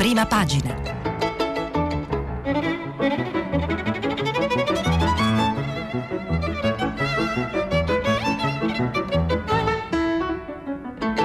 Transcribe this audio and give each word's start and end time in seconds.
prima 0.00 0.24
pagina. 0.24 0.74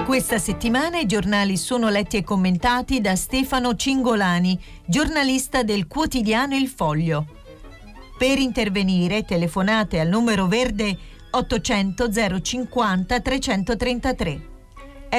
Questa 0.06 0.38
settimana 0.40 1.00
i 1.00 1.06
giornali 1.06 1.56
sono 1.56 1.88
letti 1.88 2.18
e 2.18 2.26
commentati 2.26 3.00
da 3.00 3.16
Stefano 3.16 3.76
Cingolani, 3.76 4.62
giornalista 4.86 5.64
del 5.64 5.88
quotidiano 5.88 6.58
Il 6.58 6.68
Foglio. 6.68 7.28
Per 8.18 8.38
intervenire 8.38 9.24
telefonate 9.24 10.02
al 10.02 10.10
numero 10.10 10.48
verde 10.48 10.98
800 11.32 12.42
050 12.42 13.20
333. 13.22 14.50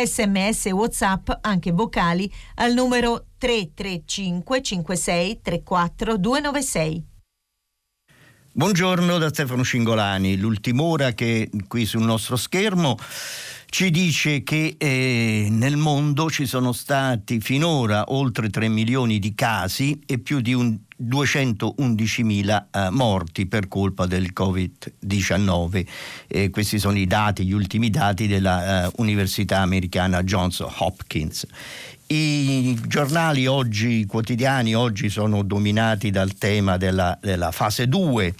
Sms 0.04 0.66
WhatsApp, 0.66 1.30
anche 1.40 1.72
vocali, 1.72 2.30
al 2.56 2.74
numero 2.74 3.25
335 3.38 4.62
56 4.62 5.40
34 5.42 6.16
296. 6.16 7.04
Buongiorno 8.52 9.18
da 9.18 9.28
Stefano 9.28 9.62
Cingolani. 9.62 10.38
L'ultima 10.38 10.82
ora 10.82 11.12
che 11.12 11.50
qui 11.68 11.84
sul 11.84 12.04
nostro 12.04 12.36
schermo 12.36 12.96
ci 13.66 13.90
dice 13.90 14.42
che 14.42 14.76
eh, 14.78 15.48
nel 15.50 15.76
mondo 15.76 16.30
ci 16.30 16.46
sono 16.46 16.72
stati 16.72 17.40
finora 17.40 18.04
oltre 18.08 18.48
3 18.48 18.68
milioni 18.68 19.18
di 19.18 19.34
casi 19.34 20.00
e 20.06 20.18
più 20.18 20.40
di 20.40 20.54
un 20.54 20.78
211.000 20.98 22.64
eh, 22.70 22.90
morti 22.90 23.44
per 23.44 23.68
colpa 23.68 24.06
del 24.06 24.30
Covid-19. 24.34 25.86
Eh, 26.26 26.48
questi 26.48 26.78
sono 26.78 26.96
i 26.96 27.06
dati, 27.06 27.44
gli 27.44 27.52
ultimi 27.52 27.90
dati 27.90 28.26
della 28.26 28.86
eh, 28.86 29.54
americana 29.54 30.22
Johns 30.22 30.60
Hopkins. 30.60 31.46
I 32.08 32.78
giornali 32.86 33.48
oggi, 33.48 34.00
i 34.00 34.06
quotidiani 34.06 34.76
oggi 34.76 35.08
sono 35.08 35.42
dominati 35.42 36.10
dal 36.10 36.34
tema 36.34 36.76
della, 36.76 37.18
della 37.20 37.50
fase 37.50 37.88
2, 37.88 38.34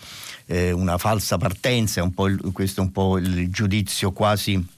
eh, 0.47 0.71
una 0.71 0.99
falsa 0.99 1.37
partenza, 1.37 2.01
un 2.01 2.13
il, 2.29 2.53
questo 2.53 2.81
è 2.81 2.85
un 2.85 2.93
po' 2.93 3.19
il 3.19 3.51
giudizio 3.51 4.13
quasi 4.13 4.75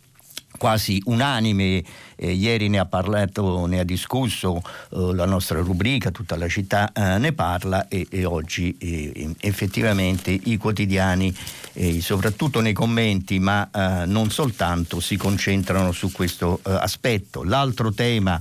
quasi 0.57 1.01
unanime, 1.05 1.85
eh, 2.17 2.33
ieri 2.33 2.69
ne 2.69 2.79
ha 2.79 2.87
parlato, 2.87 3.67
ne 3.67 3.79
ha 3.79 3.85
discusso 3.85 4.61
eh, 4.91 5.15
la 5.15 5.27
nostra 5.27 5.61
rubrica, 5.61 6.11
tutta 6.11 6.37
la 6.37 6.49
città 6.49 6.91
eh, 6.93 7.19
ne 7.19 7.33
parla 7.33 7.87
e, 7.89 8.07
e 8.11 8.25
oggi 8.25 8.77
eh, 8.79 9.35
effettivamente 9.41 10.31
i 10.31 10.57
quotidiani, 10.57 11.33
eh, 11.75 12.01
soprattutto 12.01 12.61
nei 12.61 12.73
commenti, 12.73 13.39
ma 13.39 13.69
eh, 13.71 14.07
non 14.07 14.31
soltanto, 14.31 14.99
si 14.99 15.17
concentrano 15.17 15.93
su 15.93 16.11
questo 16.11 16.59
aspetto. 16.65 17.45
L'altro 17.45 17.93
tema 17.93 18.41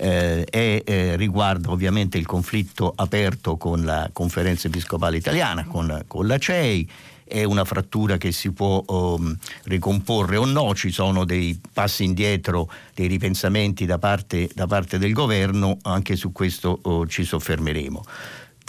è, 0.00 1.14
riguarda 1.16 1.70
ovviamente 1.70 2.16
il 2.16 2.24
conflitto 2.24 2.92
aperto 2.96 3.56
con 3.56 3.84
la 3.84 4.08
conferenza 4.12 4.68
episcopale 4.68 5.18
italiana, 5.18 5.66
con, 5.66 6.04
con 6.06 6.26
la 6.26 6.38
CEI. 6.38 6.88
È 7.30 7.44
una 7.44 7.64
frattura 7.64 8.16
che 8.16 8.32
si 8.32 8.50
può 8.50 8.82
um, 8.88 9.36
ricomporre 9.64 10.36
o 10.36 10.44
no, 10.46 10.74
ci 10.74 10.90
sono 10.90 11.24
dei 11.24 11.60
passi 11.72 12.02
indietro, 12.02 12.68
dei 12.92 13.06
ripensamenti 13.06 13.86
da 13.86 13.98
parte, 13.98 14.48
da 14.52 14.66
parte 14.66 14.98
del 14.98 15.12
governo, 15.12 15.78
anche 15.82 16.16
su 16.16 16.32
questo 16.32 16.80
oh, 16.82 17.06
ci 17.06 17.22
soffermeremo. 17.22 18.04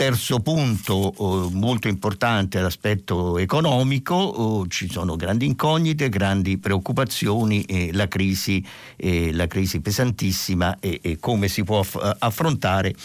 Terzo 0.01 0.39
punto 0.39 0.93
oh, 0.95 1.51
molto 1.51 1.87
importante 1.87 2.59
l'aspetto 2.59 3.37
economico, 3.37 4.15
oh, 4.15 4.67
ci 4.67 4.89
sono 4.89 5.15
grandi 5.15 5.45
incognite, 5.45 6.09
grandi 6.09 6.57
preoccupazioni, 6.57 7.61
e 7.65 7.91
la, 7.93 8.07
crisi, 8.07 8.65
eh, 8.95 9.31
la 9.31 9.45
crisi 9.45 9.79
pesantissima 9.79 10.79
e, 10.79 11.17
come 11.19 11.47
si 11.47 11.63
può 11.63 11.81
aff- 11.81 12.15
affrontare 12.17 12.95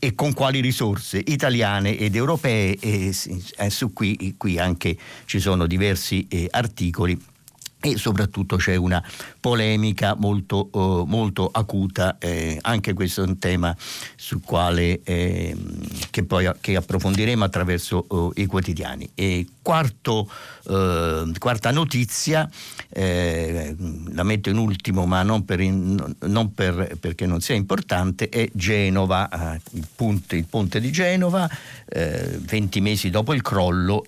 e 0.00 0.16
con 0.16 0.32
quali 0.32 0.60
risorse 0.60 1.22
italiane 1.24 1.96
ed 1.96 2.16
europee. 2.16 2.76
E 2.80 3.14
eh, 3.56 3.70
su 3.70 3.92
qui, 3.92 4.34
qui 4.36 4.58
anche 4.58 4.96
ci 5.26 5.38
sono 5.38 5.68
diversi 5.68 6.26
eh, 6.28 6.48
articoli 6.50 7.16
e 7.82 7.96
soprattutto 7.96 8.56
c'è 8.56 8.76
una 8.76 9.02
polemica 9.40 10.14
molto, 10.16 10.68
uh, 10.72 11.04
molto 11.04 11.48
acuta, 11.52 12.16
eh, 12.18 12.56
anche 12.62 12.92
questo 12.92 13.22
è 13.22 13.26
un 13.26 13.38
tema 13.38 13.76
quale 14.44 15.00
eh, 15.02 15.56
che 16.10 16.24
poi 16.24 16.48
che 16.60 16.76
approfondiremo 16.76 17.44
attraverso 17.44 18.06
uh, 18.08 18.32
i 18.36 18.46
quotidiani. 18.46 19.10
E 19.14 19.46
quarto, 19.62 20.30
uh, 20.64 21.32
quarta 21.38 21.70
notizia, 21.70 22.48
eh, 22.88 23.74
la 24.12 24.22
metto 24.22 24.48
in 24.48 24.58
ultimo 24.58 25.06
ma 25.06 25.22
non, 25.22 25.44
per 25.44 25.60
non 25.62 26.54
per, 26.54 26.96
perché 27.00 27.26
non 27.26 27.40
sia 27.40 27.54
importante, 27.54 28.28
è 28.28 28.48
Genova, 28.52 29.58
il 29.72 29.86
ponte, 29.94 30.36
il, 30.36 30.46
ponte, 30.46 30.80
di 30.80 30.90
Genova, 30.90 31.48
20 31.86 32.80
mesi 32.80 33.10
dopo 33.10 33.34
il 33.34 33.42
crollo 33.42 34.04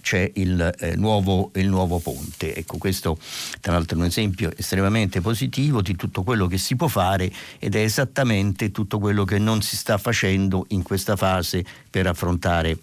c'è 0.00 0.30
il 0.34 0.94
nuovo, 0.96 1.50
il 1.54 1.68
nuovo 1.68 1.98
ponte. 1.98 2.54
Ecco, 2.54 2.78
questo 2.78 3.05
questo 3.06 3.18
tra 3.60 3.72
l'altro 3.72 3.96
è 3.96 4.00
un 4.00 4.06
esempio 4.06 4.50
estremamente 4.56 5.20
positivo 5.20 5.80
di 5.80 5.94
tutto 5.94 6.22
quello 6.22 6.46
che 6.46 6.58
si 6.58 6.74
può 6.74 6.88
fare 6.88 7.30
ed 7.58 7.74
è 7.74 7.80
esattamente 7.80 8.70
tutto 8.72 8.98
quello 8.98 9.24
che 9.24 9.38
non 9.38 9.62
si 9.62 9.76
sta 9.76 9.98
facendo 9.98 10.66
in 10.68 10.82
questa 10.82 11.14
fase 11.16 11.64
per 11.88 12.06
affrontare 12.06 12.78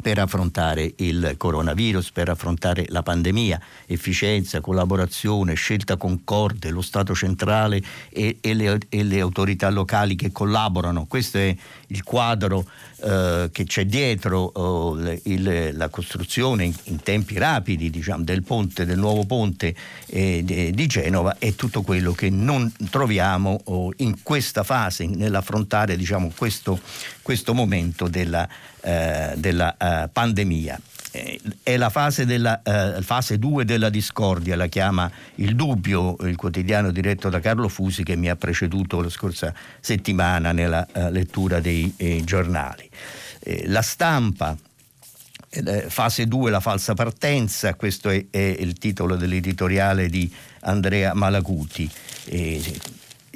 per 0.00 0.18
affrontare 0.18 0.94
il 0.96 1.34
coronavirus, 1.36 2.12
per 2.12 2.28
affrontare 2.28 2.86
la 2.88 3.02
pandemia, 3.02 3.60
efficienza, 3.86 4.60
collaborazione, 4.60 5.54
scelta 5.54 5.96
concorde, 5.96 6.70
lo 6.70 6.82
Stato 6.82 7.14
centrale 7.14 7.82
e, 8.10 8.38
e, 8.40 8.54
le, 8.54 8.78
e 8.88 9.02
le, 9.02 9.20
autorità 9.20 9.68
locali 9.70 10.14
che 10.14 10.32
collaborano. 10.32 11.06
Questo 11.06 11.38
è 11.38 11.54
il 11.88 12.02
quadro 12.02 12.64
eh, 13.00 13.48
che 13.52 13.64
c'è 13.64 13.86
dietro 13.86 14.50
oh, 14.54 14.98
il, 15.24 15.70
la 15.76 15.88
costruzione 15.88 16.64
in, 16.64 16.74
in 16.84 17.00
tempi 17.02 17.38
rapidi 17.38 17.90
diciamo, 17.90 18.24
del 18.24 18.42
ponte, 18.42 18.84
del 18.84 18.98
nuovo 18.98 19.24
ponte 19.24 19.74
eh, 20.06 20.42
di, 20.44 20.86
Genova 20.86 21.36
è 21.38 21.54
tutto 21.54 21.82
quello 21.82 22.12
che 22.12 22.30
non 22.30 22.72
troviamo 22.90 23.60
oh, 23.64 23.92
in 23.98 24.22
questa 24.22 24.62
fase, 24.62 25.06
nell'affrontare 25.06 25.96
diciamo, 25.96 26.32
questo, 26.36 26.80
questo, 27.22 27.54
momento 27.54 28.08
della, 28.08 28.48
eh, 28.80 29.32
della 29.36 29.76
uh, 29.78 30.08
pandemia 30.12 30.80
eh, 31.10 31.40
è 31.62 31.76
la 31.76 31.90
fase, 31.90 32.26
della, 32.26 32.60
eh, 32.62 33.02
fase 33.02 33.38
2 33.38 33.64
della 33.64 33.88
discordia, 33.88 34.56
la 34.56 34.66
chiama 34.66 35.10
Il 35.36 35.54
Dubbio, 35.54 36.16
il 36.20 36.36
quotidiano 36.36 36.90
diretto 36.90 37.28
da 37.28 37.40
Carlo 37.40 37.68
Fusi 37.68 38.02
che 38.02 38.16
mi 38.16 38.28
ha 38.28 38.36
preceduto 38.36 39.00
la 39.00 39.08
scorsa 39.08 39.54
settimana 39.80 40.52
nella 40.52 40.86
eh, 40.92 41.10
lettura 41.10 41.60
dei 41.60 41.92
eh, 41.96 42.22
giornali. 42.24 42.88
Eh, 43.40 43.64
la 43.68 43.82
stampa, 43.82 44.56
eh, 45.50 45.86
fase 45.88 46.26
2 46.26 46.50
la 46.50 46.60
falsa 46.60 46.94
partenza, 46.94 47.74
questo 47.74 48.10
è, 48.10 48.26
è, 48.30 48.38
il 48.38 48.74
titolo 48.74 49.16
dell'editoriale 49.16 50.08
di 50.08 50.30
Andrea 50.60 51.14
Malaguti. 51.14 51.90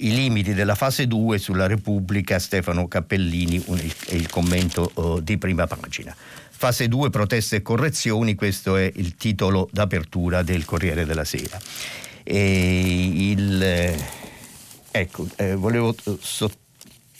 I 0.02 0.12
limiti 0.12 0.52
della 0.52 0.74
fase 0.74 1.06
2 1.06 1.38
sulla 1.38 1.68
Repubblica, 1.68 2.40
Stefano 2.40 2.88
Cappellini, 2.88 3.62
un, 3.66 3.78
il, 4.08 4.28
commento 4.28 4.90
oh, 4.94 5.20
di 5.20 5.38
prima 5.38 5.68
pagina. 5.68 6.12
Fase 6.14 6.88
2 6.88 7.08
proteste 7.10 7.56
e 7.56 7.62
correzioni, 7.62 8.34
questo 8.34 8.76
è 8.76 8.90
il 8.96 9.14
titolo 9.14 9.68
d'apertura 9.70 10.42
del 10.42 10.64
Corriere 10.64 11.04
della 11.04 11.24
Sera. 11.24 11.56
Il, 12.24 13.62
eh, 13.62 13.96
ecco, 14.90 15.28
eh, 15.36 15.54
volevo 15.54 15.94
so, 16.20 16.50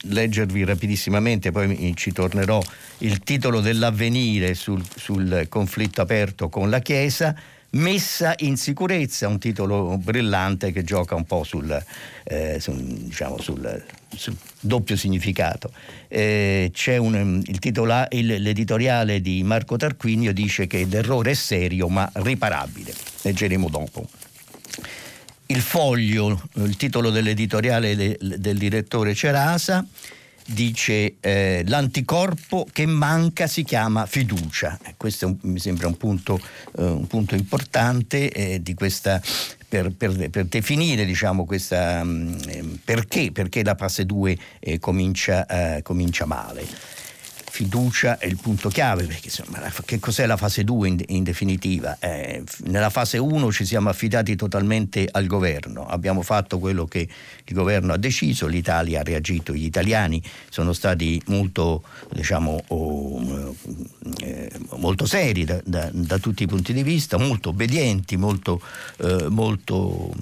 leggervi 0.03 0.64
rapidissimamente, 0.64 1.53
poi 1.53 1.93
ci 1.94 2.10
tornerò, 2.10 2.60
il 2.99 3.20
titolo 3.20 3.60
dell'avvenire 3.60 4.54
sul, 4.54 4.84
sul 4.97 5.47
conflitto 5.49 6.00
aperto 6.00 6.49
con 6.49 6.69
la 6.69 6.81
Chiesa 6.81 7.32
Messa 7.74 8.34
in 8.40 8.58
sicurezza, 8.58 9.28
un 9.28 9.38
titolo 9.38 9.96
brillante 9.96 10.72
che 10.72 10.84
gioca 10.84 11.14
un 11.14 11.24
po' 11.24 11.42
sul, 11.42 11.82
eh, 12.24 12.60
sul, 12.60 12.76
diciamo 12.76 13.40
sul, 13.40 13.82
sul 14.14 14.36
doppio 14.60 14.94
significato. 14.94 15.72
Eh, 16.08 16.70
un, 16.98 17.42
il 17.46 17.58
titola, 17.60 18.06
il, 18.10 18.42
l'editoriale 18.42 19.22
di 19.22 19.42
Marco 19.42 19.76
Tarquinio 19.76 20.34
dice 20.34 20.66
che 20.66 20.84
l'errore 20.84 21.30
è 21.30 21.34
serio 21.34 21.88
ma 21.88 22.10
riparabile. 22.12 22.92
Leggeremo 23.22 23.70
dopo. 23.70 24.06
Il 25.46 25.60
foglio, 25.62 26.42
il 26.56 26.76
titolo 26.76 27.08
dell'editoriale 27.08 27.96
de, 27.96 28.18
del 28.20 28.58
direttore 28.58 29.14
Cerasa 29.14 29.86
dice 30.46 31.16
eh, 31.20 31.62
l'anticorpo 31.66 32.66
che 32.72 32.86
manca 32.86 33.46
si 33.46 33.64
chiama 33.64 34.06
fiducia. 34.06 34.78
Eh, 34.84 34.94
questo 34.96 35.26
un, 35.26 35.36
mi 35.42 35.58
sembra 35.58 35.86
un 35.86 35.96
punto, 35.96 36.40
eh, 36.78 36.82
un 36.82 37.06
punto 37.06 37.34
importante 37.34 38.30
eh, 38.30 38.62
di 38.62 38.74
questa, 38.74 39.20
per, 39.68 39.92
per, 39.92 40.30
per, 40.30 40.44
definire 40.46 41.04
diciamo, 41.04 41.44
questa, 41.44 42.02
mm, 42.04 42.74
perché, 42.84 43.32
perché, 43.32 43.62
la 43.62 43.74
fase 43.74 44.04
2 44.04 44.38
eh, 44.60 44.78
comincia, 44.78 45.46
eh, 45.46 45.82
comincia, 45.82 46.26
male. 46.26 46.66
Fiducia 47.52 48.16
è 48.16 48.25
il 48.25 48.38
punto 48.40 48.70
chiave, 48.70 49.04
perché 49.04 49.26
insomma, 49.26 49.60
che 49.84 49.99
cos'è 49.99 50.25
la 50.25 50.38
fase 50.38 50.64
2 50.64 50.88
in, 50.88 51.04
in 51.08 51.22
definitiva? 51.22 51.99
Eh, 52.00 52.43
nella 52.64 52.88
fase 52.88 53.19
1 53.19 53.52
ci 53.52 53.66
siamo 53.66 53.90
affidati 53.90 54.37
totalmente 54.37 55.06
al 55.10 55.26
governo, 55.26 55.87
abbiamo 55.87 56.22
fatto 56.22 56.58
quello 56.58 56.87
che 56.87 57.06
il 57.44 57.54
governo 57.54 57.93
ha 57.93 57.99
deciso, 57.99 58.46
l'Italia 58.46 59.00
ha 59.00 59.02
reagito, 59.02 59.52
gli 59.52 59.66
italiani 59.66 60.22
sono 60.49 60.72
stati 60.72 61.20
molto, 61.26 61.82
diciamo, 62.10 62.64
oh, 62.69 63.54
eh, 64.20 64.50
molto 64.76 65.04
seri 65.04 65.44
da, 65.44 65.60
da, 65.62 65.90
da, 65.93 66.16
tutti 66.16 66.44
i 66.44 66.46
punti 66.46 66.72
di 66.72 66.82
vista, 66.82 67.19
molto 67.19 67.50
obbedienti, 67.50 68.16
molto, 68.16 68.62
eh, 68.96 69.26
molto 69.28 70.14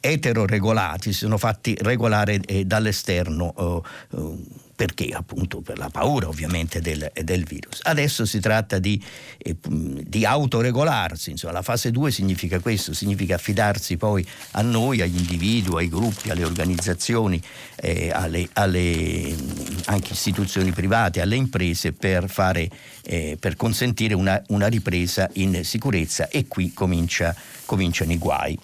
eteroregolati, 0.00 1.12
si 1.12 1.18
sono 1.18 1.36
fatti 1.36 1.76
regolare 1.78 2.40
eh, 2.46 2.64
dall'esterno 2.64 3.52
oh, 3.54 3.84
oh, 4.12 4.38
perché 4.80 5.10
appunto 5.10 5.60
per 5.60 5.76
la 5.76 5.90
paura 5.90 6.26
ovviamente 6.26 6.80
del, 6.80 7.12
del 7.12 7.44
virus. 7.44 7.80
Adesso 7.82 8.24
si 8.24 8.40
tratta 8.40 8.78
di, 8.78 8.98
eh, 9.36 9.54
di 9.62 10.24
autoregolarsi, 10.24 11.32
insomma 11.32 11.52
la 11.52 11.60
fase 11.60 11.90
2 11.90 12.10
significa 12.10 12.60
questo, 12.60 12.94
significa 12.94 13.34
affidarsi 13.34 13.98
poi 13.98 14.26
a 14.52 14.62
noi, 14.62 15.02
agli 15.02 15.18
individui, 15.18 15.82
ai 15.82 15.88
gruppi, 15.90 16.30
alle 16.30 16.44
organizzazioni, 16.44 17.38
eh, 17.76 18.10
alle, 18.10 18.48
alle, 18.54 19.36
anche 19.84 20.14
istituzioni 20.14 20.72
private, 20.72 21.20
alle 21.20 21.36
imprese 21.36 21.92
per, 21.92 22.30
fare, 22.30 22.66
eh, 23.02 23.36
per 23.38 23.56
consentire 23.56 24.14
una, 24.14 24.42
una, 24.48 24.68
ripresa 24.68 25.28
in 25.34 25.62
sicurezza 25.62 26.30
e 26.30 26.48
qui 26.48 26.72
comincia, 26.72 27.36
cominciano 27.66 28.12
i 28.12 28.16
guai. 28.16 28.58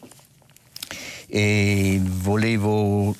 E 1.26 2.00
volevo 2.02 3.14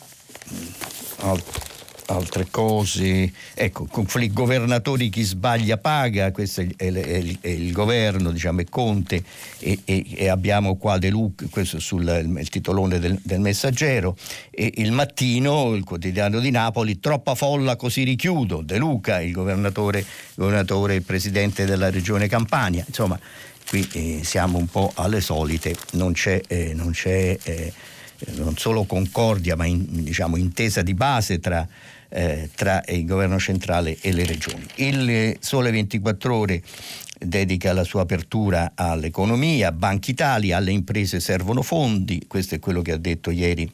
altre 2.06 2.46
cose, 2.50 3.32
ecco, 3.54 3.86
conflitti 3.86 4.32
governatori 4.32 5.08
chi 5.08 5.22
sbaglia 5.22 5.78
paga, 5.78 6.30
questo 6.30 6.60
è, 6.60 6.68
è, 6.76 6.92
è, 6.92 7.36
è 7.40 7.48
il 7.48 7.72
governo, 7.72 8.30
diciamo, 8.30 8.60
è 8.60 8.64
Conte 8.68 9.22
e, 9.58 9.80
e, 9.84 10.04
e 10.14 10.28
abbiamo 10.28 10.76
qua 10.76 10.98
De 10.98 11.10
Luca, 11.10 11.46
questo 11.50 11.78
sul 11.80 12.04
il, 12.04 12.48
titolone 12.48 12.98
del, 12.98 13.18
del, 13.22 13.40
Messaggero 13.40 14.16
e 14.50 14.72
il 14.76 14.92
mattino, 14.92 15.74
il 15.74 15.84
quotidiano 15.84 16.38
di 16.38 16.50
Napoli, 16.50 17.00
troppa 17.00 17.34
folla 17.34 17.76
così 17.76 18.04
richiudo, 18.04 18.62
De 18.62 18.76
Luca, 18.76 19.20
il 19.20 19.32
governatore, 19.32 20.04
governatore 20.34 21.00
presidente 21.00 21.64
della 21.64 21.90
regione 21.90 22.28
Campania, 22.28 22.84
insomma 22.86 23.18
qui 23.68 23.88
eh, 23.92 24.20
siamo 24.22 24.58
un 24.58 24.66
po' 24.66 24.92
alle 24.94 25.20
solite, 25.20 25.74
non 25.92 26.12
c'è, 26.12 26.40
eh, 26.46 26.72
non 26.72 26.92
c'è 26.92 27.36
eh, 27.42 27.72
non 28.36 28.56
solo 28.56 28.84
concordia 28.84 29.56
ma 29.56 29.66
in, 29.66 29.84
diciamo, 29.88 30.36
intesa 30.36 30.82
di 30.82 30.94
base 30.94 31.38
tra 31.38 31.66
eh, 32.08 32.50
tra 32.54 32.82
il 32.88 33.04
governo 33.04 33.38
centrale 33.38 33.96
e 34.00 34.12
le 34.12 34.24
regioni. 34.24 34.66
Il 34.76 35.36
Sole 35.40 35.70
24 35.70 36.34
Ore 36.34 36.62
dedica 37.18 37.72
la 37.72 37.84
sua 37.84 38.02
apertura 38.02 38.72
all'economia, 38.74 39.72
Banca 39.72 40.10
Italia, 40.10 40.58
alle 40.58 40.72
imprese 40.72 41.20
servono 41.20 41.62
fondi, 41.62 42.24
questo 42.26 42.54
è 42.54 42.58
quello 42.58 42.82
che 42.82 42.92
ha 42.92 42.98
detto 42.98 43.30
ieri 43.30 43.70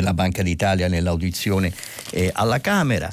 la 0.00 0.14
Banca 0.14 0.42
d'Italia 0.42 0.88
nell'audizione 0.88 1.72
eh, 2.10 2.30
alla 2.32 2.60
Camera. 2.60 3.08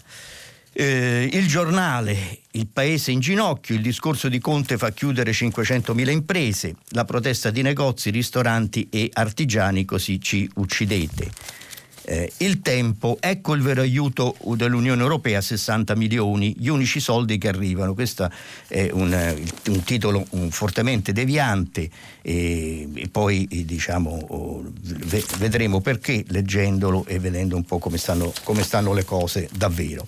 Eh, 0.76 1.30
il 1.32 1.48
giornale, 1.48 2.40
il 2.52 2.66
paese 2.66 3.12
in 3.12 3.20
ginocchio, 3.20 3.76
il 3.76 3.82
discorso 3.82 4.28
di 4.28 4.40
Conte 4.40 4.78
fa 4.78 4.92
chiudere 4.92 5.32
500.000 5.32 6.10
imprese, 6.10 6.76
la 6.90 7.06
protesta 7.06 7.52
di 7.52 7.62
negozi, 7.62 8.10
ristoranti 8.10 8.88
e 8.90 9.10
artigiani, 9.14 9.86
così 9.86 10.20
ci 10.20 10.50
uccidete 10.56 11.62
eh, 12.06 12.32
il 12.38 12.62
tempo, 12.62 13.18
ecco 13.20 13.54
il 13.54 13.62
vero 13.62 13.82
aiuto 13.82 14.36
dell'Unione 14.56 15.02
Europea, 15.02 15.42
60 15.42 15.96
milioni, 15.96 16.56
gli 16.58 16.68
unici 16.68 17.00
soldi 17.00 17.38
che 17.38 17.48
arrivano. 17.48 17.94
Questo 17.94 18.30
è 18.68 18.90
un, 18.92 19.44
un 19.68 19.84
titolo 19.84 20.26
un, 20.32 20.52
fortemente 20.52 21.14
deviante 21.14 21.90
e, 22.22 22.90
e 22.94 23.08
poi 23.10 23.48
diciamo, 23.66 24.10
oh, 24.10 24.64
vedremo 25.38 25.82
perché 25.82 26.24
leggendolo 26.28 27.06
e 27.06 27.20
vedendo 27.20 27.56
un 27.56 27.64
po' 27.64 27.80
come 27.80 27.98
stanno, 27.98 28.34
come 28.44 28.64
stanno 28.64 28.94
le 28.94 29.06
cose 29.06 29.48
davvero. 29.56 30.08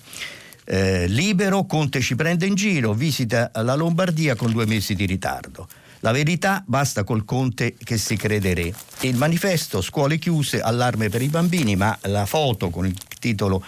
Eh, 0.68 1.06
libero, 1.06 1.64
Conte 1.64 2.00
ci 2.00 2.16
prende 2.16 2.44
in 2.44 2.56
giro, 2.56 2.92
visita 2.92 3.50
la 3.54 3.74
Lombardia 3.74 4.34
con 4.34 4.50
due 4.50 4.66
mesi 4.66 4.94
di 4.94 5.06
ritardo. 5.06 5.68
La 6.00 6.12
verità 6.12 6.62
basta 6.66 7.04
col 7.04 7.24
Conte 7.24 7.74
che 7.74 7.96
si 7.96 8.16
crede 8.16 8.54
re. 8.54 8.74
Il 9.00 9.16
manifesto 9.16 9.80
scuole 9.80 10.18
chiuse, 10.18 10.60
allarme 10.60 11.08
per 11.08 11.22
i 11.22 11.28
bambini, 11.28 11.76
ma 11.76 11.96
la 12.02 12.26
foto 12.26 12.70
con 12.70 12.86
il 12.86 12.96
titolo 13.18 13.64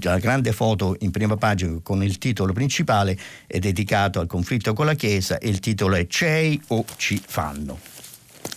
la 0.00 0.18
grande 0.18 0.52
foto 0.52 0.96
in 1.00 1.10
prima 1.10 1.36
pagina 1.36 1.78
con 1.82 2.02
il 2.02 2.16
titolo 2.16 2.54
principale 2.54 3.18
è 3.46 3.58
dedicato 3.58 4.18
al 4.18 4.26
conflitto 4.26 4.72
con 4.72 4.86
la 4.86 4.94
Chiesa 4.94 5.36
e 5.36 5.50
il 5.50 5.60
titolo 5.60 5.96
è 5.96 6.06
CEI 6.06 6.62
o 6.68 6.86
ci 6.96 7.20
fanno. 7.24 7.78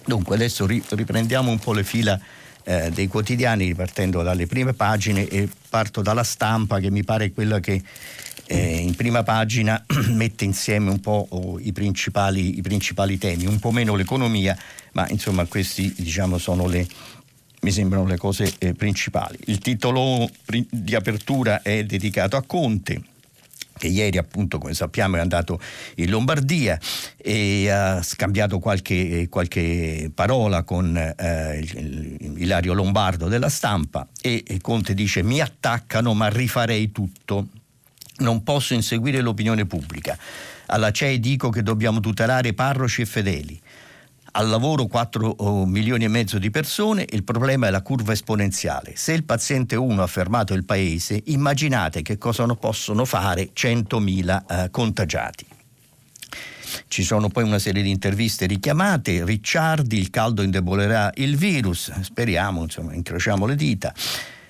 Dunque 0.06 0.36
adesso 0.36 0.66
riprendiamo 0.66 1.52
un 1.52 1.60
po' 1.60 1.74
le 1.74 1.84
fila 1.84 2.18
eh, 2.64 2.92
dei 2.92 3.08
quotidiani 3.08 3.66
ripartendo 3.66 4.24
dalle 4.24 4.48
prime 4.48 4.74
pagine 4.74 5.28
e 5.28 5.50
parto 5.70 6.02
dalla 6.02 6.24
stampa 6.24 6.80
che 6.80 6.92
mi 6.92 7.04
pare 7.04 7.32
quella 7.32 7.60
che 7.60 7.82
eh, 8.48 8.78
in 8.78 8.96
prima 8.96 9.24
pagina 9.24 9.84
mette 10.12 10.46
insieme 10.46 10.90
un 10.90 11.00
po' 11.00 11.28
oh, 11.30 11.60
i, 11.60 11.72
principali, 11.74 12.58
i, 12.58 12.62
principali, 12.62 13.18
temi, 13.18 13.46
un 13.46 13.60
po' 13.60 13.72
meno 13.72 13.96
l'economia, 13.96 14.58
ma 14.94 15.08
insomma 15.10 15.46
questi 15.46 15.94
diciamo 15.98 16.38
sono 16.38 16.68
le, 16.68 16.88
mi 17.62 17.72
sembrano 17.72 18.06
le 18.06 18.18
cose 18.18 18.54
eh, 18.58 18.74
principali. 18.74 19.38
Il 19.46 19.60
titolo 19.60 20.30
di 20.70 20.96
apertura 20.96 21.62
è 21.62 21.84
dedicato 21.84 22.38
a 22.38 22.44
Conte 22.44 23.02
che 23.78 23.88
ieri 23.88 24.18
appunto 24.18 24.58
come 24.58 24.74
sappiamo 24.74 25.18
è 25.18 25.20
andato 25.20 25.62
in 25.98 26.10
Lombardia 26.10 26.80
e 27.16 27.70
ha 27.70 28.02
scambiato 28.02 28.58
qualche, 28.58 29.28
qualche 29.30 30.10
parola 30.12 30.64
con 30.64 30.98
eh, 30.98 32.18
Ilario 32.38 32.74
Lombardo 32.74 33.28
della 33.28 33.50
stampa 33.50 34.08
e 34.20 34.44
Conte 34.62 34.96
dice 34.96 35.22
mi 35.22 35.40
attaccano 35.40 36.16
ma 36.16 36.28
rifarei 36.28 36.92
tutto 36.92 37.50
non 38.18 38.44
posso 38.44 38.74
inseguire 38.74 39.22
l'opinione 39.22 39.66
pubblica. 39.66 40.18
Alla 40.68 40.92
CEI 40.92 41.20
dico 41.20 41.50
che 41.50 41.64
dobbiamo 41.64 42.00
tutelare 42.00 42.54
parroci 42.54 43.02
e 43.02 43.06
fedeli. 43.06 43.62
Al 44.32 44.50
lavoro 44.50 44.86
4 44.86 45.66
milioni 45.66 46.04
e 46.04 46.10
mezzo 46.10 46.38
di 46.38 46.52
persone, 46.52 47.06
il 47.10 47.24
problema 47.24 47.68
è 47.68 47.70
la 47.72 47.82
curva 47.82 48.12
esponenziale. 48.12 48.94
Se 48.96 49.14
il 49.14 49.24
paziente 49.24 49.76
1 49.76 50.02
ha 50.02 50.08
fermato 50.08 50.54
il 50.54 50.64
paese, 50.64 51.22
immaginate 51.26 52.04
che 52.04 52.20
cosa 52.20 52.46
possono 52.56 53.04
fare 53.06 53.50
100.000 53.54 54.44
eh, 54.66 54.70
contagiati. 54.70 55.46
Ci 56.88 57.04
sono 57.04 57.30
poi 57.30 57.46
una 57.46 57.58
serie 57.60 57.82
di 57.82 57.90
interviste 57.90 58.46
richiamate, 58.46 59.26
Ricciardi, 59.26 59.98
il 59.98 60.10
caldo 60.10 60.44
indebolerà 60.44 61.12
il 61.16 61.36
virus, 61.36 61.92
speriamo, 62.02 62.62
insomma, 62.62 62.94
incrociamo 62.94 63.46
le 63.46 63.56
dita. 63.56 63.94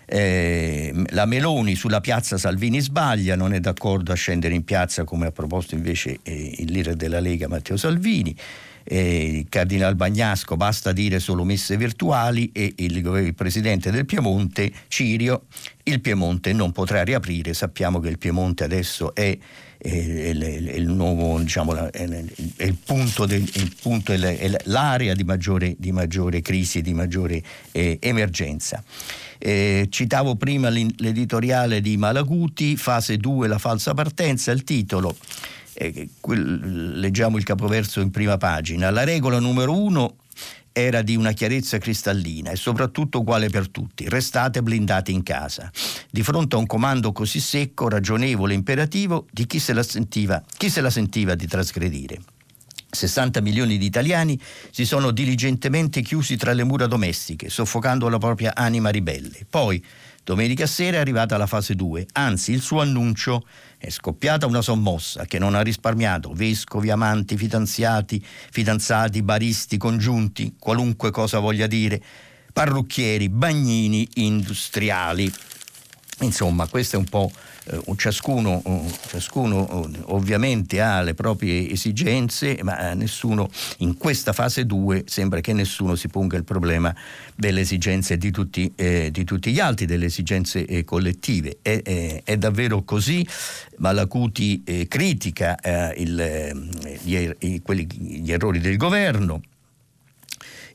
Eh, 0.10 0.94
la 1.10 1.26
Meloni 1.26 1.76
sulla 1.76 2.00
piazza 2.00 2.38
Salvini 2.38 2.80
sbaglia, 2.80 3.36
non 3.36 3.54
è 3.54 3.60
d'accordo 3.60 4.14
a 4.14 4.16
scendere 4.16 4.54
in 4.54 4.64
piazza 4.64 5.04
come 5.04 5.28
ha 5.28 5.32
proposto 5.32 5.76
invece 5.76 6.20
eh, 6.24 6.56
il 6.60 6.72
leader 6.72 6.96
della 6.96 7.20
Lega 7.20 7.50
Matteo 7.50 7.76
Salvini. 7.76 8.34
Eh, 8.90 9.40
il 9.40 9.48
Cardinal 9.50 9.96
Bagnasco 9.96 10.56
basta 10.56 10.94
dire 10.94 11.20
solo 11.20 11.44
messe 11.44 11.76
virtuali 11.76 12.52
e 12.54 12.74
il, 12.78 12.96
il, 12.96 13.34
presidente 13.36 13.92
del 13.92 14.06
Piemonte 14.06 14.72
Cirio 14.88 15.48
il 15.84 16.00
Piemonte 16.00 16.54
non 16.54 16.72
potrà 16.72 17.04
riaprire 17.04 17.54
sappiamo 17.54 18.00
che 18.00 18.08
il 18.08 18.18
Piemonte 18.18 18.64
adesso 18.64 19.14
è, 19.14 19.38
il 19.80 20.86
punto, 22.86 23.26
del, 23.26 23.42
il 23.42 23.76
punto 23.82 24.14
l'area 24.64 25.14
di 25.14 25.24
maggiore, 25.26 25.76
di 25.78 25.92
maggiore 25.92 26.40
crisi 26.40 26.82
di 26.82 26.94
maggiore 26.94 27.44
eh, 27.74 27.98
emergenza 28.00 28.82
eh, 29.40 29.88
citavo 29.90 30.36
prima 30.36 30.70
l'editoriale 30.70 31.82
di 31.82 31.98
Malaguti, 31.98 32.76
fase 32.76 33.18
2, 33.18 33.48
la 33.48 33.58
falsa 33.58 33.94
partenza, 33.94 34.52
il 34.52 34.64
titolo. 34.64 35.16
Eh, 35.74 36.10
quel, 36.20 37.00
leggiamo 37.00 37.38
il 37.38 37.44
capoverso 37.44 38.02
in 38.02 38.12
prima 38.12 38.38
pagina. 38.38 38.90
La 38.90 39.04
regola 39.04 39.40
numero 39.40 39.80
uno 39.80 40.16
era 40.72 41.02
di 41.02 41.16
una 41.16 41.32
chiarezza 41.32 41.80
cristallina 41.80 42.52
e 42.52 42.56
soprattutto 42.56 43.20
uguale 43.20 43.50
per 43.50 43.70
tutti. 43.70 44.08
Restate 44.08 44.62
blindati 44.62 45.12
in 45.12 45.24
casa. 45.24 45.72
Di 46.10 46.22
fronte 46.22 46.56
a 46.56 46.60
un 46.60 46.68
comando 46.68 47.12
così 47.12 47.40
secco, 47.40 47.90
ragionevole, 47.90 48.54
imperativo, 48.54 49.26
di 49.32 49.48
chi 49.48 49.58
se 49.60 49.74
la 49.74 49.84
sentiva, 49.84 50.44
chi 50.56 50.70
se 50.70 50.82
la 50.82 50.92
sentiva 50.92 51.34
di 51.34 51.48
trasgredire. 51.48 52.20
60 52.90 53.42
milioni 53.42 53.78
di 53.78 53.86
italiani 53.86 54.40
si 54.72 54.86
sono 54.86 55.12
diligentemente 55.12 56.02
chiusi 56.02 56.38
tra 56.38 56.54
le 56.54 56.64
mura 56.64 56.88
domestiche, 56.88 57.50
soffocando 57.50 58.10
la 58.10 58.18
propria 58.18 58.56
anima 58.56 58.90
ribelle. 58.90 59.46
Poi, 59.50 59.84
domenica 60.24 60.66
sera 60.66 60.98
è 60.98 61.00
arrivata 61.00 61.38
la 61.38 61.48
fase 61.48 61.76
2, 61.76 62.08
anzi 62.14 62.52
il 62.52 62.62
suo 62.62 62.82
annuncio 62.82 63.46
è 63.78 63.90
scoppiata 63.90 64.46
una 64.46 64.62
sommossa 64.62 65.26
che 65.26 65.38
non 65.38 65.54
ha 65.54 65.62
risparmiato 65.62 66.32
vescovi, 66.34 66.90
amanti, 66.90 67.38
fidanzati, 67.38 68.24
fidanzati, 68.52 69.22
baristi, 69.22 69.78
congiunti, 69.78 70.56
qualunque 70.58 71.12
cosa 71.12 71.40
voglia 71.40 71.68
dire, 71.68 72.02
parrucchieri, 72.52 73.30
bagnini, 73.30 74.08
industriali. 74.16 75.32
Insomma, 76.22 76.68
questo 76.68 76.96
è 76.96 77.00
un 77.00 77.06
po' 77.06 77.32
ciascuno, 77.96 78.62
ciascuno, 79.08 79.90
ovviamente 80.06 80.82
ha 80.82 81.02
le 81.02 81.14
proprie 81.14 81.70
esigenze, 81.70 82.60
ma 82.64 82.94
nessuno 82.94 83.50
in 83.80 83.98
questa 83.98 84.34
fase 84.34 84.66
2 84.66 85.04
sembra 85.06 85.42
che 85.42 85.54
nessuno 85.54 85.96
si 85.96 86.08
ponga 86.08 86.38
il 86.38 86.44
problema 86.44 86.96
delle 87.36 87.62
esigenze 87.62 88.18
di 88.18 88.32
tutti, 88.32 88.72
eh, 88.76 89.10
di 89.12 89.24
tutti 89.24 89.52
gli 89.52 89.60
altri, 89.60 89.86
delle 89.86 90.06
esigenze 90.06 90.66
eh, 90.66 90.84
collettive. 90.84 91.58
È, 91.62 91.82
è, 91.82 92.22
è, 92.24 92.38
davvero 92.38 92.84
così? 92.84 93.28
Malacuti 93.78 94.64
eh, 94.66 94.88
critica 94.88 95.56
eh, 95.60 95.94
il, 96.02 96.20
eh, 96.20 96.56
gli, 97.04 97.16
er-, 97.16 97.62
quelli, 97.62 97.86
gli 97.86 98.32
errori 98.32 98.60
del 98.60 98.78
governo 98.78 99.42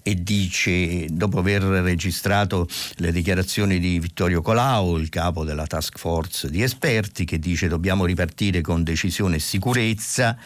e 0.02 0.22
dice, 0.22 1.06
dopo 1.10 1.38
aver 1.38 1.62
registrato 1.62 2.68
le 2.96 3.12
dichiarazioni 3.12 3.78
di 3.78 3.98
Vittorio 3.98 4.42
Colau, 4.42 4.96
il 4.96 5.08
capo 5.08 5.44
della 5.44 5.66
task 5.66 5.98
force 5.98 6.50
di 6.50 6.62
esperti, 6.62 7.24
che 7.24 7.38
dice 7.38 7.68
dobbiamo 7.68 8.04
ripartire 8.04 8.60
con 8.60 8.82
decisione 8.82 9.36
e 9.36 9.40
sicurezza, 9.40 10.36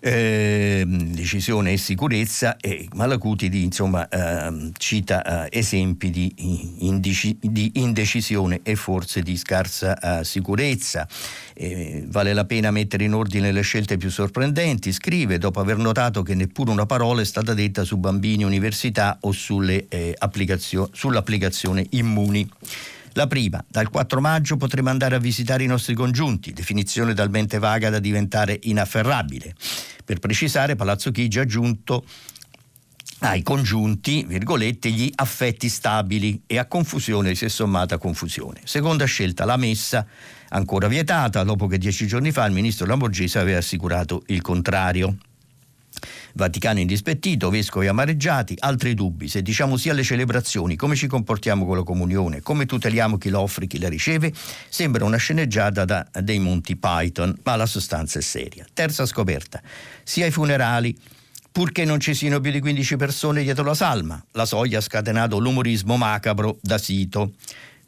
eh, 0.00 0.84
decisione 0.86 1.72
e 1.72 1.76
sicurezza 1.76 2.56
e 2.56 2.88
Malacuti 2.94 3.48
di, 3.48 3.64
insomma, 3.64 4.08
eh, 4.08 4.70
cita 4.76 5.46
eh, 5.48 5.58
esempi 5.58 6.10
di, 6.10 6.32
indici, 6.78 7.36
di, 7.40 7.72
indecisione 7.74 8.60
e 8.62 8.76
forse 8.76 9.22
di 9.22 9.36
scarsa 9.36 10.20
eh, 10.20 10.24
sicurezza. 10.24 11.06
vale 12.06 12.32
la 12.32 12.44
pena 12.44 12.70
mettere 12.70 13.04
in 13.04 13.14
ordine 13.14 13.50
le 13.50 13.62
scelte 13.62 13.96
più 13.96 14.10
sorprendenti, 14.10 14.92
scrive, 14.92 15.38
dopo 15.38 15.60
aver 15.60 15.78
notato 15.78 16.22
che 16.22 16.34
neppure 16.34 16.70
una 16.70 16.86
parola 16.86 17.20
è 17.20 17.24
stata 17.24 17.54
detta 17.54 17.84
su 17.84 17.96
bambini, 17.96 18.44
università 18.44 19.18
o 19.22 19.32
sulle, 19.32 19.86
eh, 19.88 20.14
applicazio- 20.16 20.90
sull'applicazione 20.92 21.86
immuni. 21.90 22.48
La 23.18 23.26
prima, 23.26 23.64
dal 23.68 23.90
4 23.90 24.20
maggio 24.20 24.56
potremo 24.56 24.90
andare 24.90 25.16
a 25.16 25.18
visitare 25.18 25.64
i 25.64 25.66
nostri 25.66 25.94
congiunti, 25.94 26.52
definizione 26.52 27.14
talmente 27.14 27.58
vaga 27.58 27.90
da 27.90 27.98
diventare 27.98 28.56
inafferrabile. 28.62 29.56
Per 30.04 30.20
precisare, 30.20 30.76
Palazzo 30.76 31.10
Chigi 31.10 31.40
ha 31.40 31.42
aggiunto 31.42 32.04
ai 33.22 33.42
congiunti, 33.42 34.24
virgolette, 34.24 34.92
gli 34.92 35.10
affetti 35.16 35.68
stabili 35.68 36.42
e 36.46 36.58
a 36.58 36.66
confusione 36.66 37.34
si 37.34 37.46
è 37.46 37.48
sommata 37.48 37.98
confusione. 37.98 38.60
Seconda 38.62 39.04
scelta, 39.04 39.44
la 39.44 39.56
messa, 39.56 40.06
ancora 40.50 40.86
vietata, 40.86 41.42
dopo 41.42 41.66
che 41.66 41.78
dieci 41.78 42.06
giorni 42.06 42.30
fa 42.30 42.46
il 42.46 42.52
ministro 42.52 42.86
Lamborghese 42.86 43.40
aveva 43.40 43.58
assicurato 43.58 44.22
il 44.26 44.42
contrario. 44.42 45.16
Vaticano 46.38 46.78
indispettito, 46.78 47.50
vescovi 47.50 47.88
amareggiati, 47.88 48.54
altri 48.60 48.94
dubbi. 48.94 49.26
Se 49.26 49.42
diciamo 49.42 49.76
sì 49.76 49.88
alle 49.88 50.04
celebrazioni, 50.04 50.76
come 50.76 50.94
ci 50.94 51.08
comportiamo 51.08 51.66
con 51.66 51.76
la 51.76 51.82
comunione, 51.82 52.42
come 52.42 52.64
tuteliamo 52.64 53.18
chi 53.18 53.28
la 53.28 53.40
offre, 53.40 53.66
chi 53.66 53.80
la 53.80 53.88
riceve, 53.88 54.32
sembra 54.68 55.04
una 55.04 55.16
sceneggiata 55.16 55.84
da, 55.84 56.06
dei 56.22 56.38
Monti 56.38 56.76
Python, 56.76 57.36
ma 57.42 57.56
la 57.56 57.66
sostanza 57.66 58.20
è 58.20 58.22
seria. 58.22 58.64
Terza 58.72 59.04
scoperta, 59.04 59.60
sia 60.04 60.26
ai 60.26 60.30
funerali 60.30 60.96
purché 61.50 61.84
non 61.84 61.98
ci 61.98 62.14
siano 62.14 62.38
più 62.38 62.52
di 62.52 62.60
15 62.60 62.94
persone 62.94 63.42
dietro 63.42 63.64
la 63.64 63.74
salma. 63.74 64.24
La 64.32 64.44
soglia 64.44 64.78
ha 64.78 64.80
scatenato 64.80 65.40
l'umorismo 65.40 65.96
macabro 65.96 66.58
da 66.60 66.78
sito. 66.78 67.32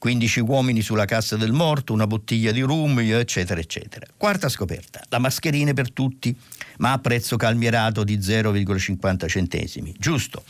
15 0.00 0.40
uomini 0.40 0.80
sulla 0.80 1.04
cassa 1.04 1.37
del 1.37 1.52
morto, 1.52 1.92
una 1.92 2.07
bottiglia 2.07 2.52
di 2.52 2.62
rum, 2.62 3.00
eccetera, 3.00 3.61
eccetera. 3.61 4.07
Quarta 4.16 4.49
scoperta, 4.49 5.02
la 5.11 5.19
mascherina 5.19 5.75
per 5.75 5.92
tutti, 5.92 6.35
ma 6.78 6.92
a 6.92 6.99
prezzo 6.99 7.37
calmierato 7.37 8.02
di 8.02 8.16
0,50 8.16 9.28
centesimi. 9.28 9.95
Giusto. 9.99 10.42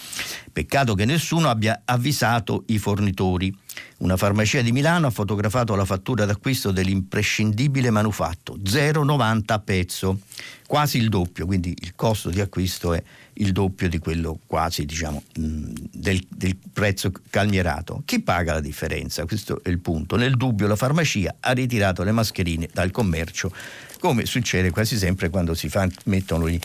Peccato 0.53 0.95
che 0.95 1.05
nessuno 1.05 1.51
abbia 1.51 1.83
avvisato 1.85 2.63
i 2.69 2.79
fornitori. 2.79 3.53
Una 3.99 4.17
farmacia 4.17 4.63
di 4.63 4.71
Milano 4.71 5.09
ha 5.09 5.11
fotografato 5.11 5.75
la 5.75 5.85
fattura 5.85 6.25
d'acquisto 6.27 6.71
dell'imprescindibile 6.71 7.91
manufatto, 7.91 8.57
0,90 8.57 9.43
a 9.47 9.59
pezzo, 9.59 10.21
quasi 10.69 10.99
il 10.99 11.09
doppio, 11.09 11.45
quindi 11.47 11.77
il 11.81 11.95
costo 11.97 12.31
di 12.31 12.41
acquisto 12.41 12.95
è 12.95 13.03
il 13.41 13.53
doppio 13.53 13.89
di 13.89 13.99
quello 13.99 14.39
quasi 14.47 14.85
diciamo, 14.85 15.23
del, 15.33 16.25
del 16.29 16.57
prezzo 16.73 17.13
calmierato. 17.31 18.03
Chi 18.05 18.21
paga 18.21 18.55
la 18.55 18.61
differenza? 18.61 19.25
Questo 19.25 19.63
è 19.63 19.69
il 19.69 19.79
punto. 19.79 20.17
Nel 20.17 20.37
dubbio 20.37 20.67
la 20.67 20.77
farmacia 20.77 21.37
ha 21.41 21.53
ritirato 21.53 22.03
le 22.03 22.13
mascherine 22.13 22.69
dal 22.73 22.91
commercio, 22.91 23.53
come 23.99 24.25
succede 24.27 24.71
quasi 24.71 24.97
sempre 24.97 25.29
quando 25.29 25.55
si 25.55 25.69
fa, 25.69 25.89
mettono 26.05 26.47
i 26.47 26.61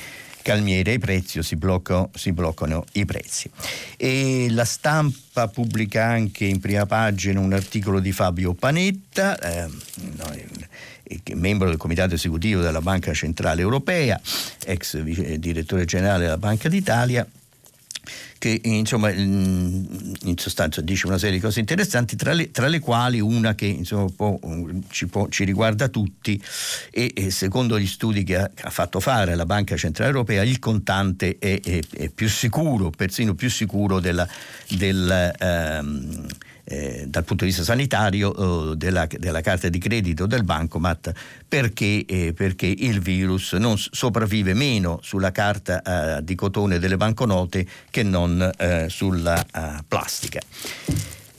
calmiere 0.46 0.92
ai 0.92 1.00
prezzi 1.00 1.40
o 1.40 1.42
si 1.42 1.56
bloccano, 1.56 2.12
si 2.14 2.32
bloccano 2.32 2.86
i 2.94 3.06
prezzi. 3.06 3.50
E 3.98 4.46
la 4.52 4.64
stampa 4.64 5.48
pubblica 5.48 6.06
anche 6.06 6.46
in 6.46 6.60
prima 6.60 6.86
pagina 6.86 7.40
un 7.40 7.52
articolo 7.52 8.00
di 8.00 8.12
Fabio 8.12 8.54
Panetta, 8.54 9.40
eh, 9.40 9.68
no, 10.18 10.34
membro 11.34 11.68
del 11.68 11.78
comitato 11.78 12.16
esecutivo 12.16 12.62
della 12.62 12.82
Banca 12.82 13.14
Centrale 13.14 13.62
Europea, 13.62 14.20
ex 14.66 15.00
direttore 15.00 15.86
generale 15.86 16.24
della 16.24 16.38
Banca 16.38 16.70
d'Italia, 16.70 17.28
che 18.38 18.62
insomma 18.64 19.10
in 19.10 20.36
sostanza 20.38 20.82
dice 20.82 21.08
una 21.08 21.18
serie 21.18 21.36
di 21.36 21.42
cose 21.42 21.60
interessanti, 21.60 22.16
tra 22.16 22.34
le, 22.34 22.52
tra 22.52 22.68
le 22.68 22.80
quali 22.80 23.20
una 23.20 23.56
che 23.56 23.66
insomma, 23.66 24.08
può, 24.16 24.38
ci, 24.90 25.08
può, 25.08 25.28
ci, 25.30 25.44
riguarda 25.44 25.88
tutti 25.88 26.42
e, 26.92 27.12
e, 27.16 27.32
secondo 27.32 27.80
gli 27.80 27.88
studi 27.88 28.24
che 28.24 28.38
ha, 28.38 28.52
ha, 28.62 28.70
fatto 28.70 29.00
fare 29.00 29.36
la 29.36 29.46
Banca 29.46 29.76
Centrale 29.78 30.12
Europea 30.12 30.44
il 30.44 30.60
contante 30.60 31.38
è, 31.40 31.60
è, 31.60 31.80
è 31.92 32.10
più 32.10 32.30
sicuro, 32.30 32.92
persino 32.92 33.34
più 33.34 33.50
sicuro 33.50 34.00
della, 34.00 34.28
del, 34.68 35.34
ehm, 35.40 36.28
eh, 36.66 37.06
dal 37.08 37.24
punto 37.24 37.44
di 37.44 37.52
vista 37.52 37.64
sanitario 37.64 38.72
eh, 38.72 38.76
della, 38.76 39.08
della, 39.10 39.42
carta 39.42 39.70
di 39.70 39.78
credito 39.78 40.26
del 40.26 40.44
bancomat 40.44 41.14
perché, 41.48 42.06
eh, 42.06 42.34
perché 42.34 42.66
il 42.66 43.00
virus 43.00 43.54
non 43.54 43.78
sopravvive 43.78 44.54
meno 44.54 45.00
sulla 45.02 45.32
carta 45.32 46.18
eh, 46.18 46.24
di 46.24 46.36
cotone 46.36 46.80
delle 46.80 46.98
banconote 46.98 47.66
che 47.90 48.04
non 48.04 48.52
eh, 48.58 48.88
sulla 48.90 49.46
eh, 49.46 49.84
plastica. 49.88 50.40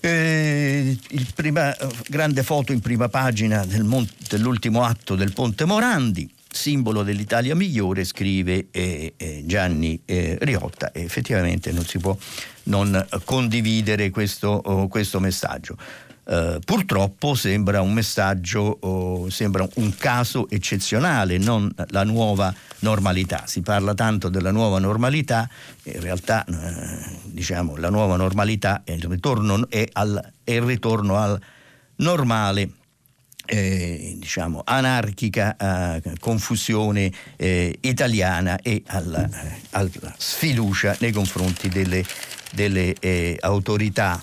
il 0.00 1.26
prima, 1.34 1.76
grande 2.06 2.44
foto 2.44 2.72
in 2.72 2.78
prima 2.78 3.08
pagina 3.08 3.64
del 3.64 3.82
mon- 3.82 4.08
dell'ultimo 4.28 4.84
atto 4.84 5.16
del 5.16 5.32
Ponte 5.32 5.64
Morandi, 5.64 6.30
simbolo 6.56 7.02
dell'Italia 7.02 7.54
migliore, 7.54 8.04
scrive 8.04 8.68
eh, 8.70 9.12
eh, 9.16 9.42
Gianni 9.46 10.00
eh, 10.04 10.38
Riotta 10.40 10.90
e 10.90 11.02
effettivamente 11.02 11.70
non 11.70 11.84
si 11.84 11.98
può 11.98 12.16
non 12.64 13.06
condividere 13.24 14.10
questo, 14.10 14.48
oh, 14.48 14.88
questo 14.88 15.20
messaggio. 15.20 15.76
Uh, 16.26 16.58
purtroppo 16.64 17.36
sembra 17.36 17.80
un 17.82 17.92
messaggio, 17.92 18.78
oh, 18.80 19.30
sembra 19.30 19.64
un 19.74 19.94
caso 19.94 20.50
eccezionale, 20.50 21.38
non 21.38 21.72
la 21.90 22.02
nuova 22.02 22.52
normalità. 22.80 23.44
Si 23.46 23.60
parla 23.60 23.94
tanto 23.94 24.28
della 24.28 24.50
nuova 24.50 24.80
normalità, 24.80 25.48
in 25.84 26.00
realtà 26.00 26.44
eh, 26.44 27.20
diciamo, 27.26 27.76
la 27.76 27.90
nuova 27.90 28.16
normalità 28.16 28.82
è 28.82 28.90
il 28.90 29.04
ritorno, 29.04 29.70
è 29.70 29.86
al, 29.92 30.32
è 30.42 30.50
il 30.50 30.62
ritorno 30.62 31.16
al 31.16 31.40
normale 31.96 32.70
eh, 33.46 34.16
diciamo, 34.18 34.62
anarchica 34.64 35.56
eh, 35.56 36.02
confusione 36.20 37.10
eh, 37.36 37.78
italiana 37.80 38.58
e 38.60 38.82
alla, 38.86 39.24
eh, 39.26 39.60
alla, 39.70 40.14
sfiducia 40.16 40.96
nei 41.00 41.12
confronti 41.12 41.68
delle, 41.68 42.04
delle 42.52 42.94
eh, 43.00 43.36
autorità. 43.40 44.22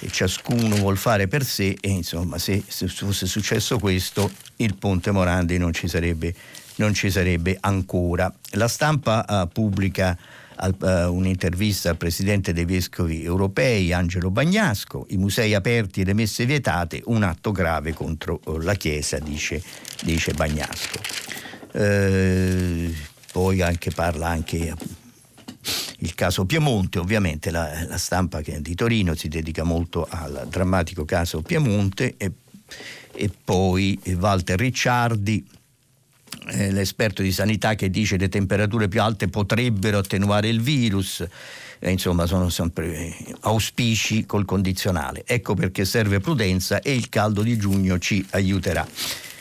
E 0.00 0.10
ciascuno 0.10 0.76
vuol 0.76 0.96
fare 0.96 1.28
per 1.28 1.44
sé 1.44 1.76
e 1.80 1.88
insomma 1.90 2.38
se, 2.38 2.62
se, 2.66 2.88
fosse 2.88 3.26
successo 3.26 3.78
questo 3.78 4.30
il 4.56 4.74
ponte 4.74 5.10
Morandi 5.10 5.58
non 5.58 5.72
ci 5.72 5.88
sarebbe, 5.88 6.34
non 6.76 6.94
ci 6.94 7.10
sarebbe 7.10 7.56
ancora. 7.60 8.32
La 8.52 8.68
stampa 8.68 9.24
eh, 9.24 9.48
pubblica 9.52 10.16
al, 10.62 10.76
uh, 10.78 11.14
un'intervista 11.14 11.90
al 11.90 11.96
presidente 11.96 12.52
dei 12.52 12.64
vescovi 12.64 13.22
europei 13.22 13.92
Angelo 13.92 14.30
Bagnasco, 14.30 15.06
i 15.10 15.16
musei 15.16 15.54
aperti 15.54 16.02
e 16.02 16.04
le 16.04 16.12
messe 16.12 16.44
vietate, 16.44 17.02
un 17.06 17.22
atto 17.22 17.50
grave 17.52 17.92
contro 17.92 18.40
uh, 18.44 18.58
la 18.58 18.74
Chiesa, 18.74 19.18
dice, 19.18 19.62
dice 20.02 20.32
Bagnasco. 20.32 21.00
Uh, 21.72 22.92
poi 23.32 23.62
anche 23.62 23.90
parla 23.90 24.28
anche 24.28 24.74
il 25.98 26.14
caso 26.14 26.44
Piemonte, 26.46 26.98
ovviamente 26.98 27.50
la, 27.50 27.84
la 27.86 27.98
stampa 27.98 28.40
di 28.40 28.74
Torino 28.74 29.14
si 29.14 29.28
dedica 29.28 29.62
molto 29.62 30.06
al 30.08 30.46
drammatico 30.48 31.04
caso 31.04 31.42
Piemonte 31.42 32.14
e, 32.16 32.32
e 33.12 33.30
poi 33.44 34.00
Walter 34.18 34.58
Ricciardi 34.58 35.46
eh, 36.48 36.70
l'esperto 36.70 37.22
di 37.22 37.32
sanità 37.32 37.74
che 37.74 37.90
dice 37.90 38.16
che 38.16 38.22
le 38.22 38.28
temperature 38.28 38.88
più 38.88 39.02
alte 39.02 39.28
potrebbero 39.28 39.98
attenuare 39.98 40.48
il 40.48 40.60
virus. 40.60 41.26
Eh, 41.78 41.90
insomma, 41.90 42.26
sono 42.26 42.48
sempre 42.48 43.14
auspici 43.40 44.26
col 44.26 44.44
condizionale. 44.44 45.22
Ecco 45.26 45.54
perché 45.54 45.84
serve 45.84 46.20
prudenza 46.20 46.80
e 46.80 46.94
il 46.94 47.08
caldo 47.08 47.42
di 47.42 47.56
giugno 47.56 47.98
ci 47.98 48.24
aiuterà. 48.30 48.86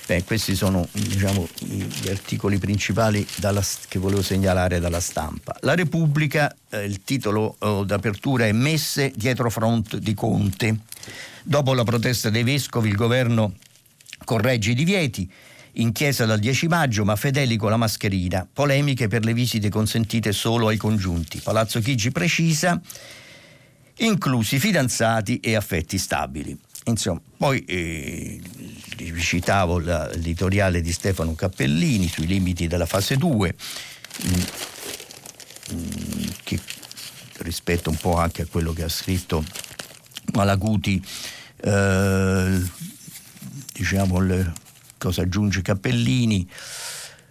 Beh, 0.09 0.23
questi 0.23 0.55
sono 0.55 0.87
diciamo, 0.91 1.47
gli 1.59 2.09
articoli 2.09 2.57
principali 2.57 3.23
dalla, 3.35 3.63
che 3.87 3.99
volevo 3.99 4.23
segnalare 4.23 4.79
dalla 4.79 4.99
stampa. 4.99 5.55
La 5.61 5.75
Repubblica, 5.75 6.51
eh, 6.71 6.83
il 6.83 7.03
titolo 7.03 7.55
oh, 7.59 7.83
d'apertura 7.83 8.47
è 8.47 8.51
Messe 8.51 9.11
dietro 9.15 9.51
front 9.51 9.97
di 9.97 10.15
Conte. 10.15 10.79
Dopo 11.43 11.75
la 11.75 11.83
protesta 11.83 12.31
dei 12.31 12.41
vescovi 12.41 12.89
il 12.89 12.95
governo 12.95 13.53
corregge 14.25 14.71
i 14.71 14.73
divieti, 14.73 15.29
in 15.79 15.91
chiesa 15.91 16.25
dal 16.25 16.39
10 16.39 16.67
maggio, 16.67 17.05
ma 17.05 17.15
fedeli 17.15 17.57
con 17.57 17.69
la 17.69 17.77
mascherina. 17.77 18.47
Polemiche 18.51 19.07
per 19.07 19.23
le 19.23 19.33
visite 19.33 19.69
consentite 19.69 20.31
solo 20.31 20.67
ai 20.67 20.77
congiunti. 20.77 21.39
Palazzo 21.39 21.79
Chigi 21.79 22.11
precisa, 22.11 22.79
inclusi 23.97 24.59
fidanzati 24.59 25.39
e 25.39 25.55
affetti 25.55 25.97
stabili. 25.97 26.57
Insomma, 26.85 27.21
poi 27.37 27.63
eh, 27.65 28.41
citavo 29.19 29.77
l'editoriale 29.77 30.81
di 30.81 30.91
Stefano 30.91 31.35
Cappellini 31.35 32.07
sui 32.07 32.25
limiti 32.25 32.67
della 32.67 32.85
fase 32.85 33.15
2, 33.15 33.55
mm, 34.25 34.41
mm, 35.73 36.27
che 36.43 36.59
rispetto 37.39 37.89
un 37.89 37.95
po' 37.95 38.17
anche 38.17 38.41
a 38.41 38.47
quello 38.49 38.73
che 38.73 38.83
ha 38.83 38.89
scritto 38.89 39.43
Malaguti, 40.33 41.01
eh, 41.61 42.61
diciamo 43.73 44.19
le, 44.19 44.53
cosa 44.99 45.23
aggiunge 45.23 45.63
Cappellini, 45.63 46.47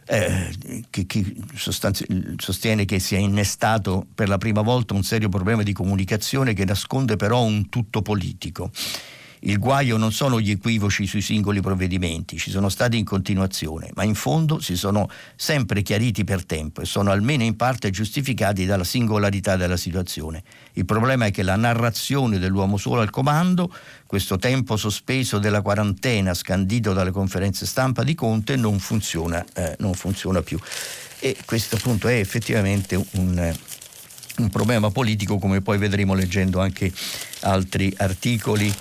eh, 0.07 0.53
che, 0.91 1.07
che 1.07 1.37
sostiene 1.55 2.85
che 2.85 2.99
si 2.99 3.15
è 3.15 3.19
innestato 3.19 4.07
per 4.13 4.29
la 4.29 4.39
prima 4.39 4.63
volta 4.63 4.95
un 4.95 5.05
serio 5.05 5.29
problema 5.29 5.63
di 5.63 5.73
comunicazione 5.73 6.55
che 6.55 6.65
nasconde 6.65 7.15
però 7.15 7.45
un 7.45 7.69
tutto 7.69 8.03
politico. 8.03 8.73
Il 9.41 9.59
guaio 9.59 9.97
non 9.97 10.13
sono 10.13 10.41
gli 10.41 10.51
equivoci 10.51 11.07
sui 11.07 11.21
singoli 11.21 11.61
provvedimenti, 11.61 12.39
ci 12.39 12.51
sono 12.51 12.69
stati 12.69 12.99
in 12.99 13.05
continuazione, 13.05 13.91
ma 13.95 14.03
in 14.03 14.15
fondo 14.15 14.61
si 14.61 14.77
sono 14.77 15.09
sempre 15.37 15.83
chiariti 15.83 16.25
per 16.25 16.45
tempo 16.45 16.81
e 16.81 16.85
sono 16.85 17.11
almeno 17.11 17.45
in 17.45 17.57
parte 17.57 17.91
giustificati 17.91 18.67
dalla 18.67 18.85
singolarità 18.85 19.57
della 19.57 19.77
situazione. 19.77 20.43
Il 20.73 20.85
problema 20.85 21.27
è 21.27 21.31
che 21.31 21.43
la 21.43 21.57
narrazione 21.57 22.39
dell'uomo 22.39 22.77
solo 22.77 23.01
al 23.01 23.11
comando, 23.11 23.73
questo 24.07 24.39
tempo 24.39 24.77
sospeso 24.77 25.39
della 25.39 25.63
quarantena 25.63 26.35
scandito 26.35 26.93
dalle 26.93 27.11
conferenze 27.11 27.67
stampa 27.67 28.03
di 28.03 28.15
Conte, 28.15 28.57
non 28.57 28.79
funziona, 28.79 29.45
eh, 29.55 29.77
non 29.79 29.95
funziona 29.95 30.43
più. 30.43 30.59
E 31.21 31.37
questo 31.45 31.77
appunto 31.77 32.09
è 32.09 32.15
effettivamente 32.15 32.95
un, 33.13 33.57
un 34.39 34.49
problema 34.51 34.91
politico, 34.91 35.39
come 35.39 35.61
poi 35.61 35.79
vedremo 35.79 36.15
leggendo 36.15 36.61
anche 36.61 36.93
altri 37.41 37.93
articoli 37.97 38.73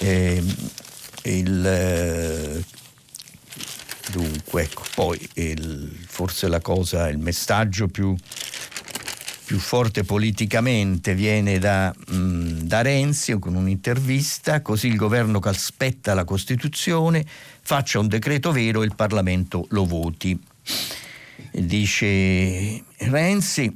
eh, 0.00 0.42
il, 1.24 1.66
eh, 1.66 2.64
dunque, 4.10 4.62
ecco, 4.62 4.82
poi 4.94 5.28
il, 5.34 5.96
forse 6.06 6.48
la 6.48 6.60
cosa, 6.60 7.08
il 7.08 7.18
messaggio 7.18 7.88
più, 7.88 8.14
più 9.44 9.58
forte 9.58 10.04
politicamente 10.04 11.14
viene 11.14 11.58
da, 11.58 11.94
mh, 12.08 12.62
da 12.62 12.82
Renzi 12.82 13.38
con 13.38 13.54
un'intervista, 13.54 14.62
così 14.62 14.88
il 14.88 14.96
governo 14.96 15.38
che 15.38 15.50
aspetta 15.50 16.14
la 16.14 16.24
Costituzione 16.24 17.24
faccia 17.62 17.98
un 17.98 18.08
decreto 18.08 18.52
vero 18.52 18.82
e 18.82 18.86
il 18.86 18.94
Parlamento 18.94 19.66
lo 19.70 19.84
voti. 19.84 20.38
Dice 21.52 22.82
Renzi, 22.96 23.72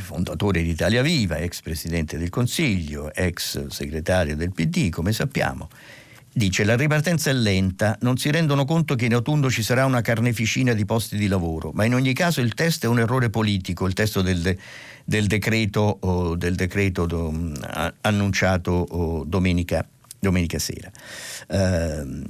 fondatore 0.00 0.62
di 0.62 0.70
Italia 0.70 1.02
Viva, 1.02 1.36
ex 1.36 1.60
presidente 1.60 2.18
del 2.18 2.28
Consiglio, 2.28 3.12
ex 3.14 3.66
segretario 3.68 4.36
del 4.36 4.52
PD, 4.52 4.90
come 4.90 5.12
sappiamo, 5.12 5.68
dice 6.32 6.64
la 6.64 6.76
ripartenza 6.76 7.30
è 7.30 7.32
lenta, 7.32 7.96
non 8.00 8.16
si 8.16 8.30
rendono 8.30 8.64
conto 8.64 8.94
che 8.94 9.06
in 9.06 9.14
autunno 9.14 9.50
ci 9.50 9.62
sarà 9.62 9.84
una 9.84 10.00
carneficina 10.00 10.72
di 10.72 10.84
posti 10.84 11.16
di 11.16 11.26
lavoro, 11.26 11.70
ma 11.74 11.84
in 11.84 11.94
ogni 11.94 12.12
caso 12.12 12.40
il 12.40 12.54
test 12.54 12.84
è 12.84 12.86
un 12.86 12.98
errore 12.98 13.30
politico, 13.30 13.86
il 13.86 13.94
testo 13.94 14.22
del, 14.22 14.56
del 15.04 15.26
decreto, 15.26 15.98
oh, 16.00 16.36
del 16.36 16.54
decreto 16.54 17.06
do, 17.06 17.32
annunciato 18.02 18.72
oh, 18.72 19.24
domenica, 19.24 19.86
domenica, 20.18 20.58
sera. 20.58 20.90
Uh, 21.48 22.22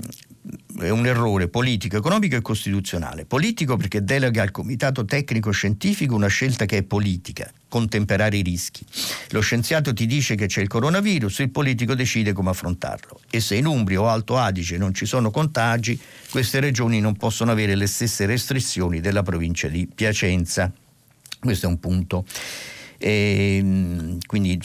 è 0.78 0.88
un 0.88 1.06
errore 1.06 1.49
politico, 1.49 1.97
economico 1.97 2.37
e 2.37 2.40
costituzionale. 2.40 3.26
Politico 3.26 3.76
perché 3.76 4.02
delega 4.02 4.42
al 4.42 4.50
comitato 4.50 5.04
tecnico 5.04 5.50
scientifico 5.50 6.14
una 6.14 6.28
scelta 6.28 6.64
che 6.64 6.78
è 6.78 6.82
politica, 6.82 7.52
contemperare 7.68 8.38
i 8.38 8.42
rischi. 8.42 8.85
Lo 9.30 9.40
scienziato 9.40 9.92
ti 9.92 10.06
dice 10.06 10.35
che 10.37 10.47
c'è 10.47 10.62
il 10.62 10.68
coronavirus, 10.68 11.40
il 11.40 11.50
politico 11.50 11.94
decide 11.94 12.32
come 12.32 12.50
affrontarlo. 12.50 13.20
E 13.30 13.40
se 13.40 13.56
in 13.56 13.66
Umbria 13.66 14.00
o 14.00 14.09
Alto 14.09 14.37
Adige 14.37 14.78
non 14.78 14.94
ci 14.94 15.04
sono 15.04 15.30
contagi, 15.30 16.00
queste 16.30 16.61
regioni 16.61 17.00
non 17.00 17.16
possono 17.16 17.50
avere 17.50 17.75
le 17.75 17.87
stesse 17.87 18.25
restrizioni 18.25 19.00
della 19.00 19.22
provincia 19.22 19.68
di 19.68 19.87
Piacenza. 19.92 20.72
Questo 21.38 21.66
è 21.66 21.68
un 21.68 21.79
punto. 21.79 22.24
E, 22.96 23.57
ehm, 23.59 24.18
quindi 24.26 24.59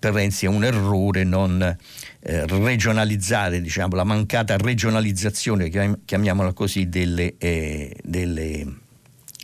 per 0.00 0.14
Renzi 0.14 0.46
è 0.46 0.48
un 0.48 0.64
errore 0.64 1.24
non 1.24 1.76
eh, 2.22 2.46
regionalizzare, 2.46 3.60
diciamo, 3.60 3.96
la 3.96 4.04
mancata 4.04 4.56
regionalizzazione, 4.56 5.70
chiamiamola 6.04 6.52
così, 6.52 6.88
delle, 6.88 7.34
eh, 7.38 7.96
delle 8.02 8.66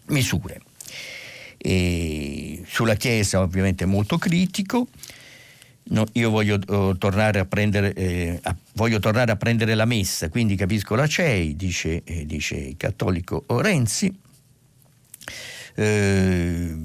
misure. 0.07 0.61
E 1.57 2.63
sulla 2.67 2.95
Chiesa 2.95 3.41
ovviamente 3.41 3.87
molto 3.87 4.19
critico. 4.19 4.89
No, 5.89 6.05
io 6.15 6.31
voglio, 6.31 6.59
uh, 6.67 6.99
tornare 6.99 7.47
prendere, 7.47 7.93
eh, 7.95 8.41
a, 8.43 8.57
voglio, 8.73 8.99
tornare 8.99 9.31
a 9.31 9.37
prendere, 9.37 9.75
la 9.77 9.85
messa, 9.85 10.29
quindi 10.29 10.57
capisco 10.57 10.97
la 10.97 11.07
CEI, 11.07 11.55
dice, 11.55 12.03
eh, 12.05 12.27
dice 12.27 12.57
il 12.57 12.77
cattolico 12.77 13.45
Renzi. 13.47 14.13
Eh, 15.75 16.77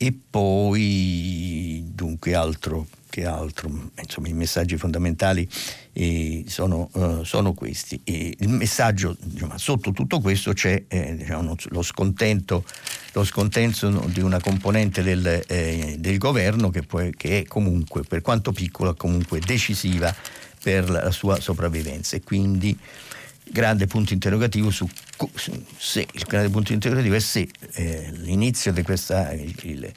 e 0.00 0.18
poi 0.30 1.82
dunque 1.92 2.34
altro 2.34 2.86
che 3.18 3.26
altro, 3.26 3.90
insomma 4.00 4.28
i 4.28 4.32
messaggi 4.32 4.76
fondamentali 4.76 5.48
eh, 5.92 6.44
sono, 6.46 6.88
uh, 6.92 7.24
sono, 7.24 7.52
questi. 7.52 8.00
E 8.04 8.36
il 8.38 8.48
messaggio, 8.48 9.16
diciamo, 9.20 9.58
sotto 9.58 9.92
tutto 9.92 10.20
questo 10.20 10.52
c'è 10.52 10.84
eh, 10.86 11.16
diciamo, 11.16 11.56
lo, 11.70 11.82
scontento, 11.82 12.64
lo, 13.12 13.24
scontento, 13.24 13.90
di 14.06 14.20
una 14.20 14.38
componente 14.40 15.02
del, 15.02 15.42
eh, 15.48 15.96
del 15.98 16.18
governo 16.18 16.70
che, 16.70 16.82
poi, 16.82 17.12
che, 17.16 17.40
è 17.40 17.44
comunque, 17.44 18.02
per 18.02 18.20
quanto 18.20 18.52
piccola, 18.52 18.94
comunque 18.94 19.40
decisiva 19.40 20.14
per 20.62 20.88
la 20.88 21.10
sua 21.10 21.40
sopravvivenza 21.40 22.16
e 22.16 22.22
quindi 22.22 22.76
grande 23.50 23.86
punto 23.86 24.12
interrogativo 24.12 24.70
su 24.70 24.86
se 25.78 26.06
il 26.12 26.24
grande 26.28 26.50
punto 26.50 26.74
interrogativo 26.74 27.14
è 27.14 27.20
se 27.20 27.48
eh, 27.72 28.10
l'inizio 28.16 28.72
di 28.72 28.82
questa 28.82 29.32
il, 29.32 29.54
il 29.62 29.92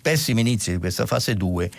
pessimo 0.00 0.40
inizio 0.40 0.72
di 0.72 0.78
questa 0.78 1.06
fase 1.06 1.34
2 1.34 1.70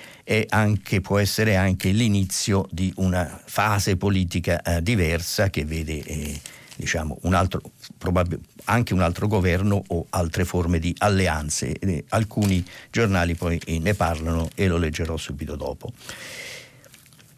anche, 0.49 1.01
può 1.01 1.17
essere 1.17 1.55
anche 1.55 1.89
l'inizio 1.89 2.67
di 2.71 2.91
una 2.97 3.41
fase 3.45 3.97
politica 3.97 4.61
eh, 4.61 4.81
diversa 4.81 5.49
che 5.49 5.65
vede 5.65 6.03
eh, 6.03 6.39
diciamo, 6.75 7.17
un 7.21 7.33
altro, 7.33 7.61
probab- 7.97 8.37
anche 8.65 8.93
un 8.93 9.01
altro 9.01 9.27
governo 9.27 9.83
o 9.87 10.05
altre 10.09 10.45
forme 10.45 10.79
di 10.79 10.93
alleanze. 10.99 11.77
Eh, 11.79 12.03
alcuni 12.09 12.63
giornali 12.91 13.35
poi 13.35 13.59
eh, 13.65 13.79
ne 13.79 13.93
parlano 13.93 14.49
e 14.55 14.67
lo 14.67 14.77
leggerò 14.77 15.17
subito 15.17 15.55
dopo. 15.55 15.91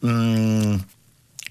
Mm, 0.05 0.75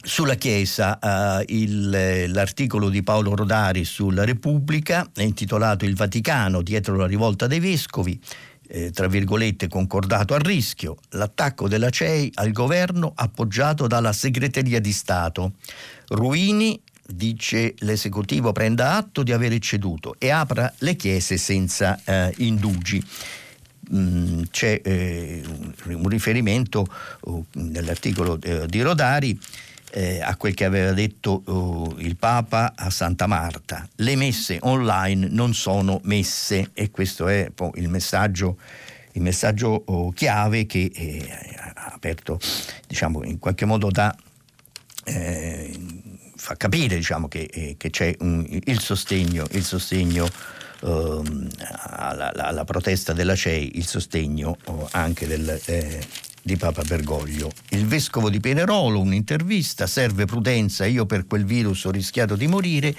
sulla 0.03 0.35
Chiesa, 0.35 0.99
uh, 1.03 1.45
il, 1.49 2.31
l'articolo 2.31 2.89
di 2.91 3.03
Paolo 3.03 3.35
Rodari 3.35 3.85
sulla 3.85 4.25
Repubblica 4.25 5.11
è 5.13 5.23
intitolato 5.23 5.85
Il 5.85 5.97
Vaticano 5.97 6.63
dietro 6.63 6.95
la 6.95 7.07
rivolta 7.07 7.49
dei 7.49 7.59
vescovi 7.59 8.21
eh, 8.69 8.91
tra 8.91 9.09
virgolette 9.09 9.69
concordato 9.69 10.35
a 10.35 10.39
rischio, 10.39 10.97
l'attacco 11.11 11.69
della 11.69 11.91
CEI 11.91 12.33
al 12.35 12.53
governo 12.53 13.13
appoggiato 13.15 13.87
dalla 13.87 14.13
segreteria 14.13 14.81
di 14.81 14.93
Stato. 14.93 15.53
Ruini 16.09 16.81
dice 17.09 17.75
l'esecutivo 17.79 18.53
prenda 18.53 18.97
atto 18.97 19.23
di 19.23 19.33
aver 19.33 19.57
ceduto 19.59 20.17
e 20.19 20.31
apra 20.31 20.73
le 20.79 20.97
chiese 20.97 21.37
senza 21.37 22.01
eh, 22.05 22.35
indugi. 22.39 23.03
Mm, 23.95 24.43
c'è 24.51 24.81
eh, 24.83 25.43
un 25.85 26.09
riferimento 26.09 26.85
uh, 27.21 27.45
nell'articolo 27.53 28.37
eh, 28.43 28.67
di 28.67 28.81
Rodari 28.81 29.39
eh, 29.97 30.21
a 30.21 30.37
quel 30.37 30.53
che 30.53 30.67
aveva 30.67 30.93
detto 30.93 31.43
uh, 31.47 31.95
il 32.01 32.17
Papa 32.17 32.75
a 32.77 32.91
Santa 32.91 33.27
Marta. 33.27 33.89
Le 33.97 34.15
messe 34.15 34.59
online 34.61 35.29
non 35.31 35.55
sono 35.55 36.01
messe 36.05 36.69
e 36.75 36.91
questo 36.91 37.29
è 37.29 37.51
il 37.77 37.89
messaggio, 37.89 38.59
il 39.13 39.23
messaggio 39.23 39.85
uh, 39.87 40.13
chiave 40.13 40.67
che 40.67 40.91
eh, 40.95 41.27
ha 41.75 41.93
aperto, 41.95 42.39
diciamo, 42.87 43.25
in 43.25 43.39
qualche 43.39 43.65
modo 43.65 43.91
da... 43.91 44.15
Eh, 45.05 45.73
fa 46.37 46.57
capire 46.57 46.97
diciamo, 46.97 47.27
che, 47.29 47.49
eh, 47.51 47.75
che 47.79 47.89
c'è 47.89 48.15
un, 48.19 48.45
il 48.65 48.81
sostegno, 48.81 49.47
il 49.53 49.65
sostegno 49.65 50.29
ehm, 50.83 51.49
alla, 51.87 52.35
alla, 52.35 52.65
protesta 52.65 53.15
della 53.15 53.35
CEI, 53.35 53.79
il 53.79 53.87
sostegno 53.87 54.59
oh, 54.65 54.87
anche 54.91 55.27
del, 55.27 55.59
eh, 55.65 56.07
di 56.47 56.57
Papa 56.57 56.85
Bergoglio. 56.85 57.51
Il 57.71 57.87
vescovo 57.87 58.31
di 58.31 58.39
Penerolo, 58.39 59.01
un'intervista, 59.01 59.89
serve 59.89 60.27
prudenza, 60.27 60.87
io 60.87 61.05
per 61.05 61.27
quel 61.27 61.45
virus 61.45 61.85
ho 61.87 61.91
rischiato 61.91 62.37
di 62.37 62.47
morire. 62.47 62.95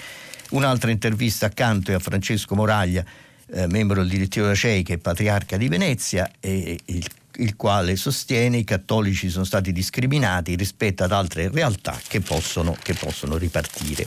Un'altra 0.50 0.90
intervista 0.90 1.46
accanto 1.46 1.90
è 1.90 1.94
a 1.94 1.98
Francesco 1.98 2.54
Moraglia, 2.54 3.02
eh, 3.50 3.66
membro 3.66 4.00
del 4.00 4.10
direttivo 4.10 4.44
della 4.44 4.54
CEI, 4.54 4.82
che 4.82 4.94
è 4.94 4.98
patriarca 4.98 5.56
di 5.56 5.66
Venezia, 5.68 6.30
e 6.40 6.78
il, 6.84 7.06
il 7.36 7.56
quale 7.56 7.96
sostiene 7.96 8.58
i 8.58 8.64
cattolici 8.64 9.30
sono 9.30 9.44
stati 9.44 9.72
discriminati 9.72 10.54
rispetto 10.54 11.04
ad 11.04 11.12
altre 11.12 11.48
realtà 11.48 11.98
che 12.06 12.20
possono, 12.20 12.76
che 12.82 12.92
possono 12.92 13.38
ripartire. 13.38 14.06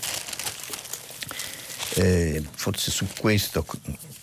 Eh, 1.95 2.43
forse 2.53 2.91
su 2.91 3.07
questo 3.17 3.65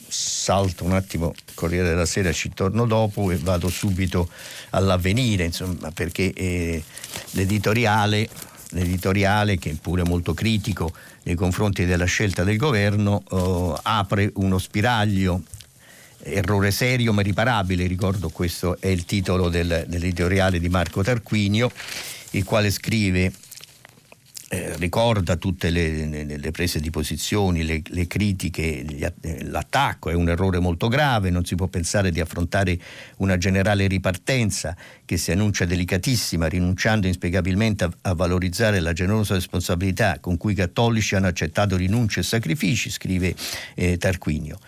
salto 0.09 0.85
un 0.85 0.93
attimo 0.93 1.35
Corriere 1.55 1.89
della 1.89 2.07
Sera, 2.07 2.33
ci 2.33 2.51
torno 2.55 2.87
dopo 2.87 3.31
e 3.31 3.37
vado 3.37 3.69
subito 3.69 4.29
all'avvenire, 4.71 5.45
insomma, 5.45 5.91
perché 5.91 6.33
eh, 6.33 6.83
l'editoriale, 7.33 8.29
l'editoriale, 8.71 9.59
che 9.59 9.71
è 9.71 9.75
pure 9.75 10.05
molto 10.05 10.35
critico 10.35 10.93
nei 11.25 11.35
confronti 11.35 11.85
della 11.85 12.07
scelta 12.07 12.45
del 12.45 12.57
governo, 12.57 13.23
eh, 13.31 13.81
apre 13.83 14.31
uno 14.37 14.59
spiraglio 14.59 15.43
errore 16.21 16.71
serio 16.71 17.13
ma 17.13 17.23
riparabile, 17.23 17.87
ricordo 17.87 18.29
questo 18.29 18.77
è 18.81 18.89
il 18.89 19.05
titolo 19.05 19.49
del, 19.49 19.85
dell'editoriale 19.87 20.59
di 20.59 20.69
Marco 20.69 21.03
Tarquinio, 21.03 21.71
il 22.33 22.45
quale 22.45 22.71
scrive 22.71 23.33
eh, 24.51 24.77
ricorda 24.77 25.37
tutte 25.37 25.69
le, 25.69 26.07
le, 26.07 26.39
le, 26.39 26.51
prese 26.51 26.81
di 26.81 26.89
posizioni, 26.89 27.65
le, 27.65 27.83
le 27.85 28.07
critiche, 28.07 28.83
gli, 28.83 29.07
l'attacco 29.43 30.09
è 30.09 30.15
un 30.15 30.31
errore 30.31 30.59
molto 30.59 30.89
grave, 30.89 31.29
non 31.29 31.45
si 31.45 31.55
può 31.55 31.67
pensare 31.67 32.11
di 32.11 32.21
affrontare 32.21 32.79
una 33.19 33.37
generale 33.37 33.87
ripartenza 33.87 34.75
che 35.05 35.19
si 35.19 35.33
annuncia 35.33 35.67
delicatissima, 35.67 36.47
rinunciando 36.47 37.07
inspiegabilmente 37.07 37.85
a, 37.85 37.91
a 38.03 38.15
valorizzare 38.15 38.81
la 38.81 38.95
generosa 38.95 39.35
responsabilità 39.35 40.19
con 40.19 40.39
cui 40.39 40.53
i 40.53 40.57
cattolici 40.57 41.15
hanno 41.15 41.27
accettato 41.27 41.77
rinunce 41.77 42.21
e 42.21 42.23
sacrifici, 42.23 42.89
scrive 42.89 43.35
eh, 43.75 43.99
Tarquinio. 43.99 44.59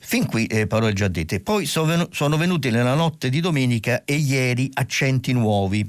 Fin 0.00 0.26
qui 0.26 0.46
eh, 0.46 0.66
parole 0.66 0.92
già 0.92 1.08
dette. 1.08 1.40
Poi 1.40 1.64
sono 1.64 2.36
venuti 2.36 2.70
nella 2.70 2.94
notte 2.94 3.30
di 3.30 3.40
domenica 3.40 4.04
e 4.04 4.16
ieri 4.16 4.68
accenti 4.74 5.32
nuovi 5.32 5.88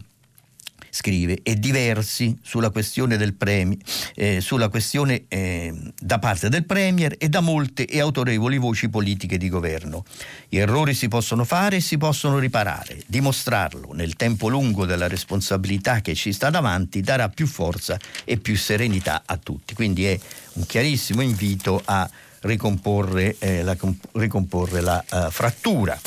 scrive, 0.95 1.39
e 1.43 1.55
diversi 1.55 2.37
sulla 2.41 2.69
questione 2.69 3.17
del 3.17 3.33
premio, 3.33 3.77
eh, 4.15 4.39
sulla 4.39 4.69
questione 4.69 5.25
eh, 5.27 5.73
da 5.99 6.19
parte 6.19 6.47
del 6.47 6.65
Premier 6.65 7.15
e 7.17 7.27
da 7.27 7.41
molte 7.41 7.85
e 7.85 7.99
autorevoli 7.99 8.57
voci 8.57 8.87
politiche 8.87 9.37
di 9.37 9.49
governo. 9.49 10.05
Gli 10.47 10.57
errori 10.57 10.93
si 10.93 11.09
possono 11.09 11.43
fare 11.43 11.77
e 11.77 11.81
si 11.81 11.97
possono 11.97 12.39
riparare. 12.39 13.03
Dimostrarlo 13.07 13.91
nel 13.93 14.15
tempo 14.15 14.47
lungo 14.47 14.85
della 14.85 15.09
responsabilità 15.09 15.99
che 15.99 16.15
ci 16.15 16.31
sta 16.31 16.49
davanti 16.49 17.01
darà 17.01 17.27
più 17.27 17.45
forza 17.45 17.99
e 18.23 18.37
più 18.37 18.55
serenità 18.55 19.23
a 19.25 19.35
tutti. 19.35 19.73
Quindi 19.73 20.05
è 20.05 20.17
un 20.53 20.65
chiarissimo 20.65 21.21
invito 21.21 21.81
a 21.83 22.09
ricomporre, 22.41 23.35
eh, 23.39 23.63
la, 23.63 23.75
ricomporre 24.13 24.79
la 24.79 25.03
uh, 25.11 25.29
frattura. 25.29 25.99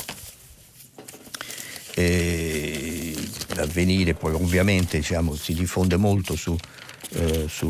L'avvenire 3.55 4.13
poi 4.13 4.33
ovviamente 4.33 4.97
diciamo, 4.97 5.35
si 5.35 5.53
diffonde 5.53 5.97
molto 5.97 6.35
su, 6.35 6.55
eh, 7.11 7.45
su, 7.49 7.69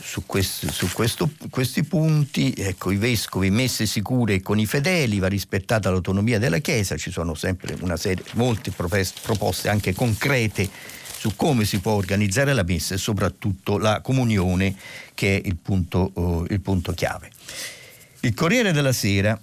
su, 0.00 0.24
questi, 0.24 0.70
su 0.70 0.90
questo, 0.92 1.30
questi 1.50 1.84
punti, 1.84 2.54
ecco, 2.56 2.90
i 2.90 2.96
vescovi 2.96 3.50
messe 3.50 3.86
sicure 3.86 4.40
con 4.40 4.58
i 4.58 4.66
fedeli, 4.66 5.18
va 5.18 5.28
rispettata 5.28 5.90
l'autonomia 5.90 6.38
della 6.38 6.58
Chiesa, 6.58 6.96
ci 6.96 7.10
sono 7.10 7.34
sempre 7.34 7.76
una 7.80 7.96
serie, 7.96 8.24
molte 8.34 8.70
proposte 8.70 9.68
anche 9.68 9.92
concrete 9.92 10.70
su 11.18 11.34
come 11.34 11.64
si 11.64 11.80
può 11.80 11.92
organizzare 11.92 12.52
la 12.52 12.62
messa 12.62 12.94
e 12.94 12.98
soprattutto 12.98 13.78
la 13.78 14.00
comunione 14.00 14.76
che 15.14 15.36
è 15.36 15.46
il 15.46 15.56
punto, 15.56 16.10
uh, 16.14 16.46
il 16.48 16.60
punto 16.60 16.92
chiave. 16.92 17.30
Il 18.20 18.34
Corriere 18.34 18.72
della 18.72 18.92
Sera 18.92 19.38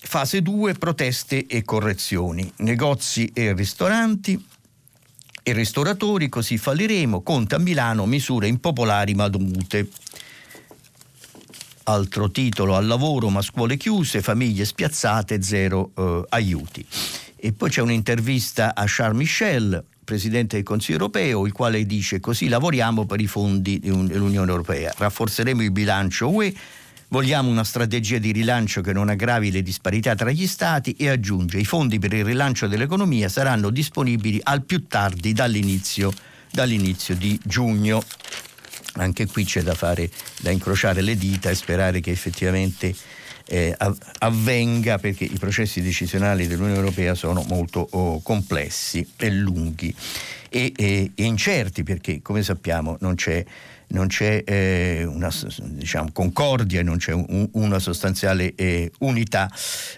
Fase 0.00 0.42
2, 0.42 0.74
proteste 0.74 1.46
e 1.46 1.64
correzioni. 1.64 2.50
Negozi 2.58 3.30
e 3.34 3.52
ristoranti 3.52 4.42
e 5.42 5.52
ristoratori, 5.52 6.28
così 6.28 6.56
falliremo. 6.56 7.22
Conte 7.22 7.56
a 7.56 7.58
Milano, 7.58 8.06
misure 8.06 8.48
impopolari 8.48 9.14
ma 9.14 9.28
dovute. 9.28 9.88
Altro 11.84 12.30
titolo, 12.30 12.76
al 12.76 12.86
lavoro 12.86 13.28
ma 13.28 13.42
scuole 13.42 13.76
chiuse, 13.76 14.22
famiglie 14.22 14.64
spiazzate, 14.64 15.42
zero 15.42 15.90
eh, 15.96 16.24
aiuti. 16.28 16.86
E 17.36 17.52
poi 17.52 17.70
c'è 17.70 17.80
un'intervista 17.80 18.74
a 18.74 18.84
Charles 18.86 19.16
Michel, 19.16 19.84
Presidente 20.04 20.56
del 20.56 20.64
Consiglio 20.64 20.98
europeo, 20.98 21.46
il 21.46 21.52
quale 21.52 21.84
dice 21.84 22.20
così 22.20 22.48
lavoriamo 22.48 23.04
per 23.04 23.20
i 23.20 23.26
fondi 23.26 23.78
dell'Unione 23.78 24.50
Europea, 24.50 24.92
rafforzeremo 24.96 25.62
il 25.62 25.70
bilancio 25.70 26.30
UE 26.30 26.54
Vogliamo 27.10 27.48
una 27.48 27.64
strategia 27.64 28.18
di 28.18 28.32
rilancio 28.32 28.82
che 28.82 28.92
non 28.92 29.08
aggravi 29.08 29.50
le 29.50 29.62
disparità 29.62 30.14
tra 30.14 30.30
gli 30.30 30.46
Stati 30.46 30.92
e 30.92 31.08
aggiunge 31.08 31.58
i 31.58 31.64
fondi 31.64 31.98
per 31.98 32.12
il 32.12 32.22
rilancio 32.22 32.66
dell'economia 32.66 33.30
saranno 33.30 33.70
disponibili 33.70 34.38
al 34.42 34.62
più 34.62 34.86
tardi 34.86 35.32
dall'inizio, 35.32 36.12
dall'inizio 36.50 37.16
di 37.16 37.40
giugno. 37.42 38.04
Anche 38.96 39.24
qui 39.26 39.44
c'è 39.44 39.62
da, 39.62 39.74
fare, 39.74 40.10
da 40.40 40.50
incrociare 40.50 41.00
le 41.00 41.16
dita 41.16 41.48
e 41.48 41.54
sperare 41.54 42.00
che 42.00 42.10
effettivamente 42.10 42.94
eh, 43.46 43.74
avvenga 44.18 44.98
perché 44.98 45.24
i 45.24 45.38
processi 45.38 45.80
decisionali 45.80 46.46
dell'Unione 46.46 46.76
Europea 46.76 47.14
sono 47.14 47.42
molto 47.48 47.86
oh, 47.90 48.20
complessi 48.20 49.08
e 49.16 49.30
lunghi 49.30 49.94
e, 50.50 50.74
e, 50.76 51.10
e 51.14 51.24
incerti 51.24 51.84
perché 51.84 52.20
come 52.20 52.42
sappiamo 52.42 52.98
non 53.00 53.14
c'è 53.14 53.42
non 53.88 54.08
c'è 54.08 54.42
eh, 54.44 55.04
una 55.04 55.30
diciamo, 55.62 56.10
concordia, 56.12 56.82
non 56.82 56.98
c'è 56.98 57.12
un, 57.12 57.48
una 57.52 57.78
sostanziale 57.78 58.54
eh, 58.54 58.90
unità. 58.98 59.50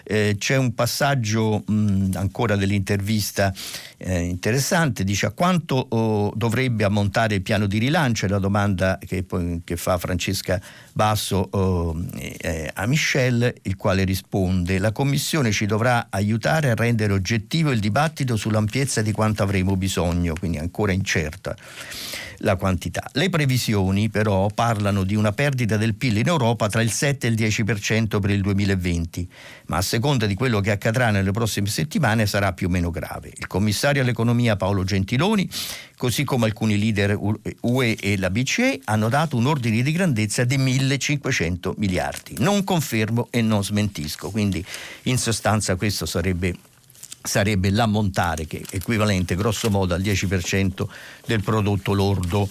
Eh, 0.03 0.35
c'è 0.37 0.55
un 0.55 0.73
passaggio 0.73 1.63
mh, 1.65 2.11
ancora 2.15 2.55
dell'intervista 2.55 3.53
eh, 3.97 4.19
interessante, 4.21 5.03
dice 5.03 5.27
a 5.27 5.31
quanto 5.31 5.75
oh, 5.75 6.31
dovrebbe 6.35 6.83
ammontare 6.83 7.35
il 7.35 7.41
piano 7.41 7.65
di 7.67 7.77
rilancio, 7.77 8.25
è 8.25 8.29
la 8.29 8.39
domanda 8.39 8.97
che, 8.97 9.25
che 9.63 9.77
fa 9.77 9.97
Francesca 9.97 10.59
Basso 10.93 11.47
oh, 11.51 11.95
eh, 12.17 12.71
a 12.73 12.85
Michel, 12.85 13.53
il 13.63 13.75
quale 13.75 14.03
risponde 14.03 14.79
la 14.79 14.91
Commissione 14.91 15.51
ci 15.51 15.65
dovrà 15.65 16.07
aiutare 16.09 16.71
a 16.71 16.75
rendere 16.75 17.13
oggettivo 17.13 17.71
il 17.71 17.79
dibattito 17.79 18.35
sull'ampiezza 18.35 19.01
di 19.01 19.11
quanto 19.11 19.43
avremo 19.43 19.75
bisogno, 19.75 20.33
quindi 20.37 20.57
ancora 20.57 20.91
incerta 20.91 21.55
la 22.41 22.55
quantità. 22.55 23.09
Le 23.13 23.29
previsioni 23.29 24.09
però 24.09 24.47
parlano 24.53 25.03
di 25.03 25.15
una 25.15 25.31
perdita 25.31 25.77
del 25.77 25.95
PIL 25.95 26.17
in 26.17 26.27
Europa 26.27 26.67
tra 26.67 26.81
il 26.81 26.91
7 26.91 27.27
e 27.27 27.29
il 27.29 27.35
10% 27.35 28.19
per 28.19 28.29
il 28.29 28.41
2020, 28.41 29.29
ma 29.67 29.77
a 29.77 29.81
seconda 29.81 30.25
di 30.25 30.35
quello 30.35 30.59
che 30.59 30.71
accadrà 30.71 31.09
nelle 31.11 31.31
prossime 31.31 31.67
settimane 31.67 32.25
sarà 32.25 32.53
più 32.53 32.67
o 32.67 32.69
meno 32.69 32.91
grave. 32.91 33.31
Il 33.35 33.47
commissario 33.47 34.01
all'economia 34.01 34.55
Paolo 34.55 34.83
Gentiloni, 34.83 35.49
così 35.97 36.23
come 36.23 36.45
alcuni 36.45 36.77
leader 36.77 37.17
UE 37.61 37.95
e 37.95 38.17
la 38.17 38.29
BCE, 38.29 38.81
hanno 38.85 39.09
dato 39.09 39.37
un 39.37 39.47
ordine 39.47 39.81
di 39.81 39.91
grandezza 39.91 40.43
di 40.43 40.57
1500 40.57 41.75
miliardi. 41.77 42.35
Non 42.39 42.63
confermo 42.63 43.27
e 43.29 43.41
non 43.41 43.63
smentisco, 43.63 44.29
quindi 44.29 44.63
in 45.03 45.17
sostanza 45.17 45.75
questo 45.75 46.05
sarebbe 46.05 46.55
sarebbe 47.21 47.69
l'ammontare 47.69 48.45
che 48.45 48.61
è 48.69 48.75
equivalente 48.75 49.35
grosso 49.35 49.69
modo 49.69 49.93
al 49.93 50.01
10% 50.01 50.85
del 51.25 51.43
prodotto 51.43 51.93
lordo 51.93 52.49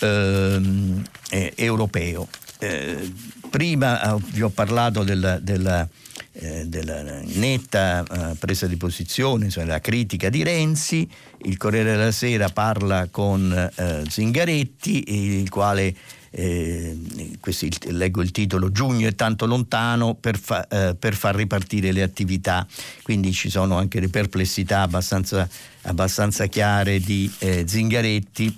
ehm, 0.00 1.02
eh, 1.30 1.52
europeo. 1.56 2.28
Eh, 2.58 3.12
prima 3.50 4.14
eh, 4.14 4.20
vi 4.30 4.42
ho 4.42 4.50
parlato 4.50 5.02
della, 5.02 5.38
della, 5.38 5.88
eh, 6.32 6.64
della 6.66 7.02
netta 7.24 8.04
eh, 8.04 8.34
presa 8.36 8.66
di 8.66 8.76
posizione, 8.76 9.46
insomma, 9.46 9.66
della 9.66 9.80
critica 9.80 10.28
di 10.28 10.42
Renzi, 10.42 11.08
il 11.44 11.56
Corriere 11.56 11.96
della 11.96 12.12
Sera 12.12 12.48
parla 12.48 13.08
con 13.10 13.52
eh, 13.74 14.04
Zingaretti, 14.08 15.40
il 15.40 15.48
quale 15.50 15.94
eh, 16.34 16.96
questi, 17.40 17.70
leggo 17.90 18.22
il 18.22 18.30
titolo 18.30 18.72
Giugno 18.72 19.06
è 19.06 19.14
tanto 19.14 19.44
lontano 19.44 20.14
per, 20.14 20.38
fa, 20.38 20.66
eh, 20.66 20.94
per, 20.94 21.14
far 21.14 21.34
ripartire 21.34 21.92
le 21.92 22.02
attività, 22.02 22.66
quindi 23.02 23.32
ci 23.32 23.50
sono 23.50 23.76
anche 23.76 24.00
le 24.00 24.08
perplessità 24.08 24.80
abbastanza, 24.80 25.46
abbastanza 25.82 26.46
chiare 26.46 27.00
di 27.00 27.30
eh, 27.38 27.64
Zingaretti, 27.66 28.56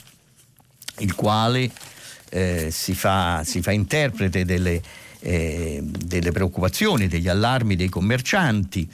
il 0.98 1.14
quale 1.16 1.68
eh, 2.30 2.68
si 2.70 2.94
fa, 2.94 3.42
si, 3.44 3.60
fa, 3.60 3.72
interprete 3.72 4.44
delle, 4.44 4.80
eh, 5.18 5.80
delle 5.82 6.30
preoccupazioni, 6.30 7.08
degli 7.08 7.28
allarmi 7.28 7.74
dei 7.74 7.88
commercianti 7.88 8.88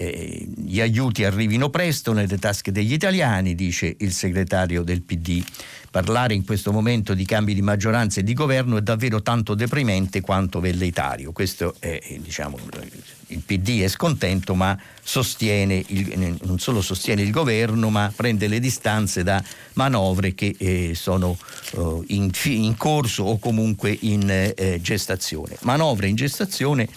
eh, 0.00 0.48
gli 0.56 0.80
aiuti 0.80 1.24
arrivino 1.24 1.68
presto 1.68 2.14
nelle 2.14 2.38
tasche 2.38 2.72
degli 2.72 2.94
italiani, 2.94 3.54
dice 3.54 3.96
il 3.98 4.12
segretario 4.12 4.82
del 4.82 5.02
PD. 5.02 5.44
Parlare 5.90 6.32
in 6.32 6.44
questo 6.44 6.72
momento 6.72 7.12
di 7.12 7.26
cambi 7.26 7.52
di 7.52 7.60
maggioranza 7.60 8.20
e 8.20 8.22
di 8.22 8.32
governo 8.32 8.78
è 8.78 8.80
davvero 8.80 9.20
tanto 9.20 9.54
deprimente 9.54 10.22
quanto 10.22 10.60
velleitario. 10.60 11.32
Questo 11.32 11.74
è 11.80 12.00
diciamo, 12.18 12.56
il 13.26 13.42
PD 13.44 13.82
è 13.82 13.88
scontento 13.88 14.54
ma 14.54 14.78
sostiene 15.02 15.82
il, 15.88 16.38
non 16.44 16.58
solo 16.58 16.80
sostiene 16.80 17.22
il 17.22 17.30
governo 17.30 17.90
ma 17.90 18.10
prende 18.14 18.46
le 18.46 18.60
distanze 18.60 19.22
da 19.22 19.42
manovre 19.74 20.32
che 20.34 20.54
eh, 20.56 20.92
sono 20.94 21.36
eh, 21.72 22.02
in, 22.06 22.30
in, 22.44 22.76
corso 22.76 23.24
o 23.24 23.38
comunque 23.38 23.94
in 24.00 24.30
eh, 24.30 24.78
gestazione. 24.80 25.56
Manovre 25.62 26.08
in 26.08 26.14
gestazione 26.14 26.88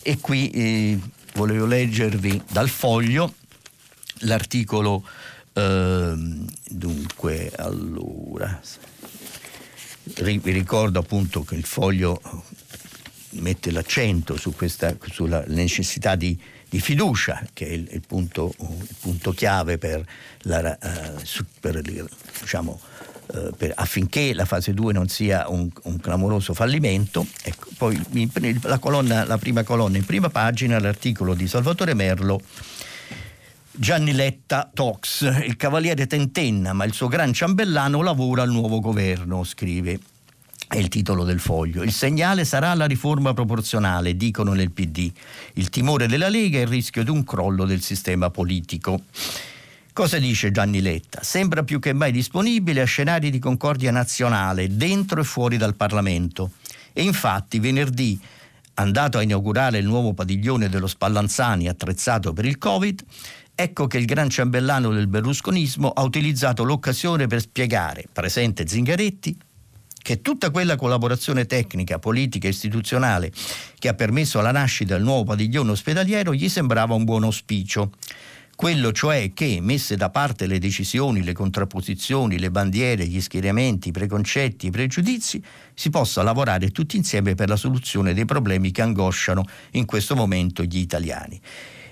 e 0.00 0.18
qui 0.18 0.50
eh, 0.50 0.98
volevo 1.34 1.66
leggervi 1.66 2.42
dal 2.50 2.68
foglio 2.68 3.34
l'articolo 4.20 5.04
ehm, 5.52 6.46
dunque 6.68 7.50
allora 7.56 8.60
vi 10.04 10.50
ricordo 10.50 10.98
appunto 10.98 11.42
che 11.44 11.54
il 11.54 11.64
foglio 11.64 12.20
mette 13.32 13.70
l'accento 13.70 14.36
su 14.36 14.54
questa, 14.54 14.96
sulla 15.10 15.44
necessità 15.46 16.16
di, 16.16 16.38
di, 16.68 16.80
fiducia, 16.80 17.42
che 17.52 17.66
è 17.66 17.70
il, 17.70 18.02
punto, 18.06 18.54
il 18.58 18.96
punto, 19.00 19.32
chiave 19.32 19.78
per 19.78 20.04
la, 20.42 20.76
uh, 20.80 21.44
per, 21.60 21.80
diciamo, 21.80 22.80
per, 23.56 23.72
affinché 23.74 24.34
la 24.34 24.44
fase 24.44 24.74
2 24.74 24.92
non 24.92 25.08
sia 25.08 25.48
un, 25.48 25.68
un 25.84 25.98
clamoroso 25.98 26.54
fallimento. 26.54 27.26
Ecco, 27.42 27.68
poi 27.78 28.00
la, 28.62 28.78
colonna, 28.78 29.24
la 29.24 29.38
prima 29.38 29.62
colonna 29.62 29.96
in 29.96 30.04
prima 30.04 30.28
pagina, 30.28 30.78
l'articolo 30.78 31.34
di 31.34 31.46
Salvatore 31.46 31.94
Merlo. 31.94 32.40
Gianni 33.74 34.12
Letta 34.12 34.70
Tox, 34.72 35.22
il 35.46 35.56
cavaliere 35.56 36.06
tentenna, 36.06 36.74
ma 36.74 36.84
il 36.84 36.92
suo 36.92 37.08
gran 37.08 37.32
ciambellano 37.32 38.02
lavora 38.02 38.42
al 38.42 38.50
nuovo 38.50 38.80
governo, 38.80 39.44
scrive 39.44 39.98
è 40.68 40.78
il 40.78 40.88
titolo 40.88 41.24
del 41.24 41.38
foglio. 41.38 41.82
Il 41.82 41.92
segnale 41.92 42.46
sarà 42.46 42.72
la 42.74 42.86
riforma 42.86 43.34
proporzionale, 43.34 44.16
dicono 44.16 44.54
nel 44.54 44.70
PD. 44.70 45.10
Il 45.54 45.68
timore 45.68 46.06
della 46.06 46.30
Lega 46.30 46.58
è 46.58 46.62
il 46.62 46.66
rischio 46.66 47.04
di 47.04 47.10
un 47.10 47.24
crollo 47.24 47.66
del 47.66 47.82
sistema 47.82 48.30
politico. 48.30 49.02
Cosa 49.94 50.18
dice 50.18 50.50
Gianni 50.50 50.80
Letta? 50.80 51.22
Sembra 51.22 51.64
più 51.64 51.78
che 51.78 51.92
mai 51.92 52.12
disponibile 52.12 52.80
a 52.80 52.86
scenari 52.86 53.28
di 53.28 53.38
concordia 53.38 53.90
nazionale, 53.90 54.74
dentro 54.74 55.20
e 55.20 55.24
fuori 55.24 55.58
dal 55.58 55.74
Parlamento. 55.74 56.52
E 56.94 57.02
infatti 57.02 57.58
venerdì, 57.58 58.18
andato 58.74 59.18
a 59.18 59.22
inaugurare 59.22 59.76
il 59.76 59.84
nuovo 59.84 60.14
padiglione 60.14 60.70
dello 60.70 60.86
Spallanzani 60.86 61.68
attrezzato 61.68 62.32
per 62.32 62.46
il 62.46 62.56
Covid, 62.56 63.04
ecco 63.54 63.86
che 63.86 63.98
il 63.98 64.06
gran 64.06 64.30
ciambellano 64.30 64.90
del 64.94 65.08
berlusconismo 65.08 65.90
ha 65.90 66.02
utilizzato 66.02 66.64
l'occasione 66.64 67.26
per 67.26 67.40
spiegare, 67.40 68.06
presente 68.10 68.66
Zingaretti, 68.66 69.36
che 70.00 70.22
tutta 70.22 70.50
quella 70.50 70.76
collaborazione 70.76 71.44
tecnica, 71.44 71.98
politica 71.98 72.46
e 72.46 72.50
istituzionale 72.50 73.30
che 73.78 73.88
ha 73.88 73.94
permesso 73.94 74.40
la 74.40 74.52
nascita 74.52 74.94
del 74.94 75.02
nuovo 75.02 75.24
padiglione 75.24 75.72
ospedaliero 75.72 76.32
gli 76.32 76.48
sembrava 76.48 76.94
un 76.94 77.04
buon 77.04 77.24
auspicio. 77.24 77.92
Quello 78.62 78.92
cioè 78.92 79.32
che, 79.34 79.58
messe 79.60 79.96
da 79.96 80.08
parte 80.08 80.46
le 80.46 80.60
decisioni, 80.60 81.24
le 81.24 81.32
contrapposizioni, 81.32 82.38
le 82.38 82.52
bandiere, 82.52 83.08
gli 83.08 83.20
schieramenti, 83.20 83.88
i 83.88 83.90
preconcetti, 83.90 84.68
i 84.68 84.70
pregiudizi, 84.70 85.42
si 85.74 85.90
possa 85.90 86.22
lavorare 86.22 86.70
tutti 86.70 86.96
insieme 86.96 87.34
per 87.34 87.48
la 87.48 87.56
soluzione 87.56 88.14
dei 88.14 88.24
problemi 88.24 88.70
che 88.70 88.82
angosciano 88.82 89.42
in 89.72 89.84
questo 89.84 90.14
momento 90.14 90.62
gli 90.62 90.78
italiani. 90.78 91.40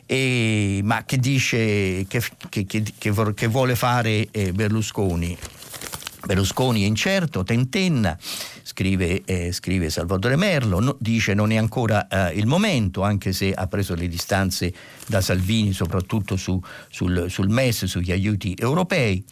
E, 0.06 0.78
ma 0.84 1.02
che 1.04 1.16
dice 1.16 2.06
che, 2.06 2.22
che, 2.48 2.66
che 2.94 3.46
vuole 3.48 3.74
fare 3.74 4.28
eh, 4.30 4.52
Berlusconi? 4.52 5.36
Berlusconi 6.24 6.82
è 6.82 6.86
incerto, 6.86 7.42
tentenna, 7.42 8.16
scrive, 8.62 9.22
eh, 9.24 9.52
scrive 9.52 9.88
Salvatore 9.88 10.36
Merlo, 10.36 10.80
no, 10.80 10.96
dice 10.98 11.34
non 11.34 11.50
è 11.50 11.56
ancora 11.56 12.06
eh, 12.08 12.34
il 12.36 12.46
momento, 12.46 13.02
anche 13.02 13.32
se 13.32 13.52
ha 13.52 13.66
preso 13.66 13.94
le 13.94 14.06
distanze 14.06 14.72
da 15.06 15.20
Salvini, 15.20 15.72
soprattutto 15.72 16.36
su, 16.36 16.60
sul, 16.88 17.26
sul 17.30 17.48
MES, 17.48 17.86
sugli 17.86 18.12
aiuti 18.12 18.54
europei. 18.58 19.24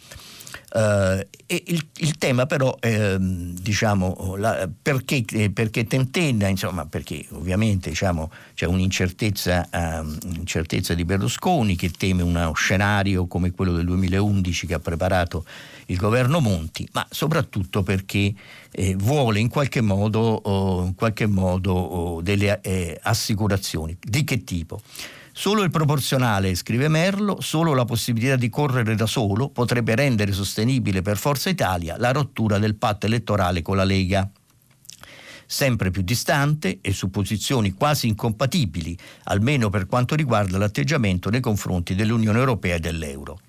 Uh, 0.71 1.25
e 1.47 1.63
il, 1.65 1.83
il, 1.97 2.17
tema 2.19 2.45
però 2.45 2.77
eh, 2.79 3.17
diciamo 3.19 4.35
la, 4.37 4.69
perché, 4.79 5.25
eh, 5.31 5.49
perché, 5.49 5.85
tentenna 5.85 6.47
insomma 6.47 6.85
perché 6.85 7.25
ovviamente 7.31 7.89
diciamo, 7.89 8.29
c'è 8.53 8.67
un'incertezza 8.67 9.67
um, 9.73 10.15
incertezza 10.35 10.93
di 10.93 11.05
Berlusconi 11.05 11.75
che 11.75 11.89
teme 11.89 12.21
uno 12.21 12.53
scenario 12.53 13.25
come 13.25 13.49
quello 13.49 13.71
del 13.71 13.85
2011 13.85 14.67
che 14.67 14.75
ha 14.75 14.79
preparato 14.79 15.43
il 15.87 15.97
governo 15.97 16.39
Monti 16.39 16.87
ma 16.91 17.03
soprattutto 17.09 17.81
perché 17.81 18.31
eh, 18.71 18.95
vuole 18.95 19.39
in 19.39 19.49
qualche 19.49 19.81
modo, 19.81 20.19
oh, 20.19 20.83
in 20.83 20.93
qualche 20.93 21.25
modo 21.25 21.73
oh, 21.73 22.21
delle 22.21 22.61
eh, 22.61 22.99
assicurazioni 23.01 23.97
di 23.99 24.23
che 24.23 24.43
tipo? 24.43 24.81
Solo 25.39 25.63
il 25.63 25.69
proporzionale, 25.69 26.53
scrive 26.53 26.89
Merlo, 26.89 27.39
solo 27.39 27.73
la 27.73 27.85
possibilità 27.85 28.35
di 28.35 28.49
correre 28.49 28.93
da 28.95 29.05
solo 29.05 29.47
potrebbe 29.49 29.95
rendere 29.95 30.33
sostenibile 30.33 31.01
per 31.01 31.15
Forza 31.15 31.47
Italia 31.47 31.95
la 31.97 32.11
rottura 32.11 32.59
del 32.59 32.75
patto 32.75 33.05
elettorale 33.05 33.61
con 33.61 33.77
la 33.77 33.85
Lega 33.85 34.29
sempre 35.51 35.89
più 35.89 36.03
distante 36.03 36.77
e 36.79 36.93
su 36.93 37.09
posizioni 37.09 37.73
quasi 37.73 38.07
incompatibili, 38.07 38.95
almeno 39.23 39.71
per 39.71 39.87
quanto 39.87 40.13
riguarda 40.13 40.59
l'atteggiamento 40.59 41.31
nei 41.31 41.39
confronti 41.39 41.95
dell'Unione 41.95 42.37
Europea 42.37 42.75
e 42.75 42.79
dell'euro. 42.79 43.39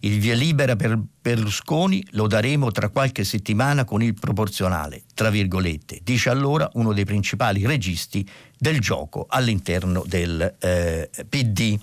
Il 0.00 0.18
via 0.18 0.34
libera 0.34 0.74
per 0.74 0.98
Berlusconi 1.22 2.04
lo 2.10 2.26
daremo 2.26 2.72
tra 2.72 2.88
qualche 2.88 3.22
settimana 3.22 3.84
con 3.84 4.02
il 4.02 4.14
proporzionale, 4.14 5.04
tra 5.14 5.30
virgolette, 5.30 6.00
dice 6.02 6.28
allora 6.28 6.68
uno 6.72 6.92
dei 6.92 7.04
principali 7.04 7.64
registi 7.64 8.28
del 8.58 8.80
gioco 8.80 9.26
all'interno 9.28 10.02
del 10.04 10.56
eh, 10.58 11.08
PD. 11.28 11.78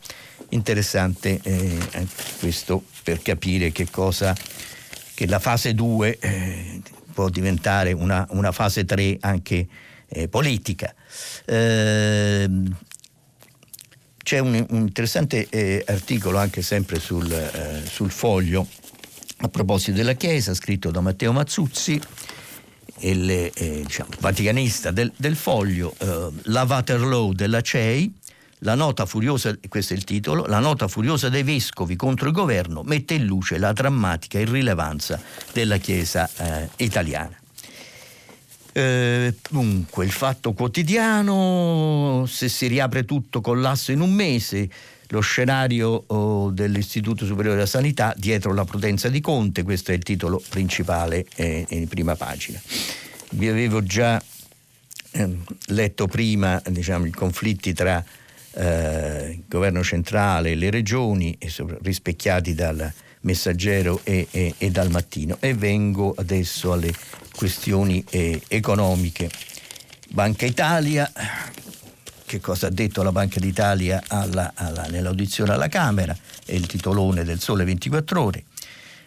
Interessante 0.49 1.39
eh, 1.41 1.79
questo 2.41 2.84
per 3.03 3.21
capire 3.21 3.71
che 3.71 3.89
cosa 3.89 4.36
che 5.13 5.27
la 5.27 5.39
fase 5.39 5.73
2 5.73 6.17
eh, 6.19 6.81
può 7.13 7.30
diventare 7.30 7.91
una, 7.91 8.26
una 8.32 8.52
fase 8.52 8.86
3 8.86 9.17
anche 9.21 9.67
eh, 10.08 10.28
politica. 10.28 10.93
Eh, 11.45 12.50
c'è 14.24 14.39
un, 14.39 14.65
un 14.69 14.82
interessante 14.82 15.47
eh, 15.50 15.84
articolo 15.88 16.38
anche 16.38 16.62
sempre 16.62 17.00
sul, 17.00 17.32
eh, 17.32 17.84
sul, 17.86 18.12
foglio 18.12 18.67
a 19.38 19.47
proposito 19.50 19.97
della 19.97 20.13
Chiesa, 20.13 20.54
scritto 20.54 20.91
da 20.91 21.02
Matteo 21.02 21.32
Mazzuzzi, 21.32 22.00
il 23.00 23.30
eh, 23.30 23.52
diciamo, 23.84 24.10
vaticanista 24.19 24.91
del, 24.91 25.12
del 25.15 25.36
foglio, 25.36 25.95
eh, 25.97 26.30
la 26.43 26.63
Waterloo 26.63 27.34
della 27.34 27.62
CEI, 27.62 28.13
la 28.63 28.76
nota 28.76 29.06
furiosa, 29.06 29.56
questo 29.67 29.93
è 29.93 29.95
il 29.95 30.04
titolo, 30.04 30.45
la 30.45 30.60
nota 30.60 30.88
furiosa 30.88 31.30
dei 31.30 31.43
vescovi 31.43 31.95
contro 31.95 32.28
il 32.28 32.34
governo 32.34 32.84
mette 32.84 33.15
in 33.15 33.26
luce 33.26 33.58
la 33.58 33.74
drammatica 33.74 34.39
irrilevanza 34.39 35.19
della 35.52 35.78
Chiesa 35.78 36.30
eh, 36.38 36.69
italiana. 36.78 37.36
Eh, 38.74 39.36
dunque, 39.50 40.06
il 40.06 40.12
fatto 40.12 40.54
quotidiano, 40.54 42.26
se 42.28 42.47
si 42.47 42.67
riapre 42.67 43.04
tutto 43.04 43.41
collasso 43.41 43.91
in 43.91 44.00
un 44.00 44.13
mese, 44.13 44.69
lo 45.08 45.19
scenario 45.19 46.04
oh, 46.08 46.52
dell'Istituto 46.52 47.26
Superiore 47.26 47.58
della 47.58 47.67
Sanità 47.67 48.13
dietro 48.15 48.54
la 48.54 48.63
prudenza 48.63 49.10
di 49.10 49.19
Conte, 49.19 49.63
questo 49.63 49.91
è 49.91 49.95
il 49.95 50.04
titolo 50.04 50.41
principale 50.50 51.26
eh, 51.36 51.65
in 51.69 51.88
prima 51.88 52.15
pagina. 52.15 52.62
Vi 53.32 53.47
avevo 53.50 53.84
già 53.84 54.21
eh, 55.12 55.38
letto 55.67 56.08
prima 56.08 56.62
diciamo, 56.65 57.06
i 57.06 57.12
conflitti 57.12 57.74
tra 57.74 58.02
eh, 58.53 59.31
il 59.31 59.43
governo 59.47 59.83
centrale 59.83 60.55
le 60.55 60.69
regioni, 60.69 61.37
rispecchiati 61.81 62.53
dal 62.53 62.91
messaggero 63.21 64.01
e, 64.03 64.27
e, 64.31 64.55
e, 64.57 64.71
dal 64.71 64.89
mattino. 64.89 65.37
E 65.39 65.53
vengo 65.53 66.13
adesso 66.17 66.73
alle 66.73 66.93
questioni 67.35 68.03
eh, 68.09 68.41
economiche. 68.47 69.29
Banca 70.09 70.45
Italia, 70.45 71.11
che 72.25 72.39
cosa 72.39 72.67
ha 72.67 72.71
detto 72.71 73.03
la 73.03 73.11
Banca 73.11 73.39
d'Italia 73.39 74.03
alla, 74.07 74.51
alla, 74.55 74.83
nell'audizione 74.83 75.53
alla 75.53 75.69
Camera? 75.69 76.15
È 76.45 76.53
il 76.53 76.65
titolone 76.65 77.23
del 77.23 77.39
Sole 77.39 77.63
24 77.63 78.21
Ore. 78.21 78.43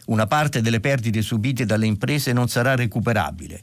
Una 0.07 0.27
parte 0.27 0.61
delle 0.61 0.81
perdite 0.81 1.23
subite 1.23 1.65
dalle 1.65 1.87
imprese 1.87 2.33
non 2.33 2.49
sarà 2.49 2.75
recuperabile 2.75 3.61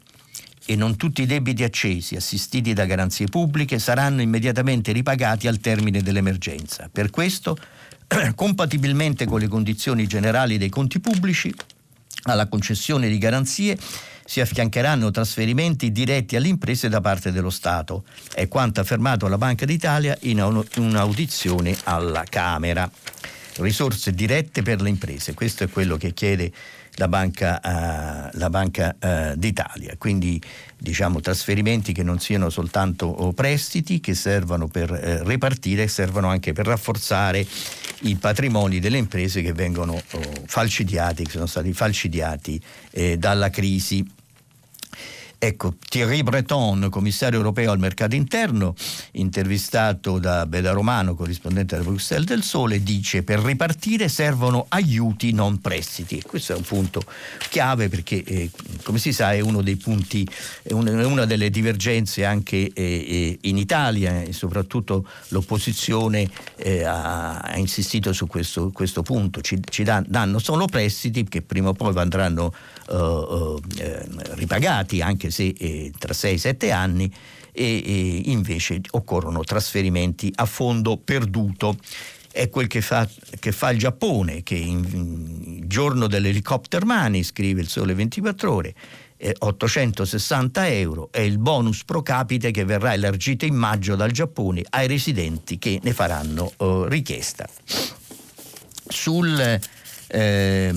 e 0.66 0.76
non 0.76 0.96
tutti 0.96 1.24
i 1.24 1.26
debiti 1.26 1.64
accesi, 1.64 2.16
assistiti 2.16 2.74
da 2.74 2.86
garanzie 2.86 3.28
pubbliche, 3.28 3.80
saranno 3.80 4.22
immediatamente 4.22 4.92
ripagati 4.92 5.48
al 5.48 5.60
termine 5.60 6.02
dell'emergenza. 6.02 6.90
Per 6.92 7.10
questo, 7.10 7.58
compatibilmente 8.36 9.26
con 9.26 9.40
le 9.40 9.48
condizioni 9.48 10.08
generali 10.08 10.58
dei 10.58 10.70
conti 10.70 11.00
pubblici, 11.00 11.54
alla 12.24 12.48
concessione 12.48 13.10
di 13.10 13.18
garanzie 13.18 13.78
si 14.24 14.40
affiancheranno 14.40 15.12
trasferimenti 15.12 15.92
diretti 15.92 16.36
alle 16.36 16.48
imprese 16.48 16.88
da 16.88 17.02
parte 17.02 17.32
dello 17.32 17.50
Stato, 17.50 18.06
è 18.34 18.48
quanto 18.48 18.80
affermato 18.80 19.28
la 19.28 19.38
Banca 19.38 19.66
d'Italia 19.66 20.18
in 20.22 20.40
un'audizione 20.78 21.76
alla 21.84 22.24
Camera. 22.30 22.90
Risorse 23.58 24.14
dirette 24.14 24.62
per 24.62 24.82
le 24.82 24.90
imprese, 24.90 25.34
questo 25.34 25.64
è 25.64 25.70
quello 25.70 25.98
che 25.98 26.14
chiede 26.14 26.52
la 26.96 27.08
Banca, 27.08 27.60
uh, 27.64 28.38
la 28.38 28.50
banca 28.50 28.96
uh, 29.00 29.36
d'Italia. 29.36 29.96
Quindi 29.98 30.42
diciamo 30.78 31.20
trasferimenti 31.20 31.94
che 31.94 32.04
non 32.04 32.20
siano 32.20 32.50
soltanto 32.50 33.06
oh, 33.06 33.34
prestiti, 33.34 34.00
che 34.00 34.14
servono 34.14 34.68
per 34.68 34.92
eh, 34.92 35.24
ripartire, 35.24 35.88
servono 35.88 36.28
anche 36.30 36.54
per 36.54 36.66
rafforzare 36.66 37.46
i 38.02 38.16
patrimoni 38.16 38.80
delle 38.80 38.98
imprese 38.98 39.42
che 39.42 39.54
vengono 39.54 39.94
oh, 39.94 40.22
falcidiati, 40.46 41.24
che 41.24 41.32
sono 41.32 41.46
stati 41.46 41.72
falcidiati 41.72 42.62
eh, 42.92 43.18
dalla 43.18 43.50
crisi. 43.50 44.06
Ecco, 45.44 45.74
Thierry 45.90 46.22
Breton, 46.22 46.88
commissario 46.92 47.40
europeo 47.40 47.72
al 47.72 47.80
mercato 47.80 48.14
interno, 48.14 48.76
intervistato 49.14 50.20
da 50.20 50.46
Beda 50.46 50.70
Romano, 50.70 51.16
corrispondente 51.16 51.76
da 51.76 51.82
Bruxelles 51.82 52.28
del 52.28 52.44
Sole, 52.44 52.84
dice 52.84 53.24
per 53.24 53.40
ripartire 53.40 54.08
servono 54.08 54.68
aiuti, 54.70 55.32
non 55.34 55.60
prestiti. 55.60 56.22
Questo 56.22 56.54
è 56.54 56.56
un 56.56 56.62
punto 56.62 57.02
chiave 57.50 57.90
perché, 57.90 58.24
eh, 58.24 58.52
come 58.84 59.00
si 59.00 59.12
sa, 59.12 59.34
è 59.34 59.40
uno 59.40 59.64
dei 59.64 59.78
punti, 59.78 60.28
è 60.62 60.74
una 60.74 61.26
delle 61.26 61.50
divergenze 61.50 62.24
anche 62.24 62.58
eh, 62.58 62.72
eh, 62.76 63.40
in 63.42 63.58
Italia 63.58 64.22
e 64.22 64.34
soprattutto 64.34 65.08
l'opposizione 65.30 66.30
eh, 66.58 66.84
ha, 66.84 67.40
ha, 67.40 67.58
insistito 67.58 68.14
su 68.14 68.28
questo, 68.28 68.70
questo 68.70 69.02
punto. 69.02 69.42
Ci, 69.42 69.60
ci, 69.72 69.84
danno 69.84 70.38
solo 70.38 70.68
prestiti 70.68 71.24
che 71.24 71.42
prima 71.42 71.70
o 71.70 71.74
poi 71.74 71.98
andranno 71.98 72.54
ripagati 74.34 75.02
anche 75.02 75.32
se 75.32 75.54
eh, 75.58 75.92
tra 75.98 76.14
6-7 76.14 76.72
anni 76.72 77.12
e, 77.52 78.22
invece 78.26 78.82
occorrono 78.92 79.44
trasferimenti 79.44 80.32
a 80.36 80.46
fondo 80.46 80.98
perduto 80.98 81.78
è 82.32 82.50
quel 82.50 82.68
che 82.68 82.82
fa, 82.82 83.08
che 83.40 83.52
fa, 83.52 83.72
il 83.72 83.78
Giappone, 83.78 84.42
che 84.42 84.56
il 84.56 85.64
giorno 85.66 86.08
dell'helicopter 86.08 86.86
money, 86.86 87.24
scrive 87.24 87.60
il 87.60 87.68
Sole 87.68 87.94
24 87.94 88.54
ore, 88.54 88.74
eh, 89.18 89.36
860 89.38 90.68
euro 90.70 91.10
è 91.12 91.20
il 91.20 91.38
bonus 91.38 91.84
pro 91.84 92.02
capite 92.02 92.52
che 92.52 92.66
verrà 92.66 92.94
elargito 92.94 93.46
in 93.46 93.54
maggio 93.54 93.96
dal 93.96 94.12
Giappone 94.12 94.64
ai 94.70 94.88
residenti 94.88 95.60
che 95.60 95.80
ne 95.84 95.94
faranno 95.94 96.52
eh, 96.58 96.86
richiesta. 96.88 97.48
Sul, 98.88 99.60
eh, 100.08 100.74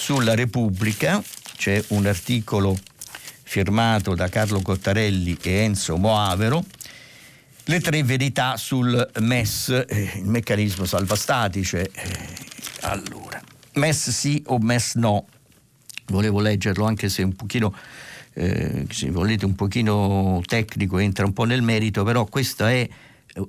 sulla 0.00 0.34
Repubblica 0.34 1.22
c'è 1.58 1.84
un 1.88 2.06
articolo 2.06 2.74
firmato 3.42 4.14
da 4.14 4.30
Carlo 4.30 4.62
Cottarelli 4.62 5.36
e 5.42 5.50
Enzo 5.50 5.98
Moavero, 5.98 6.64
le 7.64 7.80
tre 7.80 8.02
verità 8.02 8.56
sul 8.56 9.10
MES, 9.20 9.84
eh, 9.86 10.12
il 10.16 10.24
meccanismo 10.24 10.86
salva 10.86 11.16
stati, 11.16 11.62
cioè, 11.62 11.82
eh, 11.82 12.28
allora, 12.80 13.42
MES 13.74 14.08
sì 14.08 14.42
o 14.46 14.58
MES 14.58 14.94
no, 14.94 15.26
volevo 16.06 16.40
leggerlo 16.40 16.86
anche 16.86 17.10
se 17.10 17.22
un 17.22 17.36
pochino, 17.36 17.74
eh, 18.32 18.86
se 18.88 19.10
volete 19.10 19.44
un 19.44 19.54
pochino 19.54 20.40
tecnico, 20.46 20.96
entra 20.96 21.26
un 21.26 21.34
po' 21.34 21.44
nel 21.44 21.60
merito, 21.60 22.04
però 22.04 22.24
questa 22.24 22.70
è 22.70 22.88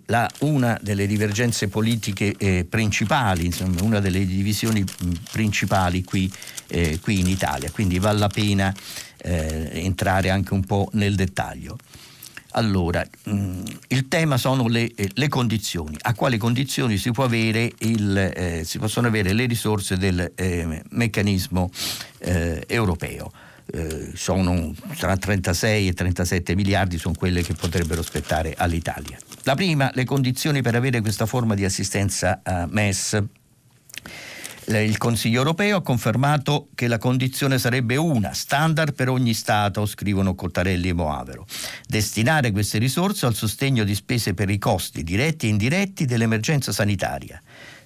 la, 0.07 0.29
una 0.39 0.77
delle 0.81 1.07
divergenze 1.07 1.67
politiche 1.67 2.35
eh, 2.37 2.65
principali, 2.69 3.45
insomma, 3.45 3.81
una 3.81 3.99
delle 3.99 4.25
divisioni 4.25 4.83
principali 5.31 6.03
qui, 6.03 6.31
eh, 6.67 6.99
qui 7.01 7.19
in 7.19 7.27
Italia, 7.27 7.71
quindi 7.71 7.99
vale 7.99 8.19
la 8.19 8.27
pena 8.27 8.73
eh, 9.17 9.69
entrare 9.73 10.29
anche 10.29 10.53
un 10.53 10.63
po' 10.63 10.89
nel 10.93 11.15
dettaglio. 11.15 11.77
Allora, 12.53 13.03
mh, 13.23 13.31
mm, 13.31 13.63
il 13.87 14.07
tema 14.07 14.37
sono 14.37 14.67
le, 14.67 14.91
eh, 14.93 15.09
le, 15.13 15.27
condizioni. 15.29 15.95
A 16.01 16.13
quali 16.13 16.37
condizioni 16.37 16.97
si, 16.97 17.09
il, 17.09 18.17
eh, 18.17 18.63
si 18.65 18.77
possono 18.77 19.07
avere 19.07 19.33
le 19.33 19.45
risorse 19.45 19.97
del 19.97 20.31
eh, 20.35 20.83
meccanismo 20.89 21.71
europeo? 22.67 23.31
Eh, 23.73 24.11
sono 24.15 24.73
tra 24.97 25.15
36 25.15 25.87
e 25.87 25.93
37 25.93 26.55
miliardi, 26.55 26.97
sono 26.97 27.13
quelle 27.17 27.41
che 27.41 27.53
potrebbero 27.53 28.01
spettare 28.01 28.53
all'Italia. 28.57 29.17
La 29.43 29.55
prima, 29.55 29.89
le 29.93 30.03
condizioni 30.03 30.61
per 30.61 30.75
avere 30.75 31.01
questa 31.01 31.25
forma 31.25 31.55
di 31.55 31.63
assistenza 31.63 32.41
MES 32.69 33.23
il 34.67 34.97
Consiglio 34.97 35.39
europeo 35.39 35.77
ha 35.77 35.81
confermato 35.81 36.69
che 36.75 36.87
la 36.87 36.97
condizione 36.97 37.57
sarebbe 37.57 37.95
una, 37.95 38.33
standard 38.33 38.93
per 38.93 39.09
ogni 39.09 39.33
Stato, 39.33 39.85
scrivono 39.85 40.35
Cottarelli 40.35 40.89
e 40.89 40.93
Moavero. 40.93 41.45
Destinare 41.87 42.51
queste 42.51 42.77
risorse 42.77 43.25
al 43.25 43.35
sostegno 43.35 43.83
di 43.83 43.95
spese 43.95 44.33
per 44.33 44.49
i 44.49 44.57
costi 44.57 45.03
diretti 45.03 45.47
e 45.47 45.49
indiretti 45.49 46.05
dell'emergenza 46.05 46.71
sanitaria. 46.71 47.41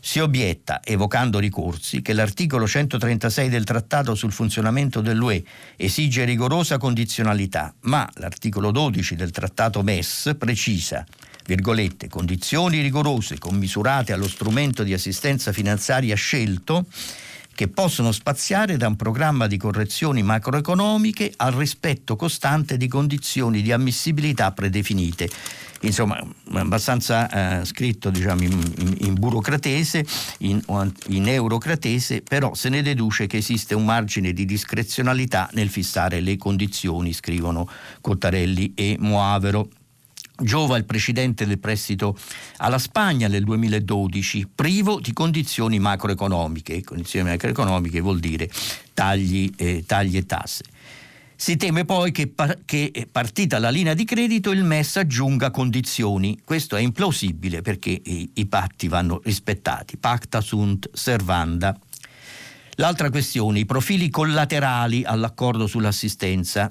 Si 0.08 0.20
obietta, 0.20 0.82
evocando 0.84 1.39
ricorsi, 1.39 2.04
che 2.04 2.13
l'articolo 2.13 2.68
136 2.68 3.50
del 3.50 3.63
Trattato 3.63 4.13
sul 4.13 4.32
funzionamento 4.32 5.02
dell'UE 5.02 5.44
esige 5.78 6.26
rigorosa 6.26 6.78
condizionalità, 6.78 7.74
ma 7.82 8.08
l'articolo 8.18 8.70
12 8.70 9.15
del 9.15 9.32
Trattato 9.32 9.82
MES 9.82 10.36
precisa 10.38 11.04
virgolette, 11.48 12.08
condizioni 12.08 12.82
rigorose 12.82 13.39
commisurate 13.39 14.13
allo 14.13 14.28
strumento 14.28 14.84
di 14.84 14.94
assistenza 14.94 15.52
finanziaria 15.52 16.15
scelto 16.15 16.86
che 17.56 17.70
possono 17.70 18.12
spaziare 18.12 18.76
da 18.76 18.88
un 18.88 18.98
programma 18.98 19.48
di 19.48 19.56
correzioni 19.58 20.22
macroeconomiche 20.22 21.32
al 21.38 21.54
rispetto 21.54 22.18
costante 22.18 22.76
di 22.76 22.89
condizioni 22.89 23.62
di 23.62 23.72
ammissibilità 23.72 24.52
predefinite. 24.52 25.30
Insomma, 25.82 26.20
abbastanza 26.54 27.62
eh, 27.62 27.65
scritto 27.65 28.10
diciamo, 28.10 28.44
in, 28.44 28.96
in, 29.00 29.13
burocratese, 29.13 30.06
in, 30.39 30.62
in 31.08 31.28
eurocratese, 31.28 32.22
però 32.22 32.54
se 32.54 32.70
ne 32.70 32.82
deduce 32.82 33.28
che 33.28 33.38
esiste 33.38 33.74
un 33.74 33.86
margine 33.86 34.34
di 34.34 34.46
discrezionalità 34.46 35.50
nel 35.54 35.70
fissare 35.70 36.20
le 36.20 36.38
condizioni, 36.38 37.13
scrivono 37.13 37.70
Cottarelli 38.02 38.74
e 38.76 38.98
Moavero. 39.00 39.70
Giova 40.38 40.76
il 40.76 40.84
precedente 40.84 41.45
del 41.45 41.60
prestito 41.60 42.17
alla 42.58 42.78
Spagna 42.78 43.30
nel 43.30 43.45
2012, 43.45 44.50
privo 44.54 45.00
di 45.00 45.13
condizioni 45.13 45.80
macroeconomiche. 45.80 46.84
Condizioni 46.84 47.30
macroeconomiche 47.30 48.02
vuol 48.02 48.19
dire 48.19 48.50
tagli, 48.93 49.50
eh, 49.56 49.84
tagli 49.86 50.17
e 50.17 50.26
tasse. 50.26 50.63
Si 51.38 51.58
teme 51.58 51.86
poi 51.86 52.12
che, 52.12 52.28
par- 52.28 52.60
che, 52.65 52.91
eh, 52.93 53.08
partita 53.12 53.60
la 53.60 53.69
linea 53.69 53.93
di 53.93 54.04
credito 54.04 54.52
il 54.52 54.63
MES 54.63 54.98
aggiunga 54.98 55.52
condizioni. 55.52 56.39
Questo 56.43 56.76
è 56.76 56.82
implausibile 56.82 57.62
perché 57.62 57.89
i, 57.89 58.30
i 58.34 58.45
patti 58.45 58.88
vanno 58.88 59.21
rispettati. 59.24 59.98
Pacta 59.98 60.41
sunt 60.41 60.89
servanda. 60.93 61.78
L'altra 62.76 63.10
questione, 63.10 63.60
i 63.60 63.65
profili 63.65 64.10
collaterali 64.10 65.04
all'accordo 65.06 65.65
sull'assistenza. 65.65 66.69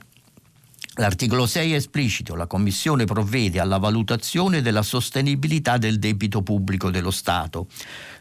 L'articolo 0.97 1.45
6 1.45 1.73
è 1.73 1.75
esplicito, 1.75 2.37
la 2.37 2.47
Commissione 2.47 3.05
provvede 3.05 3.59
alla 3.59 3.79
valutazione 3.79 4.63
della 4.63 4.83
sostenibilità 4.83 5.77
del 5.77 5.99
debito 5.99 6.43
pubblico 6.43 6.89
dello 6.89 7.11
Stato, 7.11 7.67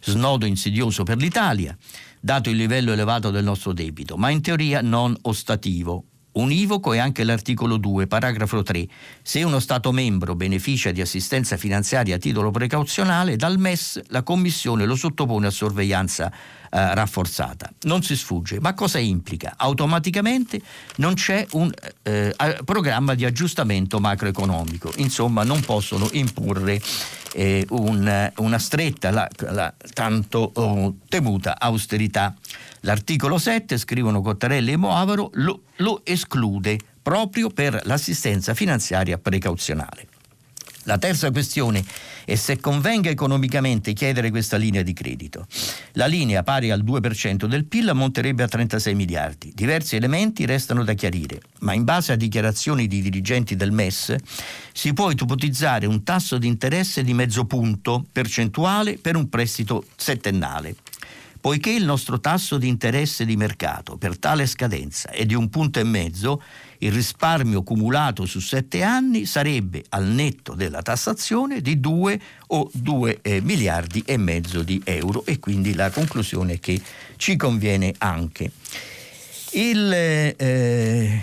snodo 0.01 0.47
insidioso 0.47 1.03
per 1.03 1.17
l'Italia, 1.17 1.77
dato 2.19 2.49
il 2.49 2.55
livello 2.55 2.91
elevato 2.91 3.29
del 3.29 3.43
nostro 3.43 3.73
debito, 3.73 4.17
ma 4.17 4.31
in 4.31 4.41
teoria 4.41 4.81
non 4.81 5.15
ostativo. 5.21 6.05
Univoco 6.31 6.93
è 6.93 6.97
anche 6.97 7.23
l'articolo 7.23 7.77
2, 7.77 8.07
paragrafo 8.07 8.63
3. 8.63 8.87
Se 9.21 9.43
uno 9.43 9.59
Stato 9.59 9.91
membro 9.91 10.33
beneficia 10.33 10.89
di 10.89 10.99
assistenza 10.99 11.57
finanziaria 11.57 12.15
a 12.15 12.17
titolo 12.17 12.49
precauzionale, 12.49 13.35
dal 13.35 13.59
MES 13.59 14.01
la 14.07 14.23
Commissione 14.23 14.85
lo 14.85 14.95
sottopone 14.95 15.45
a 15.45 15.51
sorveglianza 15.51 16.33
eh, 16.75 16.95
rafforzata. 16.95 17.71
Non 17.81 18.01
si 18.01 18.15
sfugge, 18.15 18.59
ma 18.59 18.73
cosa 18.73 18.97
implica? 18.97 19.53
Automaticamente 19.57 20.59
non 20.95 21.13
c'è 21.13 21.45
un 21.51 21.71
eh, 22.01 22.35
programma 22.65 23.13
di 23.13 23.25
aggiustamento 23.25 23.99
macroeconomico, 23.99 24.91
insomma 24.95 25.43
non 25.43 25.61
possono 25.61 26.09
imporre 26.13 26.81
eh, 27.33 27.63
un, 27.69 28.31
una 28.37 28.57
stretta, 28.57 29.11
la, 29.11 29.29
la 29.51 29.71
tanto 29.93 30.49
oh, 30.55 30.95
temuta 31.07 31.59
austerità. 31.59 32.33
L'articolo 32.79 33.37
7, 33.37 33.77
scrivono 33.77 34.21
Cottarelli 34.21 34.71
e 34.71 34.77
Moavaro, 34.77 35.29
lo, 35.33 35.65
lo 35.75 36.01
esclude 36.03 36.79
proprio 37.03 37.49
per 37.49 37.81
l'assistenza 37.83 38.55
finanziaria 38.55 39.19
precauzionale. 39.19 40.07
La 40.83 40.97
terza 40.97 41.31
questione 41.31 41.83
è 42.25 42.35
se 42.35 42.59
convenga 42.59 43.09
economicamente 43.09 43.93
chiedere 43.93 44.29
questa 44.31 44.57
linea 44.57 44.81
di 44.81 44.93
credito. 44.93 45.47
La 45.93 46.07
linea 46.07 46.43
pari 46.43 46.71
al 46.71 46.83
2% 46.83 47.45
del 47.45 47.65
PIL 47.65 47.91
monterebbe 47.93 48.43
a 48.43 48.47
36 48.47 48.93
miliardi. 48.93 49.51
Diversi 49.55 49.95
elementi 49.95 50.45
restano 50.45 50.83
da 50.83 50.93
chiarire, 50.93 51.39
ma 51.59 51.73
in 51.73 51.85
base 51.85 52.11
a 52.11 52.15
dichiarazioni 52.15 52.87
di 52.87 53.01
dirigenti 53.01 53.55
del 53.55 53.71
MES 53.71 54.15
si 54.73 54.93
può 54.93 55.09
ipotizzare 55.09 55.85
un 55.85 56.03
tasso 56.03 56.37
di 56.37 56.47
interesse 56.47 57.03
di 57.03 57.13
mezzo 57.13 57.45
punto 57.45 58.05
percentuale 58.11 58.97
per 58.97 59.15
un 59.15 59.29
prestito 59.29 59.85
settennale. 59.95 60.75
poiché 61.43 61.71
il 61.71 61.83
nostro 61.83 62.21
tasso 62.21 62.57
di 62.57 62.69
interesse 62.69 63.25
di 63.25 63.35
mercato 63.35 63.97
per 63.97 64.17
tale 64.17 64.45
scadenza 64.45 65.09
è 65.09 65.25
di 65.25 65.33
un 65.33 65.49
punto 65.49 65.81
e 65.81 65.83
mezzo, 65.83 66.41
il 66.83 66.91
risparmio 66.91 67.63
cumulato 67.63 68.25
su 68.25 68.39
sette 68.39 68.83
anni 68.83 69.25
sarebbe 69.25 69.83
al 69.89 70.05
netto 70.05 70.53
della 70.53 70.81
tassazione 70.81 71.61
di 71.61 71.79
2 71.79 72.19
o 72.47 72.69
2 72.73 73.19
eh, 73.21 73.41
miliardi 73.41 74.03
e 74.05 74.17
mezzo 74.17 74.63
di 74.63 74.81
euro 74.83 75.25
e 75.25 75.39
quindi 75.39 75.73
la 75.73 75.89
conclusione 75.89 76.59
che 76.59 76.81
ci 77.15 77.35
conviene 77.37 77.93
anche. 77.99 78.51
Il, 79.51 79.91
eh, 79.93 81.21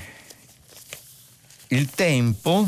il 1.68 1.90
tempo 1.90 2.66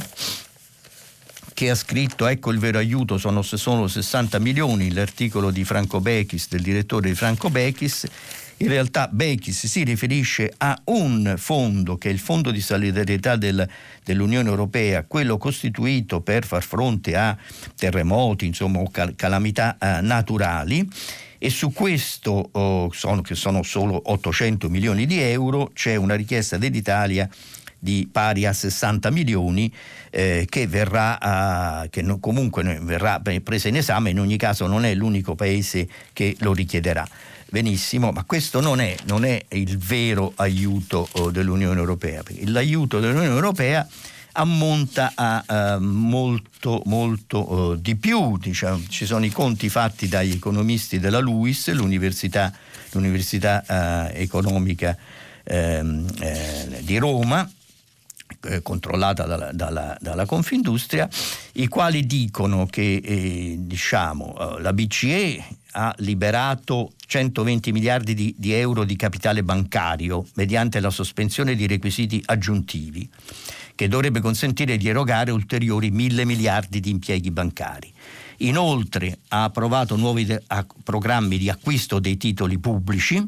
che 1.55 1.71
ha 1.71 1.75
scritto 1.75 2.27
ecco 2.27 2.51
il 2.51 2.59
vero 2.59 2.79
aiuto 2.79 3.19
sono, 3.19 3.43
sono 3.43 3.87
60 3.87 4.39
milioni 4.39 4.93
l'articolo 4.93 5.51
di 5.51 5.65
Franco 5.65 6.01
Bechis 6.01 6.49
del 6.49 6.63
direttore 6.63 7.11
di 7.11 7.15
Franco 7.15 7.51
Bechis 7.51 8.07
in 8.63 8.69
realtà 8.69 9.09
Bechis 9.09 9.67
si 9.67 9.83
riferisce 9.83 10.53
a 10.59 10.81
un 10.85 11.35
fondo 11.37 11.99
che 11.99 12.09
è 12.09 12.13
il 12.13 12.21
Fondo 12.21 12.53
di 12.53 12.61
solidarietà 12.61 13.35
del, 13.35 13.69
dell'Unione 14.05 14.49
Europea, 14.49 15.05
quello 15.05 15.37
costituito 15.37 16.21
per 16.21 16.45
far 16.45 16.63
fronte 16.63 17.17
a 17.17 17.37
terremoti, 17.77 18.47
insomma, 18.47 18.79
o 18.79 18.89
cal- 18.89 19.15
calamità 19.17 19.77
eh, 19.79 20.01
naturali 20.01 20.89
e 21.39 21.51
su 21.51 21.73
questo, 21.73 22.51
oh, 22.53 22.93
sono, 22.93 23.21
che 23.21 23.35
sono 23.35 23.65
solo 23.65 24.01
800 24.05 24.69
milioni 24.69 25.07
di 25.07 25.19
euro, 25.19 25.73
c'è 25.75 25.97
una 25.97 26.15
richiesta 26.15 26.57
dell'Italia 26.57 27.29
di 27.77 28.09
pari 28.11 28.47
a 28.47 28.53
60 28.53 29.11
milioni 29.11 29.73
eh, 30.11 30.47
che, 30.49 30.69
verrà, 30.69 31.83
uh, 31.83 31.91
che 31.91 32.01
no, 32.01 32.21
comunque 32.21 32.63
verrà 32.81 33.21
presa 33.43 33.67
in 33.67 33.75
esame, 33.75 34.11
in 34.11 34.21
ogni 34.21 34.37
caso 34.37 34.69
non 34.69 34.85
è 34.85 34.95
l'unico 34.95 35.35
paese 35.35 35.89
che 36.13 36.37
lo 36.39 36.53
richiederà 36.53 37.05
benissimo, 37.53 38.13
ma 38.13 38.25
questo 38.25 38.63
non 38.63 38.81
è, 38.81 38.97
non 39.05 39.27
è 39.27 39.45
il 39.51 39.77
vero 39.77 40.33
aiuto 40.37 41.07
oh, 41.13 41.31
dell'Unione 41.31 41.79
Europea, 41.79 42.23
perché 42.23 42.49
l'aiuto 42.49 42.99
dell'Unione 42.99 43.27
Europea 43.27 43.87
ammonta 44.33 45.13
a 45.15 45.77
uh, 45.77 45.83
molto, 45.83 46.81
molto 46.87 47.53
uh, 47.53 47.77
di 47.77 47.95
più. 47.97 48.39
Diciamo. 48.39 48.83
Ci 48.89 49.05
sono 49.05 49.27
i 49.27 49.29
conti 49.29 49.69
fatti 49.69 50.09
dagli 50.09 50.33
economisti 50.33 50.99
della 50.99 51.19
LUIS, 51.19 51.73
l'Università, 51.73 52.51
l'università 52.93 53.63
uh, 53.69 54.11
Economica 54.15 54.97
ehm, 55.45 56.07
eh, 56.21 56.81
di 56.81 56.97
Roma, 56.97 57.47
eh, 57.47 57.62
controllata 58.63 59.25
dalla, 59.25 59.53
dalla, 59.53 59.97
dalla, 60.01 60.27
Confindustria, 60.27 61.09
i 61.55 61.69
quali 61.69 62.07
dicono 62.07 62.67
che 62.67 63.01
eh, 63.03 63.57
diciamo, 63.59 64.57
la 64.59 64.73
BCE 64.73 65.45
ha 65.73 65.95
liberato 65.99 66.93
120 67.07 67.73
miliardi 67.73 68.15
di, 68.15 68.35
di 68.37 68.53
euro 68.53 68.85
di 68.85 68.97
capitale 68.97 69.43
bancario 69.43 70.27
mediante 70.35 70.81
la 70.81 70.91
sospensione 70.91 71.55
di 71.55 71.67
requisiti 71.67 72.23
aggiuntivi 72.25 73.09
che 73.75 73.89
dovrebbe 73.89 74.21
consentire 74.21 74.77
di 74.77 74.89
erogare 74.89 75.31
ulteriori 75.31 75.91
mille 75.91 76.25
miliardi 76.25 76.81
di 76.81 76.91
impieghi 76.91 77.31
bancari. 77.31 77.93
Inoltre 78.39 79.19
ha 79.29 79.45
approvato 79.45 79.97
nuovi 79.97 80.25
de- 80.25 80.43
programmi 80.83 81.39
di 81.39 81.49
acquisto 81.49 81.99
dei 81.99 82.17
titoli 82.17 82.59
pubblici 82.59 83.25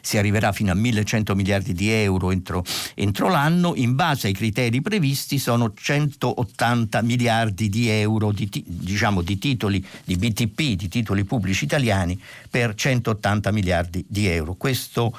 si 0.00 0.18
arriverà 0.18 0.52
fino 0.52 0.72
a 0.72 0.74
1100 0.74 1.34
miliardi 1.34 1.72
di 1.72 1.90
euro 1.90 2.30
entro, 2.30 2.64
entro 2.94 3.28
l'anno, 3.28 3.74
in 3.74 3.94
base 3.94 4.28
ai 4.28 4.32
criteri 4.32 4.80
previsti 4.80 5.38
sono 5.38 5.72
180 5.74 7.02
miliardi 7.02 7.68
di 7.68 7.88
euro 7.88 8.32
di, 8.32 8.48
diciamo, 8.66 9.22
di 9.22 9.38
titoli 9.38 9.84
di 10.04 10.16
BTP, 10.16 10.76
di 10.76 10.88
titoli 10.88 11.24
pubblici 11.24 11.64
italiani 11.64 12.20
per 12.50 12.74
180 12.74 13.50
miliardi 13.52 14.04
di 14.08 14.26
euro. 14.26 14.54
Questo 14.54 15.14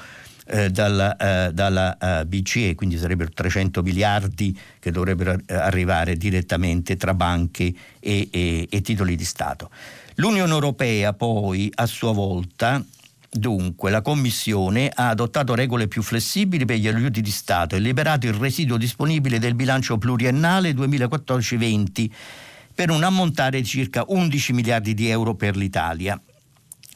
eh, 0.52 0.68
dalla, 0.70 1.16
eh, 1.16 1.52
dalla 1.52 1.96
uh, 2.00 2.26
BCE, 2.26 2.74
quindi 2.74 2.98
sarebbero 2.98 3.30
300 3.32 3.82
miliardi 3.82 4.58
che 4.80 4.90
dovrebbero 4.90 5.38
eh, 5.46 5.54
arrivare 5.54 6.16
direttamente 6.16 6.96
tra 6.96 7.14
banche 7.14 7.72
e, 8.00 8.28
e, 8.30 8.66
e 8.68 8.80
titoli 8.80 9.14
di 9.14 9.24
Stato. 9.24 9.70
L'Unione 10.16 10.52
Europea 10.52 11.12
poi 11.12 11.70
a 11.72 11.86
sua 11.86 12.12
volta 12.12 12.84
Dunque, 13.32 13.92
la 13.92 14.02
Commissione 14.02 14.90
ha 14.92 15.08
adottato 15.08 15.54
regole 15.54 15.86
più 15.86 16.02
flessibili 16.02 16.64
per 16.64 16.78
gli 16.78 16.88
aiuti 16.88 17.20
di 17.20 17.30
Stato 17.30 17.76
e 17.76 17.78
liberato 17.78 18.26
il 18.26 18.32
residuo 18.32 18.76
disponibile 18.76 19.38
del 19.38 19.54
bilancio 19.54 19.98
pluriennale 19.98 20.72
2014-20 20.72 22.10
per 22.74 22.90
un 22.90 23.04
ammontare 23.04 23.60
di 23.60 23.66
circa 23.66 24.02
11 24.04 24.52
miliardi 24.52 24.94
di 24.94 25.08
euro 25.08 25.36
per 25.36 25.56
l'Italia. 25.56 26.20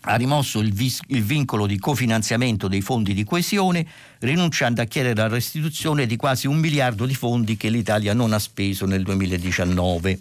Ha 0.07 0.17
rimosso 0.17 0.59
il, 0.59 0.73
vis- 0.73 1.03
il 1.07 1.23
vincolo 1.23 1.67
di 1.67 1.79
cofinanziamento 1.79 2.67
dei 2.67 2.81
fondi 2.81 3.15
di 3.15 3.23
coesione, 3.23 3.87
rinunciando 4.19 4.83
a 4.83 4.87
chiedere 4.87 5.15
la 5.15 5.29
restituzione 5.29 6.05
di 6.05 6.17
quasi 6.17 6.49
un 6.49 6.57
miliardo 6.57 7.07
di 7.07 7.15
fondi 7.15 7.57
che 7.57 7.69
l'Italia 7.69 8.13
non 8.13 8.33
ha 8.33 8.41
speso 8.41 8.87
nel 8.87 9.05
2019 9.05 10.19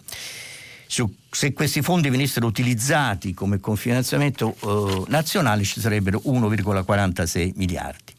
su, 0.94 1.12
se 1.32 1.54
questi 1.54 1.82
fondi 1.82 2.12
venissero 2.12 2.46
utilizzati 2.46 3.34
come 3.34 3.60
confinanziamento 3.60 4.56
eh, 4.62 5.06
nazionale 5.08 5.64
ci 5.64 5.80
sarebbero 5.80 6.22
1,46 6.24 7.54
miliardi. 7.56 8.14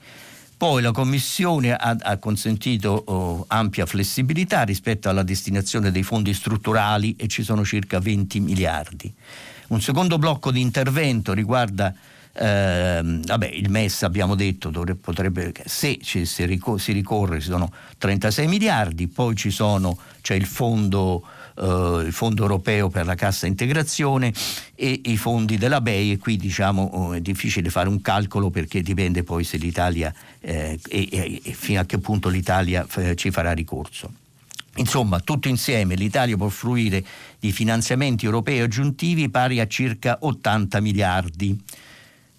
Poi 0.56 0.82
la 0.82 0.90
Commissione 0.90 1.72
ha, 1.72 1.96
ha 2.00 2.16
consentito 2.16 2.90
oh, 3.06 3.44
ampia 3.46 3.86
flessibilità 3.86 4.62
rispetto 4.62 5.08
alla 5.08 5.22
destinazione 5.22 5.92
dei 5.92 6.02
fondi 6.02 6.34
strutturali 6.34 7.14
e 7.14 7.28
ci 7.28 7.44
sono 7.44 7.64
circa 7.64 8.00
20 8.00 8.40
miliardi. 8.40 9.12
Un 9.68 9.80
secondo 9.80 10.18
blocco 10.18 10.50
di 10.50 10.60
intervento 10.60 11.32
riguarda 11.32 11.94
eh, 12.32 13.00
vabbè, 13.24 13.46
il 13.46 13.70
MES 13.70 14.02
abbiamo 14.02 14.34
detto 14.34 14.70
dovrebbe, 14.70 14.98
potrebbe, 15.00 15.52
se 15.64 16.00
ci, 16.02 16.26
si, 16.26 16.44
ricorre 16.44 17.38
ci 17.38 17.48
sono 17.48 17.72
36 17.98 18.48
miliardi, 18.48 19.06
poi 19.06 19.36
ci 19.36 19.50
sono, 19.50 19.96
c'è 20.20 20.34
il 20.34 20.46
fondo 20.46 21.24
il 21.56 22.12
Fondo 22.12 22.42
europeo 22.42 22.88
per 22.88 23.06
la 23.06 23.14
cassa 23.14 23.46
integrazione 23.46 24.32
e 24.74 25.00
i 25.04 25.16
fondi 25.16 25.56
della 25.56 25.80
BEI 25.80 26.12
e 26.12 26.18
qui 26.18 26.36
diciamo 26.36 26.82
oh, 26.82 27.12
è 27.12 27.20
difficile 27.20 27.70
fare 27.70 27.88
un 27.88 28.00
calcolo 28.00 28.50
perché 28.50 28.82
dipende 28.82 29.22
poi 29.22 29.44
se 29.44 29.56
l'Italia 29.56 30.12
eh, 30.40 30.78
e, 30.88 31.08
e, 31.10 31.40
e, 31.42 31.52
fino 31.52 31.80
a 31.80 31.84
che 31.84 31.98
punto 31.98 32.28
l'Italia 32.28 32.86
eh, 32.96 33.14
ci 33.14 33.30
farà 33.30 33.52
ricorso. 33.52 34.10
Insomma, 34.76 35.20
tutto 35.20 35.46
insieme 35.46 35.94
l'Italia 35.94 36.36
può 36.36 36.48
fruire 36.48 37.04
di 37.38 37.52
finanziamenti 37.52 38.24
europei 38.24 38.58
aggiuntivi 38.58 39.28
pari 39.28 39.60
a 39.60 39.68
circa 39.68 40.18
80 40.20 40.80
miliardi 40.80 41.62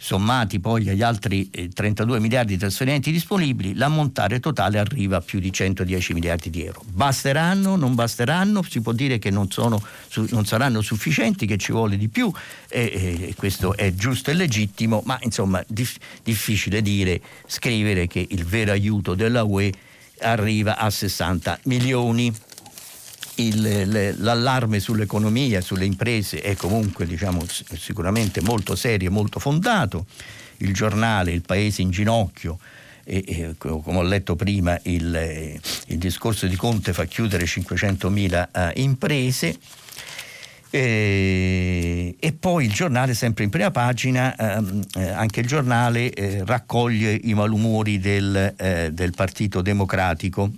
sommati 0.05 0.59
poi 0.59 0.87
agli 0.87 1.01
altri 1.01 1.49
32 1.49 2.17
eh, 2.17 2.19
miliardi 2.19 2.53
di 2.53 2.59
trasferimenti 2.59 3.11
disponibili, 3.11 3.73
l'ammontare 3.73 4.39
totale 4.39 4.77
arriva 4.77 5.17
a 5.17 5.21
più 5.21 5.39
di 5.39 5.51
110 5.51 6.13
miliardi 6.13 6.51
di 6.51 6.63
euro. 6.63 6.83
Basteranno, 6.85 7.75
non 7.75 7.95
basteranno, 7.95 8.61
si 8.61 8.81
può 8.81 8.91
dire 8.91 9.17
che 9.17 9.31
non, 9.31 9.49
sono, 9.49 9.81
non 10.29 10.45
saranno 10.45 10.81
sufficienti, 10.81 11.47
che 11.47 11.57
ci 11.57 11.71
vuole 11.71 11.97
di 11.97 12.07
più, 12.07 12.31
e, 12.69 13.27
e 13.29 13.33
questo 13.35 13.75
è 13.75 13.95
giusto 13.95 14.29
e 14.29 14.35
legittimo, 14.35 15.01
ma 15.05 15.17
insomma 15.23 15.63
dif, 15.67 15.97
difficile 16.21 16.83
dire, 16.83 17.19
scrivere 17.47 18.05
che 18.05 18.23
il 18.29 18.45
vero 18.45 18.73
aiuto 18.73 19.15
della 19.15 19.41
UE 19.41 19.73
arriva 20.19 20.77
a 20.77 20.91
60 20.91 21.61
milioni 21.63 22.31
il, 23.36 24.15
l'allarme 24.17 24.79
sull'economia, 24.79 25.61
sulle 25.61 25.86
imprese 25.86 26.41
è 26.41 26.55
comunque 26.55 27.05
diciamo, 27.05 27.45
sicuramente 27.47 28.41
molto 28.41 28.75
serio 28.75 29.09
e 29.09 29.11
molto 29.11 29.39
fondato. 29.39 30.05
Il 30.57 30.73
giornale 30.73 31.31
Il 31.31 31.41
Paese 31.41 31.81
in 31.81 31.89
ginocchio 31.89 32.57
e, 33.03 33.23
e, 33.27 33.55
come 33.57 33.97
ho 33.97 34.01
letto 34.01 34.36
prima 34.36 34.79
il, 34.83 35.59
il, 35.88 35.97
discorso 35.97 36.47
di 36.47 36.55
Conte 36.55 36.91
fa 36.91 37.05
chiudere 37.05 37.45
500.000 37.45 38.47
uh, 38.51 38.79
imprese 38.79 39.57
e, 40.71 42.15
e, 42.19 42.33
poi 42.33 42.65
il 42.65 42.73
giornale 42.73 43.13
sempre 43.13 43.43
in 43.43 43.49
prima 43.49 43.69
pagina 43.69 44.36
ehm, 44.36 44.83
eh, 44.95 45.09
anche 45.09 45.41
il 45.41 45.47
giornale 45.47 46.11
eh, 46.11 46.43
raccoglie 46.43 47.17
i 47.23 47.33
malumori 47.33 47.99
del, 47.99 48.55
eh, 48.57 48.89
del 48.91 49.13
Partito 49.13 49.61
Democratico 49.61 50.51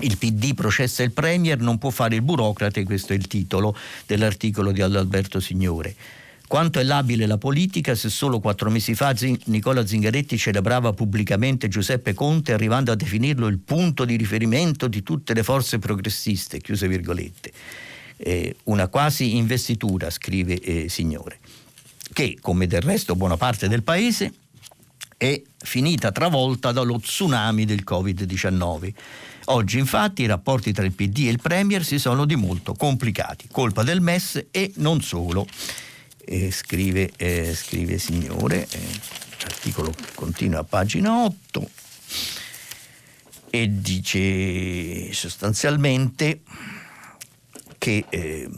il 0.00 0.18
PD 0.18 0.54
processa 0.54 1.02
il 1.02 1.12
Premier, 1.12 1.58
non 1.58 1.78
può 1.78 1.90
fare 1.90 2.16
il 2.16 2.22
burocrate, 2.22 2.84
questo 2.84 3.12
è 3.12 3.16
il 3.16 3.26
titolo 3.26 3.76
dell'articolo 4.06 4.72
di 4.72 4.82
Alberto 4.82 5.40
Signore. 5.40 5.94
Quanto 6.46 6.78
è 6.78 6.84
labile 6.84 7.26
la 7.26 7.38
politica 7.38 7.96
se 7.96 8.08
solo 8.08 8.38
quattro 8.38 8.70
mesi 8.70 8.94
fa 8.94 9.12
Nicola 9.46 9.84
Zingaretti 9.84 10.38
celebrava 10.38 10.92
pubblicamente 10.92 11.66
Giuseppe 11.66 12.14
Conte 12.14 12.52
arrivando 12.52 12.92
a 12.92 12.94
definirlo 12.94 13.48
il 13.48 13.58
punto 13.58 14.04
di 14.04 14.14
riferimento 14.14 14.86
di 14.86 15.02
tutte 15.02 15.34
le 15.34 15.42
forze 15.42 15.80
progressiste, 15.80 16.60
chiuse 16.60 16.86
virgolette. 16.86 17.52
Eh, 18.18 18.54
una 18.64 18.86
quasi 18.86 19.36
investitura, 19.36 20.08
scrive 20.08 20.60
eh, 20.60 20.88
Signore, 20.88 21.40
che 22.12 22.38
come 22.40 22.68
del 22.68 22.82
resto 22.82 23.16
buona 23.16 23.36
parte 23.36 23.66
del 23.66 23.82
paese 23.82 24.32
è 25.16 25.42
finita 25.58 26.12
travolta 26.12 26.70
dallo 26.70 27.00
tsunami 27.00 27.64
del 27.64 27.82
Covid-19 27.84 28.92
Oggi 29.48 29.78
infatti 29.78 30.22
i 30.22 30.26
rapporti 30.26 30.72
tra 30.72 30.84
il 30.84 30.92
PD 30.92 31.26
e 31.26 31.30
il 31.30 31.40
Premier 31.40 31.84
si 31.84 32.00
sono 32.00 32.24
di 32.24 32.34
molto 32.34 32.74
complicati, 32.74 33.46
colpa 33.50 33.84
del 33.84 34.00
MES 34.00 34.46
e 34.50 34.72
non 34.76 35.02
solo. 35.02 35.46
e 36.28 36.50
scrive, 36.50 37.12
eh, 37.16 37.54
scrive 37.54 37.98
Signore, 37.98 38.66
eh, 38.68 38.80
l'articolo 39.42 39.94
continua 40.16 40.60
a 40.60 40.64
pagina 40.64 41.24
8 41.24 41.70
e 43.50 43.80
dice 43.80 45.12
sostanzialmente 45.12 46.40
che 47.78 48.04
eh, 48.08 48.48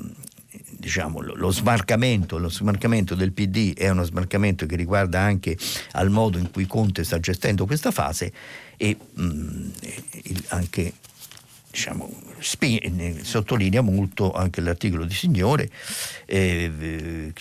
diciamo, 0.71 1.21
lo, 1.21 1.51
smarcamento, 1.51 2.39
lo, 2.39 2.49
smarcamento, 2.49 3.15
del 3.15 3.33
PD 3.33 3.75
è 3.77 3.91
uno 3.91 4.05
smarcamento 4.05 4.65
che 4.65 4.77
riguarda 4.77 5.21
anche 5.21 5.59
al 5.93 6.09
modo 6.09 6.39
in 6.39 6.51
cui 6.51 6.67
Conte 6.67 7.05
sta 7.05 7.21
gestendo 7.21 7.67
questa 7.67 7.91
fase 7.91 8.33
e 8.79 8.97
mh, 8.97 9.23
mm, 9.23 9.71
anche 10.49 10.95
diciamo, 11.71 12.11
spi- 12.41 13.21
sottolinea 13.23 13.83
molto 13.83 14.33
anche 14.33 14.61
l'articolo 14.61 15.05
di 15.05 15.15
Signore 15.15 15.71
eh, 16.25 17.33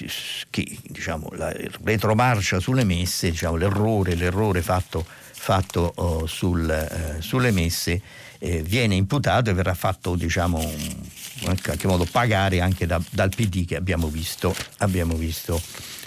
che 0.50 0.78
diciamo, 0.84 1.30
la 1.36 1.54
retromarcia 1.84 2.60
sulle 2.60 2.84
messe, 2.84 3.32
diciamo, 3.32 3.56
l'errore, 3.56 4.16
l'errore 4.16 4.62
fatto, 4.62 5.06
fatto 5.32 5.94
oh, 5.96 6.26
sul, 6.26 6.70
eh, 6.70 7.22
sulle 7.22 7.52
messe 7.52 8.02
eh, 8.40 8.62
viene 8.62 8.96
imputato 8.96 9.50
e 9.50 9.54
verrà 9.54 9.74
fatto 9.74 10.16
diciamo, 10.16 10.60
in 10.60 11.62
qualche 11.62 11.88
modo 11.88 12.06
pagare 12.06 12.60
anche 12.60 12.86
da, 12.86 13.02
dal 13.10 13.30
PD 13.30 13.66
che 13.66 13.76
abbiamo 13.76 14.08
visto, 14.08 14.56
abbiamo 14.78 15.16
visto 15.16 15.60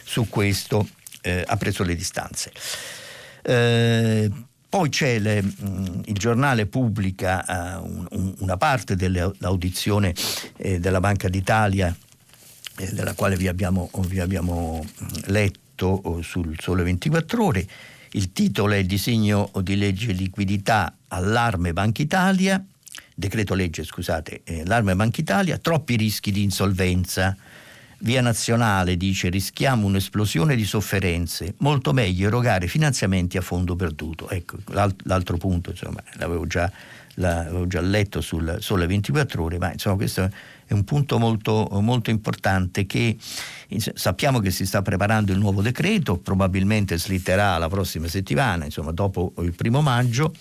su 0.04 0.28
questo, 0.28 0.86
eh, 1.22 1.42
ha 1.46 1.56
preso 1.56 1.82
le 1.84 1.96
distanze. 1.96 2.52
Eh, 3.42 4.30
poi 4.70 4.88
c'è 4.88 5.18
le, 5.18 5.42
mh, 5.42 6.02
il 6.04 6.14
giornale 6.14 6.66
pubblica 6.66 7.44
un, 7.82 8.34
una 8.38 8.56
parte 8.56 8.94
dell'audizione 8.94 10.14
eh, 10.56 10.78
della 10.78 11.00
Banca 11.00 11.28
d'Italia, 11.28 11.94
eh, 12.78 12.92
della 12.92 13.14
quale 13.14 13.36
vi 13.36 13.48
abbiamo, 13.48 13.90
vi 14.06 14.20
abbiamo 14.20 14.86
letto 15.26 15.86
oh, 15.86 16.22
sul 16.22 16.56
Sole 16.60 16.84
24 16.84 17.44
Ore. 17.44 17.66
Il 18.12 18.32
titolo 18.32 18.72
è 18.72 18.76
il 18.76 18.86
disegno 18.86 19.50
di 19.60 19.76
legge 19.76 20.12
liquidità 20.12 20.94
allarme 21.08 21.72
Banca 21.72 22.00
Italia, 22.00 22.64
decreto 23.12 23.54
legge 23.54 23.82
scusate, 23.82 24.42
eh, 24.44 24.60
allarme 24.60 24.94
Banca 24.94 25.20
Italia, 25.20 25.58
troppi 25.58 25.96
rischi 25.96 26.30
di 26.30 26.44
insolvenza. 26.44 27.36
Via 28.02 28.22
Nazionale 28.22 28.96
dice 28.96 29.28
rischiamo 29.28 29.86
un'esplosione 29.86 30.56
di 30.56 30.64
sofferenze, 30.64 31.54
molto 31.58 31.92
meglio 31.92 32.28
erogare 32.28 32.66
finanziamenti 32.66 33.36
a 33.36 33.42
fondo 33.42 33.76
perduto. 33.76 34.30
Ecco, 34.30 34.56
l'alt- 34.68 35.02
l'altro 35.04 35.36
punto, 35.36 35.70
insomma, 35.70 36.02
l'avevo 36.14 36.46
già, 36.46 36.70
l'avevo 37.16 37.66
già, 37.66 37.82
letto 37.82 38.22
sul 38.22 38.56
Sole 38.60 38.86
24 38.86 39.42
ore, 39.42 39.58
ma 39.58 39.70
insomma 39.70 39.96
questo 39.96 40.30
è 40.64 40.72
un 40.72 40.84
punto 40.84 41.18
molto, 41.18 41.68
molto 41.82 42.08
importante 42.08 42.86
che 42.86 43.18
sappiamo 43.76 44.38
che 44.38 44.50
si 44.50 44.64
sta 44.64 44.80
preparando 44.80 45.32
il 45.32 45.38
nuovo 45.38 45.60
decreto, 45.60 46.16
probabilmente 46.16 46.96
slitterà 46.96 47.58
la 47.58 47.68
prossima 47.68 48.08
settimana, 48.08 48.64
insomma 48.64 48.92
dopo 48.92 49.34
il 49.40 49.52
primo 49.52 49.82
maggio 49.82 50.32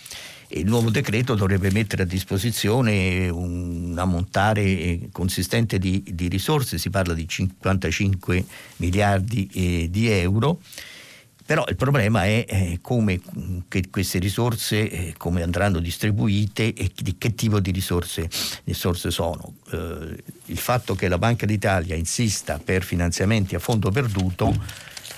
il 0.51 0.65
nuovo 0.65 0.89
decreto 0.89 1.35
dovrebbe 1.35 1.71
mettere 1.71 2.03
a 2.03 2.05
disposizione 2.05 3.29
un 3.29 3.93
ammontare 3.97 5.09
consistente 5.11 5.77
di, 5.77 6.03
di 6.07 6.27
risorse, 6.27 6.77
si 6.77 6.89
parla 6.89 7.13
di 7.13 7.27
55 7.27 8.45
miliardi 8.77 9.49
eh, 9.53 9.87
di 9.89 10.09
euro. 10.09 10.59
Però 11.45 11.65
il 11.67 11.75
problema 11.75 12.25
è 12.25 12.45
eh, 12.47 12.77
come 12.79 13.19
queste 13.89 14.19
risorse 14.19 14.87
eh, 14.87 15.13
come 15.17 15.41
andranno 15.41 15.79
distribuite 15.79 16.73
e 16.75 16.91
di 16.95 17.15
che 17.17 17.33
tipo 17.33 17.59
di 17.59 17.71
risorse, 17.71 18.29
risorse 18.65 19.09
sono. 19.09 19.55
Eh, 19.71 20.23
il 20.45 20.57
fatto 20.57 20.93
che 20.93 21.07
la 21.07 21.17
Banca 21.17 21.47
d'Italia 21.47 21.95
insista 21.95 22.59
per 22.63 22.83
finanziamenti 22.83 23.55
a 23.55 23.59
fondo 23.59 23.89
perduto 23.89 24.53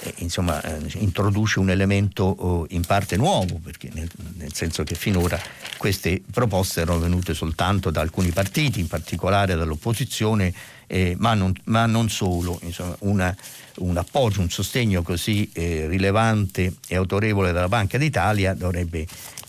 eh, 0.04 0.14
insomma, 0.18 0.62
eh, 0.64 0.80
introduce 0.98 1.60
un 1.60 1.70
elemento 1.70 2.24
oh, 2.24 2.66
in 2.70 2.82
parte 2.82 3.18
nuovo, 3.18 3.60
nel, 3.94 4.10
nel, 4.36 4.54
senso 4.54 4.84
che 4.84 4.96
finora 4.96 5.40
queste 5.78 6.22
proposte 6.32 6.82
erano 6.82 7.00
venute 7.00 7.34
soltanto 7.36 7.92
da 7.92 8.02
alcuni 8.02 8.32
partiti, 8.32 8.80
in 8.80 8.88
particolare 8.88 9.56
dall'opposizione, 9.56 10.54
eh, 10.88 11.16
ma, 11.20 11.36
non, 11.36 11.54
ma, 11.66 11.86
non, 11.86 12.10
solo. 12.10 12.60
Insomma, 12.64 12.96
una, 13.02 13.36
un 13.78 13.98
appoggio, 13.98 14.42
un 14.42 14.50
sostegno 14.50 15.04
così 15.04 15.48
eh, 15.54 15.86
rilevante 15.88 16.74
e 16.88 16.96
autorevole 16.96 17.52
dalla 17.52 17.70
Banca 17.70 18.00
d'Italia 18.00 18.56
dovrebbe 18.56 19.06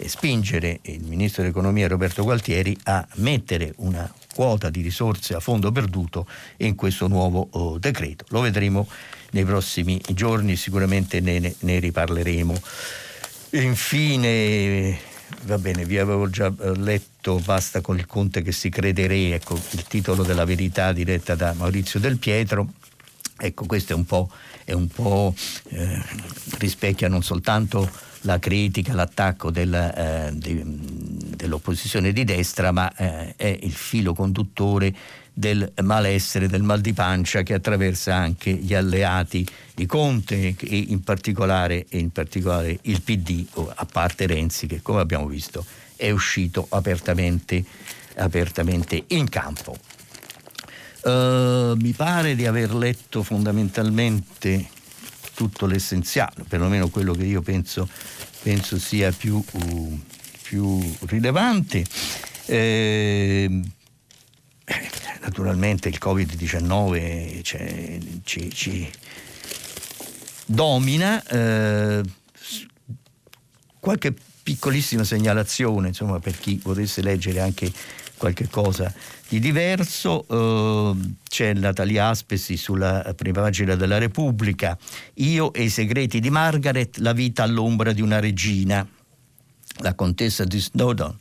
spingere 0.07 0.81
il 0.83 1.03
Ministro 1.05 1.43
dell'Economia 1.43 1.89
Roberto 1.89 2.23
Gualtieri 2.25 2.77
a 2.85 3.07
mettere 3.15 3.73
una 3.77 4.13
quota 4.35 4.71
di 4.71 4.81
risorse 4.83 5.35
a 5.35 5.41
fondo 5.41 5.73
perduto 5.73 6.27
in 6.59 6.75
questo 6.75 7.09
nuovo 7.09 7.49
oh, 7.53 7.79
decreto. 7.79 8.25
Lo 8.29 8.41
vedremo 8.41 8.87
nei 9.33 9.45
prossimi 9.45 10.01
giorni, 10.13 10.57
sicuramente 10.57 11.21
ne, 11.21 11.55
ne 11.59 11.79
riparleremo. 11.79 12.61
Infine, 13.51 14.99
va 15.45 15.59
bene, 15.59 15.85
vi 15.85 15.99
avevo 15.99 16.31
già 16.31 16.47
eh, 16.47 16.77
letto 16.77 17.39
Basta 17.39 17.81
con 17.81 17.99
il 17.99 18.07
Conte 18.07 18.43
che 18.43 18.53
si 18.53 18.69
crede 18.69 19.07
re, 19.07 19.35
ecco 19.35 19.55
il 19.55 19.85
titolo 19.85 20.23
della 20.23 20.45
verità 20.45 20.93
diretta 20.93 21.35
da 21.35 21.53
Maurizio 21.53 22.01
Del 22.01 22.19
Pietro. 22.19 22.73
Ecco, 23.39 23.67
questo 23.67 23.93
è 23.93 23.97
un 23.97 24.05
po', 24.05 24.31
è 24.65 24.73
un 24.73 24.89
po' 24.89 25.35
eh, 25.69 26.03
rispecchia 26.59 27.09
non 27.09 27.23
soltanto 27.23 27.91
la 28.23 28.39
critica, 28.39 28.95
l'attacco 28.95 29.51
del, 29.51 29.75
eh, 29.75 30.31
de, 30.33 30.63
dell'opposizione 30.65 32.13
di 32.13 32.25
destra, 32.25 32.71
ma 32.71 32.95
eh, 32.95 33.35
è 33.37 33.59
il 33.63 33.73
filo 33.73 34.15
conduttore 34.15 34.95
del 35.33 35.73
malessere, 35.83 36.47
del 36.47 36.63
mal 36.63 36.81
di 36.81 36.93
pancia 36.93 37.43
che 37.43 37.55
attraversa 37.55 38.15
anche 38.15 38.53
gli 38.53 38.75
alleati 38.75 39.47
di 39.75 39.87
Conte 39.87 40.55
e 40.59 40.77
in 40.77 41.03
particolare, 41.03 41.87
e 41.89 41.99
in 41.99 42.11
particolare 42.11 42.79
il 42.83 43.01
PD, 43.01 43.47
a 43.75 43.87
parte 43.87 44.27
Renzi 44.27 44.67
che 44.67 44.83
come 44.83 45.01
abbiamo 45.01 45.27
visto 45.27 45.65
è 45.97 46.11
uscito 46.11 46.67
apertamente, 46.71 47.65
apertamente 48.17 49.05
in 49.09 49.29
campo. 49.29 49.77
Uh, 51.03 51.75
mi 51.77 51.93
pare 51.93 52.35
di 52.35 52.47
aver 52.47 52.75
letto 52.75 53.23
fondamentalmente 53.23 54.69
tutto 55.35 55.67
l'essenziale, 55.67 56.45
perlomeno 56.47 56.89
quello 56.89 57.13
che 57.15 57.25
io 57.25 57.41
penso, 57.41 57.89
penso 58.43 58.79
sia 58.79 59.11
più, 59.13 59.43
uh, 59.53 60.01
più 60.43 60.81
rilevante. 61.07 61.85
Eh, 62.47 63.61
naturalmente 65.21 65.89
il 65.89 65.99
Covid-19 66.01 67.43
cioè, 67.43 67.99
ci, 68.25 68.51
ci, 68.53 68.91
domina. 70.47 71.23
Eh, 71.25 72.03
qualche 73.81 74.15
piccolissima 74.43 75.05
segnalazione 75.05 75.89
insomma, 75.89 76.19
per 76.19 76.39
chi 76.39 76.61
volesse 76.63 77.03
leggere 77.03 77.41
anche 77.41 77.71
qualche 78.17 78.49
cosa 78.49 78.93
di 79.29 79.41
diverso. 79.41 80.25
Eh, 80.29 81.15
c'è 81.29 81.55
Natalia 81.55 82.09
Aspesi 82.09 82.57
sulla 82.57 83.13
prima 83.17 83.43
pagina 83.43 83.75
della 83.75 83.99
Repubblica. 83.99 84.77
Io 85.15 85.53
e 85.53 85.65
i 85.65 85.71
segreti 85.71 86.21
di 86.21 86.31
Margaret, 86.31 86.99
la 86.99 87.13
vita 87.13 87.43
all'ombra 87.43 87.93
di 87.93 88.03
una 88.03 88.21
regina. 88.21 88.87
La 89.79 89.95
contessa 89.95 90.45
di 90.45 90.61
Snowdon, 90.61 91.17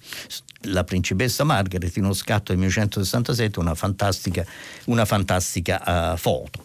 la 0.63 0.83
principessa 0.83 1.43
Margaret 1.43 1.95
in 1.95 2.03
uno 2.03 2.13
scatto 2.13 2.51
del 2.51 2.57
1967, 2.57 3.59
una 3.59 3.75
fantastica, 3.75 4.45
una 4.85 5.05
fantastica 5.05 6.13
uh, 6.13 6.17
foto. 6.17 6.63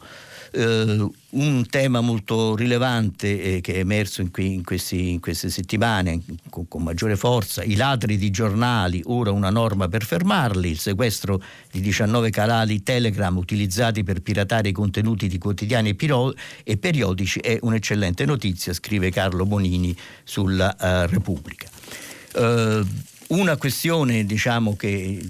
Uh, 0.53 1.12
un 1.30 1.66
tema 1.68 2.01
molto 2.01 2.57
rilevante 2.57 3.57
eh, 3.57 3.61
che 3.61 3.74
è 3.74 3.78
emerso 3.78 4.22
in, 4.22 4.30
qui, 4.30 4.55
in, 4.55 4.64
questi, 4.64 5.11
in 5.11 5.20
queste 5.20 5.51
settimane 5.51 6.22
con, 6.49 6.66
con, 6.66 6.82
maggiore 6.82 7.16
forza, 7.16 7.62
i 7.62 7.74
ladri 7.74 8.16
di 8.16 8.30
giornali, 8.30 9.03
ora 9.07 9.32
una 9.32 9.51
norma 9.51 9.89
per 9.89 10.05
fermarli, 10.05 10.70
il 10.70 10.78
sequestro 10.78 11.43
di 11.70 11.80
19 11.80 12.30
canali 12.30 12.82
Telegram 12.82 13.37
utilizzati 13.37 14.03
per 14.03 14.22
piratare 14.22 14.68
i 14.68 14.72
contenuti 14.72 15.28
di 15.28 15.37
quotidiani 15.37 15.95
e, 16.64 16.76
periodici 16.78 17.39
è 17.41 17.59
un'eccellente 17.61 18.24
notizia, 18.24 18.72
scrive 18.72 19.11
Carlo 19.11 19.45
Bonini 19.45 19.95
sulla 20.24 20.74
uh, 20.78 21.11
Repubblica. 21.11 21.75
Uh, 22.37 22.87
una 23.28 23.57
questione 23.57 24.24
diciamo, 24.24 24.76
che 24.76 25.20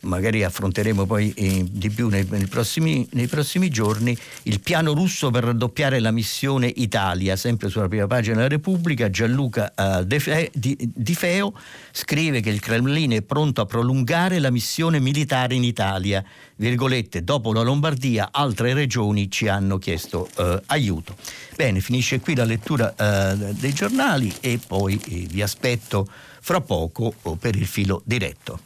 magari 0.00 0.44
affronteremo 0.44 1.04
poi 1.04 1.32
eh, 1.32 1.64
di 1.68 1.90
più 1.90 2.08
nei, 2.08 2.26
nei, 2.30 2.46
prossimi, 2.46 3.06
nei, 3.12 3.26
prossimi, 3.26 3.70
giorni, 3.70 4.16
il 4.42 4.60
piano 4.60 4.92
russo 4.92 5.30
per 5.30 5.44
raddoppiare 5.44 5.98
la 5.98 6.12
missione 6.12 6.70
Italia, 6.76 7.34
sempre 7.36 7.70
sulla 7.70 7.88
prima 7.88 8.06
pagina 8.06 8.36
della 8.36 8.48
Repubblica, 8.48 9.10
Gianluca 9.10 9.72
Fe, 10.18 10.50
di, 10.54 11.14
Feo 11.14 11.54
scrive 11.90 12.40
che 12.40 12.50
il 12.50 12.60
Cremlino 12.60 13.14
è 13.14 13.22
pronto 13.22 13.60
a 13.60 13.66
prolungare 13.66 14.38
la 14.38 14.50
missione 14.50 15.00
militare 15.00 15.54
in 15.54 15.64
Italia. 15.64 16.22
Virgolette, 16.56 17.24
dopo 17.24 17.52
la 17.52 17.62
Lombardia 17.62 18.28
altre 18.30 18.74
regioni 18.74 19.28
ci 19.28 19.48
hanno 19.48 19.78
chiesto 19.78 20.28
uh, 20.36 20.60
aiuto. 20.66 21.16
Bene, 21.56 21.80
finisce 21.80 22.20
qui 22.20 22.36
la 22.36 22.44
lettura 22.44 22.94
dei 22.94 23.72
giornali 23.72 24.32
e 24.40 24.60
poi 24.64 25.00
eh, 25.08 25.26
vi 25.28 25.42
aspetto 25.42 26.08
fra 26.44 26.60
poco 26.60 27.14
per 27.40 27.56
il 27.56 27.64
filo 27.64 28.02
diretto. 28.04 28.60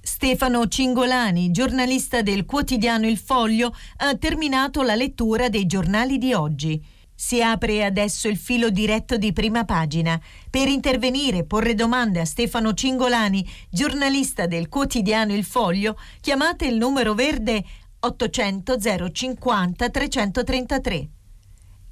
Stefano 0.00 0.66
Cingolani, 0.66 1.52
giornalista 1.52 2.22
del 2.22 2.44
quotidiano 2.44 3.06
Il 3.06 3.18
Foglio, 3.18 3.72
ha 3.98 4.16
terminato 4.16 4.82
la 4.82 4.96
lettura 4.96 5.48
dei 5.48 5.66
giornali 5.66 6.18
di 6.18 6.32
oggi. 6.32 6.84
Si 7.14 7.40
apre 7.40 7.84
adesso 7.84 8.26
il 8.26 8.36
filo 8.36 8.70
diretto 8.70 9.16
di 9.16 9.32
prima 9.32 9.64
pagina. 9.64 10.20
Per 10.50 10.66
intervenire 10.66 11.38
e 11.38 11.44
porre 11.44 11.74
domande 11.74 12.18
a 12.18 12.24
Stefano 12.24 12.74
Cingolani, 12.74 13.48
giornalista 13.70 14.46
del 14.46 14.68
quotidiano 14.68 15.32
Il 15.32 15.44
Foglio, 15.44 15.96
chiamate 16.20 16.66
il 16.66 16.78
numero 16.78 17.14
verde 17.14 17.64
800 18.00 18.76
050 19.12 19.88
333. 19.88 21.08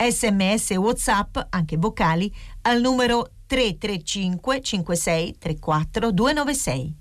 Sms 0.05 0.71
WhatsApp, 0.71 1.39
anche 1.51 1.77
vocali, 1.77 2.33
al 2.63 2.81
numero 2.81 3.35
335 3.49 4.61
56 4.61 5.39
34 5.39 6.13
296. 6.13 6.95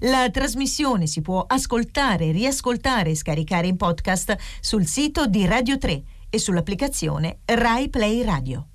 La 0.00 0.30
trasmissione 0.30 1.06
si 1.06 1.20
può 1.20 1.44
ascoltare, 1.46 2.32
riascoltare 2.32 3.10
e 3.10 3.14
scaricare 3.14 3.66
in 3.66 3.76
podcast 3.76 4.36
sul 4.60 4.86
sito 4.86 5.26
di 5.26 5.46
Radio 5.46 5.76
3 5.76 6.02
e 6.30 6.38
sull'applicazione 6.38 7.40
Rai 7.44 7.90
Play 7.90 8.24
Radio. 8.24 8.68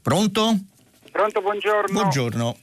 Pronto? 0.00 0.56
Pronto, 1.10 1.40
buongiorno. 1.40 1.92
Buongiorno. 1.92 2.56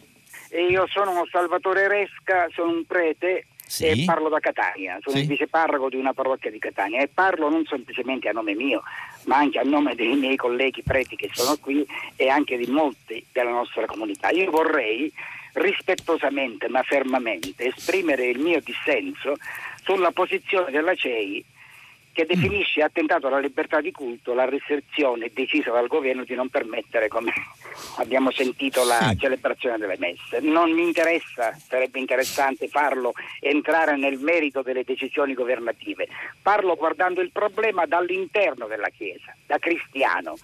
Io 0.70 0.86
sono 0.88 1.26
Salvatore 1.30 1.88
Resca, 1.88 2.48
sono 2.54 2.72
un 2.72 2.86
prete 2.86 3.48
sì. 3.72 3.86
e 3.86 4.04
parlo 4.06 4.28
da 4.28 4.40
Catania, 4.40 4.98
sono 5.02 5.16
sì. 5.16 5.22
il 5.22 5.28
viceparroco 5.30 5.88
di 5.88 5.96
una 5.96 6.12
parrocchia 6.12 6.52
di 6.52 6.60
Catania 6.60 7.02
e 7.02 7.08
parlo 7.08 7.50
non 7.50 7.64
semplicemente 7.66 8.28
a 8.28 8.34
nome 8.34 8.54
mio, 8.54 8.84
ma 9.26 9.38
anche 9.38 9.60
a 9.60 9.64
nome 9.64 9.96
dei 9.96 10.14
miei 10.16 10.36
colleghi 10.36 10.84
preti 10.84 11.16
che 11.16 11.30
sono 11.32 11.56
qui 11.56 11.86
e 12.18 12.28
anche 12.28 12.58
di 12.58 12.68
molti 12.68 13.26
della 13.32 13.52
nostra 13.52 13.86
comunità. 13.86 14.30
Io 14.32 14.52
vorrei 14.52 15.12
rispettosamente 15.54 16.68
ma 16.68 16.84
fermamente 16.84 17.68
esprimere 17.68 18.26
il 18.28 18.40
mio 18.40 18.60
dissenso 18.62 19.36
sulla 19.84 20.12
posizione 20.12 20.70
della 20.70 20.94
CEI 20.94 21.44
che 22.14 22.26
definisce 22.26 22.82
attentato 22.82 23.28
alla 23.28 23.40
libertà 23.40 23.82
di 23.82 23.92
culto 23.92 24.34
la 24.34 24.46
restrizione 24.46 25.32
decisa 25.34 25.72
dal 25.72 25.88
governo 25.88 26.24
di 26.24 26.36
non 26.36 26.50
permettere, 26.50 27.08
come 27.08 27.32
abbiamo 27.98 28.32
sentito, 28.32 28.84
la 28.84 29.14
celebrazione 29.18 29.78
delle 29.78 29.98
messe. 29.98 30.40
Non 30.42 30.72
mi 30.72 30.84
interessa, 30.84 31.54
sarebbe 31.54 32.00
interessante 32.00 32.68
farlo, 32.68 33.14
entrare 33.40 33.96
nel 33.96 34.20
merito 34.20 34.62
delle 34.62 34.84
decisioni 34.84 35.34
governative. 35.34 36.08
Parlo 36.42 36.76
guardando 36.76 37.22
il 37.22 37.32
problema 37.32 37.86
dall'interno 37.86 38.68
della 38.68 38.90
Chiesa, 38.90 39.36
da 39.46 39.58
cristiano. 39.58 40.36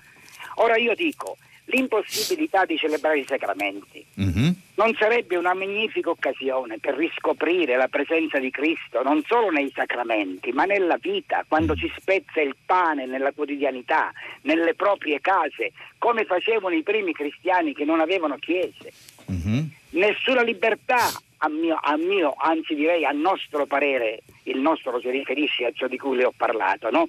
Ora 0.55 0.77
io 0.77 0.95
dico, 0.95 1.37
l'impossibilità 1.67 2.65
di 2.65 2.77
celebrare 2.77 3.19
i 3.19 3.25
sacramenti. 3.27 4.05
Mm-hmm. 4.19 4.49
Non 4.75 4.95
sarebbe 4.97 5.35
una 5.35 5.53
magnifica 5.53 6.09
occasione 6.09 6.77
per 6.77 6.95
riscoprire 6.95 7.75
la 7.75 7.87
presenza 7.87 8.37
di 8.37 8.51
Cristo 8.51 9.01
non 9.01 9.23
solo 9.25 9.49
nei 9.49 9.71
sacramenti, 9.73 10.51
ma 10.51 10.65
nella 10.65 10.97
vita, 10.97 11.43
quando 11.47 11.75
si 11.75 11.91
spezza 11.97 12.41
il 12.41 12.55
pane 12.65 13.05
nella 13.05 13.31
quotidianità, 13.31 14.11
nelle 14.41 14.75
proprie 14.75 15.19
case, 15.19 15.71
come 15.97 16.25
facevano 16.25 16.75
i 16.75 16.83
primi 16.83 17.11
cristiani 17.11 17.73
che 17.73 17.85
non 17.85 17.99
avevano 17.99 18.37
chiese. 18.37 18.91
Mm-hmm. 19.31 19.65
Nessuna 19.89 20.43
libertà, 20.43 21.09
a 21.39 21.49
mio, 21.49 21.77
a 21.81 21.97
mio, 21.97 22.35
anzi 22.37 22.75
direi 22.75 23.03
a 23.03 23.11
nostro 23.11 23.65
parere, 23.65 24.21
il 24.43 24.59
nostro 24.59 24.99
si 24.99 25.09
riferisce 25.09 25.65
a 25.65 25.71
ciò 25.73 25.87
di 25.87 25.97
cui 25.97 26.17
le 26.17 26.25
ho 26.25 26.33
parlato, 26.35 26.89
no? 26.91 27.07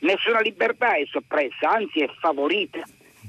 Nessuna 0.00 0.40
libertà 0.40 0.94
è 0.94 1.04
soppressa, 1.06 1.70
anzi 1.70 2.00
è 2.00 2.08
favorita 2.18 2.82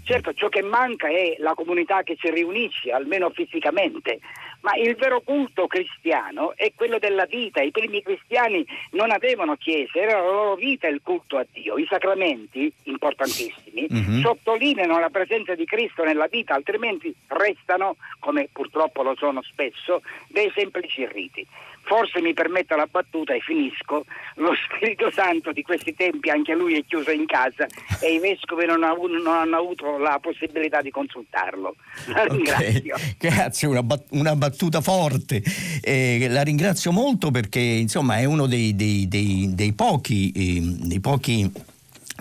Certo, 0.04 0.34
ciò 0.34 0.50
che 0.50 0.62
manca 0.62 1.08
è 1.08 1.36
la 1.38 1.54
comunità 1.54 2.02
che 2.04 2.16
ci 2.18 2.30
riunisce, 2.32 2.92
almeno 2.92 3.30
fisicamente, 3.30 4.20
ma 4.62 4.76
il 4.76 4.96
vero 4.96 5.22
culto 5.22 5.68
cristiano 5.68 6.54
è 6.56 6.72
quello 6.76 6.98
della 7.00 7.26
vita. 7.26 7.62
I 7.62 7.72
primi 7.72 8.02
cristiani 8.02 8.66
non 8.92 9.12
avevano 9.12 9.56
chiese, 9.56 10.00
era 10.00 10.20
la 10.20 10.26
loro 10.26 10.56
vita 10.56 10.88
il 10.88 11.02
culto 11.04 11.38
a 11.38 11.46
Dio. 11.52 11.78
I 11.78 11.86
sacramenti, 11.90 12.72
importantissimi, 12.84 13.88
mm-hmm. 13.92 14.22
sottolineano 14.22 15.00
la 15.00 15.10
presenza 15.10 15.56
di 15.56 15.66
Cristo 15.66 16.04
nella 16.04 16.28
vita, 16.28 16.54
altrimenti 16.54 17.14
restano, 17.28 17.96
come 18.20 18.50
purtroppo 18.52 19.04
lo 19.04 19.16
sono 19.18 19.42
spesso, 19.42 20.02
dei 20.28 20.52
semplici 20.56 21.06
riti 21.06 21.46
forse 21.84 22.22
mi 22.22 22.34
permetta 22.34 22.76
la 22.76 22.88
battuta 22.90 23.34
e 23.34 23.40
finisco, 23.40 24.06
lo 24.36 24.54
Spirito 24.56 25.12
Santo 25.12 25.52
di 25.52 25.62
questi 25.62 25.94
tempi 25.94 26.30
anche 26.30 26.54
lui 26.54 26.78
è 26.78 26.84
chiuso 26.86 27.12
in 27.12 27.26
casa 27.26 27.68
e 28.00 28.14
i 28.14 28.20
vescovi 28.20 28.66
non, 28.66 28.84
ha, 28.84 28.94
non 28.94 29.28
hanno 29.28 29.58
avuto 29.58 29.98
la 29.98 30.18
possibilità 30.22 30.82
di 30.82 30.92
consultarlo. 30.92 31.76
La. 32.08 32.24
Okay. 32.32 32.82
Grazie, 33.18 33.68
una, 33.68 33.84
bat- 33.84 34.08
una, 34.12 34.36
battuta 34.36 34.51
forte. 34.82 35.44
Eh, 35.82 36.28
la 36.30 36.42
ringrazio 36.42 36.92
molto 36.92 37.32
perché 37.32 37.60
insomma 37.60 38.18
è 38.18 38.26
uno 38.26 38.46
dei, 38.46 38.76
dei, 38.76 39.08
dei, 39.08 39.52
dei 39.54 39.74
pochi, 39.74 40.32
eh, 40.32 40.62
dei 40.88 41.00
pochi 41.00 41.52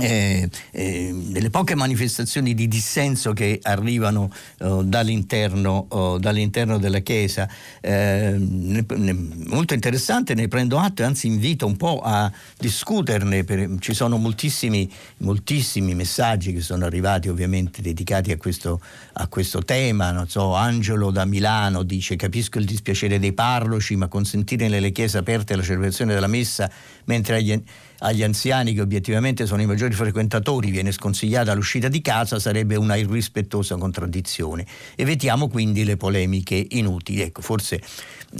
eh, 0.01 0.49
eh, 0.71 1.15
delle 1.15 1.51
poche 1.51 1.75
manifestazioni 1.75 2.55
di 2.55 2.69
dissenso 2.69 3.33
che 3.33 3.59
arrivano 3.63 4.31
uh, 4.59 4.83
dall'interno, 4.83 5.87
uh, 5.91 6.19
dall'interno, 6.19 6.79
della 6.79 7.01
Chiesa. 7.01 7.49
Eh, 7.81 8.35
ne, 8.39 8.85
ne, 8.89 9.13
molto 9.47 9.75
interessante, 9.75 10.35
ne 10.35 10.49
prendo 10.49 10.79
atto 10.79 11.03
e 11.03 11.05
anzi 11.05 11.27
invito 11.27 11.67
un 11.67 11.77
po' 11.77 12.01
a 12.03 12.31
discuterne. 12.59 13.45
Per, 13.45 13.77
ci 13.81 13.95
sono 13.95 14.17
moltissimi, 14.17 14.91
moltissimi, 15.19 15.95
messaggi 15.95 16.53
che 16.53 16.61
sono 16.61 16.85
arrivati 16.85 17.29
ovviamente 17.29 17.83
dedicati 17.83 18.33
a 18.33 18.37
questo, 18.37 18.81
a 19.15 19.27
questo 19.29 19.63
tema. 19.63 20.25
So, 20.27 20.55
Angelo 20.55 21.11
da 21.11 21.25
Milano 21.25 21.83
dice 21.83 22.17
capisco 22.17 22.59
il 22.59 22.65
dispiacere 22.65 23.19
dei 23.19 23.33
parroci, 23.33 23.97
ma 23.97 24.09
consentire 24.09 24.69
nelle 24.69 24.93
chiese 24.93 25.19
aperte 25.19 25.57
la 25.57 25.63
celebrazione 25.63 26.15
della 26.15 26.27
messa 26.27 26.71
mentre 27.05 27.37
agli 27.37 27.61
agli 28.01 28.23
anziani 28.23 28.75
che 28.75 28.81
obiettivamente 28.81 29.47
sono 29.47 29.63
i 29.63 29.67
maggiori 29.67 29.95
frequentatori 29.95 30.71
viene 30.71 30.93
sconsigliata 30.93 31.55
l'uscita 31.55 31.89
di 31.89 32.01
casa 32.01 32.39
sarebbe 32.39 32.77
una 32.77 32.97
irrispettosa 32.97 33.77
contraddizione. 33.77 34.67
Evitiamo 34.95 35.49
quindi 35.49 35.85
le 35.85 35.97
polemiche 35.97 36.67
inutili. 36.71 37.23
Ecco, 37.23 37.43
forse 37.43 37.81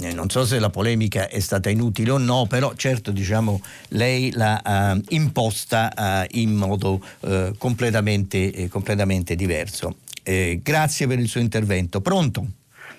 eh, 0.01 0.13
non 0.13 0.29
so 0.29 0.45
se 0.45 0.59
la 0.59 0.69
polemica 0.69 1.27
è 1.27 1.39
stata 1.39 1.69
inutile 1.69 2.11
o 2.11 2.17
no, 2.17 2.45
però 2.47 2.73
certo 2.75 3.11
diciamo, 3.11 3.61
lei 3.89 4.31
l'ha 4.33 4.93
uh, 4.95 5.01
imposta 5.09 5.91
uh, 5.95 6.37
in 6.37 6.55
modo 6.55 7.01
uh, 7.19 7.55
completamente, 7.57 8.51
eh, 8.51 8.67
completamente, 8.69 9.35
diverso. 9.35 9.97
Eh, 10.23 10.59
grazie 10.63 11.07
per 11.07 11.19
il 11.19 11.27
suo 11.27 11.39
intervento. 11.39 11.99
Pronto? 12.01 12.45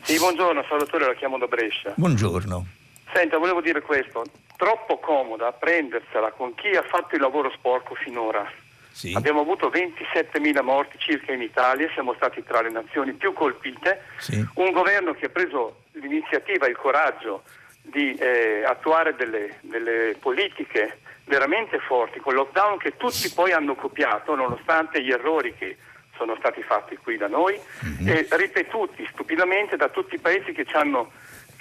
Sì, 0.02 0.16
buongiorno, 0.18 0.64
Salvatore, 0.68 1.06
la 1.06 1.14
chiamo 1.14 1.38
da 1.38 1.46
Brescia. 1.46 1.92
Buongiorno. 1.96 2.66
Senta, 3.12 3.36
volevo 3.38 3.60
dire 3.60 3.82
questo, 3.82 4.24
troppo 4.56 4.98
comoda 4.98 5.52
prendersela 5.52 6.30
con 6.30 6.54
chi 6.54 6.68
ha 6.68 6.82
fatto 6.82 7.14
il 7.14 7.20
lavoro 7.20 7.50
sporco 7.50 7.94
finora. 7.94 8.50
Sì. 8.90 9.12
Abbiamo 9.14 9.40
avuto 9.40 9.68
27.000 9.70 10.62
morti 10.62 10.98
circa 10.98 11.32
in 11.32 11.42
Italia, 11.42 11.90
siamo 11.92 12.14
stati 12.14 12.42
tra 12.42 12.60
le 12.62 12.70
nazioni 12.70 13.12
più 13.12 13.32
colpite, 13.32 14.04
sì. 14.18 14.44
un 14.54 14.70
governo 14.70 15.14
che 15.14 15.26
ha 15.26 15.30
preso 15.30 15.82
l'iniziativa, 15.92 16.66
il 16.66 16.76
coraggio 16.76 17.42
di 17.82 18.14
eh, 18.14 18.62
attuare 18.64 19.14
delle, 19.16 19.58
delle 19.60 20.16
politiche 20.20 21.00
veramente 21.24 21.78
forti, 21.80 22.20
con 22.20 22.34
lockdown 22.34 22.78
che 22.78 22.96
tutti 22.96 23.30
poi 23.30 23.52
hanno 23.52 23.74
copiato 23.74 24.34
nonostante 24.34 25.02
gli 25.02 25.10
errori 25.10 25.54
che 25.54 25.76
sono 26.16 26.36
stati 26.38 26.62
fatti 26.62 26.96
qui 26.96 27.16
da 27.16 27.26
noi 27.26 27.58
mm-hmm. 27.84 28.08
e 28.08 28.26
ripetuti 28.30 29.06
stupidamente 29.10 29.76
da 29.76 29.88
tutti 29.88 30.14
i 30.14 30.20
paesi 30.20 30.52
che 30.52 30.64
ci 30.64 30.74
hanno 30.74 31.10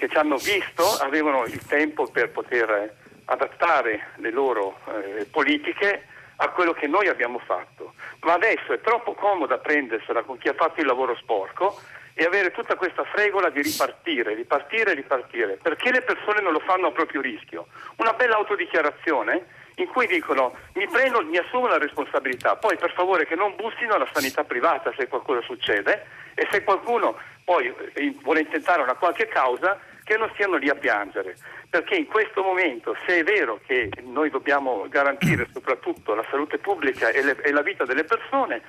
che 0.02 0.10
ci 0.10 0.18
hanno 0.18 0.38
visto 0.38 0.84
avevano 1.00 1.46
il 1.46 1.64
tempo 1.68 2.08
per 2.08 2.32
poter 2.32 2.96
adattare 3.26 4.08
le 4.16 4.32
loro 4.32 4.80
eh, 4.88 5.28
politiche 5.30 6.08
a 6.38 6.50
quello 6.50 6.74
che 6.74 6.88
noi 6.88 7.08
abbiamo 7.08 7.38
fatto. 7.38 7.94
Ma 8.22 8.34
adesso 8.34 8.74
è 8.74 8.82
troppo 8.82 9.14
comoda 9.14 9.60
prendersela 9.60 10.24
con 10.24 10.40
chi 10.40 10.48
ha 10.48 10.56
fatto 10.56 10.80
il 10.80 10.88
lavoro 10.88 11.16
sporco 11.18 11.80
e 12.16 12.26
avere 12.26 12.50
tutta 12.50 12.76
questa 12.78 13.04
fregola 13.04 13.52
di 13.52 13.62
ripartire, 13.62 14.34
ripartire, 14.34 14.96
ripartire. 14.96 15.60
Perché 15.62 15.92
le 15.92 16.02
persone 16.02 16.42
non 16.42 16.52
lo 16.52 16.62
fanno 16.62 16.88
a 16.88 16.92
proprio 16.92 17.22
rischio? 17.22 17.68
Una 17.98 18.14
bella 18.14 18.38
autodichiarazione 18.38 19.46
in 19.76 19.88
cui 19.88 20.08
dicono 20.08 20.56
mi 20.74 20.88
prendo, 20.88 21.24
mi 21.24 21.38
assumo 21.38 21.68
la 21.68 21.78
responsabilità, 21.78 22.56
poi 22.56 22.76
per 22.76 22.92
favore 22.94 23.28
che 23.28 23.36
non 23.36 23.56
bussino 23.56 23.94
alla 23.94 24.10
sanità 24.12 24.44
privata 24.44 24.92
se 24.98 25.08
qualcosa 25.08 25.42
succede 25.42 26.08
e 26.34 26.48
se 26.50 26.64
qualcuno 26.64 27.20
poi 27.44 27.72
eh, 27.94 28.16
vuole 28.24 28.42
intentare 28.42 28.82
una 28.82 28.96
qualche 28.96 29.28
causa 29.28 29.80
che 30.12 30.18
non 30.18 30.30
stiano 30.34 30.58
lì 30.58 30.68
a 30.68 30.76
piangere, 30.76 31.38
perché 31.70 31.96
in 31.96 32.06
questo 32.06 32.44
momento, 32.44 32.94
se 33.08 33.20
è 33.20 33.24
vero 33.24 33.62
che 33.66 33.90
noi 34.02 34.30
dobbiamo 34.30 34.86
garantire 34.90 35.48
soprattutto 35.54 36.14
la 36.14 36.26
salute 36.30 36.58
pubblica 36.58 37.08
e, 37.08 37.24
le, 37.24 37.38
e 37.42 37.52
la 37.54 37.62
vita 37.62 37.86
delle 37.86 38.04
persone, 38.04 38.62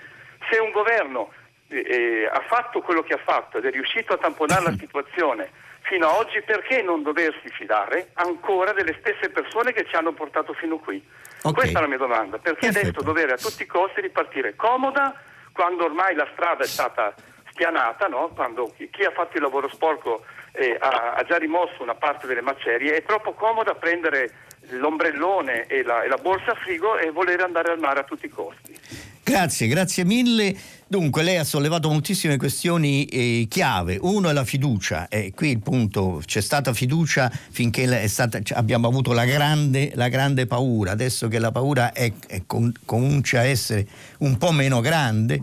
se 0.49 0.59
un 0.59 0.71
governo 0.71 1.33
eh, 1.67 1.79
eh, 1.85 2.31
ha 2.33 2.45
fatto 2.47 2.81
quello 2.81 3.03
che 3.03 3.15
ha 3.15 3.21
fatto 3.25 3.59
ed 3.59 3.65
è 3.65 3.73
riuscito 3.73 4.13
a 4.13 4.19
tamponare 4.19 4.63
la 4.63 4.75
situazione 4.79 5.51
fino 5.81 6.07
ad 6.07 6.15
oggi, 6.15 6.41
perché 6.43 6.81
non 6.81 7.03
doversi 7.03 7.49
fidare 7.49 8.11
ancora 8.15 8.73
delle 8.73 8.97
stesse 9.01 9.29
persone 9.31 9.73
che 9.73 9.85
ci 9.85 9.97
hanno 9.97 10.13
portato 10.13 10.53
fino 10.53 10.79
qui? 10.79 11.05
Okay. 11.39 11.53
Questa 11.53 11.79
è 11.81 11.83
la 11.83 11.89
mia 11.89 11.99
domanda, 11.99 12.39
perché 12.39 12.67
Perfetto. 12.69 12.87
adesso 12.87 13.03
dovere 13.03 13.33
a 13.33 13.37
tutti 13.37 13.65
i 13.65 13.67
costi 13.67 14.01
ripartire 14.01 14.55
comoda 14.55 15.13
quando 15.51 15.87
ormai 15.87 16.15
la 16.15 16.29
strada 16.35 16.63
è 16.63 16.69
stata 16.69 17.13
spianata, 17.51 18.07
no? 18.07 18.29
quando 18.29 18.73
chi 18.77 19.05
ha 19.05 19.11
fatto 19.11 19.37
il 19.37 19.43
lavoro 19.43 19.69
sporco 19.69 20.25
eh, 20.53 20.77
ha, 20.79 21.15
ha, 21.15 21.25
già 21.25 21.39
rimosso 21.39 21.83
una 21.83 21.95
parte 21.95 22.27
delle 22.27 22.43
macerie, 22.43 22.97
è 22.97 23.03
troppo 23.05 23.33
comoda 23.33 23.75
prendere 23.75 24.31
l'ombrellone 24.71 25.67
e 25.67 25.83
la, 25.83 26.03
e 26.03 26.09
la 26.09 26.17
borsa 26.17 26.53
a 26.53 26.55
frigo 26.55 26.99
e 26.99 27.11
volere 27.11 27.43
andare 27.43 27.73
al 27.73 27.79
mare 27.79 28.01
a 28.01 28.05
tutti 28.05 28.27
i 28.27 28.29
costi. 28.29 28.79
Grazie, 29.25 29.69
grazie 29.69 30.05
mille. 30.05 30.55
Dunque, 30.87 31.23
lei 31.23 31.39
ha 31.39 31.45
sollevato 31.45 31.89
moltissime 31.89 32.37
questioni 32.37 33.07
eh, 33.07 33.47
chiave. 33.49 33.97
Uno 34.01 34.29
è 34.29 34.33
la 34.33 34.45
fiducia, 34.45 35.09
e 35.09 35.33
qui 35.35 35.51
il 35.51 35.61
punto, 35.61 36.21
c'è 36.25 36.41
stata 36.41 36.75
fiducia 36.75 37.31
finché 37.31 38.09
stata, 38.09 38.41
abbiamo 38.55 38.89
avuto 38.89 39.13
la 39.13 39.25
grande, 39.25 39.93
la 39.95 40.09
grande, 40.09 40.47
paura. 40.47 40.91
Adesso 40.91 41.29
che 41.29 41.39
la 41.39 41.51
paura 41.51 41.93
è, 41.93 42.13
è, 42.27 42.43
comincia 42.85 43.39
a 43.39 43.45
essere 43.45 43.87
un 44.19 44.37
po' 44.37 44.53
meno 44.53 44.81
grande, 44.81 45.41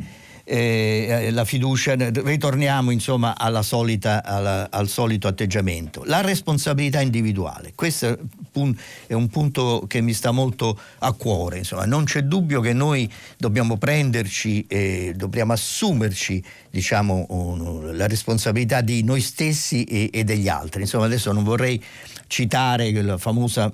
eh, 0.49 1.25
eh, 1.27 1.31
la 1.31 1.45
fiducia, 1.45 1.93
ritorniamo 1.95 2.89
insomma 2.89 3.35
solita, 3.61 4.23
alla, 4.23 4.67
al 4.71 4.87
solito 4.87 5.27
atteggiamento. 5.27 6.03
La 6.05 6.21
responsabilità 6.21 7.01
individuale, 7.01 7.73
questo 7.75 8.17
è 9.05 9.13
un 9.13 9.27
punto 9.27 9.85
che 9.87 10.01
mi 10.01 10.13
sta 10.13 10.31
molto 10.31 10.79
a 10.99 11.11
cuore, 11.11 11.59
insomma. 11.59 11.85
non 11.85 12.05
c'è 12.05 12.23
dubbio 12.23 12.61
che 12.61 12.73
noi 12.73 13.07
dobbiamo 13.37 13.77
prenderci, 13.77 14.65
eh, 14.67 15.13
dobbiamo 15.15 15.53
assumerci 15.53 16.43
diciamo, 16.71 17.91
la 17.91 18.07
responsabilità 18.07 18.81
di 18.81 19.03
noi 19.03 19.21
stessi 19.21 19.83
e, 19.83 20.09
e 20.11 20.23
degli 20.23 20.47
altri. 20.47 20.81
Insomma, 20.81 21.05
adesso 21.05 21.31
non 21.31 21.43
vorrei 21.43 21.81
citare 22.25 22.91
la 23.03 23.17
famosa 23.19 23.71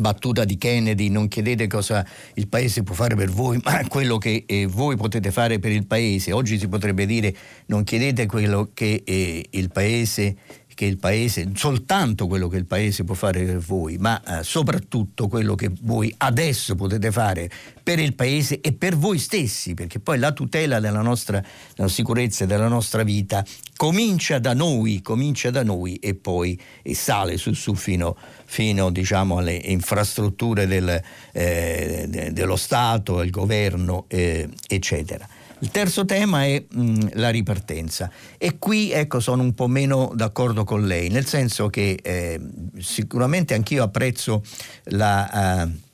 battuta 0.00 0.44
di 0.44 0.56
Kennedy, 0.56 1.08
non 1.08 1.28
chiedete 1.28 1.66
cosa 1.66 2.04
il 2.34 2.48
paese 2.48 2.82
può 2.82 2.94
fare 2.94 3.14
per 3.14 3.30
voi, 3.30 3.60
ma 3.62 3.86
quello 3.88 4.18
che 4.18 4.44
eh, 4.46 4.66
voi 4.66 4.96
potete 4.96 5.30
fare 5.30 5.58
per 5.58 5.72
il 5.72 5.86
paese. 5.86 6.32
Oggi 6.32 6.58
si 6.58 6.68
potrebbe 6.68 7.06
dire 7.06 7.34
non 7.66 7.84
chiedete 7.84 8.26
quello 8.26 8.70
che 8.74 9.02
eh, 9.04 9.46
il 9.50 9.70
paese 9.70 10.36
che 10.78 10.84
il 10.84 10.98
paese, 10.98 11.50
soltanto 11.56 12.28
quello 12.28 12.46
che 12.46 12.56
il 12.56 12.64
paese 12.64 13.02
può 13.02 13.16
fare 13.16 13.44
per 13.44 13.58
voi, 13.58 13.96
ma 13.98 14.22
eh, 14.22 14.44
soprattutto 14.44 15.26
quello 15.26 15.56
che 15.56 15.72
voi 15.80 16.14
adesso 16.18 16.76
potete 16.76 17.10
fare 17.10 17.50
per 17.82 17.98
il 17.98 18.14
paese 18.14 18.60
e 18.60 18.72
per 18.72 18.96
voi 18.96 19.18
stessi, 19.18 19.74
perché 19.74 19.98
poi 19.98 20.20
la 20.20 20.30
tutela 20.30 20.78
della 20.78 21.02
nostra 21.02 21.42
della 21.74 21.88
sicurezza 21.88 22.44
e 22.44 22.46
della 22.46 22.68
nostra 22.68 23.02
vita 23.02 23.44
comincia 23.76 24.38
da 24.38 24.54
noi, 24.54 25.02
comincia 25.02 25.50
da 25.50 25.64
noi 25.64 25.96
e 25.96 26.14
poi 26.14 26.56
e 26.82 26.94
sale 26.94 27.38
su, 27.38 27.54
su 27.54 27.74
fino, 27.74 28.16
fino 28.44 28.92
diciamo, 28.92 29.38
alle 29.38 29.54
infrastrutture 29.54 30.68
del, 30.68 31.02
eh, 31.32 32.04
de, 32.08 32.32
dello 32.32 32.54
Stato, 32.54 33.20
il 33.22 33.30
governo, 33.30 34.04
eh, 34.06 34.48
eccetera. 34.68 35.26
Il 35.60 35.70
terzo 35.70 36.04
tema 36.04 36.44
è 36.44 36.64
mh, 36.68 37.08
la 37.14 37.30
ripartenza. 37.30 38.10
E 38.36 38.58
qui 38.58 38.92
ecco, 38.92 39.20
sono 39.20 39.42
un 39.42 39.54
po' 39.54 39.66
meno 39.66 40.12
d'accordo 40.14 40.64
con 40.64 40.86
lei, 40.86 41.08
nel 41.08 41.26
senso 41.26 41.68
che 41.68 41.98
eh, 42.02 42.40
sicuramente 42.78 43.54
anch'io 43.54 43.82
apprezzo 43.82 44.42
la... 44.84 45.66
Uh, 45.66 45.86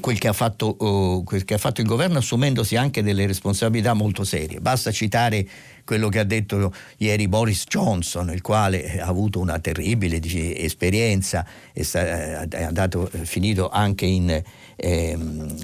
Quel 0.00 0.18
che, 0.18 0.32
fatto, 0.32 0.76
uh, 0.82 1.22
quel 1.24 1.44
che, 1.44 1.54
ha 1.54 1.58
fatto, 1.58 1.82
il 1.82 1.86
governo 1.86 2.18
assumendosi 2.18 2.76
anche 2.76 3.02
delle 3.02 3.26
responsabilità 3.26 3.92
molto 3.92 4.24
serie. 4.24 4.60
Basta 4.60 4.90
citare 4.90 5.46
quello 5.88 6.08
che 6.08 6.18
ha 6.18 6.24
detto 6.24 6.72
ieri 6.98 7.28
Boris 7.28 7.64
Johnson, 7.66 8.30
il 8.30 8.42
quale 8.42 9.00
ha 9.00 9.06
avuto 9.06 9.40
una 9.40 9.58
terribile 9.58 10.20
dice, 10.20 10.54
esperienza, 10.58 11.46
è, 11.72 11.82
è 11.82 12.62
andato, 12.62 13.10
è 13.10 13.24
finito 13.24 13.70
anche 13.70 14.04
in, 14.04 14.42
ehm, 14.76 15.56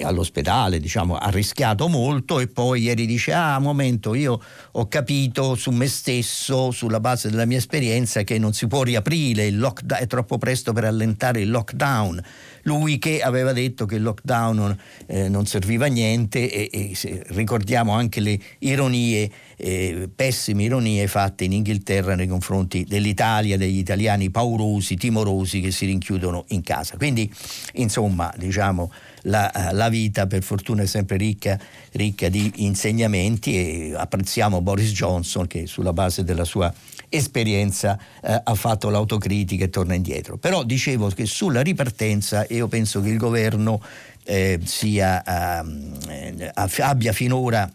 all'ospedale, 0.00 0.80
diciamo, 0.80 1.16
ha 1.16 1.28
rischiato 1.28 1.86
molto 1.88 2.40
e 2.40 2.48
poi 2.48 2.82
ieri 2.82 3.04
dice 3.04 3.34
ah, 3.34 3.58
momento, 3.58 4.14
io 4.14 4.40
ho 4.72 4.88
capito 4.88 5.54
su 5.54 5.70
me 5.70 5.86
stesso, 5.86 6.70
sulla 6.70 7.00
base 7.00 7.28
della 7.28 7.44
mia 7.44 7.58
esperienza, 7.58 8.22
che 8.22 8.38
non 8.38 8.54
si 8.54 8.66
può 8.66 8.82
riaprire, 8.82 9.50
lockdown, 9.50 10.02
è 10.02 10.06
troppo 10.06 10.38
presto 10.38 10.72
per 10.72 10.84
allentare 10.84 11.40
il 11.40 11.50
lockdown. 11.50 12.22
Lui 12.62 12.98
che 12.98 13.20
aveva 13.20 13.52
detto 13.52 13.86
che 13.86 13.96
il 13.96 14.02
lockdown 14.02 14.76
eh, 15.06 15.28
non 15.28 15.46
serviva 15.46 15.86
a 15.86 15.88
niente 15.88 16.50
e, 16.50 16.68
e 16.70 17.24
ricordiamo 17.28 17.92
anche 17.92 18.20
le 18.20 18.38
ironie 18.58 19.30
eh, 19.60 20.08
pessime 20.14 20.62
ironie 20.62 21.06
fatte 21.08 21.44
in 21.44 21.52
Inghilterra 21.52 22.14
nei 22.14 22.28
confronti 22.28 22.84
dell'Italia, 22.84 23.56
degli 23.56 23.78
italiani 23.78 24.30
paurosi, 24.30 24.96
timorosi 24.96 25.60
che 25.60 25.72
si 25.72 25.86
rinchiudono 25.86 26.44
in 26.48 26.62
casa. 26.62 26.96
Quindi, 26.96 27.30
insomma, 27.74 28.32
diciamo, 28.36 28.90
la, 29.22 29.70
la, 29.72 29.88
vita 29.88 30.26
per 30.28 30.42
fortuna 30.44 30.82
è 30.82 30.86
sempre 30.86 31.16
ricca, 31.16 31.58
ricca, 31.92 32.28
di 32.28 32.52
insegnamenti 32.56 33.56
e 33.56 33.94
apprezziamo 33.96 34.62
Boris 34.62 34.92
Johnson 34.92 35.46
che 35.48 35.66
sulla 35.66 35.92
base 35.92 36.22
della 36.22 36.44
sua 36.44 36.72
esperienza 37.08 37.98
eh, 38.22 38.40
ha 38.42 38.54
fatto 38.54 38.90
l'autocritica 38.90 39.64
e 39.64 39.70
torna 39.70 39.94
indietro. 39.94 40.36
Però 40.36 40.62
dicevo 40.62 41.08
che 41.08 41.26
sulla 41.26 41.62
ripartenza 41.62 42.46
io 42.48 42.68
penso 42.68 43.00
che 43.00 43.08
il 43.08 43.18
governo 43.18 43.80
eh, 44.24 44.60
sia, 44.64 45.22
eh, 45.62 46.52
abbia 46.82 47.12
finora 47.12 47.70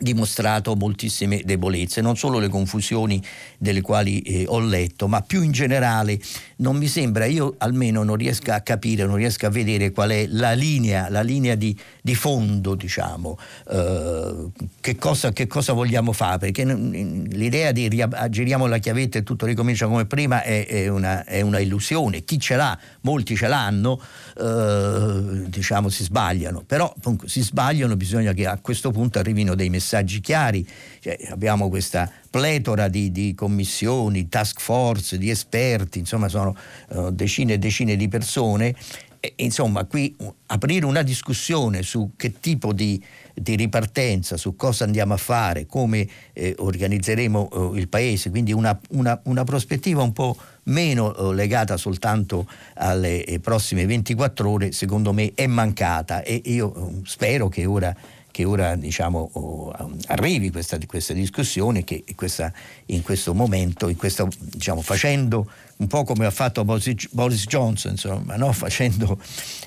dimostrato 0.00 0.74
moltissime 0.74 1.42
debolezze, 1.44 2.00
non 2.00 2.16
solo 2.16 2.38
le 2.38 2.48
confusioni 2.48 3.22
delle 3.58 3.82
quali 3.82 4.20
eh, 4.20 4.44
ho 4.48 4.58
letto, 4.58 5.06
ma 5.06 5.20
più 5.20 5.42
in 5.42 5.52
generale. 5.52 6.18
Non 6.56 6.76
mi 6.76 6.88
sembra, 6.88 7.26
io 7.26 7.54
almeno 7.58 8.02
non 8.02 8.16
riesco 8.16 8.50
a 8.52 8.60
capire, 8.60 9.04
non 9.06 9.16
riesco 9.16 9.46
a 9.46 9.50
vedere 9.50 9.92
qual 9.92 10.10
è 10.10 10.26
la 10.26 10.52
linea, 10.52 11.08
la 11.10 11.20
linea 11.20 11.54
di, 11.54 11.76
di 12.02 12.14
fondo, 12.14 12.74
diciamo, 12.74 13.38
eh, 13.70 14.46
che, 14.80 14.96
cosa, 14.96 15.32
che, 15.32 15.46
cosa, 15.46 15.72
vogliamo 15.72 16.12
fare, 16.12 16.38
perché 16.38 16.64
l'idea 16.64 17.72
di 17.72 17.88
giriamo 18.30 18.66
la 18.66 18.78
chiavetta 18.78 19.18
e 19.18 19.22
tutto 19.22 19.46
ricomincia 19.46 19.86
come 19.86 20.06
prima 20.06 20.42
è, 20.42 20.66
è, 20.66 20.88
una, 20.88 21.24
è 21.24 21.42
una, 21.42 21.58
illusione, 21.60 22.24
chi 22.24 22.38
ce 22.38 22.56
l'ha, 22.56 22.78
molti 23.02 23.36
ce 23.36 23.48
l'hanno, 23.48 24.00
eh, 24.38 25.48
diciamo 25.48 25.88
si 25.88 26.04
sbagliano, 26.04 26.62
però 26.66 26.92
si 27.26 27.42
sbagliano, 27.42 27.96
bisogna 27.96 28.32
che 28.32 28.46
a 28.46 28.58
questo 28.60 28.90
punto 28.90 29.18
arrivino 29.18 29.54
dei 29.54 29.68
messaggi 29.68 29.89
chiari, 30.20 30.66
cioè, 31.00 31.18
abbiamo 31.30 31.68
questa 31.68 32.10
pletora 32.30 32.88
di, 32.88 33.10
di, 33.10 33.34
commissioni, 33.34 34.28
task 34.28 34.60
force, 34.60 35.18
di 35.18 35.30
esperti, 35.30 35.98
insomma 35.98 36.28
sono 36.28 36.56
uh, 36.88 37.10
decine 37.10 37.54
e 37.54 37.58
decine 37.58 37.96
di 37.96 38.08
persone. 38.08 38.74
E, 39.22 39.34
insomma, 39.36 39.84
qui 39.84 40.14
uh, 40.18 40.34
aprire 40.46 40.86
una 40.86 41.02
discussione 41.02 41.82
su 41.82 42.12
che 42.16 42.40
tipo 42.40 42.72
di, 42.72 43.02
di, 43.34 43.54
ripartenza, 43.54 44.36
su 44.36 44.56
cosa 44.56 44.84
andiamo 44.84 45.12
a 45.12 45.18
fare, 45.18 45.66
come 45.66 46.08
eh, 46.32 46.54
organizzeremo 46.56 47.48
uh, 47.52 47.74
il 47.74 47.88
paese, 47.88 48.30
quindi 48.30 48.52
una, 48.52 48.78
una, 48.90 49.20
una, 49.24 49.44
prospettiva 49.44 50.02
un 50.02 50.12
po' 50.12 50.36
meno 50.64 51.12
uh, 51.14 51.32
legata 51.32 51.76
soltanto 51.76 52.48
alle 52.74 53.24
eh, 53.24 53.40
prossime 53.40 53.84
24 53.84 54.48
ore, 54.48 54.72
secondo 54.72 55.12
me 55.12 55.32
è 55.34 55.46
mancata 55.46 56.22
e 56.22 56.40
io 56.44 57.00
spero 57.04 57.48
che 57.48 57.66
ora 57.66 57.94
che 58.40 58.44
ora 58.46 58.74
diciamo, 58.74 59.30
oh, 59.32 59.72
arrivi 60.06 60.50
questa, 60.50 60.78
questa 60.86 61.12
discussione 61.12 61.84
che 61.84 62.04
questa, 62.14 62.50
in 62.86 63.02
questo 63.02 63.34
momento, 63.34 63.88
in 63.88 63.96
questo, 63.96 64.28
diciamo, 64.38 64.80
facendo 64.80 65.50
un 65.76 65.86
po' 65.86 66.04
come 66.04 66.24
ha 66.24 66.30
fatto 66.30 66.64
Boris, 66.64 67.08
Boris 67.10 67.46
Johnson, 67.46 67.92
insomma, 67.92 68.36
no? 68.36 68.52
facendo, 68.52 69.18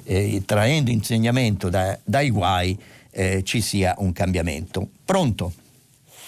eh, 0.05 0.41
traendo 0.45 0.89
insegnamento 0.89 1.69
da, 1.69 1.97
dai 2.03 2.31
guai, 2.31 2.77
eh, 3.11 3.43
ci 3.43 3.61
sia 3.61 3.93
un 3.99 4.11
cambiamento. 4.11 4.87
Pronto? 5.05 5.53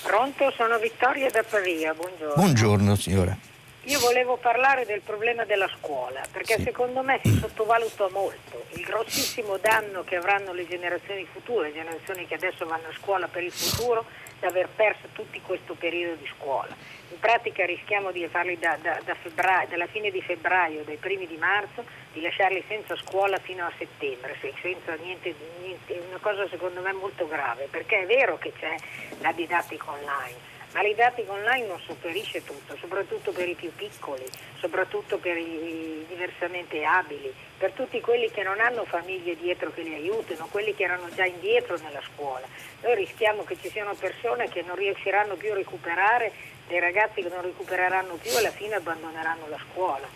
Pronto, 0.03 0.53
sono 0.55 0.77
Vittoria 0.77 1.31
da 1.31 1.43
Pavia, 1.43 1.93
buongiorno. 1.93 2.33
Buongiorno 2.35 2.95
signora. 2.95 3.54
Io 3.87 3.99
volevo 3.99 4.37
parlare 4.37 4.83
del 4.83 5.01
problema 5.01 5.45
della 5.45 5.69
scuola, 5.77 6.23
perché 6.31 6.55
sì. 6.55 6.63
secondo 6.63 7.03
me 7.03 7.19
si 7.23 7.37
sottovaluta 7.37 8.09
molto 8.09 8.65
il 8.69 8.81
grossissimo 8.81 9.57
danno 9.57 10.03
che 10.03 10.15
avranno 10.15 10.53
le 10.53 10.67
generazioni 10.67 11.23
future, 11.31 11.67
le 11.67 11.73
generazioni 11.73 12.25
che 12.25 12.33
adesso 12.33 12.65
vanno 12.65 12.87
a 12.87 12.93
scuola 12.97 13.27
per 13.27 13.43
il 13.43 13.51
futuro, 13.51 14.05
di 14.39 14.45
aver 14.47 14.69
perso 14.75 15.07
tutto 15.13 15.39
questo 15.45 15.75
periodo 15.75 16.15
di 16.15 16.27
scuola. 16.35 16.75
In 17.11 17.19
pratica 17.19 17.63
rischiamo 17.63 18.09
di 18.09 18.27
farli 18.27 18.57
da, 18.57 18.75
da, 18.81 18.99
da 19.05 19.13
febbraio, 19.13 19.67
dalla 19.67 19.85
fine 19.85 20.09
di 20.09 20.21
febbraio, 20.21 20.83
dai 20.83 20.97
primi 20.97 21.27
di 21.27 21.37
marzo, 21.37 21.85
di 22.11 22.21
lasciarli 22.21 22.63
senza 22.67 22.95
scuola 22.95 23.37
fino 23.37 23.67
a 23.67 23.71
settembre, 23.77 24.35
senza 24.61 24.95
niente, 24.95 25.35
niente, 25.61 26.01
una 26.07 26.17
cosa 26.19 26.47
secondo 26.49 26.81
me 26.81 26.91
molto 26.91 27.27
grave, 27.27 27.67
perché 27.69 27.99
è 28.01 28.05
vero 28.07 28.39
che 28.39 28.51
c'è 28.51 28.75
la 29.19 29.31
didattica 29.31 29.91
online 29.91 30.53
ma 30.75 30.81
la 30.81 30.89
didattica 30.89 31.31
online 31.31 31.67
non 31.67 31.79
sopperisce 31.79 32.43
tutto, 32.43 32.75
soprattutto 32.75 33.31
per 33.31 33.47
i 33.47 33.53
più 33.53 33.73
piccoli, 33.73 34.25
soprattutto 34.59 35.17
per 35.17 35.37
i 35.37 36.03
diversamente 36.05 36.83
abili, 36.83 37.33
per 37.57 37.71
tutti 37.71 38.01
quelli 38.01 38.29
che 38.29 38.43
non 38.43 38.59
hanno 38.59 38.83
famiglie 38.83 39.37
dietro 39.37 39.71
che 39.71 39.83
li 39.83 39.93
aiutino, 39.93 40.49
quelli 40.51 40.75
che 40.75 40.83
erano 40.83 41.07
già 41.15 41.23
indietro 41.23 41.77
nella 41.77 42.01
scuola. 42.13 42.45
Noi 42.81 42.93
rischiamo 42.95 43.45
che 43.45 43.55
ci 43.61 43.69
siano 43.69 43.93
persone 43.93 44.49
che 44.49 44.63
non 44.67 44.75
riusciranno 44.75 45.35
più 45.35 45.53
a 45.53 45.55
recuperare, 45.55 46.33
dei 46.67 46.81
ragazzi 46.81 47.21
che 47.21 47.29
non 47.29 47.41
recupereranno 47.43 48.15
più 48.15 48.31
e 48.31 48.37
alla 48.37 48.51
fine 48.51 48.75
abbandoneranno 48.75 49.47
la 49.47 49.59
scuola. 49.71 50.07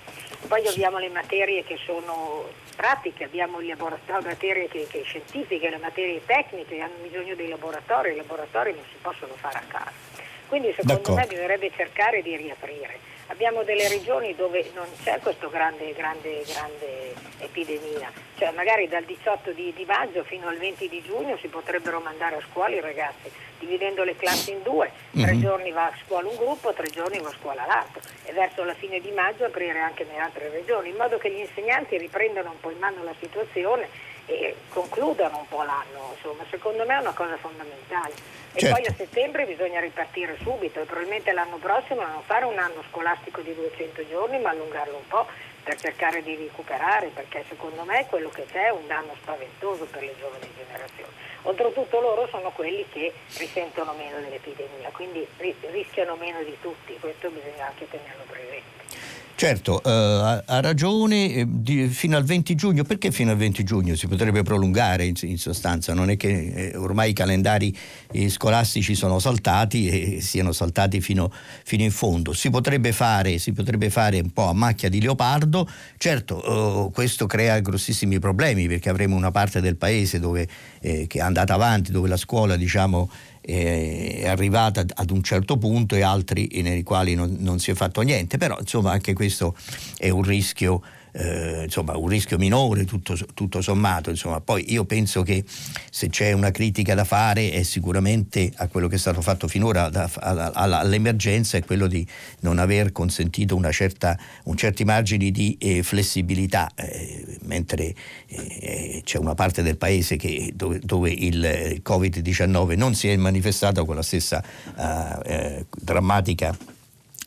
Poi 0.46 0.68
abbiamo 0.68 0.98
le 0.98 1.08
materie 1.08 1.64
che 1.64 1.78
sono 1.86 2.50
pratiche, 2.76 3.24
abbiamo 3.24 3.60
le 3.60 3.78
materie 3.78 4.68
che, 4.68 4.88
che 4.90 5.04
scientifiche, 5.04 5.70
le 5.70 5.78
materie 5.78 6.26
tecniche, 6.26 6.82
hanno 6.82 6.96
bisogno 7.02 7.36
dei 7.36 7.48
laboratori, 7.48 8.12
i 8.12 8.18
laboratori 8.18 8.74
non 8.74 8.84
si 8.92 8.98
possono 9.02 9.36
fare 9.36 9.58
a 9.58 9.64
casa. 9.66 10.09
Quindi 10.50 10.74
secondo 10.76 10.94
D'accordo. 10.94 11.22
me 11.22 11.28
bisognerebbe 11.28 11.72
cercare 11.76 12.24
di 12.24 12.36
riaprire. 12.36 12.98
Abbiamo 13.28 13.62
delle 13.62 13.88
regioni 13.88 14.34
dove 14.36 14.72
non 14.74 14.88
c'è 15.04 15.20
questa 15.20 15.48
grande, 15.48 15.94
grande, 15.94 16.44
grande 16.48 17.14
epidemia, 17.38 18.12
cioè 18.36 18.50
magari 18.54 18.88
dal 18.88 19.04
18 19.04 19.52
di, 19.52 19.72
di, 19.76 19.86
maggio 19.86 20.24
fino 20.24 20.48
al 20.48 20.58
20 20.58 20.90
di 20.90 21.04
giugno 21.04 21.38
si 21.38 21.48
potrebbero 21.48 22.00
mandare 22.00 22.38
a 22.38 22.42
scuola 22.50 22.76
i 22.76 22.82
ragazzi, 22.82 23.32
dividendo 23.60 24.04
le 24.04 24.16
classi 24.16 24.50
in 24.50 24.64
due, 24.64 24.92
tre 25.12 25.34
mm-hmm. 25.34 25.42
giorni 25.42 25.70
va 25.70 25.86
a 25.86 25.94
scuola 26.04 26.28
un 26.28 26.36
gruppo, 26.38 26.74
tre 26.74 26.88
giorni 26.88 27.20
va 27.20 27.30
a 27.30 27.36
scuola 27.40 27.68
l'altro 27.68 28.02
e 28.26 28.34
verso 28.34 28.64
la 28.64 28.74
fine 28.74 29.00
di 29.00 29.12
maggio 29.12 29.46
aprire 29.46 29.80
anche 29.80 30.06
nelle 30.06 30.22
altre 30.22 30.50
regioni, 30.50 30.90
in 30.90 30.96
modo 30.96 31.20
che 31.20 31.32
gli 31.32 31.40
insegnanti 31.40 32.00
riprendano 32.00 32.50
un 32.50 32.60
po' 32.60 32.72
in 32.72 32.80
mano 32.80 33.04
la 33.04 33.14
situazione 33.20 33.88
e 34.30 34.56
concludano 34.70 35.40
un 35.40 35.48
po' 35.48 35.64
l'anno, 35.64 36.14
insomma, 36.14 36.44
secondo 36.52 36.86
me 36.86 36.98
è 36.98 37.00
una 37.00 37.14
cosa 37.14 37.36
fondamentale. 37.38 38.14
E 38.54 38.60
certo. 38.60 38.76
poi 38.76 38.86
a 38.86 38.94
settembre 38.96 39.46
bisogna 39.46 39.80
ripartire 39.80 40.38
subito 40.42 40.82
e 40.82 40.86
probabilmente 40.86 41.32
l'anno 41.32 41.58
prossimo 41.58 42.02
non 42.02 42.22
fare 42.26 42.46
un 42.46 42.58
anno 42.60 42.84
scolastico 42.90 43.42
di 43.42 43.54
200 43.56 44.08
giorni 44.08 44.40
ma 44.40 44.52
allungarlo 44.52 44.98
un 44.98 45.08
po' 45.08 45.26
per 45.64 45.80
cercare 45.80 46.24
di 46.24 46.36
recuperare 46.36 47.08
perché 47.08 47.44
secondo 47.48 47.84
me 47.84 48.06
quello 48.08 48.30
che 48.30 48.46
c'è 48.46 48.66
è 48.66 48.72
un 48.72 48.86
danno 48.88 49.16
spaventoso 49.22 49.86
per 49.86 50.04
le 50.04 50.16
giovani 50.20 50.48
generazioni. 50.56 51.12
Oltretutto 51.44 52.00
loro 52.00 52.28
sono 52.28 52.52
quelli 52.52 52.86
che 52.90 53.14
risentono 53.38 53.94
meno 53.94 54.20
dell'epidemia, 54.20 54.90
quindi 54.92 55.26
rischiano 55.38 56.16
meno 56.16 56.44
di 56.44 56.56
tutti, 56.62 56.98
questo 57.00 57.30
bisogna 57.30 57.68
anche 57.68 57.88
tenerlo 57.90 58.24
presente. 58.28 59.19
Certo, 59.40 59.82
eh, 59.84 60.44
ha, 60.46 60.60
ragione, 60.60 61.34
eh, 61.34 61.46
di, 61.48 61.88
fino 61.88 62.18
al 62.18 62.26
20 62.26 62.56
giugno, 62.56 62.84
perché 62.84 63.10
fino 63.10 63.32
al 63.32 63.38
20 63.38 63.64
giugno 63.64 63.96
si 63.96 64.06
potrebbe 64.06 64.44
prolungare 64.44 65.06
in, 65.06 65.14
in 65.22 65.38
sostanza? 65.38 65.94
Non 65.94 66.10
è 66.10 66.18
che 66.18 66.72
eh, 66.74 66.76
ormai 66.76 67.12
i 67.12 67.14
calendari 67.14 67.74
eh, 68.12 68.28
scolastici 68.28 68.96
sono 68.96 69.18
saltati 69.20 69.88
e 69.88 70.20
siano 70.20 70.52
saltati 70.52 71.00
fino, 71.00 71.32
fino 71.64 71.84
in 71.84 71.92
fondo. 71.92 72.34
Si 72.34 72.50
potrebbe, 72.50 72.92
fare, 72.92 73.38
si 73.38 73.54
potrebbe, 73.54 73.90
fare, 73.90 74.20
un 74.20 74.32
po' 74.32 74.50
a 74.50 74.54
macchia 74.54 74.90
di 74.90 75.00
leopardo, 75.00 75.70
certo 75.96 76.90
eh, 76.90 76.92
questo 76.92 77.26
crea 77.26 77.60
grossissimi 77.60 78.20
problemi 78.20 78.68
perché 78.68 78.90
avremo 78.90 79.16
una 79.16 79.32
parte 79.32 79.62
del 79.62 79.78
paese 79.78 80.20
dove, 80.20 80.50
che 80.82 81.08
è 81.08 81.20
andata 81.22 81.54
avanti, 81.54 81.94
dove 81.94 82.10
la 82.10 82.18
scuola 82.18 82.58
diciamo, 82.58 83.10
è 83.50 84.28
arrivata 84.28 84.86
ad 84.94 85.10
un 85.10 85.24
certo 85.24 85.58
punto 85.58 85.96
e 85.96 86.02
altri 86.02 86.48
nei 86.62 86.84
quali 86.84 87.16
non, 87.16 87.38
non 87.40 87.60
si 87.60 87.72
è 87.72 87.74
fatto 87.74 88.02
niente, 88.02 88.38
però 88.38 88.58
insomma 88.60 88.92
anche 88.92 89.14
questo 89.14 89.56
è 89.98 90.10
un 90.10 90.22
rischio 90.22 90.82
eh, 91.12 91.64
insomma, 91.64 91.96
un 91.98 92.08
rischio 92.08 92.38
minore 92.38 92.86
tutto, 92.86 93.18
tutto 93.34 93.62
sommato. 93.62 94.10
Insomma. 94.10 94.42
Poi 94.42 94.72
io 94.72 94.86
penso 94.86 95.24
che 95.24 95.44
se 95.90 96.10
c'è 96.10 96.32
una 96.32 96.52
critica 96.52 96.96
da 96.96 97.04
fare 97.04 97.52
è 97.52 97.64
sicuramente 97.64 98.52
a 98.56 98.68
quello 98.68 98.88
che 98.88 98.96
è 98.96 99.00
stato 99.00 99.22
fatto 99.22 99.48
finora 99.48 99.90
da, 99.90 100.10
a, 100.14 100.52
a, 100.54 100.80
all'emergenza 100.80 101.58
è 101.58 101.64
quello 101.64 101.88
di 101.88 102.06
non 102.42 102.60
aver 102.60 102.92
consentito 102.92 103.58
certa, 103.72 104.18
un 104.46 104.58
certi 104.58 104.84
margini 104.84 105.32
di 105.32 105.58
eh, 105.60 105.84
flessibilità, 105.84 106.72
eh, 106.76 107.38
mentre 107.44 107.94
eh, 108.28 109.02
c'è 109.04 109.18
una 109.18 109.36
parte 109.36 109.62
del 109.62 109.78
paese 109.78 110.16
che, 110.16 110.52
dove, 110.56 110.80
dove, 110.84 111.12
il 111.12 111.82
Covid-19 111.84 112.78
non 112.78 112.96
si 112.96 113.10
è 113.10 113.16
manifestato 113.16 113.86
con 113.86 113.96
la 113.96 114.02
stessa 114.02 114.44
eh, 114.78 115.34
eh, 115.34 115.66
drammatica 115.82 116.56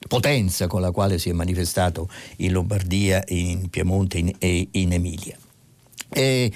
potenza 0.06 0.66
con 0.66 0.80
la 0.80 0.90
quale 0.90 1.18
si 1.18 1.28
è 1.28 1.32
manifestato 1.32 2.08
in 2.36 2.52
Lombardia, 2.52 3.22
in 3.28 3.68
Piemonte 3.70 4.18
in, 4.18 4.32
e 4.38 4.68
in 4.72 4.92
Emilia. 4.92 5.36
E 6.08 6.52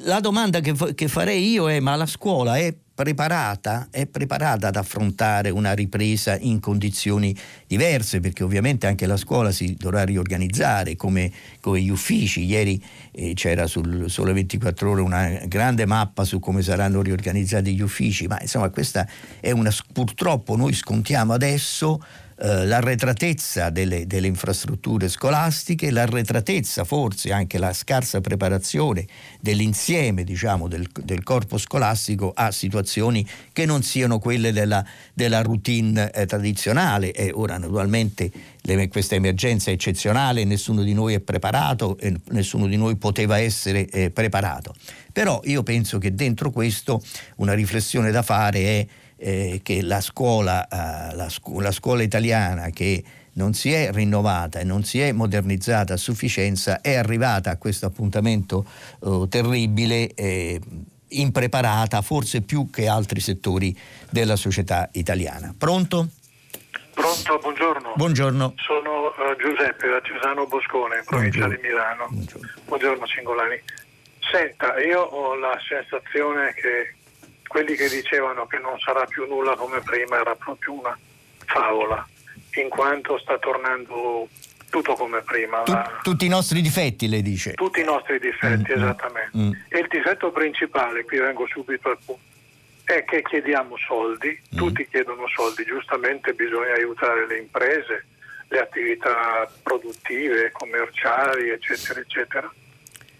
la 0.00 0.20
domanda 0.20 0.60
che, 0.60 0.74
che 0.94 1.08
farei 1.08 1.50
io 1.50 1.70
è 1.70 1.80
ma 1.80 1.96
la 1.96 2.06
scuola 2.06 2.56
è 2.56 2.74
preparata, 2.96 3.88
è 3.90 4.06
preparata 4.06 4.68
ad 4.68 4.76
affrontare 4.76 5.50
una 5.50 5.74
ripresa 5.74 6.38
in 6.38 6.60
condizioni 6.60 7.36
diverse, 7.66 8.20
perché 8.20 8.42
ovviamente 8.42 8.86
anche 8.86 9.06
la 9.06 9.18
scuola 9.18 9.50
si 9.52 9.74
dovrà 9.74 10.02
riorganizzare 10.02 10.96
come, 10.96 11.30
come 11.60 11.82
gli 11.82 11.90
uffici. 11.90 12.46
Ieri 12.46 12.82
eh, 13.12 13.34
c'era 13.34 13.66
sul 13.66 14.08
Sole 14.08 14.32
24 14.32 14.90
Ore 14.90 15.02
una 15.02 15.28
grande 15.46 15.84
mappa 15.84 16.24
su 16.24 16.38
come 16.38 16.62
saranno 16.62 17.02
riorganizzati 17.02 17.74
gli 17.74 17.82
uffici, 17.82 18.26
ma 18.26 18.40
insomma 18.40 18.70
questa 18.70 19.06
è 19.40 19.50
una 19.50 19.70
purtroppo 19.92 20.56
noi 20.56 20.72
scontiamo 20.72 21.34
adesso 21.34 22.00
eh, 22.38 22.66
l'arretratezza 22.66 23.70
delle, 23.70 24.06
delle, 24.06 24.26
infrastrutture 24.26 25.08
scolastiche, 25.08 25.90
l'arretratezza, 25.90 26.84
forse 26.84 27.32
anche 27.32 27.56
la 27.56 27.72
scarsa 27.72 28.20
preparazione 28.20 29.06
dell'insieme 29.40 30.22
diciamo, 30.22 30.68
del, 30.68 30.86
del, 31.02 31.22
corpo 31.22 31.56
scolastico 31.56 32.32
a 32.34 32.50
situazioni 32.50 33.26
che 33.52 33.64
non 33.64 33.82
siano 33.82 34.18
quelle 34.18 34.52
della, 34.52 34.84
della 35.14 35.40
routine 35.40 36.10
eh, 36.10 36.26
tradizionale. 36.26 37.12
E 37.12 37.30
ora 37.32 37.56
naturalmente 37.56 38.30
le, 38.60 38.88
questa 38.88 39.14
emergenza 39.14 39.70
è 39.70 39.72
eccezionale, 39.72 40.44
nessuno 40.44 40.82
di 40.82 40.92
noi 40.92 41.14
è 41.14 41.20
preparato 41.20 41.96
e 41.96 42.14
nessuno 42.32 42.66
di 42.66 42.76
noi 42.76 42.96
poteva 42.96 43.38
essere 43.38 43.88
eh, 43.88 44.10
preparato. 44.10 44.74
Però 45.10 45.40
io 45.44 45.62
penso 45.62 45.96
che 45.96 46.14
dentro 46.14 46.50
questo 46.50 47.02
una 47.36 47.54
riflessione 47.54 48.10
da 48.10 48.20
fare 48.20 48.58
è 48.60 48.86
eh, 49.16 49.60
che 49.62 49.82
la 49.82 50.00
scuola, 50.00 50.66
eh, 50.66 51.14
la, 51.14 51.28
scu- 51.28 51.60
la 51.60 51.72
scuola 51.72 52.02
italiana 52.02 52.70
che 52.70 53.02
non 53.34 53.52
si 53.52 53.72
è 53.72 53.90
rinnovata 53.92 54.60
e 54.60 54.64
non 54.64 54.82
si 54.82 55.00
è 55.00 55.12
modernizzata 55.12 55.94
a 55.94 55.96
sufficienza 55.96 56.80
è 56.80 56.94
arrivata 56.94 57.50
a 57.50 57.56
questo 57.56 57.86
appuntamento 57.86 58.66
eh, 59.02 59.26
terribile, 59.28 60.14
eh, 60.14 60.60
impreparata 61.08 62.02
forse 62.02 62.40
più 62.42 62.70
che 62.70 62.88
altri 62.88 63.20
settori 63.20 63.76
della 64.10 64.36
società 64.36 64.88
italiana. 64.92 65.54
Pronto? 65.56 66.08
Pronto, 66.94 67.38
buongiorno. 67.38 67.92
Buongiorno. 67.94 68.54
Sono 68.56 69.08
uh, 69.08 69.36
Giuseppe 69.38 69.86
da 69.86 70.00
Cesano 70.00 70.46
Boscone, 70.46 70.96
in 70.96 71.04
provincia 71.04 71.40
buongiorno. 71.40 71.62
di 71.62 71.68
Milano. 71.68 72.06
Buongiorno. 72.08 72.48
buongiorno 72.64 73.06
Singolani. 73.06 73.60
Senta, 74.32 74.80
io 74.80 75.02
ho 75.02 75.34
la 75.36 75.56
sensazione 75.68 76.54
che 76.54 76.94
quelli 77.46 77.74
che 77.74 77.88
dicevano 77.88 78.46
che 78.46 78.58
non 78.58 78.78
sarà 78.78 79.04
più 79.06 79.26
nulla 79.26 79.56
come 79.56 79.80
prima 79.80 80.20
era 80.20 80.34
proprio 80.34 80.74
una 80.74 80.98
favola, 81.44 82.06
in 82.54 82.68
quanto 82.68 83.18
sta 83.18 83.38
tornando 83.38 84.28
tutto 84.70 84.94
come 84.94 85.22
prima. 85.22 85.62
Tu, 85.62 85.72
la... 85.72 85.98
Tutti 86.02 86.26
i 86.26 86.28
nostri 86.28 86.60
difetti, 86.60 87.08
lei 87.08 87.22
dice? 87.22 87.54
Tutti 87.54 87.80
i 87.80 87.84
nostri 87.84 88.18
difetti, 88.18 88.72
mm, 88.72 88.78
mm 88.78 88.82
esattamente. 88.82 89.38
Mm. 89.38 89.52
E 89.68 89.78
il 89.78 89.86
difetto 89.88 90.30
principale, 90.30 91.04
qui 91.04 91.18
vengo 91.18 91.46
subito 91.46 91.90
al 91.90 91.98
punto, 92.04 92.22
è 92.84 93.04
che 93.04 93.22
chiediamo 93.22 93.76
soldi, 93.76 94.28
mm. 94.28 94.56
tutti 94.56 94.86
chiedono 94.88 95.26
soldi, 95.28 95.64
giustamente 95.64 96.34
bisogna 96.34 96.74
aiutare 96.74 97.26
le 97.26 97.38
imprese, 97.38 98.06
le 98.48 98.60
attività 98.60 99.50
produttive, 99.62 100.50
commerciali, 100.52 101.50
eccetera, 101.50 102.00
eccetera 102.00 102.52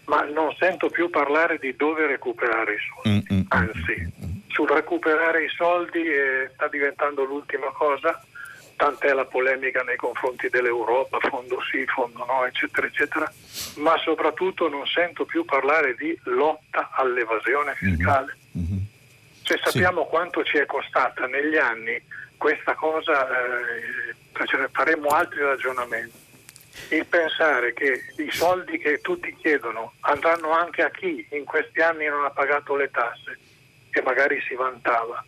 ma 0.07 0.23
non 0.23 0.53
sento 0.57 0.89
più 0.89 1.09
parlare 1.09 1.57
di 1.59 1.75
dove 1.75 2.05
recuperare 2.07 2.73
i 2.73 2.77
soldi. 2.77 3.09
Mm, 3.09 3.35
mm, 3.35 3.39
mm 3.39 3.45
Anzi, 3.49 3.95
mm, 3.99 4.25
mm, 4.25 4.37
sul 4.47 4.69
recuperare 4.69 5.43
i 5.43 5.49
soldi 5.49 6.03
eh, 6.03 6.49
sta 6.53 6.67
diventando 6.67 7.23
l'ultima 7.23 7.67
cosa, 7.71 8.21
tant'è 8.75 9.11
la 9.13 9.25
polemica 9.25 9.81
nei 9.83 9.97
confronti 9.97 10.49
dell'Europa, 10.49 11.19
fondo 11.19 11.59
sì, 11.69 11.85
fondo 11.85 12.23
no, 12.25 12.45
eccetera, 12.45 12.87
eccetera, 12.87 13.31
ma 13.77 13.97
soprattutto 13.97 14.69
non 14.69 14.85
sento 14.85 15.25
più 15.25 15.43
parlare 15.43 15.95
di 15.95 16.17
lotta 16.23 16.89
all'evasione 16.93 17.73
fiscale. 17.75 18.37
Mm-hmm. 18.57 18.77
Se 19.43 19.59
sappiamo 19.63 20.03
sì. 20.03 20.09
quanto 20.09 20.43
ci 20.43 20.57
è 20.57 20.65
costata 20.65 21.25
negli 21.25 21.57
anni 21.57 22.01
questa 22.37 22.75
cosa, 22.75 23.27
eh, 23.27 24.69
faremo 24.71 25.09
altri 25.09 25.41
ragionamenti 25.41 26.26
il 26.89 27.05
pensare 27.05 27.73
che 27.73 28.03
i 28.17 28.31
soldi 28.31 28.77
che 28.77 28.99
tutti 29.01 29.35
chiedono 29.35 29.93
andranno 30.01 30.51
anche 30.51 30.83
a 30.83 30.89
chi 30.89 31.27
in 31.31 31.43
questi 31.45 31.81
anni 31.81 32.05
non 32.05 32.23
ha 32.25 32.29
pagato 32.29 32.75
le 32.75 32.89
tasse 32.91 33.37
e 33.91 34.01
magari 34.01 34.39
si 34.47 34.55
vantava. 34.55 35.23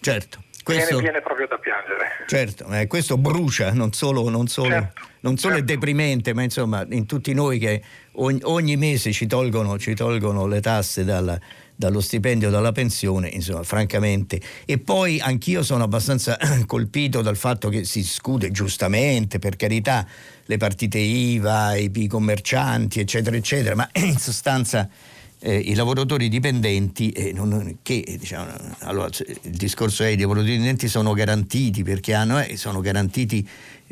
Certo. 0.00 0.42
Questo, 0.62 0.86
viene, 0.86 1.02
viene 1.02 1.20
proprio 1.22 1.48
da 1.48 1.58
piangere. 1.58 2.24
Certo, 2.26 2.66
eh, 2.72 2.86
questo 2.86 3.18
brucia, 3.18 3.72
non 3.72 3.92
solo, 3.92 4.28
non 4.28 4.46
solo, 4.46 4.68
certo, 4.68 5.02
non 5.20 5.36
solo 5.36 5.54
certo. 5.54 5.72
è 5.72 5.74
deprimente, 5.74 6.32
ma 6.34 6.42
insomma 6.44 6.86
in 6.90 7.04
tutti 7.04 7.34
noi 7.34 7.58
che 7.58 7.82
ogni, 8.12 8.38
ogni 8.44 8.76
mese 8.76 9.10
ci 9.10 9.26
tolgono, 9.26 9.76
ci 9.76 9.94
tolgono 9.94 10.46
le 10.46 10.60
tasse 10.60 11.04
dalla, 11.04 11.36
dallo 11.74 12.00
stipendio, 12.00 12.48
dalla 12.48 12.70
pensione, 12.70 13.28
insomma, 13.28 13.64
francamente. 13.64 14.40
E 14.64 14.78
poi 14.78 15.18
anch'io 15.18 15.64
sono 15.64 15.82
abbastanza 15.82 16.38
colpito 16.66 17.22
dal 17.22 17.36
fatto 17.36 17.68
che 17.68 17.84
si 17.84 18.04
scude 18.04 18.52
giustamente, 18.52 19.40
per 19.40 19.56
carità, 19.56 20.06
le 20.46 20.56
partite 20.56 20.98
IVA, 20.98 21.76
i, 21.76 22.06
commercianti, 22.08 23.00
eccetera, 23.00 23.36
eccetera, 23.36 23.74
ma 23.74 23.88
in 23.94 24.18
sostanza 24.18 24.88
eh, 25.38 25.56
i 25.56 25.74
lavoratori 25.74 26.28
dipendenti, 26.28 27.10
eh, 27.10 27.32
non, 27.32 27.78
che 27.82 28.16
diciamo, 28.18 28.50
allora, 28.80 29.08
il 29.42 29.50
discorso 29.50 30.04
è 30.04 30.08
che 30.08 30.12
i 30.12 30.18
lavoratori 30.18 30.52
dipendenti 30.52 30.88
sono 30.88 31.12
garantiti 31.12 31.82
perché 31.82 32.14
hanno, 32.14 32.40
eh, 32.40 32.56
sono 32.56 32.80
garantiti 32.80 33.46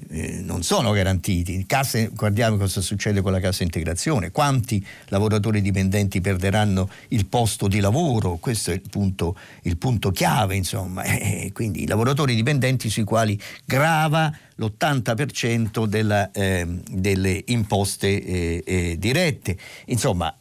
eh, 0.09 0.41
non 0.43 0.63
sono 0.63 0.93
garantiti. 0.93 1.65
Casse, 1.67 2.11
guardiamo 2.15 2.57
cosa 2.57 2.81
succede 2.81 3.21
con 3.21 3.33
la 3.33 3.41
cassa 3.41 3.63
integrazione, 3.63 4.31
quanti 4.31 4.85
lavoratori 5.09 5.61
dipendenti 5.61 6.21
perderanno 6.21 6.89
il 7.09 7.27
posto 7.27 7.69
di 7.69 7.81
lavoro, 7.81 8.37
questo 8.37 8.71
è 8.71 8.75
il 8.75 8.83
punto, 8.89 9.37
il 9.63 9.77
punto 9.77 10.11
chiave, 10.11 10.57
insomma. 10.57 11.03
Eh, 11.21 11.51
quindi 11.53 11.83
i 11.83 11.87
lavoratori 11.87 12.35
dipendenti 12.35 12.89
sui 12.89 13.05
quali 13.05 13.39
grava 13.65 14.33
l'80% 14.61 15.87
della, 15.87 16.31
eh, 16.33 16.67
delle 16.91 17.43
imposte 17.47 18.23
eh, 18.23 18.63
eh, 18.65 18.97
dirette. 18.99 19.57
Insomma, 19.87 20.37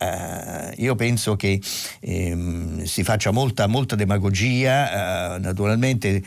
io 0.76 0.96
penso 0.96 1.36
che 1.36 1.62
ehm, 2.02 2.84
si 2.84 3.04
faccia 3.04 3.32
molta, 3.32 3.68
molta 3.68 3.96
demagogia, 3.96 5.38
naturalmente 5.40 6.22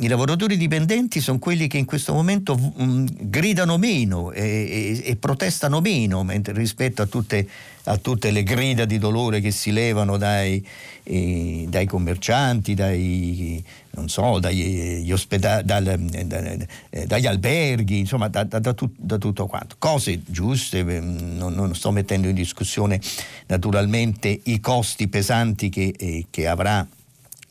i 0.00 0.06
lavoratori 0.06 0.56
dipendenti 0.56 1.20
sono 1.20 1.38
quelli 1.38 1.66
che 1.66 1.78
in 1.78 1.84
questo 1.84 2.12
momento 2.12 2.71
gridano 2.74 3.78
meno 3.78 4.32
e, 4.32 4.42
e, 4.42 5.10
e 5.10 5.16
protestano 5.16 5.80
meno 5.80 6.24
rispetto 6.28 7.02
a 7.02 7.06
tutte 7.06 7.46
a 7.84 7.96
tutte 7.96 8.30
le 8.30 8.42
grida 8.42 8.84
di 8.84 8.98
dolore 8.98 9.40
che 9.40 9.50
si 9.50 9.72
levano 9.72 10.16
dai, 10.16 10.64
eh, 11.02 11.66
dai 11.68 11.86
commercianti, 11.86 12.74
dai, 12.74 13.62
so, 14.04 14.38
dagli, 14.38 15.10
ospedali, 15.10 15.64
dal, 15.64 15.98
da, 15.98 16.66
eh, 16.90 17.06
dagli 17.06 17.26
alberghi, 17.26 17.98
insomma 17.98 18.28
da, 18.28 18.44
da, 18.44 18.60
da, 18.60 18.72
tut, 18.72 18.92
da, 18.96 19.18
tutto 19.18 19.46
quanto. 19.46 19.76
Cose 19.78 20.22
giuste, 20.24 20.82
non, 20.82 21.54
non, 21.54 21.74
sto 21.74 21.90
mettendo 21.90 22.28
in 22.28 22.34
discussione 22.34 23.00
naturalmente 23.46 24.40
i 24.44 24.60
costi 24.60 25.08
pesanti 25.08 25.68
che, 25.68 25.92
eh, 25.98 26.26
che 26.30 26.46
avrà 26.46 26.86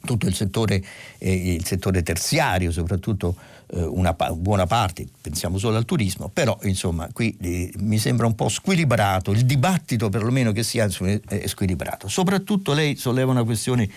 tutto 0.03 0.27
il 0.27 0.33
settore, 0.33 0.81
eh, 1.17 1.53
il 1.53 1.65
settore 1.65 2.03
terziario, 2.03 2.71
soprattutto 2.71 3.35
una 3.73 4.13
pa- 4.13 4.31
buona 4.33 4.65
parte, 4.65 5.07
pensiamo 5.21 5.57
solo 5.57 5.77
al 5.77 5.85
turismo, 5.85 6.29
però 6.29 6.57
insomma 6.63 7.09
qui 7.13 7.35
eh, 7.41 7.71
mi 7.79 7.97
sembra 7.97 8.25
un 8.25 8.35
po' 8.35 8.49
squilibrato, 8.49 9.31
il 9.31 9.45
dibattito 9.45 10.09
perlomeno 10.09 10.51
che 10.51 10.63
sia 10.63 10.87
è 11.27 11.47
squilibrato. 11.47 12.07
Soprattutto 12.07 12.73
lei 12.73 12.95
solleva 12.95 13.31
una 13.31 13.43
questione 13.43 13.89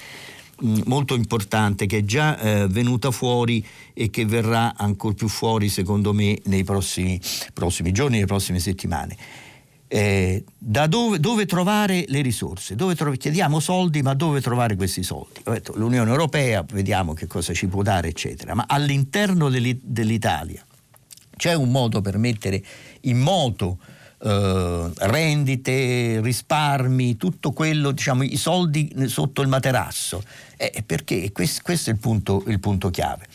mh, 0.61 0.81
molto 0.87 1.15
importante 1.15 1.87
che 1.87 1.99
è 1.99 2.05
già 2.05 2.39
eh, 2.39 2.67
venuta 2.69 3.11
fuori 3.11 3.65
e 3.93 4.11
che 4.11 4.25
verrà 4.27 4.75
ancora 4.77 5.15
più 5.15 5.29
fuori 5.29 5.69
secondo 5.69 6.13
me 6.13 6.39
nei 6.45 6.65
prossimi, 6.65 7.21
prossimi 7.53 7.93
giorni, 7.93 8.15
nelle 8.15 8.27
prossime 8.27 8.61
settimane 8.61 9.17
eh, 9.89 10.45
dove, 10.59 11.21
dove, 11.21 11.47
trovare 11.47 12.05
le 12.09 12.23
risorse, 12.23 12.75
trovare, 12.75 13.17
chiediamo 13.17 13.61
soldi 13.61 14.03
ma 14.03 14.15
dove 14.15 14.41
trovare 14.41 14.77
questi 14.77 15.03
soldi? 15.03 15.41
Detto, 15.45 15.75
L'Unione 15.77 16.11
Europea 16.11 16.65
vediamo 16.73 17.13
che 17.13 17.27
cosa 17.27 17.53
ci 17.53 17.67
può 17.67 17.83
dare 17.83 18.09
eccetera, 18.09 18.55
ma 18.55 18.65
all'interno 18.67 19.49
dell'Italia 19.49 20.65
c'è 21.37 21.55
un 21.55 21.71
modo 21.71 22.01
per 22.01 22.17
mettere 22.17 22.63
in 23.03 23.19
moto 23.19 23.79
eh, 24.25 24.91
rendite, 25.01 26.21
risparmi, 26.23 27.17
tutto 27.19 27.53
quello, 27.53 27.91
diciamo 27.91 28.23
i 28.23 28.37
soldi 28.37 28.91
sotto 29.07 29.43
il 29.43 29.49
materasso, 29.49 30.23
eh, 30.57 30.83
perché 30.85 31.31
questo, 31.31 31.61
questo 31.63 31.91
è 31.91 31.93
il 31.93 31.99
punto, 31.99 32.43
il 32.47 32.59
punto 32.59 32.89
chiave. 32.91 33.27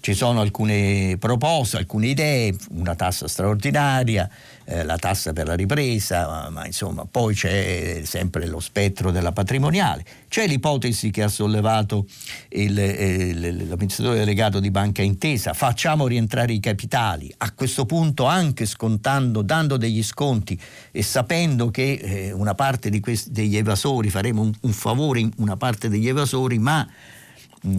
Ci 0.00 0.14
sono 0.14 0.40
alcune 0.40 1.16
proposte, 1.20 1.76
alcune 1.76 2.08
idee, 2.08 2.56
una 2.70 2.96
tassa 2.96 3.28
straordinaria, 3.28 4.28
eh, 4.72 4.84
la 4.84 4.96
tassa 4.96 5.32
per 5.32 5.46
la 5.46 5.54
ripresa, 5.54 6.26
ma, 6.26 6.48
ma, 6.48 6.66
insomma 6.66 7.04
poi 7.04 7.34
c'è 7.34 8.00
sempre 8.04 8.46
lo 8.46 8.58
spettro 8.58 9.10
della 9.10 9.32
patrimoniale. 9.32 10.04
C'è 10.28 10.46
l'ipotesi 10.46 11.10
che 11.10 11.22
ha 11.22 11.28
sollevato 11.28 12.06
il, 12.50 12.78
eh, 12.78 13.34
l'amministratore 13.34 14.18
delegato 14.18 14.60
di 14.60 14.70
Banca 14.70 15.02
Intesa, 15.02 15.52
facciamo 15.52 16.06
rientrare 16.06 16.52
i 16.54 16.60
capitali, 16.60 17.32
a 17.38 17.52
questo 17.52 17.84
punto 17.84 18.24
anche 18.24 18.64
scontando, 18.64 19.42
dando 19.42 19.76
degli 19.76 20.02
sconti 20.02 20.58
e 20.90 21.02
sapendo 21.02 21.70
che 21.70 21.92
eh, 21.92 22.32
una 22.32 22.54
parte 22.54 22.98
questi, 23.00 23.30
degli 23.30 23.56
evasori, 23.56 24.08
faremo 24.08 24.40
un, 24.40 24.52
un 24.60 24.72
favore 24.72 25.20
in 25.20 25.30
una 25.36 25.56
parte 25.56 25.88
degli 25.88 26.08
evasori, 26.08 26.58
ma 26.58 26.88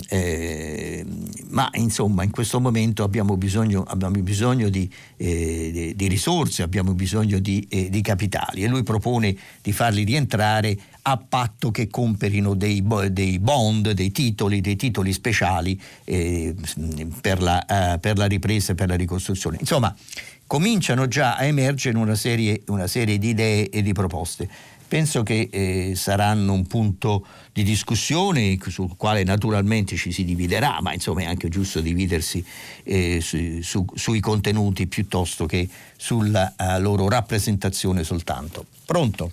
eh, 0.07 1.05
ma 1.49 1.69
insomma 1.73 2.23
in 2.23 2.31
questo 2.31 2.59
momento 2.59 3.03
abbiamo 3.03 3.35
bisogno, 3.35 3.83
abbiamo 3.83 4.21
bisogno 4.21 4.69
di, 4.69 4.89
eh, 5.17 5.93
di, 5.95 6.07
risorse, 6.07 6.63
abbiamo 6.63 6.93
bisogno 6.93 7.39
di, 7.39 7.65
eh, 7.69 7.89
di, 7.89 8.01
capitali 8.01 8.63
e 8.63 8.67
lui 8.67 8.83
propone 8.83 9.35
di 9.61 9.73
farli 9.73 10.03
rientrare 10.03 10.77
a 11.01 11.17
patto 11.17 11.69
che 11.71 11.89
comperino 11.89 12.53
dei, 12.53 12.83
dei 13.11 13.39
bond, 13.39 13.91
dei 13.91 14.11
titoli, 14.11 14.61
dei 14.61 14.77
titoli 14.77 15.11
speciali 15.11 15.79
eh, 16.05 16.55
per 17.19 17.41
la, 17.41 17.65
uh, 17.67 17.99
per, 17.99 18.17
la, 18.17 18.25
ripresa 18.25 18.71
e 18.71 18.75
per 18.75 18.87
la 18.87 18.95
ricostruzione. 18.95 19.57
Insomma, 19.59 19.93
cominciano 20.47 21.09
già 21.09 21.35
a 21.35 21.43
emergere 21.43 21.97
una 21.97 22.15
serie, 22.15 22.61
una 22.67 22.87
serie 22.87 23.17
di 23.17 23.29
idee 23.29 23.69
e 23.69 23.81
di 23.81 23.91
proposte 23.91 24.47
penso 24.93 25.23
che 25.23 25.49
eh, 25.51 25.95
saranno 25.95 26.53
un 26.53 26.67
punto 26.67 27.25
di 27.51 27.63
discussione 27.63 28.59
sul 28.67 28.95
quale 28.95 29.23
naturalmente 29.23 29.95
ci 29.95 30.11
si 30.11 30.23
dividerà, 30.23 30.81
ma 30.81 30.93
insomma 30.93 31.21
è 31.21 31.25
anche 31.25 31.49
giusto 31.49 31.81
dividersi 31.81 32.45
eh, 32.83 33.19
su, 33.19 33.59
su, 33.63 33.87
sui 33.95 34.19
contenuti 34.19 34.85
piuttosto 34.85 35.47
che 35.47 35.67
sulla 35.97 36.53
uh, 36.55 36.79
loro 36.79 37.09
rappresentazione 37.09 38.03
soltanto. 38.03 38.67
Pronto? 38.85 39.31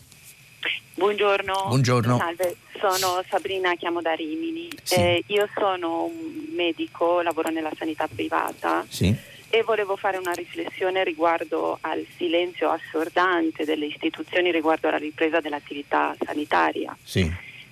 Buongiorno. 0.94 1.64
Buongiorno. 1.66 2.16
Salve, 2.16 2.56
sono 2.80 3.22
Sabrina, 3.28 3.74
chiamo 3.74 4.00
da 4.00 4.14
Rimini. 4.14 4.66
Sì. 4.82 4.94
Eh, 4.94 5.24
io 5.26 5.46
sono 5.54 6.04
un 6.04 6.54
medico, 6.56 7.20
lavoro 7.20 7.50
nella 7.50 7.72
sanità 7.76 8.08
privata. 8.10 8.86
Sì 8.88 9.14
e 9.50 9.64
volevo 9.64 9.96
fare 9.96 10.16
una 10.16 10.32
riflessione 10.32 11.02
riguardo 11.02 11.76
al 11.80 12.06
silenzio 12.16 12.70
assordante 12.70 13.64
delle 13.64 13.86
istituzioni 13.86 14.52
riguardo 14.52 14.86
alla 14.88 14.96
ripresa 14.96 15.40
dell'attività 15.40 16.14
sanitaria. 16.24 16.96
Sì. 17.02 17.30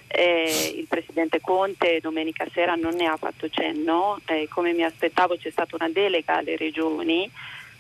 Eh, 0.09 0.75
il 0.77 0.87
Presidente 0.89 1.41
Conte 1.41 2.01
domenica 2.01 2.47
sera 2.53 2.75
non 2.75 2.95
ne 2.95 3.07
ha 3.07 3.17
fatto 3.17 3.49
cenno, 3.49 4.21
eh, 4.27 4.49
come 4.51 4.73
mi 4.73 4.83
aspettavo 4.83 5.37
c'è 5.37 5.51
stata 5.51 5.77
una 5.77 5.89
delega 5.89 6.39
alle 6.39 6.57
regioni 6.57 7.31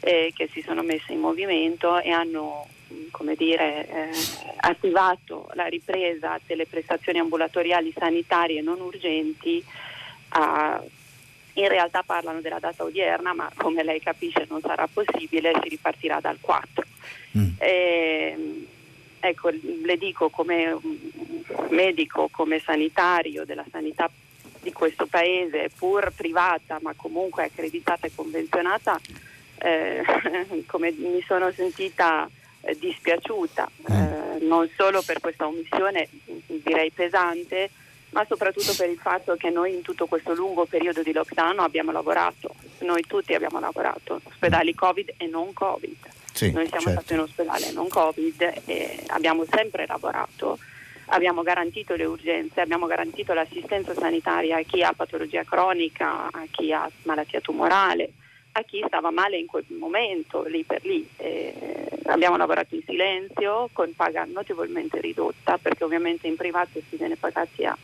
eh, 0.00 0.32
che 0.34 0.48
si 0.52 0.62
sono 0.62 0.82
messe 0.82 1.12
in 1.12 1.20
movimento 1.20 1.98
e 1.98 2.10
hanno 2.10 2.68
come 3.10 3.34
dire, 3.34 3.88
eh, 3.88 4.10
attivato 4.58 5.48
la 5.54 5.66
ripresa 5.66 6.38
delle 6.46 6.66
prestazioni 6.66 7.18
ambulatoriali 7.18 7.92
sanitarie 7.96 8.60
non 8.60 8.80
urgenti 8.80 9.62
a 10.30 10.82
in 11.58 11.68
realtà 11.68 12.02
parlano 12.02 12.40
della 12.40 12.58
data 12.58 12.84
odierna, 12.84 13.34
ma 13.34 13.50
come 13.56 13.82
lei 13.82 14.00
capisce 14.00 14.46
non 14.48 14.60
sarà 14.60 14.88
possibile, 14.92 15.52
si 15.62 15.68
ripartirà 15.68 16.20
dal 16.20 16.38
4. 16.40 16.84
Mm. 17.36 17.48
E, 17.58 18.66
ecco, 19.20 19.50
le 19.50 19.96
dico 19.96 20.30
come 20.30 20.76
medico, 21.70 22.28
come 22.30 22.60
sanitario 22.60 23.44
della 23.44 23.64
sanità 23.70 24.10
di 24.60 24.72
questo 24.72 25.06
paese, 25.06 25.70
pur 25.76 26.12
privata 26.14 26.78
ma 26.80 26.92
comunque 26.96 27.44
accreditata 27.44 28.06
e 28.06 28.12
convenzionata, 28.14 29.00
eh, 29.58 30.02
come 30.66 30.92
mi 30.92 31.22
sono 31.26 31.50
sentita 31.50 32.28
eh, 32.60 32.76
dispiaciuta, 32.78 33.70
mm. 33.90 33.94
eh, 33.94 34.38
non 34.42 34.70
solo 34.76 35.02
per 35.02 35.20
questa 35.20 35.46
omissione 35.46 36.08
direi 36.46 36.90
pesante, 36.92 37.70
ma 38.10 38.24
soprattutto 38.26 38.74
per 38.74 38.88
il 38.88 38.98
fatto 38.98 39.36
che 39.36 39.50
noi 39.50 39.74
in 39.74 39.82
tutto 39.82 40.06
questo 40.06 40.34
lungo 40.34 40.64
periodo 40.64 41.02
di 41.02 41.12
lockdown 41.12 41.58
abbiamo 41.60 41.92
lavorato, 41.92 42.54
noi 42.80 43.02
tutti 43.06 43.34
abbiamo 43.34 43.60
lavorato, 43.60 44.20
ospedali 44.24 44.74
Covid 44.74 45.14
e 45.16 45.26
non 45.26 45.52
Covid. 45.52 45.96
Sì, 46.32 46.52
noi 46.52 46.66
siamo 46.68 46.84
certo. 46.84 47.00
stati 47.00 47.14
in 47.14 47.20
ospedale 47.20 47.72
non 47.72 47.88
Covid 47.88 48.60
e 48.64 49.02
abbiamo 49.08 49.44
sempre 49.50 49.86
lavorato, 49.86 50.58
abbiamo 51.06 51.42
garantito 51.42 51.94
le 51.96 52.04
urgenze, 52.04 52.60
abbiamo 52.60 52.86
garantito 52.86 53.34
l'assistenza 53.34 53.92
sanitaria 53.94 54.58
a 54.58 54.62
chi 54.62 54.82
ha 54.82 54.92
patologia 54.92 55.44
cronica, 55.44 56.28
a 56.30 56.44
chi 56.50 56.72
ha 56.72 56.88
malattia 57.02 57.40
tumorale, 57.40 58.12
a 58.52 58.62
chi 58.62 58.82
stava 58.86 59.10
male 59.10 59.36
in 59.36 59.46
quel 59.46 59.64
momento, 59.78 60.44
lì 60.44 60.64
per 60.64 60.84
lì. 60.84 61.06
Eh, 61.16 61.88
abbiamo 62.04 62.36
lavorato 62.36 62.74
in 62.74 62.82
silenzio 62.84 63.68
con 63.72 63.92
paga 63.94 64.24
notevolmente 64.24 65.00
ridotta 65.00 65.58
perché 65.58 65.84
ovviamente 65.84 66.26
in 66.26 66.36
privato 66.36 66.80
si 66.88 66.96
viene 66.96 67.16
pagati 67.16 67.64
a 67.64 67.76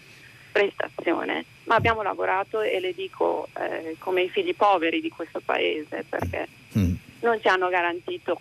prestazione, 0.54 1.44
ma 1.64 1.74
abbiamo 1.74 2.02
lavorato 2.02 2.60
e 2.60 2.78
le 2.78 2.94
dico 2.94 3.48
eh, 3.58 3.96
come 3.98 4.22
i 4.22 4.28
figli 4.28 4.54
poveri 4.54 5.00
di 5.00 5.08
questo 5.08 5.40
paese 5.44 6.04
perché 6.08 6.46
mm. 6.78 6.94
non 7.22 7.40
ci 7.40 7.48
hanno 7.48 7.68
garantito 7.68 8.40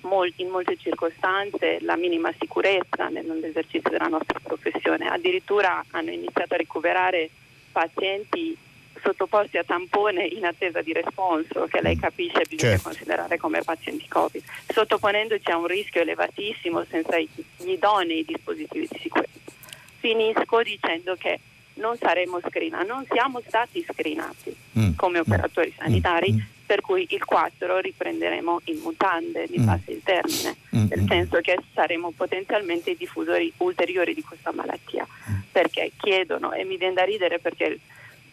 molti, 0.00 0.42
in 0.42 0.48
molte 0.48 0.76
circostanze 0.76 1.78
la 1.82 1.94
minima 1.94 2.34
sicurezza 2.36 3.08
nell'esercizio 3.08 3.90
della 3.90 4.08
nostra 4.08 4.40
professione, 4.42 5.06
addirittura 5.06 5.84
hanno 5.92 6.10
iniziato 6.10 6.54
a 6.54 6.56
ricoverare 6.56 7.30
pazienti 7.70 8.56
sottoposti 9.00 9.56
a 9.56 9.62
tampone 9.62 10.26
in 10.26 10.46
attesa 10.46 10.82
di 10.82 10.92
responso, 10.92 11.68
che 11.70 11.80
lei 11.80 11.94
mm. 11.94 12.00
capisce 12.00 12.42
bisogna 12.48 12.72
certo. 12.72 12.88
considerare 12.88 13.38
come 13.38 13.62
pazienti 13.62 14.08
Covid, 14.08 14.42
sottoponendoci 14.66 15.48
a 15.52 15.58
un 15.58 15.68
rischio 15.68 16.00
elevatissimo 16.00 16.84
senza 16.90 17.16
gli 17.20 17.28
idonei 17.70 18.24
dispositivi 18.24 18.88
di 18.90 18.98
sicurezza. 19.00 19.55
Finisco 20.06 20.62
dicendo 20.62 21.16
che 21.16 21.40
non 21.74 21.96
saremo 21.96 22.38
screenati, 22.40 22.86
non 22.86 23.04
siamo 23.10 23.42
stati 23.44 23.84
screenati 23.90 24.54
mm. 24.78 24.90
come 24.94 25.18
operatori 25.18 25.74
mm. 25.74 25.78
sanitari, 25.82 26.32
mm. 26.32 26.38
per 26.64 26.80
cui 26.80 27.06
il 27.10 27.24
4 27.24 27.80
riprenderemo 27.80 28.60
in 28.64 28.78
mutande, 28.82 29.46
mi 29.50 29.58
mm. 29.58 29.66
passi 29.66 29.90
il 29.90 30.00
termine, 30.02 30.56
mm. 30.74 30.86
nel 30.88 31.04
senso 31.08 31.40
che 31.40 31.58
saremo 31.74 32.12
potenzialmente 32.16 32.90
i 32.90 32.96
diffusori 32.96 33.52
ulteriori 33.58 34.14
di 34.14 34.22
questa 34.22 34.52
malattia, 34.52 35.06
mm. 35.06 35.34
perché 35.50 35.90
chiedono, 35.96 36.52
e 36.52 36.64
mi 36.64 36.76
viene 36.76 36.94
da 36.94 37.04
ridere 37.04 37.40
perché 37.40 37.78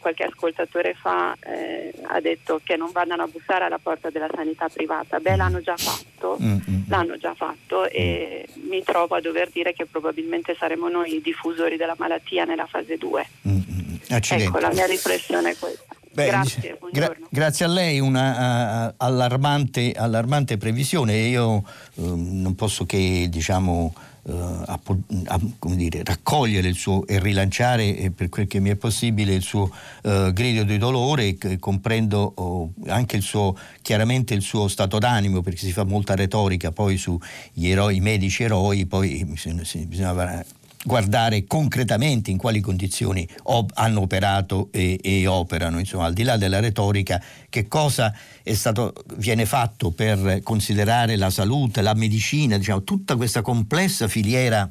qualche 0.04 0.24
ascoltatore 0.24 0.94
fa 0.94 1.34
eh, 1.40 1.94
ha 2.04 2.20
detto 2.20 2.60
che 2.62 2.76
non 2.76 2.92
vadano 2.92 3.24
a 3.24 3.28
bussare 3.28 3.64
alla 3.64 3.80
porta 3.82 4.10
della 4.10 4.28
sanità 4.32 4.68
privata. 4.68 5.20
Beh, 5.22 5.38
l'hanno 5.38 5.62
già 5.62 5.78
fatto, 5.78 6.38
mm-hmm. 6.42 6.82
l'hanno 6.90 7.18
già 7.18 7.34
fatto 7.34 7.90
e 7.90 8.46
mi 8.68 8.84
trovo 8.84 9.16
a 9.16 9.22
dover 9.22 9.50
dire 9.50 9.72
che 9.72 9.86
probabilmente 9.86 10.56
saremo 10.60 10.90
noi 10.90 11.16
i 11.16 11.22
diffusori 11.22 11.78
della 11.78 11.96
malattia 11.98 12.44
nella 12.44 12.66
fase 12.66 12.98
2. 12.98 13.28
Mm-hmm. 13.48 13.96
Ecco, 14.10 14.60
la 14.60 14.74
mia 14.74 14.86
riflessione 14.86 15.52
è 15.52 15.56
questa. 15.58 15.96
Beh, 16.12 16.28
grazie, 16.28 16.78
gra- 16.92 17.16
grazie, 17.30 17.66
a 17.66 17.70
lei, 17.70 18.00
una 18.00 18.90
uh, 18.90 18.94
allarmante, 18.98 19.94
allarmante, 19.94 20.58
previsione. 20.58 21.16
Io 21.16 21.64
uh, 21.96 22.16
non 22.16 22.54
posso 22.54 22.86
che 22.86 23.28
diciamo, 23.32 23.92
a, 24.32 24.80
a, 25.26 25.40
dire, 25.76 26.02
raccogliere 26.04 26.68
il 26.68 26.76
suo, 26.76 27.06
e 27.06 27.20
rilanciare 27.20 27.98
eh, 27.98 28.12
per 28.12 28.30
quel 28.30 28.48
che 28.48 28.60
mi 28.60 28.70
è 28.70 28.76
possibile 28.76 29.34
il 29.34 29.42
suo 29.42 29.70
uh, 30.04 30.32
grido 30.32 30.64
di 30.64 30.78
dolore, 30.78 31.38
e 31.38 31.60
comprendo 31.60 32.32
oh, 32.36 32.72
anche 32.88 33.18
il 33.18 33.22
suo, 33.22 33.58
chiaramente 33.82 34.34
il 34.34 34.42
suo 34.42 34.68
stato 34.68 34.98
d'animo, 34.98 35.42
perché 35.42 35.60
si 35.60 35.72
fa 35.72 35.84
molta 35.84 36.16
retorica 36.16 36.72
poi 36.72 36.98
sugli 36.98 37.68
eroi, 37.68 37.98
i 37.98 38.02
medici 38.02 38.44
eroi, 38.44 38.86
poi 38.86 39.26
bisogna, 39.26 39.64
bisogna 39.86 40.44
guardare 40.84 41.46
concretamente 41.46 42.32
in 42.32 42.38
quali 42.38 42.60
condizioni 42.60 43.28
op- 43.44 43.72
hanno 43.76 44.02
operato 44.02 44.70
e, 44.72 45.00
e, 45.02 45.26
operano, 45.28 45.80
insomma, 45.80 46.06
al 46.06 46.14
di 46.14 46.24
là 46.24 46.38
della 46.38 46.60
retorica, 46.60 47.22
che 47.50 47.68
cosa 47.68 48.14
stato, 48.44 48.94
viene 49.18 49.46
fatto 49.46 49.92
per 49.92 50.42
considerare 50.44 51.16
la 51.16 51.30
salute, 51.30 51.82
la 51.82 51.94
medicina, 51.94 52.58
diciamo, 52.58 52.84
tutta 52.84 53.16
questa 53.16 53.42
complessa 53.42 54.08
filiera 54.08 54.70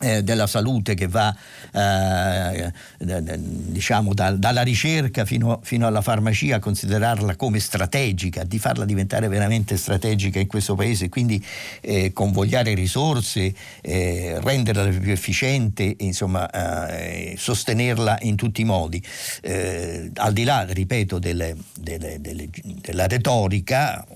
della 0.00 0.46
salute 0.46 0.94
che 0.94 1.08
va 1.08 1.34
eh, 1.72 2.72
diciamo 2.96 4.14
da, 4.14 4.30
dalla 4.30 4.62
ricerca 4.62 5.26
fino, 5.26 5.60
fino, 5.62 5.86
alla 5.86 6.00
farmacia 6.00 6.56
a 6.56 6.58
considerarla 6.58 7.36
come 7.36 7.60
strategica, 7.60 8.44
di 8.44 8.58
farla 8.58 8.86
diventare 8.86 9.28
veramente 9.28 9.76
strategica 9.76 10.38
in 10.38 10.46
questo 10.46 10.74
paese, 10.74 11.10
quindi 11.10 11.44
eh, 11.82 12.14
convogliare 12.14 12.72
risorse, 12.72 13.54
eh, 13.82 14.38
renderla 14.40 14.88
più 14.88 15.12
efficiente, 15.12 15.96
insomma 15.98 16.50
eh, 16.50 17.34
sostenerla 17.36 18.18
in 18.22 18.36
tutti 18.36 18.62
i 18.62 18.64
modi. 18.64 19.02
Eh, 19.42 20.10
al 20.14 20.32
di 20.32 20.44
là, 20.44 20.64
ripeto, 20.66 21.18
delle, 21.18 21.54
delle, 21.74 22.20
delle, 22.20 22.48
della 22.80 23.06
retorica 23.06 24.06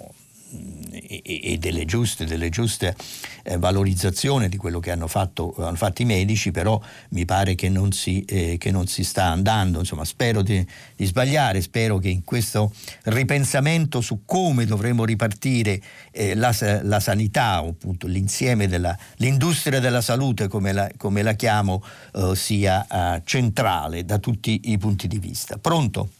e, 0.90 1.58
delle 1.58 1.84
giuste, 1.84 2.24
delle 2.24 2.48
giuste 2.48 2.94
eh, 3.42 3.58
valorizzazioni 3.58 4.48
di 4.48 4.56
quello 4.56 4.80
che 4.80 4.90
hanno 4.90 5.06
fatto, 5.06 5.54
hanno 5.58 5.76
fatto, 5.76 6.02
i 6.02 6.04
medici, 6.04 6.50
però 6.50 6.80
mi 7.10 7.24
pare 7.24 7.54
che 7.54 7.68
non 7.68 7.92
si, 7.92 8.24
eh, 8.24 8.56
che 8.58 8.70
non 8.70 8.86
si 8.86 9.04
sta 9.04 9.24
andando. 9.24 9.78
Insomma, 9.78 10.04
spero 10.04 10.42
di, 10.42 10.64
di, 10.94 11.04
sbagliare, 11.04 11.60
spero 11.60 11.98
che 11.98 12.08
in 12.08 12.24
questo 12.24 12.72
ripensamento 13.04 14.00
su 14.00 14.22
come 14.24 14.64
dovremo 14.64 15.04
ripartire 15.04 15.80
eh, 16.10 16.34
la, 16.34 16.54
la, 16.82 17.00
sanità, 17.00 17.56
appunto 17.56 18.06
l'insieme 18.06 18.68
dell'industria 18.68 19.80
della 19.80 20.00
salute, 20.00 20.48
come 20.48 20.72
la, 20.72 20.90
come 20.96 21.22
la 21.22 21.34
chiamo, 21.34 21.82
eh, 22.14 22.32
sia 22.34 22.86
eh, 22.86 23.22
centrale 23.24 24.04
da 24.04 24.18
tutti 24.18 24.60
i 24.64 24.78
punti 24.78 25.08
di 25.08 25.18
vista. 25.18 25.58
Pronto? 25.58 26.10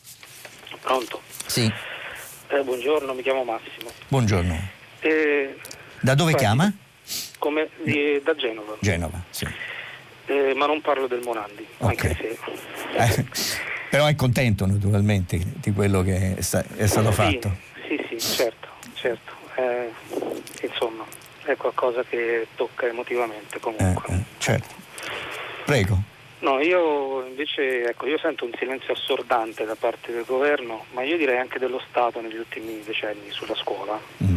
Pronto? 0.80 1.20
Sì. 1.46 1.70
Eh, 2.48 2.62
buongiorno, 2.62 3.14
mi 3.14 3.22
chiamo 3.22 3.42
Massimo. 3.42 3.90
Buongiorno. 4.08 4.56
Eh, 5.00 5.56
da 6.00 6.14
dove 6.14 6.32
guardi, 6.32 6.46
chiama? 6.46 6.72
Come, 7.38 7.68
di, 7.82 8.20
da 8.22 8.34
Genova. 8.34 8.76
Genova, 8.80 9.22
sì. 9.30 9.46
Eh, 10.26 10.54
ma 10.54 10.66
non 10.66 10.80
parlo 10.80 11.06
del 11.06 11.20
Monandi, 11.24 11.66
okay. 11.78 11.90
anche 11.90 12.16
se... 12.16 12.38
Eh, 12.96 13.26
però 13.90 14.06
è 14.06 14.14
contento 14.14 14.66
naturalmente 14.66 15.40
di 15.54 15.72
quello 15.72 16.02
che 16.02 16.36
è, 16.36 16.40
sta, 16.42 16.64
è 16.76 16.86
stato 16.86 17.10
sì, 17.10 17.16
fatto. 17.16 17.56
Sì, 17.86 18.06
sì, 18.08 18.20
certo, 18.20 18.68
certo. 18.94 19.32
Eh, 19.56 19.90
insomma, 20.62 21.04
è 21.44 21.56
qualcosa 21.56 22.02
che 22.04 22.46
tocca 22.56 22.86
emotivamente 22.86 23.58
comunque. 23.60 24.14
Eh, 24.14 24.22
certo. 24.38 24.74
Prego. 25.64 26.12
No, 26.44 26.60
io 26.60 27.24
invece 27.24 27.84
ecco, 27.88 28.06
io 28.06 28.18
sento 28.18 28.44
un 28.44 28.52
silenzio 28.58 28.92
assordante 28.92 29.64
da 29.64 29.76
parte 29.76 30.12
del 30.12 30.26
governo, 30.26 30.84
ma 30.92 31.02
io 31.02 31.16
direi 31.16 31.38
anche 31.38 31.58
dello 31.58 31.80
Stato 31.88 32.20
negli 32.20 32.36
ultimi 32.36 32.82
decenni 32.84 33.30
sulla 33.30 33.54
scuola. 33.54 33.98
Mm. 34.22 34.36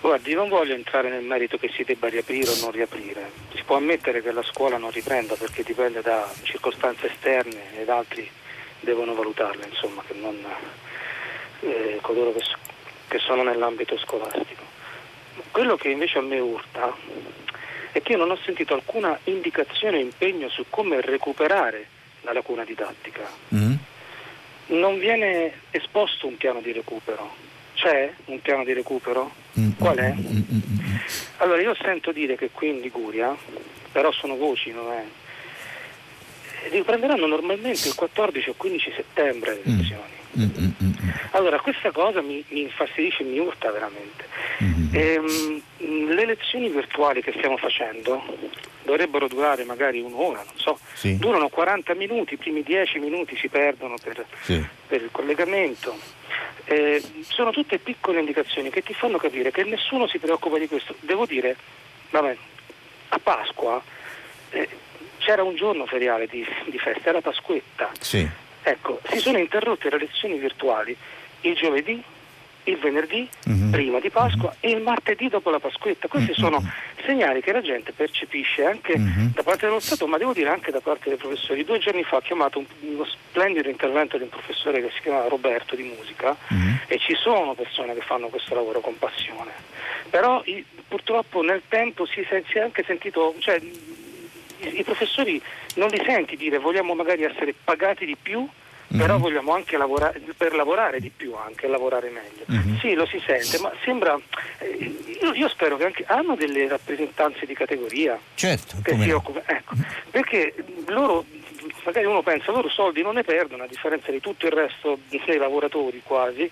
Guardi, 0.00 0.34
non 0.34 0.48
voglio 0.48 0.74
entrare 0.74 1.08
nel 1.08 1.22
merito 1.22 1.58
che 1.58 1.70
si 1.72 1.84
debba 1.84 2.08
riaprire 2.08 2.50
o 2.50 2.56
non 2.60 2.72
riaprire. 2.72 3.30
Si 3.54 3.62
può 3.62 3.76
ammettere 3.76 4.20
che 4.20 4.32
la 4.32 4.42
scuola 4.42 4.78
non 4.78 4.90
riprenda 4.90 5.36
perché 5.36 5.62
dipende 5.62 6.02
da 6.02 6.28
circostanze 6.42 7.08
esterne 7.12 7.78
ed 7.78 7.88
altri 7.88 8.28
devono 8.80 9.14
valutarle, 9.14 9.64
insomma, 9.64 10.02
che 10.04 10.14
non 10.14 10.44
eh, 11.60 11.98
coloro 12.00 12.32
che, 12.32 12.42
che 13.06 13.18
sono 13.18 13.44
nell'ambito 13.44 13.96
scolastico. 13.96 14.64
Quello 15.52 15.76
che 15.76 15.88
invece 15.88 16.18
a 16.18 16.22
me 16.22 16.40
urta 16.40 16.92
è 17.96 18.02
che 18.02 18.12
io 18.12 18.18
non 18.18 18.30
ho 18.30 18.38
sentito 18.44 18.74
alcuna 18.74 19.18
indicazione 19.24 19.96
o 19.96 20.00
impegno 20.00 20.50
su 20.50 20.66
come 20.68 21.00
recuperare 21.00 21.86
la 22.22 22.34
lacuna 22.34 22.62
didattica. 22.62 23.26
Mm. 23.54 23.72
Non 24.66 24.98
viene 24.98 25.60
esposto 25.70 26.26
un 26.26 26.36
piano 26.36 26.60
di 26.60 26.72
recupero. 26.72 27.34
C'è 27.72 28.12
un 28.26 28.42
piano 28.42 28.64
di 28.64 28.74
recupero? 28.74 29.32
Mm. 29.58 29.70
Qual 29.78 29.96
è? 29.96 30.12
Mm. 30.12 30.40
Allora 31.38 31.62
io 31.62 31.74
sento 31.74 32.12
dire 32.12 32.36
che 32.36 32.50
qui 32.50 32.68
in 32.68 32.80
Liguria, 32.80 33.34
però 33.92 34.12
sono 34.12 34.36
voci, 34.36 34.72
non 34.72 34.92
è? 34.92 35.04
Riprenderanno 36.68 37.26
normalmente 37.26 37.88
il 37.88 37.94
14 37.94 38.50
o 38.50 38.54
15 38.58 38.92
settembre 38.94 39.54
le 39.54 39.72
lezioni. 39.72 40.15
Allora, 41.32 41.60
questa 41.60 41.90
cosa 41.90 42.20
mi, 42.20 42.44
mi 42.48 42.62
infastidisce 42.62 43.22
e 43.22 43.26
mi 43.26 43.38
urta 43.38 43.70
veramente. 43.70 44.24
Ehm, 44.92 45.62
le 45.78 46.24
lezioni 46.24 46.68
virtuali 46.68 47.22
che 47.22 47.32
stiamo 47.36 47.56
facendo 47.56 48.22
dovrebbero 48.82 49.26
durare 49.28 49.64
magari 49.64 50.00
un'ora, 50.00 50.42
non 50.44 50.56
so, 50.56 50.78
sì. 50.94 51.18
durano 51.18 51.48
40 51.48 51.94
minuti, 51.94 52.34
i 52.34 52.36
primi 52.36 52.62
10 52.62 52.98
minuti 53.00 53.36
si 53.36 53.48
perdono 53.48 53.96
per, 54.02 54.24
sì. 54.42 54.64
per 54.86 55.02
il 55.02 55.08
collegamento. 55.10 55.98
Eh, 56.64 57.02
sono 57.22 57.50
tutte 57.50 57.78
piccole 57.78 58.20
indicazioni 58.20 58.70
che 58.70 58.82
ti 58.82 58.94
fanno 58.94 59.18
capire 59.18 59.50
che 59.50 59.64
nessuno 59.64 60.06
si 60.06 60.18
preoccupa 60.18 60.58
di 60.58 60.68
questo. 60.68 60.94
Devo 61.00 61.26
dire, 61.26 61.56
vabbè, 62.10 62.36
a 63.08 63.18
Pasqua 63.18 63.82
eh, 64.50 64.68
c'era 65.18 65.42
un 65.42 65.56
giorno 65.56 65.86
feriale 65.86 66.26
di, 66.26 66.46
di 66.66 66.78
festa, 66.78 67.08
era 67.08 67.20
Pasquetta. 67.20 67.90
Sì. 68.00 68.28
Ecco, 68.68 68.98
si 69.08 69.18
sono 69.18 69.38
interrotte 69.38 69.88
le 69.90 69.98
lezioni 69.98 70.38
virtuali 70.38 70.96
il 71.42 71.54
giovedì, 71.54 72.02
il 72.64 72.76
venerdì 72.78 73.28
mm-hmm. 73.48 73.70
prima 73.70 74.00
di 74.00 74.10
Pasqua 74.10 74.48
mm-hmm. 74.48 74.74
e 74.74 74.76
il 74.76 74.82
martedì 74.82 75.28
dopo 75.28 75.50
la 75.50 75.60
Pasquetta. 75.60 76.08
Questi 76.08 76.32
mm-hmm. 76.32 76.50
sono 76.50 76.72
segnali 77.04 77.42
che 77.42 77.52
la 77.52 77.60
gente 77.60 77.92
percepisce 77.92 78.64
anche 78.64 78.98
mhm. 78.98 79.34
da 79.34 79.44
parte 79.44 79.66
dello 79.66 79.78
Stato, 79.78 80.08
ma 80.08 80.18
devo 80.18 80.32
dire 80.32 80.48
anche 80.48 80.72
da 80.72 80.80
parte 80.80 81.10
dei 81.10 81.16
professori. 81.16 81.64
Due 81.64 81.78
giorni 81.78 82.02
fa 82.02 82.16
ho 82.16 82.20
chiamato 82.20 82.58
un, 82.58 82.64
uno 82.80 83.04
splendido 83.04 83.68
intervento 83.68 84.16
di 84.16 84.24
un 84.24 84.30
professore 84.30 84.80
che 84.80 84.90
si 84.92 85.02
chiama 85.02 85.28
Roberto 85.28 85.76
di 85.76 85.84
musica 85.84 86.36
mhm. 86.48 86.80
e 86.88 86.98
ci 86.98 87.14
sono 87.14 87.54
persone 87.54 87.94
che 87.94 88.00
fanno 88.00 88.26
questo 88.26 88.52
lavoro 88.52 88.80
con 88.80 88.98
passione. 88.98 89.52
Però 90.10 90.42
purtroppo 90.88 91.40
nel 91.42 91.62
tempo 91.68 92.04
si, 92.04 92.26
si 92.28 92.58
è 92.58 92.60
anche 92.60 92.82
sentito, 92.84 93.32
cioè, 93.38 93.60
i, 94.60 94.78
i 94.78 94.82
professori 94.82 95.40
non 95.74 95.88
li 95.88 96.02
senti 96.04 96.36
dire 96.36 96.58
vogliamo 96.58 96.94
magari 96.94 97.24
essere 97.24 97.54
pagati 97.62 98.04
di 98.04 98.16
più 98.20 98.40
mm-hmm. 98.40 99.00
però 99.00 99.18
vogliamo 99.18 99.52
anche 99.52 99.76
lavorare 99.76 100.20
per 100.36 100.54
lavorare 100.54 101.00
di 101.00 101.10
più 101.14 101.34
anche 101.34 101.66
lavorare 101.66 102.10
meglio 102.10 102.44
mm-hmm. 102.50 102.78
sì 102.78 102.94
lo 102.94 103.06
si 103.06 103.22
sente 103.24 103.58
ma 103.58 103.72
sembra 103.84 104.18
eh, 104.58 104.94
io, 105.20 105.32
io, 105.32 105.48
spero 105.48 105.76
che 105.76 105.84
anche 105.84 106.04
hanno 106.06 106.34
delle 106.36 106.68
rappresentanze 106.68 107.46
di 107.46 107.54
categoria 107.54 108.18
certo 108.34 108.76
che 108.82 108.96
si 108.98 109.10
occupano 109.10 109.44
ecco, 109.46 109.74
perché 110.10 110.54
loro 110.86 111.24
magari 111.84 112.06
uno 112.06 112.22
pensa 112.22 112.52
loro 112.52 112.68
soldi 112.68 113.02
non 113.02 113.14
ne 113.14 113.24
perdono 113.24 113.64
a 113.64 113.66
differenza 113.66 114.10
di 114.10 114.20
tutto 114.20 114.46
il 114.46 114.52
resto 114.52 114.98
dei 115.08 115.36
lavoratori 115.36 116.00
quasi 116.04 116.50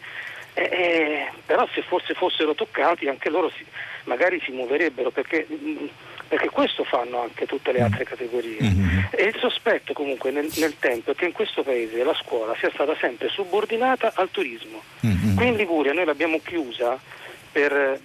eh, 0.57 0.63
eh, 0.63 1.29
però 1.45 1.67
se 1.73 1.83
forse 1.83 2.15
fossero 2.15 2.55
toccati 2.55 3.09
anche 3.09 3.29
loro 3.29 3.51
si, 3.51 3.65
magari 4.05 4.41
si 4.45 4.53
muoverebbero 4.53 5.11
perché 5.11 5.47
mh, 5.49 5.89
perché 6.35 6.51
questo 6.51 6.83
fanno 6.83 7.23
anche 7.23 7.47
tutte 7.47 7.71
le 7.71 7.79
mm. 7.79 7.85
altre 7.85 8.05
categorie. 8.05 8.61
Mm-hmm. 8.61 8.99
E 9.11 9.23
il 9.23 9.37
sospetto 9.39 9.93
comunque 9.93 10.33
nel, 10.33 10.51
nel, 10.57 10.75
tempo 10.81 11.13
è 11.13 11.15
che 11.15 11.27
in 11.27 11.33
questo 11.33 11.63
paese 11.63 12.03
la 12.03 12.15
scuola 12.15 12.57
sia 12.59 12.71
stata 12.73 12.97
sempre 12.99 13.29
subordinata 13.29 14.11
al 14.17 14.29
turismo. 14.33 14.83
Mm-hmm. 15.07 15.37
Qui 15.37 15.47
in 15.47 15.55
Liguria 15.55 15.93
noi 15.93 16.05
l'abbiamo 16.05 16.41
chiusa 16.43 16.99
per 17.53 18.01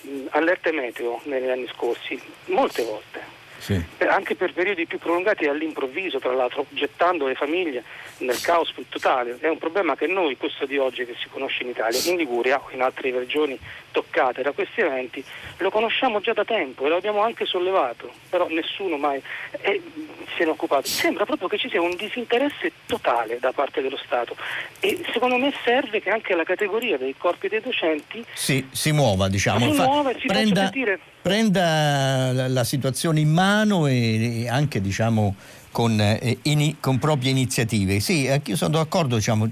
mh, 0.00 0.10
allerte 0.30 0.72
meteo 0.72 1.20
negli 1.24 1.48
anni 1.48 1.68
scorsi, 1.72 2.20
molte 2.46 2.82
volte. 2.82 3.38
Sì. 3.60 3.80
anche 4.08 4.34
per 4.34 4.52
periodi 4.52 4.86
più 4.86 4.98
prolungati 4.98 5.44
e 5.44 5.48
all'improvviso, 5.48 6.18
tra 6.18 6.32
l'altro, 6.32 6.64
gettando 6.70 7.26
le 7.26 7.34
famiglie 7.34 7.84
nel 8.18 8.40
caos 8.40 8.72
più 8.72 8.84
totale. 8.88 9.36
È 9.38 9.48
un 9.48 9.58
problema 9.58 9.94
che 9.94 10.06
noi, 10.06 10.36
questo 10.36 10.64
di 10.64 10.78
oggi 10.78 11.04
che 11.04 11.14
si 11.20 11.28
conosce 11.28 11.62
in 11.62 11.68
Italia, 11.68 12.00
in 12.06 12.16
Liguria 12.16 12.58
o 12.58 12.70
in 12.72 12.80
altre 12.80 13.10
regioni 13.10 13.58
toccate 13.92 14.42
da 14.42 14.52
questi 14.52 14.80
eventi, 14.80 15.22
lo 15.58 15.70
conosciamo 15.70 16.20
già 16.20 16.32
da 16.32 16.44
tempo 16.44 16.86
e 16.86 16.88
lo 16.88 16.96
abbiamo 16.96 17.22
anche 17.22 17.44
sollevato, 17.44 18.10
però 18.28 18.48
nessuno 18.48 18.96
mai 18.96 19.22
eh, 19.60 19.82
se 20.36 20.44
ne 20.44 20.46
è 20.46 20.48
occupato. 20.48 20.86
Sembra 20.86 21.26
proprio 21.26 21.48
che 21.48 21.58
ci 21.58 21.68
sia 21.68 21.82
un 21.82 21.94
disinteresse 21.96 22.72
totale 22.86 23.38
da 23.38 23.52
parte 23.52 23.82
dello 23.82 23.98
Stato 23.98 24.36
e 24.80 25.04
secondo 25.12 25.36
me 25.36 25.52
serve 25.64 26.00
che 26.00 26.10
anche 26.10 26.34
la 26.34 26.44
categoria 26.44 26.96
dei 26.96 27.14
corpi 27.16 27.48
dei 27.48 27.60
docenti 27.60 28.24
si, 28.32 28.66
si 28.70 28.92
muova, 28.92 29.28
diciamo, 29.28 29.70
si, 29.70 29.76
muova, 29.76 30.12
si 30.18 30.26
prenda, 30.26 30.70
prenda 31.22 32.32
la, 32.32 32.48
la, 32.48 32.64
situazione 32.64 33.20
in 33.20 33.30
mano 33.30 33.86
e, 33.86 34.42
e 34.42 34.48
anche 34.48 34.80
diciamo 34.80 35.34
con, 35.70 36.00
eh, 36.00 36.38
in, 36.42 36.76
con, 36.80 36.98
proprie 36.98 37.30
iniziative. 37.30 38.00
Sì, 38.00 38.28
io 38.44 38.56
sono 38.56 38.76
d'accordo, 38.76 39.16
diciamo, 39.16 39.48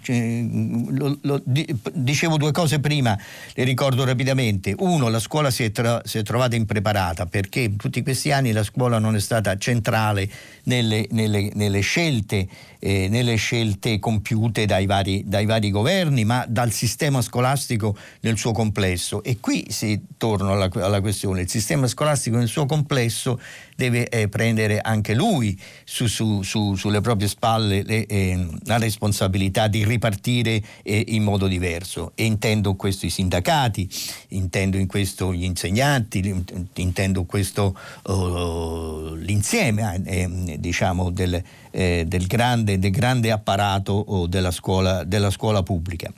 lo, 0.91 1.19
lo, 1.23 1.43
dicevo 1.45 2.37
due 2.37 2.53
cose 2.53 2.81
prima, 2.81 3.19
le 3.55 3.65
ricordo 3.65 4.05
rapidamente. 4.05 4.75
Uno, 4.79 5.09
la 5.09 5.21
scuola 5.21 5.51
si 5.51 5.65
è, 5.65 5.71
tra, 5.71 6.03
si 6.05 6.19
è, 6.19 6.23
trovata 6.23 6.57
impreparata 6.57 7.27
perché 7.27 7.61
in 7.61 7.77
tutti 7.77 8.03
questi 8.03 8.33
anni 8.33 8.53
la 8.53 8.63
scuola 8.63 8.99
non 8.99 9.15
è 9.15 9.21
stata 9.21 9.57
centrale 9.57 10.29
nelle, 10.65 11.07
nelle, 11.11 11.51
nelle, 11.55 11.81
scelte, 11.81 12.47
eh, 12.79 13.09
nelle 13.09 13.37
scelte, 13.37 13.99
compiute 13.99 14.67
dai 14.67 14.87
vari, 14.87 15.23
dai 15.27 15.47
vari, 15.47 15.71
governi, 15.71 16.25
ma 16.25 16.45
dal 16.49 16.73
sistema 16.73 17.23
scolastico 17.23 17.97
nel 18.21 18.37
suo 18.37 18.53
complesso. 18.53 19.23
E 19.23 19.39
qui 19.41 19.67
si 19.71 20.01
torna 20.17 20.53
alla, 20.53 20.69
alla 20.73 21.01
questione, 21.01 21.43
il 21.43 21.51
sistema 21.51 21.87
scolastico 21.87 22.37
nel 22.37 22.49
suo 22.49 22.67
complesso 22.67 23.41
deve 23.79 24.09
eh, 24.09 24.29
prendere 24.29 24.81
anche 24.81 25.15
lui 25.15 25.57
su, 25.85 26.09
su, 26.09 26.43
su, 26.43 26.75
sulle 26.75 27.01
proprie 27.01 27.29
spalle 27.29 27.85
le, 27.85 28.07
eh, 28.07 28.49
la 28.65 28.77
responsabilità 28.77 29.69
di 29.69 29.85
ripartire 29.85 30.61
eh, 30.83 31.05
in 31.07 31.23
modo 31.23 31.47
diverso. 31.47 32.11
E 32.17 32.25
intendo 32.25 32.75
questo 32.75 33.07
i 33.07 33.11
sindacati, 33.11 33.89
intendo 34.31 34.79
in 34.79 34.89
questo 34.89 35.33
gli 35.33 35.45
insegnanti, 35.45 36.45
intendo 36.75 37.23
questo 37.23 37.79
uh, 38.03 39.15
l'insieme 39.15 40.03
eh, 40.05 40.57
diciamo, 40.59 41.11
del, 41.11 41.41
eh, 41.71 42.03
del, 42.05 42.27
grande, 42.27 42.81
del, 42.81 42.91
grande, 42.91 43.31
apparato 43.31 43.93
oh, 43.93 44.27
della, 44.27 44.51
scuola, 44.51 45.05
della 45.05 45.31
scuola 45.31 45.63
pubblica. 45.63 46.13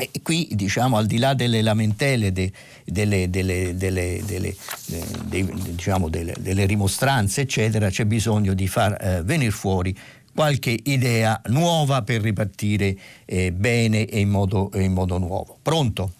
E 0.00 0.10
qui, 0.22 0.48
diciamo, 0.52 0.96
al 0.96 1.06
di 1.06 1.18
là 1.18 1.34
delle 1.34 1.60
lamentele, 1.60 2.30
diciamo, 5.64 6.08
delle, 6.08 6.66
rimostranze, 6.66 7.40
eccetera, 7.40 7.90
c'è 7.90 8.04
bisogno 8.04 8.54
di 8.54 8.68
far 8.68 8.96
eh, 9.00 9.22
venire 9.24 9.50
fuori 9.50 9.92
qualche 10.32 10.78
idea 10.84 11.42
nuova 11.46 12.02
per 12.02 12.20
ripartire 12.20 12.96
eh, 13.24 13.50
bene 13.50 14.06
e 14.06 14.20
in 14.20 14.28
modo, 14.28 14.70
in 14.74 14.92
modo 14.92 15.18
nuovo. 15.18 15.58
Pronto? 15.60 16.12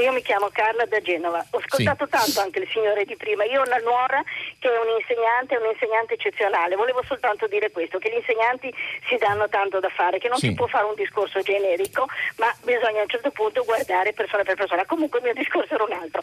Io 0.00 0.12
mi 0.12 0.22
chiamo 0.22 0.48
Carla 0.50 0.86
da 0.86 1.00
Genova. 1.00 1.44
Ho 1.50 1.58
ascoltato 1.58 2.04
sì. 2.04 2.10
tanto 2.10 2.40
anche 2.40 2.60
il 2.60 2.68
signore 2.70 3.04
di 3.04 3.16
prima. 3.16 3.44
Io 3.44 3.60
ho 3.60 3.64
una 3.64 3.78
nuora 3.78 4.22
che 4.58 4.68
è 4.68 4.78
un 4.78 4.98
insegnante, 4.98 5.56
un 5.56 5.70
insegnante 5.70 6.14
eccezionale. 6.14 6.74
Volevo 6.74 7.02
soltanto 7.06 7.46
dire 7.46 7.70
questo, 7.70 7.98
che 7.98 8.10
gli 8.10 8.16
insegnanti 8.16 8.74
si 9.06 9.16
danno 9.16 9.48
tanto 9.48 9.78
da 9.78 9.88
fare, 9.90 10.18
che 10.18 10.28
non 10.28 10.38
sì. 10.38 10.48
si 10.48 10.54
può 10.54 10.66
fare 10.66 10.86
un 10.86 10.94
discorso 10.94 11.40
generico, 11.40 12.06
ma 12.38 12.52
bisogna 12.62 13.00
a 13.00 13.02
un 13.02 13.08
certo 13.08 13.30
punto 13.30 13.62
guardare 13.64 14.12
persona 14.12 14.42
per 14.42 14.56
persona. 14.56 14.84
Comunque 14.84 15.20
il 15.20 15.24
mio 15.26 15.34
discorso 15.34 15.74
era 15.74 15.84
un 15.84 15.92
altro. 15.92 16.22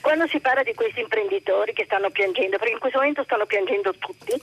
Quando 0.00 0.26
si 0.26 0.40
parla 0.40 0.62
di 0.62 0.74
questi 0.74 1.00
imprenditori 1.00 1.72
che 1.72 1.84
stanno 1.84 2.10
piangendo, 2.10 2.58
perché 2.58 2.72
in 2.72 2.80
questo 2.80 2.98
momento 2.98 3.22
stanno 3.22 3.46
piangendo 3.46 3.94
tutti, 3.98 4.40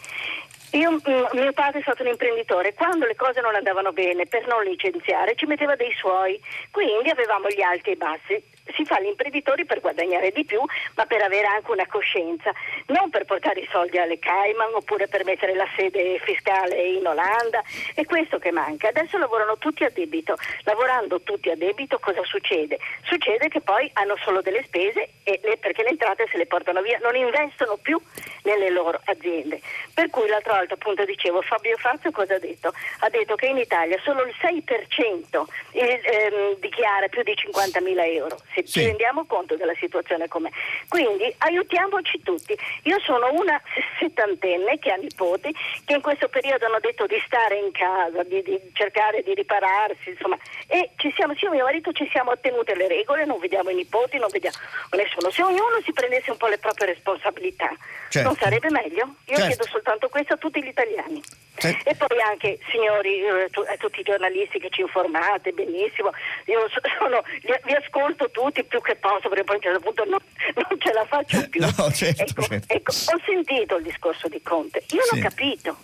io, 0.72 0.91
mm, 0.91 1.26
mio 1.34 1.51
padre 1.53 1.80
è 1.80 1.81
stato 1.81 2.03
un 2.03 2.10
imprenditore, 2.10 2.76
quando 2.76 3.06
le 3.07 3.15
cose 3.15 3.41
non 3.41 3.56
andavano 3.56 3.91
bene 3.91 4.27
per 4.27 4.45
non 4.45 4.64
licenziare 4.64 5.35
ci 5.35 5.45
metteva 5.45 5.76
dei 5.76 5.91
suoi, 5.97 6.39
quindi 6.69 7.10
avevamo 7.10 7.47
gli 7.49 7.61
alti 7.61 7.89
e 7.89 7.93
i 7.93 7.95
bassi 7.95 8.43
si 8.76 8.86
fa 8.86 9.00
l'imprenditore 9.00 9.66
per 9.66 9.80
guadagnare 9.80 10.32
di 10.32 10.46
più, 10.46 10.62
ma 10.96 11.06
per 11.06 11.22
avere 11.22 11.48
anche 11.48 11.72
una 11.72 11.88
coscienza, 11.88 12.52
non 12.88 13.10
per 13.10 13.26
portare 13.26 13.62
i 13.62 13.68
soldi 13.72 13.98
alle 13.98 14.20
Cayman 14.20 14.74
oppure 14.74 15.08
per 15.08 15.26
mettere 15.26 15.56
la 15.56 15.68
sede 15.76 16.20
fiscale 16.20 16.82
in 16.82 17.06
Olanda. 17.06 17.62
È 17.94 18.06
questo 18.06 18.40
che 18.40 18.52
manca. 18.52 18.90
Adesso 18.90 19.18
lavorano 19.18 19.58
tutti 19.58 19.84
a 19.84 19.90
debito. 19.90 20.36
Lavorando 20.64 21.22
tutti 21.22 21.50
a 21.50 21.56
debito 21.56 22.00
cosa 22.00 22.24
succede? 22.24 22.80
Succede 23.04 23.48
che 23.48 23.62
poi 23.62 23.90
hanno 23.94 24.16
solo 24.18 24.41
delle 24.41 24.64
spese 24.64 25.10
le, 25.24 25.58
perché 25.58 25.84
le 25.84 25.90
entrate 25.90 26.28
se 26.32 26.38
le 26.38 26.46
portano 26.46 26.82
via, 26.82 27.00
non 27.02 27.16
investono 27.16 27.78
più 27.78 28.00
nelle 28.44 28.70
loro 28.70 29.00
aziende. 29.06 29.60
Per 29.94 30.10
cui 30.10 30.28
l'altra 30.28 30.56
volta 30.56 30.74
appunto 30.74 31.06
dicevo 31.06 31.41
Fabio 31.41 31.78
Fazio 31.78 32.12
cosa 32.12 32.36
ha 32.36 32.40
detto? 32.40 32.74
Ha 33.00 33.10
detto 33.10 33.36
che 33.36 33.48
in 33.48 33.58
Italia 33.58 34.00
solo 34.04 34.26
il 34.26 34.34
6% 34.41 35.44
eh, 35.72 36.02
ehm, 36.04 36.56
dichiara 36.60 37.08
più 37.08 37.24
di 37.24 37.34
50.000 37.34 38.14
euro 38.14 38.38
se 38.61 38.68
sì. 38.68 38.80
ci 38.80 38.86
rendiamo 38.86 39.26
conto 39.26 39.56
della 39.56 39.76
situazione 39.80 40.27
com'è. 40.27 40.49
Quindi 40.88 41.34
aiutiamoci 41.40 42.22
tutti. 42.22 42.57
Io 42.84 42.99
sono 42.99 43.31
una 43.34 43.61
settantenne 43.99 44.80
che 44.80 44.91
ha 44.91 44.95
nipoti 44.95 45.53
che 45.86 45.94
in 45.94 46.02
questo 46.02 46.27
periodo 46.27 46.65
hanno 46.65 46.80
detto 46.80 47.06
di 47.06 47.22
stare 47.26 47.57
in 47.57 47.72
casa, 47.72 48.23
di, 48.23 48.41
di 48.41 48.60
cercare 48.73 49.22
di 49.23 49.34
ripararsi, 49.34 50.10
insomma, 50.10 50.38
e 50.68 50.91
ci 50.98 51.11
siamo, 51.15 51.34
io 51.34 51.52
e 51.52 51.56
mio 51.56 51.64
marito 51.64 51.91
ci 51.91 52.07
siamo 52.11 52.31
ottenute 52.31 52.76
le 52.76 52.88
regole, 52.88 53.26
non 53.26 53.40
vediamo 53.40 53.69
i 53.69 53.76
nipoti, 53.76 54.18
non 54.18 54.30
vediamo 54.31 54.57
nessuno. 54.91 55.31
Se 55.31 55.44
ognuno 55.44 55.80
si 55.84 55.94
prendesse 55.94 56.31
un 56.31 56.38
po' 56.38 56.48
le 56.48 56.57
proprie 56.57 56.88
responsabilità, 56.88 57.69
certo. 58.10 58.27
non 58.27 58.38
sarebbe 58.38 58.69
meglio? 58.69 59.15
Io 59.26 59.36
certo. 59.36 59.45
chiedo 59.45 59.64
soltanto 59.65 60.10
questo 60.10 60.34
a 60.34 60.38
tutti 60.38 60.64
gli 60.64 60.68
italiani. 60.68 61.22
Certo. 61.60 61.90
E 61.90 61.95
poi 61.95 62.22
anche, 62.22 62.57
signori, 62.72 63.19
eh, 63.19 63.49
a 63.68 63.76
tutti 63.77 63.99
i 63.99 64.03
giornalisti 64.03 64.60
che 64.60 64.69
ci 64.69 64.81
informate, 64.81 65.52
benissimo, 65.52 66.11
io 66.45 66.68
sono, 66.98 67.22
vi 67.41 67.73
ascolto 67.73 68.31
tutti 68.31 68.48
tutti 68.49 68.63
più 68.63 68.81
che 68.81 68.95
posso 68.95 69.30
perché 69.30 69.43
poi 69.43 69.55
a 69.55 69.57
un 69.57 69.63
certo 69.63 69.80
punto 69.80 70.03
non, 70.05 70.19
non 70.55 70.80
ce 70.80 70.91
la 70.91 71.05
faccio 71.05 71.45
più. 71.49 71.61
No, 71.61 71.91
certo, 71.91 72.23
ecco, 72.23 72.41
certo. 72.41 72.73
Ecco, 72.73 72.91
ho 72.91 73.21
sentito 73.26 73.77
il 73.77 73.84
discorso 73.84 74.27
di 74.27 74.41
Conte, 74.41 74.84
io 74.89 75.03
sì. 75.03 75.15
l'ho 75.15 75.21
capito. 75.21 75.77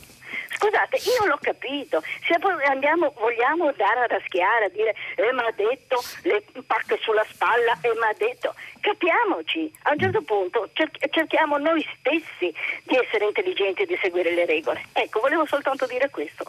Scusate, 0.56 0.98
io 0.98 1.26
l'ho 1.28 1.38
capito, 1.42 2.02
se 2.26 2.36
andiamo, 2.68 3.14
vogliamo 3.18 3.68
andare 3.68 4.00
a 4.00 4.08
raschiare, 4.08 4.66
a 4.66 4.70
dire 4.70 4.96
eh, 5.16 5.32
ma 5.34 5.44
ha 5.46 5.52
detto 5.52 6.02
le 6.24 6.44
pacche 6.66 6.98
sulla 7.02 7.26
spalla 7.30 7.78
e 7.82 7.90
eh, 7.90 7.94
ma 8.00 8.08
ha 8.08 8.14
detto, 8.18 8.56
capiamoci, 8.80 9.72
a 9.84 9.92
un 9.92 10.00
certo 10.00 10.22
punto 10.22 10.70
cerchiamo 11.10 11.58
noi 11.58 11.86
stessi 12.00 12.54
di 12.84 12.96
essere 12.96 13.26
intelligenti 13.26 13.82
e 13.82 13.86
di 13.86 13.98
seguire 14.02 14.34
le 14.34 14.46
regole. 14.46 14.86
Ecco, 14.94 15.20
volevo 15.20 15.46
soltanto 15.46 15.86
dire 15.88 16.10
questo. 16.10 16.46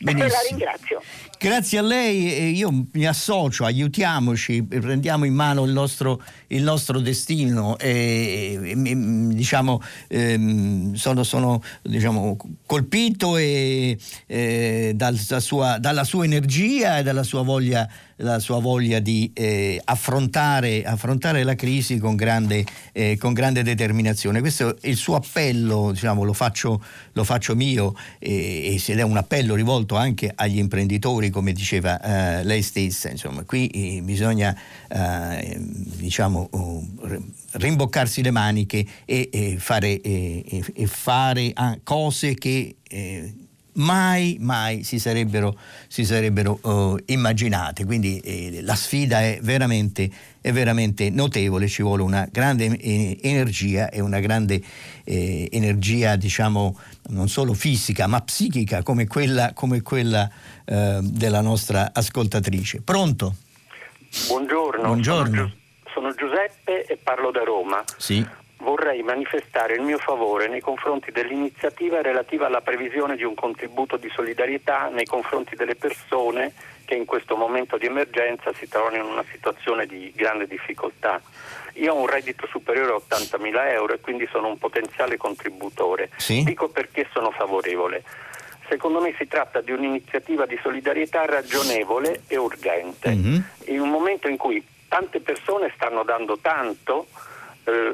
Benissimo. 0.00 0.28
La 0.32 0.48
ringrazio. 0.48 1.02
Grazie 1.38 1.78
a 1.78 1.82
lei, 1.82 2.54
io 2.54 2.86
mi 2.92 3.06
associo, 3.06 3.64
aiutiamoci, 3.64 4.62
prendiamo 4.62 5.24
in 5.24 5.32
mano 5.32 5.64
il 5.64 5.72
nostro, 5.72 6.22
il 6.48 6.62
nostro 6.62 7.00
destino 7.00 7.78
e, 7.78 8.58
e 8.62 8.74
diciamo, 8.74 9.80
ehm, 10.08 10.92
sono, 10.92 11.22
sono 11.22 11.62
diciamo, 11.80 12.36
colpito 12.66 13.38
e, 13.38 13.98
eh, 14.26 14.92
dal, 14.94 15.16
da 15.16 15.40
sua, 15.40 15.78
dalla 15.78 16.04
sua 16.04 16.24
energia 16.24 16.98
e 16.98 17.02
dalla 17.02 17.22
sua 17.22 17.42
voglia 17.42 17.88
la 18.20 18.38
sua 18.38 18.60
voglia 18.60 18.98
di 18.98 19.30
eh, 19.34 19.80
affrontare, 19.84 20.84
affrontare, 20.84 21.42
la 21.42 21.54
crisi 21.54 21.98
con 21.98 22.16
grande, 22.16 22.64
eh, 22.92 23.16
con 23.18 23.32
grande, 23.32 23.62
determinazione. 23.62 24.40
Questo 24.40 24.76
è 24.80 24.88
il 24.88 24.96
suo 24.96 25.16
appello, 25.16 25.90
diciamo, 25.92 26.24
lo, 26.24 26.32
faccio, 26.32 26.82
lo 27.12 27.24
faccio 27.24 27.54
mio 27.54 27.94
eh, 28.18 28.80
ed 28.84 28.98
è 28.98 29.02
un 29.02 29.16
appello 29.16 29.54
rivolto 29.54 29.96
anche 29.96 30.32
agli 30.34 30.58
imprenditori, 30.58 31.30
come 31.30 31.52
diceva 31.52 32.00
eh, 32.00 32.44
lei 32.44 32.62
stessa. 32.62 33.10
Insomma, 33.10 33.44
qui 33.44 33.68
eh, 33.68 34.02
bisogna 34.02 34.56
eh, 34.88 35.56
diciamo, 35.58 36.48
rimboccarsi 37.52 38.22
le 38.22 38.30
maniche 38.30 38.84
e, 39.04 39.28
e 39.32 39.56
fare, 39.58 40.00
e 40.00 40.86
fare 40.86 41.50
ah, 41.54 41.78
cose 41.82 42.34
che 42.34 42.76
mai, 43.80 44.36
mai 44.40 44.84
si 44.84 44.98
sarebbero, 44.98 45.56
si 45.88 46.04
sarebbero 46.04 46.58
uh, 46.62 46.96
immaginate. 47.06 47.84
Quindi 47.84 48.18
eh, 48.20 48.60
la 48.62 48.74
sfida 48.74 49.20
è 49.20 49.38
veramente, 49.42 50.08
è 50.40 50.52
veramente, 50.52 51.10
notevole, 51.10 51.66
ci 51.68 51.82
vuole 51.82 52.02
una 52.02 52.26
grande 52.30 52.76
eh, 52.76 53.18
energia 53.22 53.90
e 53.90 54.00
una 54.00 54.20
grande 54.20 54.60
eh, 55.04 55.48
energia, 55.50 56.16
diciamo, 56.16 56.78
non 57.08 57.28
solo 57.28 57.54
fisica, 57.54 58.06
ma 58.06 58.20
psichica 58.20 58.82
come 58.82 59.06
quella, 59.06 59.52
come 59.54 59.82
quella 59.82 60.30
eh, 60.64 60.98
della 61.02 61.40
nostra 61.40 61.90
ascoltatrice. 61.92 62.82
Pronto? 62.82 63.34
Buongiorno. 64.28 64.82
Buongiorno. 64.82 65.52
Sono, 65.92 66.12
Sono 66.12 66.14
Giuseppe 66.14 66.84
e 66.84 66.96
parlo 66.96 67.30
da 67.30 67.42
Roma. 67.42 67.82
Sì 67.96 68.38
vorrei 68.60 69.02
manifestare 69.02 69.74
il 69.74 69.82
mio 69.82 69.98
favore 69.98 70.48
nei 70.48 70.60
confronti 70.60 71.10
dell'iniziativa 71.10 72.02
relativa 72.02 72.46
alla 72.46 72.60
previsione 72.60 73.16
di 73.16 73.24
un 73.24 73.34
contributo 73.34 73.96
di 73.96 74.10
solidarietà 74.10 74.88
nei 74.88 75.06
confronti 75.06 75.56
delle 75.56 75.76
persone 75.76 76.52
che 76.84 76.94
in 76.94 77.04
questo 77.04 77.36
momento 77.36 77.78
di 77.78 77.86
emergenza 77.86 78.52
si 78.52 78.68
trovano 78.68 78.96
in 78.96 79.04
una 79.04 79.24
situazione 79.30 79.86
di 79.86 80.12
grande 80.14 80.46
difficoltà. 80.46 81.20
Io 81.74 81.94
ho 81.94 82.00
un 82.00 82.08
reddito 82.08 82.46
superiore 82.48 82.92
a 82.92 82.96
80.000 82.96 83.70
euro 83.70 83.94
e 83.94 84.00
quindi 84.00 84.28
sono 84.30 84.48
un 84.48 84.58
potenziale 84.58 85.16
contributore. 85.16 86.10
Sì? 86.16 86.42
Dico 86.42 86.68
perché 86.68 87.06
sono 87.12 87.30
favorevole. 87.30 88.02
Secondo 88.68 89.00
me 89.00 89.14
si 89.16 89.26
tratta 89.26 89.60
di 89.60 89.70
un'iniziativa 89.70 90.46
di 90.46 90.58
solidarietà 90.62 91.24
ragionevole 91.26 92.22
e 92.26 92.36
urgente. 92.36 93.10
Mm-hmm. 93.10 93.40
In 93.66 93.80
un 93.80 93.88
momento 93.88 94.28
in 94.28 94.36
cui 94.36 94.64
tante 94.88 95.20
persone 95.20 95.72
stanno 95.76 96.02
dando 96.02 96.38
tanto, 96.38 97.06
eh, 97.64 97.90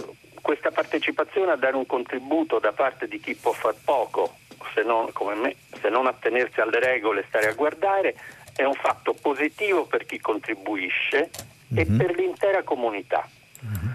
questa 0.46 0.70
partecipazione 0.70 1.50
a 1.50 1.56
dare 1.56 1.74
un 1.74 1.86
contributo 1.86 2.60
da 2.60 2.70
parte 2.70 3.08
di 3.08 3.18
chi 3.18 3.34
può 3.34 3.50
far 3.50 3.74
poco, 3.84 4.36
se 4.74 4.84
non, 4.84 5.12
come 5.12 5.34
me, 5.34 5.56
se 5.80 5.88
non 5.88 6.06
attenersi 6.06 6.60
alle 6.60 6.78
regole 6.78 7.22
e 7.22 7.24
stare 7.26 7.48
a 7.48 7.52
guardare, 7.52 8.14
è 8.54 8.62
un 8.62 8.74
fatto 8.74 9.12
positivo 9.12 9.86
per 9.86 10.06
chi 10.06 10.20
contribuisce 10.20 11.30
mm-hmm. 11.74 11.82
e 11.82 11.90
mhm. 11.90 11.96
per 11.96 12.14
l'intera 12.14 12.62
comunità. 12.62 13.28
Mm-hmm. 13.64 13.92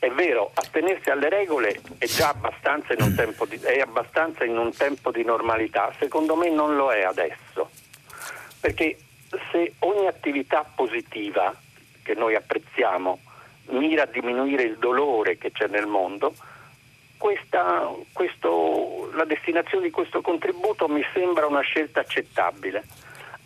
È 0.00 0.10
vero, 0.10 0.50
attenersi 0.54 1.10
alle 1.10 1.28
regole 1.28 1.80
è 1.98 2.06
già 2.06 2.30
abbastanza 2.30 2.92
in, 2.92 3.00
un 3.00 3.14
tempo 3.14 3.46
di, 3.46 3.60
abbastanza 3.80 4.42
in 4.42 4.58
un 4.58 4.74
tempo 4.74 5.12
di 5.12 5.22
normalità, 5.22 5.92
secondo 6.00 6.34
me 6.34 6.50
non 6.50 6.74
lo 6.74 6.90
è 6.90 7.04
adesso, 7.04 7.70
perché 8.58 8.98
se 9.52 9.74
ogni 9.78 10.08
attività 10.08 10.68
positiva 10.74 11.54
che 12.02 12.14
noi 12.14 12.34
apprezziamo 12.34 13.20
mira 13.74 14.04
a 14.04 14.06
diminuire 14.06 14.62
il 14.62 14.78
dolore 14.78 15.36
che 15.36 15.52
c'è 15.52 15.66
nel 15.66 15.86
mondo, 15.86 16.34
questa, 17.16 17.90
questo, 18.12 19.10
la 19.14 19.24
destinazione 19.24 19.84
di 19.84 19.90
questo 19.90 20.20
contributo 20.20 20.88
mi 20.88 21.04
sembra 21.12 21.46
una 21.46 21.60
scelta 21.60 22.00
accettabile 22.00 22.84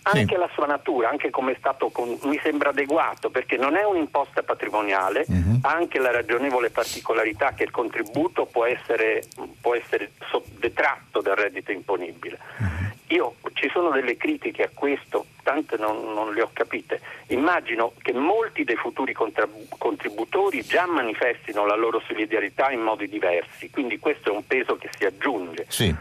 anche 0.02 0.34
sì. 0.34 0.40
la 0.40 0.48
sua 0.52 0.66
natura, 0.66 1.10
anche 1.10 1.30
come 1.30 1.52
è 1.52 1.56
stato 1.58 1.90
con, 1.90 2.16
mi 2.22 2.38
sembra 2.42 2.70
adeguato 2.70 3.30
perché 3.30 3.56
non 3.56 3.76
è 3.76 3.84
un'imposta 3.84 4.42
patrimoniale, 4.42 5.26
ha 5.62 5.70
anche 5.70 5.98
la 5.98 6.10
ragionevole 6.10 6.70
particolarità 6.70 7.52
che 7.52 7.64
il 7.64 7.70
contributo 7.70 8.46
può 8.46 8.64
essere, 8.64 9.22
può 9.60 9.74
essere 9.74 10.12
detratto 10.58 11.20
dal 11.20 11.36
reddito 11.36 11.72
imponibile. 11.72 12.38
Uh-huh. 12.58 13.14
Io 13.14 13.34
ci 13.54 13.68
sono 13.70 13.90
delle 13.90 14.16
critiche 14.16 14.62
a 14.64 14.70
questo, 14.72 15.26
tante 15.48 15.78
non, 15.78 16.12
non, 16.12 16.34
le 16.34 16.42
ho 16.42 16.50
capite. 16.52 17.00
Immagino 17.28 17.94
che 18.02 18.12
molti 18.12 18.64
dei 18.64 18.76
futuri 18.76 19.14
contributori 19.14 20.62
già 20.62 20.86
manifestino 20.86 21.64
la 21.64 21.74
loro 21.74 22.02
solidarietà 22.06 22.70
in 22.70 22.80
modi 22.80 23.08
diversi, 23.08 23.70
quindi 23.70 23.98
questo 23.98 24.30
è 24.30 24.34
un 24.34 24.46
peso 24.46 24.76
che 24.76 24.90
si 24.94 25.06
aggiunge. 25.06 25.64
Sì. 25.68 25.94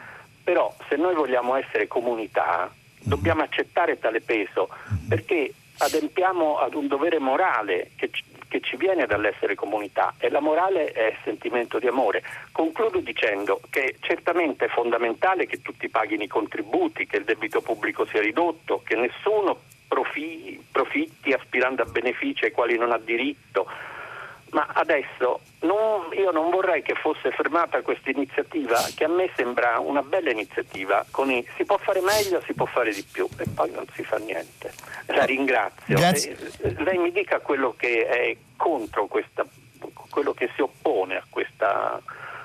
Però 0.44 0.76
se 0.90 0.98
noi 0.98 1.16
vogliamo 1.16 1.56
essere 1.56 1.88
comunità, 1.88 2.70
dobbiamo 3.00 3.44
accettare 3.44 3.98
tale 4.00 4.20
peso 4.20 4.68
perché 5.08 5.54
adempiamo 5.78 6.58
ad 6.58 6.74
un 6.74 6.88
dovere 6.88 7.20
morale 7.20 7.92
che, 7.96 8.10
che, 8.48 8.62
ci 8.62 8.76
viene 8.76 9.06
dall'essere 9.06 9.56
comunità 9.56 10.14
e 10.18 10.30
la 10.30 10.40
morale 10.40 10.92
è 10.92 11.16
sentimento 11.24 11.80
di 11.80 11.88
amore. 11.88 12.24
Concludo 12.52 13.00
dicendo 13.00 13.60
che 13.70 13.96
certamente 14.00 14.66
è 14.66 14.70
fondamentale 14.70 15.46
che 15.46 15.62
tutti 15.62 15.90
paghino 15.90 16.24
i 16.24 16.28
contributi, 16.28 17.08
che 17.08 17.18
il 17.18 17.24
debito 17.24 17.62
pubblico 17.62 18.06
sia 18.06 18.22
ridotto, 18.22 18.82
che 18.84 18.96
nessuno 18.96 19.62
profi, 19.88 20.62
profitti 20.72 21.32
aspirando 21.32 21.82
a 21.82 21.86
benefici 21.86 22.46
ai 22.46 22.52
quali 22.52 22.78
non 22.78 22.92
ha 22.92 22.98
diritto 22.98 23.68
ma 24.52 24.68
adesso 24.74 25.42
non, 25.62 26.10
io 26.14 26.32
non 26.32 26.50
vorrei 26.50 26.82
che 26.82 26.94
fosse 26.96 27.32
fermata 27.32 27.82
questa 27.82 28.10
iniziativa, 28.10 28.80
che 28.96 29.04
a 29.04 29.08
me 29.08 29.30
sembra 29.36 29.80
una 29.80 30.02
bella 30.02 30.32
iniziativa. 30.32 31.06
I, 31.18 31.48
si 31.56 31.66
può 31.66 31.78
fare 31.78 32.02
meglio, 32.02 32.42
si 32.46 32.54
può 32.54 32.66
fare 32.66 32.94
di 32.94 33.04
più 33.04 33.28
e 33.38 33.46
poi 33.54 33.72
non 33.72 33.86
si 33.94 34.04
fa 34.04 34.18
niente. 34.18 34.72
La 35.08 35.26
ringrazio. 35.26 35.98
E, 35.98 36.76
lei 36.84 36.98
mi 36.98 37.12
dica 37.12 37.40
quello 37.40 37.74
che 37.78 38.08
è 38.08 38.38
contro 38.56 39.08
questa, 39.08 39.46
quello 40.10 40.34
che 40.34 40.50
si 40.56 40.62
oppone 40.62 41.18
a 41.18 41.24
questa 41.30 42.02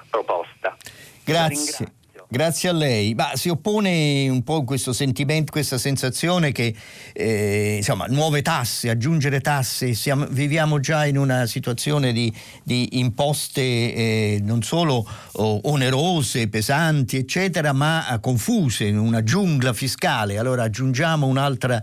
proposta. 0.08 0.76
Grazie. 1.24 2.00
Grazie 2.32 2.70
a 2.70 2.72
lei. 2.72 3.12
Ma 3.14 3.32
si 3.34 3.50
oppone 3.50 4.26
un 4.26 4.42
po' 4.42 4.64
questo 4.64 4.94
sentimento, 4.94 5.52
questa 5.52 5.76
sensazione 5.76 6.50
che 6.50 6.74
eh, 7.12 7.74
insomma, 7.76 8.06
nuove 8.06 8.40
tasse, 8.40 8.88
aggiungere 8.88 9.42
tasse, 9.42 9.92
siamo, 9.92 10.24
viviamo 10.30 10.80
già 10.80 11.04
in 11.04 11.18
una 11.18 11.44
situazione 11.44 12.10
di, 12.10 12.32
di 12.62 13.00
imposte 13.00 13.60
eh, 13.60 14.40
non 14.42 14.62
solo 14.62 15.06
oh, 15.32 15.60
onerose, 15.64 16.48
pesanti, 16.48 17.18
eccetera, 17.18 17.74
ma 17.74 18.14
eh, 18.14 18.20
confuse, 18.20 18.86
in 18.86 18.96
una 18.96 19.22
giungla 19.22 19.74
fiscale. 19.74 20.38
Allora 20.38 20.62
aggiungiamo 20.62 21.26
un'altra 21.26 21.82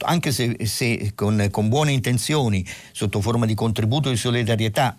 anche 0.00 0.32
se, 0.32 0.56
se 0.64 1.12
con, 1.14 1.46
con, 1.52 1.68
buone 1.68 1.92
intenzioni, 1.92 2.66
sotto 2.90 3.20
forma 3.20 3.46
di 3.46 3.54
contributo 3.54 4.08
di 4.08 4.16
solidarietà, 4.16 4.96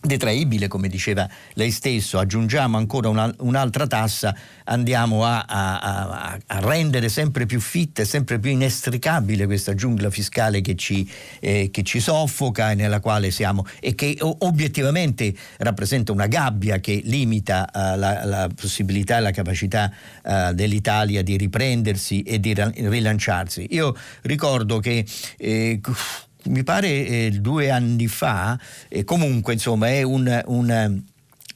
detraibile, 0.00 0.68
come 0.68 0.88
diceva 0.88 1.28
lei 1.54 1.72
stesso, 1.72 2.18
aggiungiamo 2.18 2.76
ancora 2.76 3.08
una, 3.08 3.34
un'altra 3.38 3.86
tassa, 3.88 4.34
andiamo 4.64 5.24
a, 5.24 5.44
a, 5.44 6.38
a, 6.46 6.60
rendere 6.60 7.08
sempre 7.08 7.46
più 7.46 7.60
fitta 7.60 8.02
e 8.02 8.04
sempre 8.04 8.38
più 8.38 8.52
inestricabile 8.52 9.46
questa 9.46 9.74
giungla 9.74 10.08
fiscale 10.10 10.60
che 10.60 10.76
ci, 10.76 11.10
eh, 11.40 11.70
che 11.72 11.82
ci 11.82 11.98
soffoca 11.98 12.70
e 12.70 12.74
nella 12.76 13.00
quale 13.00 13.32
siamo 13.32 13.66
e 13.80 13.96
che 13.96 14.16
obiettivamente 14.20 15.34
rappresenta 15.58 16.12
una 16.12 16.26
gabbia 16.26 16.78
che 16.78 17.00
limita 17.04 17.68
uh, 17.72 17.98
la, 17.98 18.24
la, 18.24 18.50
possibilità 18.54 19.16
e 19.16 19.20
la 19.20 19.32
capacità 19.32 19.92
uh, 20.22 20.52
dell'Italia 20.52 21.22
di 21.22 21.36
riprendersi 21.36 22.22
e 22.22 22.38
di 22.38 22.54
rilanciarsi. 22.54 23.66
Io 23.70 23.96
ricordo 24.22 24.78
che 24.78 25.04
eh, 25.38 25.80
mi 26.48 26.64
pare 26.64 26.88
eh, 26.88 27.30
due 27.40 27.70
anni 27.70 28.08
fa, 28.08 28.58
e 28.88 29.04
comunque 29.04 29.52
insomma 29.52 29.88
è 29.88 30.02
un, 30.02 30.42
un 30.46 31.02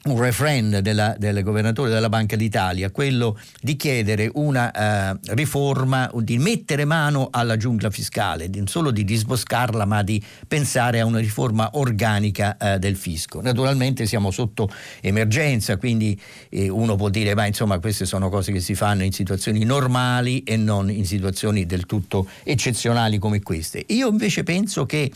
un 0.05 0.19
refrain 0.19 0.79
della, 0.81 1.15
del 1.17 1.41
governatore 1.43 1.89
della 1.89 2.09
Banca 2.09 2.35
d'Italia, 2.35 2.91
quello 2.91 3.39
di 3.61 3.77
chiedere 3.77 4.29
una 4.33 5.13
uh, 5.13 5.19
riforma, 5.33 6.11
di 6.15 6.37
mettere 6.37 6.83
mano 6.83 7.29
alla 7.31 7.55
giungla 7.55 7.89
fiscale, 7.89 8.49
non 8.53 8.67
solo 8.67 8.91
di 8.91 9.05
disboscarla, 9.05 9.85
ma 9.85 10.03
di 10.03 10.21
pensare 10.47 10.99
a 10.99 11.05
una 11.05 11.19
riforma 11.19 11.69
organica 11.73 12.57
uh, 12.59 12.77
del 12.77 12.97
fisco. 12.97 13.41
Naturalmente 13.41 14.05
siamo 14.05 14.31
sotto 14.31 14.69
emergenza, 14.99 15.77
quindi 15.77 16.19
eh, 16.49 16.67
uno 16.67 16.95
può 16.95 17.07
dire, 17.07 17.33
ma 17.33 17.45
insomma 17.45 17.79
queste 17.79 18.05
sono 18.05 18.29
cose 18.29 18.51
che 18.51 18.59
si 18.59 18.75
fanno 18.75 19.03
in 19.03 19.13
situazioni 19.13 19.63
normali 19.63 20.43
e 20.43 20.57
non 20.57 20.89
in 20.89 21.05
situazioni 21.05 21.65
del 21.65 21.85
tutto 21.85 22.27
eccezionali 22.43 23.19
come 23.19 23.41
queste. 23.41 23.83
Io 23.87 24.09
invece 24.09 24.43
penso 24.43 24.85
che 24.85 25.09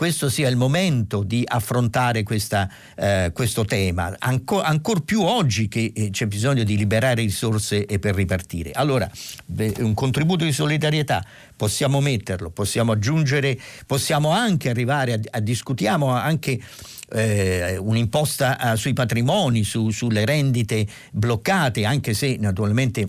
questo 0.00 0.30
sia 0.30 0.48
il 0.48 0.56
momento 0.56 1.22
di 1.22 1.44
affrontare 1.46 2.22
questa, 2.22 2.70
eh, 2.96 3.32
questo 3.34 3.66
tema, 3.66 4.16
ancora 4.18 4.66
ancor 4.66 5.04
più 5.04 5.20
oggi 5.20 5.68
che 5.68 5.92
eh, 5.94 6.08
c'è 6.08 6.24
bisogno 6.24 6.64
di 6.64 6.78
liberare 6.78 7.20
risorse 7.20 7.84
per 7.84 8.14
ripartire. 8.14 8.70
Allora, 8.72 9.06
un 9.80 9.92
contributo 9.92 10.46
di 10.46 10.52
solidarietà 10.52 11.22
possiamo 11.54 12.00
metterlo, 12.00 12.48
possiamo 12.48 12.92
aggiungere, 12.92 13.60
possiamo 13.84 14.30
anche 14.30 14.70
arrivare 14.70 15.12
a, 15.12 15.20
a 15.32 15.40
discutiamo 15.40 16.08
anche 16.08 16.58
eh, 17.12 17.76
un'imposta 17.76 18.56
uh, 18.58 18.76
sui 18.76 18.94
patrimoni, 18.94 19.64
su, 19.64 19.90
sulle 19.90 20.24
rendite 20.24 20.86
bloccate, 21.12 21.84
anche 21.84 22.14
se 22.14 22.38
naturalmente 22.40 23.06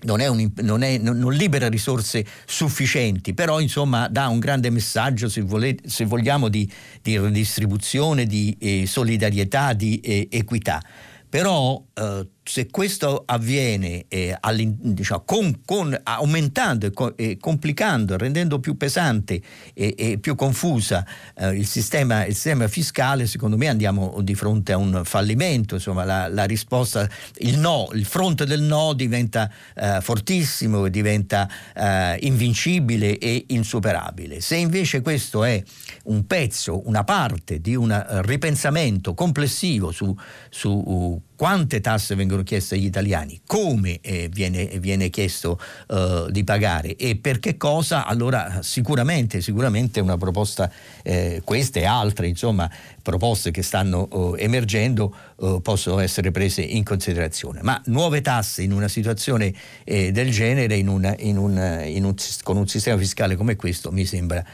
non, 0.00 0.20
un, 0.20 0.50
non, 0.62 0.82
è, 0.82 0.98
non, 0.98 1.32
libera 1.32 1.68
risorse 1.68 2.24
sufficienti, 2.46 3.34
però 3.34 3.60
insomma 3.60 4.08
dà 4.08 4.28
un 4.28 4.38
grande 4.38 4.70
messaggio, 4.70 5.28
se, 5.28 5.40
volete, 5.40 5.88
se 5.88 6.04
vogliamo, 6.04 6.48
di, 6.48 6.70
di, 7.02 7.18
redistribuzione, 7.18 8.24
di 8.24 8.56
eh, 8.60 8.86
solidarietà, 8.86 9.72
di 9.72 9.98
eh, 10.00 10.28
equità. 10.30 10.82
Però 11.28 11.82
eh, 11.98 12.28
se 12.44 12.70
questo 12.70 13.24
avviene 13.26 14.06
eh, 14.08 14.34
diciamo, 14.54 15.22
con, 15.26 15.60
con, 15.66 15.98
aumentando 16.02 16.86
e, 16.86 16.92
co, 16.92 17.14
complicando, 17.40 18.16
rendendo 18.16 18.58
più 18.58 18.78
pesante 18.78 19.42
e, 19.74 19.94
e 19.98 20.18
più 20.18 20.34
confusa 20.34 21.04
eh, 21.36 21.50
il, 21.50 21.66
sistema, 21.66 22.24
il, 22.24 22.32
sistema, 22.32 22.66
fiscale, 22.68 23.26
secondo 23.26 23.58
me 23.58 23.68
andiamo 23.68 24.20
di 24.22 24.34
fronte 24.34 24.72
a 24.72 24.78
un 24.78 25.02
fallimento. 25.04 25.74
Insomma, 25.74 26.04
la, 26.04 26.28
la 26.28 26.44
risposta, 26.44 27.06
il 27.38 27.58
no, 27.58 27.88
il 27.92 28.06
fronte 28.06 28.46
del 28.46 28.62
no 28.62 28.94
diventa 28.94 29.50
eh, 29.74 29.98
fortissimo 30.00 30.88
diventa 30.88 31.48
eh, 31.74 32.16
invincibile 32.22 33.18
e 33.18 33.44
insuperabile. 33.48 34.40
Se 34.40 34.56
invece 34.56 35.02
questo 35.02 35.44
è 35.44 35.62
un 36.04 36.26
pezzo, 36.26 36.86
una 36.86 37.04
parte 37.04 37.60
di 37.60 37.74
un 37.74 38.22
ripensamento 38.22 39.12
complessivo 39.12 39.90
su, 39.90 40.16
su 40.48 41.26
quante 41.38 41.80
tasse 41.80 42.16
vengono 42.16 42.42
chieste 42.42 42.74
agli 42.74 42.86
italiani, 42.86 43.42
come 43.46 44.00
eh, 44.00 44.28
viene, 44.28 44.66
viene, 44.80 45.08
chiesto 45.08 45.60
eh, 45.86 46.26
di 46.30 46.42
pagare 46.42 46.96
e 46.96 47.14
per 47.14 47.38
che 47.38 47.56
cosa, 47.56 48.04
allora 48.06 48.58
sicuramente, 48.62 49.40
sicuramente 49.40 50.00
una 50.00 50.16
proposta, 50.16 50.68
eh, 51.04 51.40
queste 51.44 51.82
e 51.82 51.84
altre, 51.84 52.26
insomma, 52.26 52.68
proposte 53.08 53.52
che 53.52 53.62
stanno 53.62 54.36
eh, 54.36 54.42
emergendo 54.42 55.14
eh, 55.40 55.60
possono 55.62 56.00
essere 56.00 56.32
prese 56.32 56.60
in 56.62 56.82
considerazione. 56.82 57.60
Ma 57.62 57.80
nuove 57.86 58.20
tasse 58.20 58.62
in 58.62 58.72
una 58.72 58.88
situazione 58.88 59.54
eh, 59.84 60.10
del 60.10 60.32
genere, 60.32 60.74
in 60.74 60.88
una, 60.88 61.14
in 61.18 61.38
un, 61.38 61.84
in 61.86 62.04
un, 62.04 62.14
con 62.42 62.56
un 62.56 62.66
sistema 62.66 62.98
fiscale 62.98 63.36
come 63.36 63.54
questo, 63.54 63.92
mi, 63.92 64.04
sembra, 64.04 64.44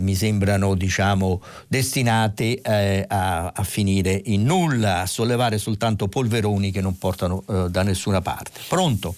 mi 0.00 0.16
sembrano 0.16 0.74
diciamo, 0.74 1.40
destinate 1.68 2.60
a, 2.62 3.52
a, 3.54 3.62
finire 3.62 4.20
in 4.24 4.42
nulla, 4.42 5.02
a 5.02 5.06
sollevare 5.06 5.58
soltanto 5.58 6.08
polveroni 6.24 6.70
che 6.70 6.80
non 6.80 6.96
portano 6.96 7.44
eh, 7.48 7.68
da 7.68 7.82
nessuna 7.82 8.22
parte. 8.22 8.60
Pronto? 8.68 9.14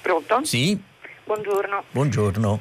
Pronto? 0.00 0.44
Sì. 0.44 0.80
Buongiorno. 1.24 1.84
Buongiorno 1.90 2.60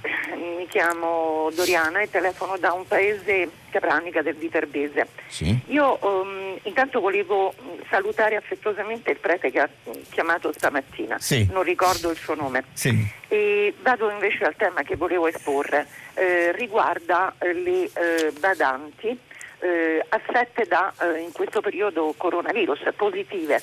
chiamo 0.69 1.49
Doriana 1.53 2.01
e 2.01 2.09
telefono 2.09 2.55
da 2.57 2.71
un 2.71 2.87
paese 2.87 3.49
capranica 3.69 4.21
del 4.21 4.35
Viterbese. 4.35 5.07
Sì. 5.27 5.59
Io 5.67 5.97
um, 6.01 6.57
intanto 6.63 7.01
volevo 7.01 7.53
salutare 7.89 8.35
affettuosamente 8.35 9.11
il 9.11 9.17
prete 9.17 9.51
che 9.51 9.59
ha 9.59 9.69
chiamato 10.11 10.53
stamattina, 10.53 11.17
sì. 11.19 11.49
non 11.51 11.63
ricordo 11.63 12.11
il 12.11 12.17
suo 12.17 12.35
nome. 12.35 12.65
Sì. 12.73 12.95
E 13.27 13.73
vado 13.81 14.09
invece 14.11 14.45
al 14.45 14.55
tema 14.55 14.83
che 14.83 14.95
volevo 14.95 15.27
esporre, 15.27 15.87
eh, 16.13 16.51
riguarda 16.53 17.33
eh, 17.39 17.53
le 17.53 17.83
eh, 17.85 18.31
badanti 18.39 19.19
eh, 19.59 20.05
affette 20.09 20.65
da 20.65 20.93
eh, 21.01 21.19
in 21.19 21.31
questo 21.31 21.61
periodo 21.61 22.13
coronavirus 22.17 22.81
positive. 22.95 23.61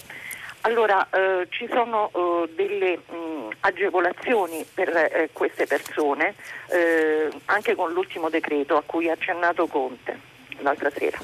Allora, 0.63 1.09
eh, 1.11 1.47
ci 1.51 1.69
sono 1.71 2.11
eh, 2.13 2.51
delle 2.55 2.97
mh, 2.97 3.49
agevolazioni 3.61 4.67
per 4.75 4.89
eh, 4.89 5.31
queste 5.33 5.67
persone, 5.67 6.35
eh, 6.71 7.29
anche 7.47 7.75
con 7.75 7.93
l'ultimo 7.93 8.29
decreto 8.29 8.77
a 8.77 8.83
cui 8.85 9.09
ha 9.09 9.13
accennato 9.13 9.67
Conte 9.67 10.35
l'altra 10.61 10.91
sera. 10.91 11.19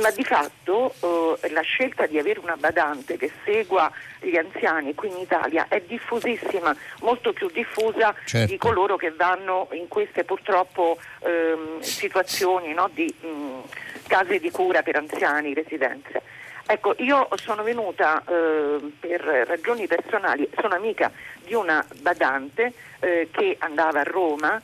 Ma 0.00 0.10
di 0.10 0.24
fatto 0.24 0.94
eh, 1.42 1.50
la 1.50 1.60
scelta 1.60 2.06
di 2.06 2.18
avere 2.18 2.40
una 2.40 2.56
badante 2.56 3.18
che 3.18 3.30
segua 3.44 3.92
gli 4.20 4.36
anziani 4.36 4.94
qui 4.94 5.08
in 5.08 5.18
Italia 5.18 5.66
è 5.68 5.80
diffusissima, 5.80 6.74
molto 7.00 7.32
più 7.32 7.50
diffusa 7.50 8.14
certo. 8.24 8.50
di 8.50 8.56
coloro 8.56 8.96
che 8.96 9.10
vanno 9.10 9.68
in 9.72 9.88
queste 9.88 10.24
purtroppo 10.24 10.98
ehm, 11.20 11.80
situazioni 11.80 12.72
no, 12.72 12.88
di 12.92 13.12
mh, 13.20 13.68
case 14.06 14.38
di 14.38 14.50
cura 14.50 14.82
per 14.82 14.96
anziani, 14.96 15.52
residenze. 15.52 16.22
Ecco, 16.64 16.94
io 16.98 17.28
sono 17.34 17.62
venuta 17.62 18.22
eh, 18.24 18.78
per 18.98 19.20
ragioni 19.20 19.86
personali, 19.86 20.48
sono 20.58 20.74
amica 20.74 21.10
di 21.44 21.54
una 21.54 21.84
badante 22.00 22.72
eh, 23.00 23.28
che 23.30 23.56
andava 23.58 24.00
a 24.00 24.04
Roma 24.04 24.62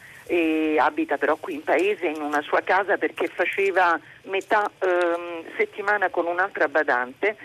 abita 0.79 1.17
però 1.17 1.37
qui 1.37 1.55
in 1.55 1.65
paese 1.65 2.07
in 2.07 2.21
una 2.21 2.43
sua 2.43 2.61
casa 2.61 2.97
perché 2.97 3.29
faceva 3.29 3.99
metà 4.25 4.71
eh, 4.79 5.45
settimana 5.57 6.11
con 6.11 6.27
un'altra 6.27 6.69
badante 6.69 7.37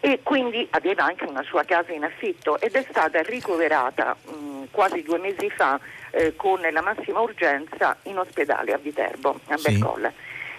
e 0.00 0.20
quindi 0.22 0.66
aveva 0.70 1.04
anche 1.04 1.24
una 1.24 1.42
sua 1.42 1.64
casa 1.64 1.92
in 1.92 2.04
affitto 2.04 2.60
ed 2.60 2.74
è 2.74 2.84
stata 2.88 3.22
ricoverata 3.22 4.14
mh, 4.22 4.64
quasi 4.70 5.02
due 5.02 5.18
mesi 5.18 5.48
fa 5.50 5.78
eh, 6.10 6.34
con 6.36 6.60
la 6.60 6.82
massima 6.82 7.20
urgenza 7.20 7.96
in 8.02 8.18
ospedale 8.18 8.72
a 8.72 8.78
Viterbo, 8.78 9.40
a 9.48 9.56
sì. 9.56 9.70
Bercolle 9.70 10.12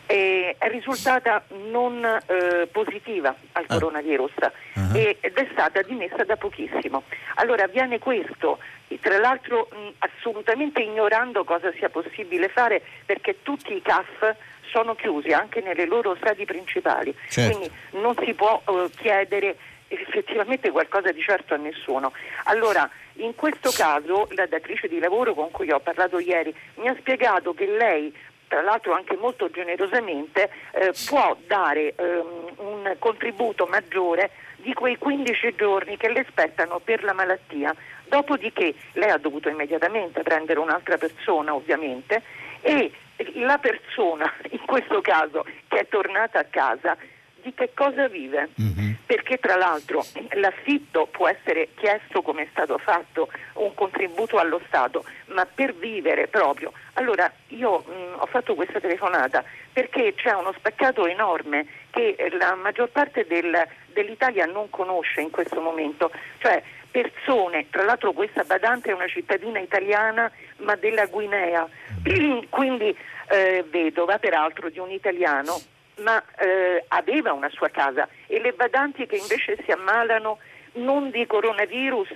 è 0.06 0.56
risultata 0.69 1.44
non 1.69 2.03
eh, 2.03 2.68
positiva 2.72 3.36
al 3.53 3.65
ah. 3.68 3.73
coronavirus 3.73 4.32
uh-huh. 4.73 4.95
ed 4.95 5.34
è 5.34 5.48
stata 5.52 5.82
dimessa 5.82 6.23
da 6.23 6.36
pochissimo. 6.36 7.03
Allora 7.36 7.64
avviene 7.64 7.99
questo, 7.99 8.60
tra 9.02 9.18
l'altro 9.18 9.68
mh, 9.72 9.76
assolutamente 9.99 10.82
ignorando 10.82 11.44
cosa 11.44 11.72
sia 11.73 11.90
possibile 11.90 12.49
fare 12.49 12.82
perché 13.06 13.41
tutti 13.41 13.73
i 13.73 13.82
CAF 13.82 14.36
sono 14.69 14.95
chiusi 14.95 15.32
anche 15.32 15.61
nelle 15.61 15.86
loro 15.86 16.18
sedi 16.22 16.45
principali, 16.45 17.15
certo. 17.30 17.57
quindi 17.57 17.76
non 17.91 18.15
si 18.23 18.34
può 18.34 18.61
eh, 18.68 18.90
chiedere 18.95 19.56
effettivamente 19.88 20.72
qualcosa 20.72 21.11
di 21.11 21.22
certo 21.22 21.53
a 21.53 21.57
nessuno. 21.57 22.11
Allora, 22.45 22.90
in 23.19 23.36
questo 23.36 23.72
caso 23.72 24.27
la 24.32 24.45
datrice 24.45 24.88
di 24.88 24.99
lavoro 24.99 25.34
con 25.34 25.52
cui 25.52 25.72
ho 25.72 25.80
parlato 25.80 26.19
ieri 26.19 26.53
mi 26.76 26.88
ha 26.88 26.95
spiegato 26.99 27.53
che 27.53 27.65
lei 27.65 28.14
tra 28.47 28.61
l'altro 28.61 28.93
anche 28.93 29.15
molto 29.15 29.49
generosamente, 29.49 30.49
eh, 30.72 30.93
può 31.07 31.38
dare 31.45 31.93
ehm, 31.95 32.53
un 32.57 32.95
contributo 32.99 33.65
maggiore 33.65 34.31
di 34.57 34.73
quei 34.73 34.97
15 34.97 35.55
giorni 35.55 35.97
che 35.97 36.09
le 36.09 36.26
spettano 36.30 36.80
per 36.80 37.03
la 37.03 37.13
malattia. 37.13 37.76
Dopodiché 38.05 38.73
lei 38.93 39.09
ha 39.09 39.17
dovuto 39.17 39.49
immediatamente 39.49 40.22
prendere 40.22 40.59
un'altra 40.59 40.97
persona, 40.97 41.53
ovviamente, 41.53 42.22
e 42.61 42.91
la 43.34 43.57
persona, 43.57 44.31
in 44.51 44.65
questo 44.65 45.01
caso, 45.01 45.45
che 45.67 45.80
è 45.80 45.88
tornata 45.88 46.39
a 46.39 46.45
casa, 46.45 46.97
di 47.45 47.53
che 47.53 47.69
cosa 47.76 48.07
vive, 48.07 48.49
mm-hmm. 48.59 48.91
perché 49.05 49.38
tra 49.38 49.55
l'altro 49.55 50.03
l'affitto 50.31 51.05
può 51.05 51.27
essere 51.27 51.69
chiesto 51.76 52.23
come 52.23 52.41
è 52.41 52.47
stato 52.49 52.80
fatto, 52.80 53.30
un 53.53 53.72
contributo 53.76 54.38
allo 54.39 54.59
Stato, 54.65 55.05
ma 55.27 55.45
per 55.45 55.76
vivere 55.76 56.27
proprio. 56.27 56.73
Allora 56.93 57.31
io 57.49 57.84
mh, 57.85 57.91
mm, 57.91 58.13
ho 58.17 58.26
fatto 58.26 58.55
questa 58.55 58.80
telefonata 58.80 59.43
perché 59.72 60.15
c'è 60.15 60.34
uno 60.34 60.53
spaccato 60.57 61.05
enorme 61.05 61.67
che 61.91 62.15
la 62.39 62.55
maggior 62.55 62.89
parte 62.89 63.27
del, 63.27 63.55
dell'Italia 63.93 64.45
non 64.45 64.72
conosce 64.72 65.22
in 65.22 65.30
questo 65.30 65.61
momento, 65.61 66.09
cioè 66.39 66.63
persone, 66.89 67.67
tra 67.69 67.84
l'altro 67.84 68.11
questa 68.13 68.43
badante 68.43 68.89
è 68.89 68.93
una 68.93 69.07
cittadina 69.07 69.59
italiana 69.59 70.31
ma 70.57 70.76
della 70.76 71.05
Guinea, 71.05 71.67
quindi 72.49 72.95
eh, 73.27 73.63
vedova 73.69 74.17
peraltro 74.17 74.69
di 74.69 74.80
un 74.80 74.89
italiano 74.89 75.59
ma 75.97 76.23
eh, 76.38 76.84
aveva 76.88 77.34
una 77.34 77.49
sua 77.49 77.69
casa. 77.69 78.07
E 78.27 78.39
le 78.39 78.53
badanti 78.53 79.05
che 79.05 79.17
invece 79.17 79.57
si 79.63 79.72
ammalano 79.72 80.39
non 80.73 81.09
di 81.09 81.26
coronavirus 81.26 82.13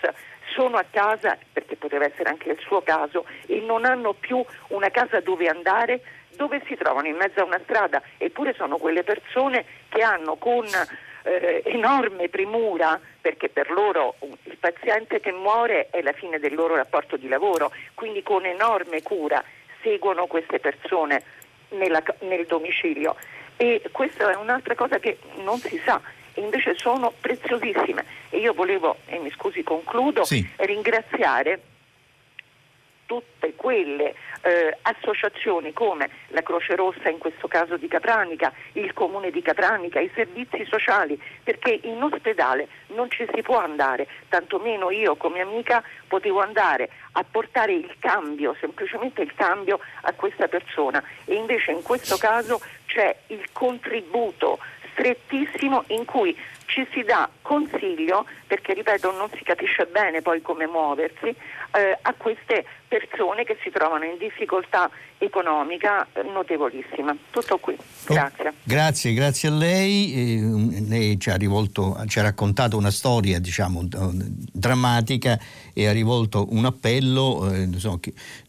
sono 0.53 0.77
a 0.77 0.85
casa, 0.89 1.37
perché 1.53 1.75
poteva 1.75 2.05
essere 2.05 2.29
anche 2.29 2.49
il 2.49 2.59
suo 2.59 2.81
caso, 2.81 3.25
e 3.45 3.59
non 3.61 3.85
hanno 3.85 4.13
più 4.13 4.43
una 4.69 4.89
casa 4.89 5.19
dove 5.19 5.47
andare, 5.47 6.01
dove 6.35 6.61
si 6.65 6.75
trovano 6.75 7.07
in 7.07 7.15
mezzo 7.15 7.41
a 7.41 7.45
una 7.45 7.59
strada, 7.63 8.01
eppure 8.17 8.53
sono 8.53 8.77
quelle 8.77 9.03
persone 9.03 9.65
che 9.89 10.01
hanno 10.01 10.35
con 10.35 10.65
eh, 11.23 11.61
enorme 11.65 12.29
premura, 12.29 12.99
perché 13.21 13.49
per 13.49 13.69
loro 13.71 14.15
il 14.43 14.57
paziente 14.57 15.19
che 15.19 15.31
muore 15.31 15.89
è 15.91 16.01
la 16.01 16.13
fine 16.13 16.39
del 16.39 16.55
loro 16.55 16.75
rapporto 16.75 17.17
di 17.17 17.27
lavoro, 17.27 17.71
quindi 17.93 18.23
con 18.23 18.45
enorme 18.45 19.01
cura 19.01 19.43
seguono 19.81 20.27
queste 20.27 20.59
persone 20.59 21.23
nella, 21.69 22.01
nel 22.21 22.45
domicilio 22.45 23.15
e 23.61 23.81
questa 23.91 24.31
è 24.31 24.35
un'altra 24.37 24.73
cosa 24.73 24.99
che 24.99 25.17
non 25.43 25.57
si 25.57 25.81
sa 25.83 25.99
invece 26.35 26.77
sono 26.77 27.11
preziosissime. 27.19 28.05
E 28.29 28.37
io 28.37 28.53
volevo, 28.53 28.99
e 29.07 29.19
mi 29.19 29.29
scusi 29.31 29.63
concludo, 29.63 30.23
sì. 30.23 30.47
ringraziare 30.59 31.59
tutte 33.05 33.55
quelle 33.55 34.13
eh, 34.41 34.77
associazioni 34.83 35.73
come 35.73 36.09
la 36.27 36.43
Croce 36.43 36.75
Rossa 36.75 37.09
in 37.09 37.17
questo 37.17 37.47
caso 37.47 37.75
di 37.75 37.87
Capranica, 37.87 38.53
il 38.73 38.93
Comune 38.93 39.31
di 39.31 39.41
Capranica, 39.41 39.99
i 39.99 40.11
servizi 40.13 40.63
sociali, 40.65 41.19
perché 41.43 41.79
in 41.83 42.01
ospedale 42.01 42.67
non 42.89 43.09
ci 43.09 43.27
si 43.33 43.41
può 43.41 43.57
andare, 43.57 44.07
tantomeno 44.29 44.91
io 44.91 45.15
come 45.15 45.41
amica 45.41 45.83
potevo 46.07 46.39
andare 46.39 46.91
a 47.13 47.25
portare 47.29 47.73
il 47.73 47.95
cambio, 47.99 48.55
semplicemente 48.59 49.23
il 49.23 49.33
cambio 49.33 49.79
a 50.01 50.13
questa 50.13 50.47
persona. 50.47 51.03
E 51.25 51.33
invece 51.33 51.71
in 51.71 51.81
questo 51.81 52.15
caso 52.17 52.61
c'è 52.89 53.15
il 53.27 53.45
contributo 53.53 54.57
strettissimo 54.93 55.83
in 55.87 56.05
cui 56.05 56.35
ci 56.65 56.85
si 56.93 57.03
dà 57.03 57.29
consiglio, 57.41 58.25
perché 58.45 58.73
ripeto 58.73 59.11
non 59.11 59.29
si 59.35 59.43
capisce 59.43 59.85
bene 59.85 60.21
poi 60.21 60.41
come 60.41 60.67
muoversi, 60.67 61.27
eh, 61.27 61.97
a 61.99 62.13
queste 62.15 62.65
persone 62.87 63.43
che 63.43 63.57
si 63.63 63.71
trovano 63.71 64.05
in 64.05 64.17
difficoltà 64.17 64.89
economica 65.17 66.07
notevolissima. 66.31 67.15
Tutto 67.31 67.57
qui, 67.57 67.73
oh, 67.73 68.13
grazie. 68.13 68.47
Oh, 68.49 68.53
grazie, 68.63 69.13
grazie 69.13 69.49
a 69.49 69.51
lei. 69.51 70.13
Eh, 70.13 70.81
lei 70.87 71.19
ci 71.19 71.29
ha, 71.31 71.35
rivolto, 71.35 71.97
ci 72.07 72.19
ha 72.19 72.23
raccontato 72.23 72.77
una 72.77 72.91
storia 72.91 73.39
diciamo, 73.39 73.87
drammatica 73.87 75.39
e 75.73 75.87
ha 75.87 75.91
rivolto 75.91 76.47
un 76.51 76.65
appello, 76.65 77.51
eh, 77.51 77.67
so, 77.77 77.99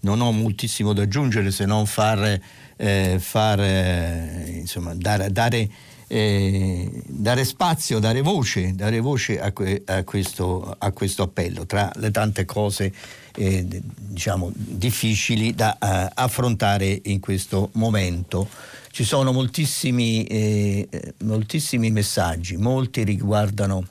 non 0.01 0.21
ho 0.21 0.31
moltissimo 0.31 0.93
da 0.93 1.03
aggiungere 1.03 1.51
se 1.51 1.65
non 1.65 1.87
far, 1.87 2.39
eh, 2.81 3.19
far 3.21 3.59
insomma, 3.61 4.95
dare, 4.95 5.31
dare 5.31 5.69
eh, 6.13 6.91
dare 7.07 7.45
spazio, 7.45 8.01
dare 8.01 8.21
voce, 8.21 8.75
dare 8.75 8.99
voce 8.99 9.41
a, 9.41 9.53
que, 9.53 9.83
a, 9.87 10.03
questo, 10.03 10.75
a, 10.77 10.91
questo, 10.91 11.23
appello, 11.23 11.67
tra 11.67 11.93
le 11.97 12.11
tante 12.11 12.45
cose 12.45 12.93
eh, 13.37 13.65
diciamo, 13.97 14.51
difficili 14.53 15.55
da 15.55 15.79
uh, 15.81 16.13
affrontare 16.15 17.01
in 17.05 17.21
questo 17.21 17.71
momento. 17.75 18.49
Ci 18.91 19.05
sono 19.05 19.31
moltissimi, 19.31 20.25
eh, 20.25 20.89
moltissimi 21.19 21.93
messaggi, 21.93 22.57
molti 22.57 23.05
riguardano, 23.05 23.87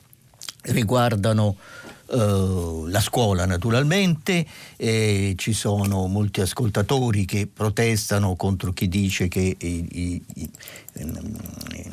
riguardano 0.64 1.56
Uh, 2.12 2.88
la 2.88 3.02
scuola 3.02 3.46
naturalmente, 3.46 4.44
eh, 4.78 5.36
ci 5.38 5.54
sono 5.54 6.08
molti 6.08 6.42
ascoltatori 6.42 7.24
che 7.24 7.46
protestano 7.46 8.36
contro 8.36 8.72
chi 8.72 8.88
dice 8.88 9.28
che 9.28 9.56
i, 9.60 9.88
i, 9.92 10.24
i, 10.36 10.50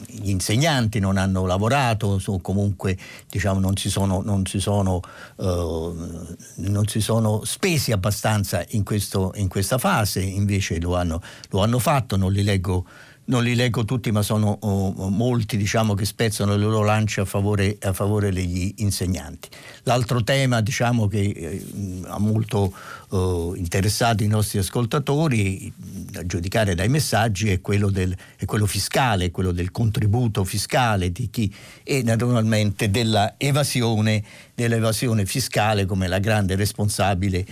gli 0.07 0.31
insegnanti 0.31 1.01
non 1.01 1.19
hanno 1.19 1.45
lavorato, 1.45 2.19
o 2.25 2.41
comunque 2.41 2.97
diciamo, 3.29 3.61
non, 3.61 3.77
si 3.77 3.91
sono, 3.91 4.23
non, 4.23 4.47
si 4.47 4.59
sono, 4.59 5.01
uh, 5.37 6.35
non, 6.57 6.87
si 6.87 7.01
sono, 7.01 7.45
spesi 7.45 7.93
abbastanza 7.93 8.65
in, 8.71 8.85
questo, 8.85 9.33
in 9.37 9.49
questa 9.49 9.77
fase, 9.77 10.23
invece 10.23 10.81
lo 10.81 10.97
hanno, 10.97 11.21
lo 11.51 11.63
hanno 11.63 11.79
fatto, 11.79 12.17
non 12.17 12.33
li 12.33 12.43
leggo 12.43 12.87
non 13.27 13.43
li 13.43 13.55
leggo 13.55 13.85
tutti, 13.85 14.11
ma 14.11 14.23
sono 14.23 14.59
oh, 14.61 15.09
molti 15.09 15.57
diciamo, 15.57 15.95
che 15.95 16.05
spezzano 16.05 16.57
le 16.57 16.63
loro 16.63 16.83
lance 16.83 17.21
a 17.21 17.25
favore, 17.25 17.77
a 17.81 17.93
favore 17.93 18.33
degli 18.33 18.75
insegnanti. 18.79 19.49
L'altro 19.85 20.23
tema 20.23 20.61
diciamo, 20.61 21.07
che 21.09 21.21
eh, 21.21 21.67
ha 22.07 22.19
molto 22.19 22.73
eh, 23.11 23.53
interessato 23.57 24.23
i 24.23 24.29
nostri 24.29 24.59
ascoltatori, 24.59 25.73
a 26.15 26.27
giudicare 26.27 26.75
dai 26.75 26.89
messaggi, 26.89 27.51
è 27.51 27.61
quello, 27.61 27.91
del, 27.91 28.15
è 28.37 28.45
quello 28.45 28.67
fiscale, 28.67 29.31
quello 29.31 29.53
del 29.53 29.71
contributo 29.71 30.45
fiscale 30.45 31.11
di 31.11 31.29
chi 31.31 31.53
e 31.83 32.03
naturalmente 32.03 32.91
dell'evasione, 32.91 34.23
dell'evasione 34.55 35.27
fiscale 35.27 35.85
come 35.85 36.07
la 36.07 36.19
grande 36.19 36.55
responsabile 36.55 37.45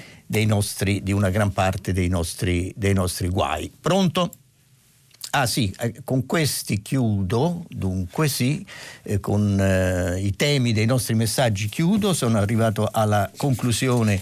nostri, 0.47 1.03
di 1.03 1.13
una 1.13 1.31
gran 1.31 1.53
parte 1.53 1.93
dei 1.93 2.09
nostri, 2.09 2.73
dei 2.77 2.95
nostri 2.95 3.29
guai. 3.29 3.71
Pronto? 3.81 4.31
Ah 5.37 5.47
sì, 5.47 5.75
eh, 5.81 6.03
con 6.05 6.27
questi 6.27 6.81
chiudo, 6.81 7.65
dunque 7.69 8.29
sì, 8.29 8.65
eh, 9.03 9.19
con 9.19 9.59
eh, 9.59 10.21
i 10.21 10.37
temi 10.37 10.73
dei 10.73 10.87
nostri 10.87 11.17
messaggi 11.17 11.69
chiudo, 11.69 12.15
sono 12.15 12.39
arrivato 12.39 12.89
alla 12.89 13.29
conclusione 13.37 14.21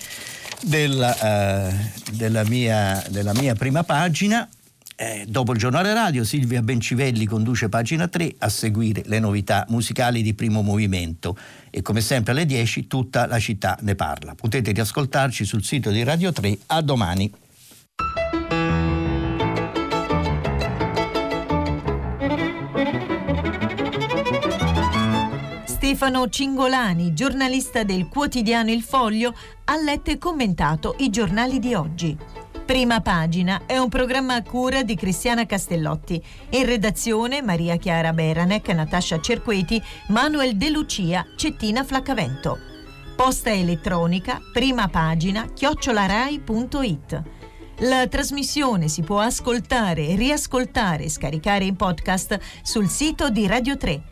della, 0.63 1.69
eh, 1.69 1.75
della, 2.13 2.45
mia, 2.45 3.05
della 3.11 3.35
mia, 3.35 3.55
prima 3.55 3.85
pagina. 3.85 4.49
Eh, 4.97 5.27
dopo 5.29 5.53
il 5.53 5.59
giornale 5.59 5.93
radio 5.93 6.25
Silvia 6.25 6.63
Bencivelli 6.63 7.27
conduce 7.27 7.69
pagina 7.69 8.09
3 8.09 8.37
a 8.39 8.49
seguire 8.49 9.03
le 9.05 9.19
novità 9.19 9.67
musicali 9.69 10.23
di 10.23 10.33
primo 10.33 10.63
movimento 10.63 11.37
e 11.69 11.83
come 11.83 12.01
sempre 12.01 12.33
alle 12.33 12.47
10 12.47 12.87
tutta 12.87 13.27
la 13.27 13.39
città 13.39 13.77
ne 13.83 13.95
parla. 13.95 14.35
Potete 14.35 14.73
riascoltarci 14.73 15.45
sul 15.45 15.63
sito 15.63 15.91
di 15.91 16.03
Radio 16.05 16.33
3 16.33 16.59
a 16.69 16.81
domani. 16.81 17.31
Stefano 25.93 26.27
Cingolani, 26.27 27.13
giornalista 27.13 27.83
del 27.83 28.09
quotidiano 28.09 28.71
Il 28.71 28.81
Foglio, 28.83 29.35
ha 29.65 29.77
letto 29.77 30.11
e 30.11 30.17
commentato 30.17 30.95
i 31.01 31.11
giornali 31.11 31.59
di 31.59 31.75
oggi. 31.75 32.17
Prima 32.65 33.03
pagina 33.03 33.65
è 33.67 33.77
un 33.77 33.91
programma 33.91 34.37
a 34.37 34.43
cura 34.43 34.83
di 34.85 34.95
Cristiana 34.95 35.45
Castellotti. 35.45 36.25
In 36.53 36.65
redazione 36.65 37.43
Maria 37.43 37.77
Chiara 37.77 38.15
Beranec, 38.15 38.67
Natascia 38.69 39.21
Cerqueti, 39.21 39.83
Manuel 40.09 40.57
De 40.57 40.71
Lucia, 40.71 41.27
Cettina 41.37 41.85
Flaccavento. 41.85 42.59
Posta 43.15 43.53
elettronica, 43.53 44.41
prima 44.51 44.89
pagina, 44.89 45.45
chiocciolarai.it. 45.53 47.23
La 47.81 48.07
trasmissione 48.07 48.89
si 48.89 49.03
può 49.03 49.21
ascoltare, 49.21 50.15
riascoltare 50.15 51.05
e 51.05 51.11
scaricare 51.11 51.67
in 51.67 51.77
podcast 51.77 52.39
sul 52.63 52.89
sito 52.89 53.29
di 53.29 53.47
Radio 53.47 53.77
3 53.77 54.12